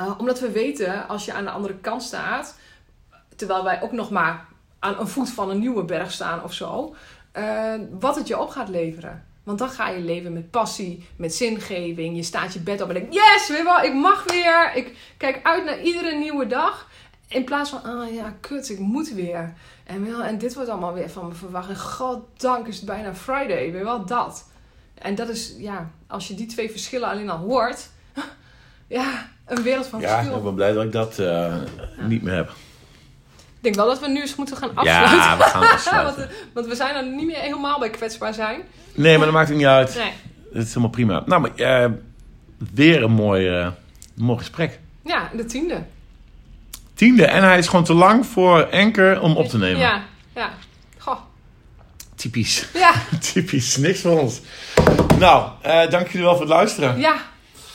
Uh, 0.00 0.12
omdat 0.18 0.40
we 0.40 0.50
weten, 0.50 1.08
als 1.08 1.24
je 1.24 1.32
aan 1.32 1.44
de 1.44 1.50
andere 1.50 1.74
kant 1.74 2.02
staat, 2.02 2.58
terwijl 3.36 3.64
wij 3.64 3.82
ook 3.82 3.92
nog 3.92 4.10
maar 4.10 4.46
aan 4.78 4.98
een 4.98 5.08
voet 5.08 5.30
van 5.30 5.50
een 5.50 5.58
nieuwe 5.58 5.84
berg 5.84 6.12
staan 6.12 6.42
of 6.44 6.52
zo, 6.52 6.94
eh, 7.32 7.74
wat 8.00 8.16
het 8.16 8.26
je 8.28 8.38
op 8.40 8.48
gaat 8.48 8.68
leveren. 8.68 9.24
Want 9.44 9.58
dan 9.58 9.68
ga 9.70 9.88
je 9.88 10.00
leven 10.00 10.32
met 10.32 10.50
passie, 10.50 11.06
met 11.16 11.34
zingeving. 11.34 12.16
Je 12.16 12.22
staat 12.22 12.52
je 12.52 12.60
bed 12.60 12.80
op 12.82 12.88
en 12.88 12.94
denkt, 12.94 13.14
yes, 13.14 13.48
weet 13.48 13.62
wel, 13.62 13.80
ik 13.80 13.94
mag 13.94 14.24
weer. 14.24 14.72
Ik 14.74 14.96
kijk 15.16 15.40
uit 15.42 15.64
naar 15.64 15.80
iedere 15.80 16.14
nieuwe 16.16 16.46
dag. 16.46 16.88
In 17.28 17.44
plaats 17.44 17.70
van, 17.70 17.82
ah 17.82 18.14
ja, 18.14 18.34
kut, 18.40 18.70
ik 18.70 18.78
moet 18.78 19.12
weer. 19.12 19.52
En, 19.84 20.06
wel, 20.10 20.22
en 20.22 20.38
dit 20.38 20.54
wordt 20.54 20.70
allemaal 20.70 20.92
weer 20.92 21.10
van 21.10 21.28
me 21.28 21.34
verwacht. 21.34 21.68
En 21.68 21.76
goddank 21.78 22.66
is 22.66 22.76
het 22.76 22.84
bijna 22.84 23.14
Friday, 23.14 23.72
weet 23.72 23.82
wel, 23.82 24.04
dat. 24.06 24.44
En 24.94 25.14
dat 25.14 25.28
is, 25.28 25.54
ja, 25.58 25.90
als 26.06 26.28
je 26.28 26.34
die 26.34 26.46
twee 26.46 26.70
verschillen 26.70 27.08
alleen 27.08 27.30
al 27.30 27.38
hoort... 27.38 27.88
Ja, 28.88 29.28
een 29.46 29.62
wereld 29.62 29.86
van 29.86 30.00
Ja, 30.00 30.16
verschil. 30.16 30.36
ik 30.36 30.42
ben 30.44 30.54
blij 30.54 30.72
dat 30.72 30.84
ik 30.84 30.92
dat 30.92 31.18
eh, 31.18 31.54
niet 32.00 32.22
meer 32.22 32.34
heb. 32.34 32.48
Ik 32.48 33.62
denk 33.62 33.74
wel 33.74 33.86
dat 33.86 34.00
we 34.00 34.08
nu 34.08 34.20
eens 34.20 34.36
moeten 34.36 34.56
gaan 34.56 34.74
afsluiten. 34.74 35.16
Ja, 35.16 35.36
we 35.36 35.42
gaan 35.42 35.62
afsluiten. 35.72 36.28
eh, 36.28 36.34
want 36.52 36.66
we 36.66 36.74
zijn 36.74 36.94
er 36.94 37.06
niet 37.14 37.26
meer 37.26 37.36
helemaal 37.40 37.78
bij 37.78 37.90
kwetsbaar 37.90 38.34
zijn. 38.34 38.60
Nee, 38.94 39.16
maar 39.16 39.26
dat 39.26 39.34
maakt 39.34 39.48
het 39.48 39.56
niet 39.56 39.66
uit. 39.66 39.94
Nee. 39.94 40.12
Het 40.52 40.62
is 40.62 40.68
helemaal 40.68 40.90
prima. 40.90 41.22
Nou, 41.26 41.40
maar 41.40 41.54
eh, 41.54 41.90
weer 42.74 43.02
een 43.02 43.12
mooi, 43.12 43.72
mooi 44.14 44.38
gesprek. 44.38 44.80
Ja, 45.04 45.30
de 45.36 45.44
tiende. 45.44 45.82
Tiende. 46.96 47.26
En 47.26 47.42
hij 47.42 47.58
is 47.58 47.68
gewoon 47.68 47.84
te 47.84 47.94
lang 47.94 48.26
voor 48.26 48.60
Enker 48.60 49.20
om 49.20 49.36
op 49.36 49.46
te 49.48 49.58
nemen. 49.58 49.80
Ja, 49.80 50.02
ja. 50.34 50.50
Goh. 50.98 51.18
Typisch. 52.14 52.66
Ja, 52.74 52.92
Typisch. 53.32 53.76
Niks 53.76 54.00
van 54.00 54.10
ons. 54.18 54.40
Nou, 55.18 55.48
eh, 55.62 55.90
dank 55.90 56.06
jullie 56.08 56.22
wel 56.26 56.32
voor 56.36 56.44
het 56.44 56.54
luisteren. 56.54 56.98
ja. 56.98 57.14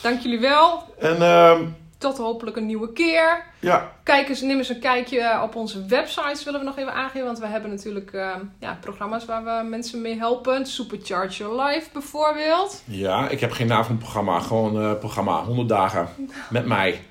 Dank 0.02 0.20
jullie 0.20 0.40
wel. 0.40 0.94
En 1.00 1.22
ehm, 1.22 1.60
Tot 1.98 2.18
hopelijk 2.18 2.56
een 2.56 2.66
nieuwe 2.66 2.92
keer. 2.92 3.44
ja, 3.60 3.90
Kijk 4.02 4.28
eens, 4.28 4.40
neem 4.40 4.58
eens 4.58 4.68
een 4.68 4.80
kijkje 4.80 5.40
op 5.42 5.54
onze 5.56 5.86
websites, 5.86 6.44
willen 6.44 6.60
we 6.60 6.66
nog 6.66 6.78
even 6.78 6.92
aangeven. 6.94 7.24
Want 7.26 7.38
we 7.38 7.46
hebben 7.46 7.70
natuurlijk 7.70 8.12
eh, 8.12 8.30
ja, 8.60 8.78
programma's 8.80 9.24
waar 9.24 9.44
we 9.44 9.68
mensen 9.68 10.00
mee 10.00 10.18
helpen. 10.18 10.66
Supercharge 10.66 11.36
Your 11.42 11.62
Life 11.62 11.86
bijvoorbeeld. 11.92 12.82
ja, 12.84 13.28
ik 13.28 13.40
heb 13.40 13.52
geen 13.52 13.66
naam 13.66 13.82
van 13.84 13.90
het 13.94 14.00
programma. 14.02 14.40
Gewoon 14.40 14.82
eh 14.82 14.98
programma. 14.98 15.42
100 15.44 15.68
dagen 15.68 16.08
met 16.50 16.66
mij. 16.66 17.02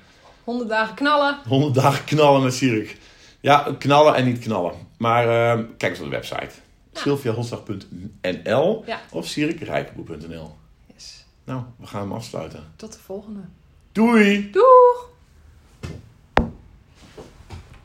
100 0.44 0.68
dagen 0.68 0.94
knallen. 0.94 1.38
100 1.48 1.74
dagen 1.74 2.04
knallen 2.04 2.42
met 2.42 2.54
Sirik. 2.54 2.96
Ja, 3.40 3.74
knallen 3.78 4.14
en 4.14 4.24
niet 4.24 4.38
knallen. 4.38 4.72
Maar 4.98 5.28
ehm, 5.28 5.64
kijk 5.76 5.92
eens 5.92 6.00
op 6.00 6.10
de 6.10 6.16
website. 6.16 6.50
Ja. 8.86 9.00
of 9.10 9.26
sirikrijkenboek.nl 9.26 10.54
Yes. 10.94 11.24
Nou, 11.44 11.62
we 11.78 11.86
gaan 11.86 12.00
hem 12.00 12.12
afsluiten. 12.12 12.64
Tot 12.76 12.92
de 12.92 12.98
volgende. 12.98 13.40
Doei! 13.92 14.50
Doeg! 14.50 15.10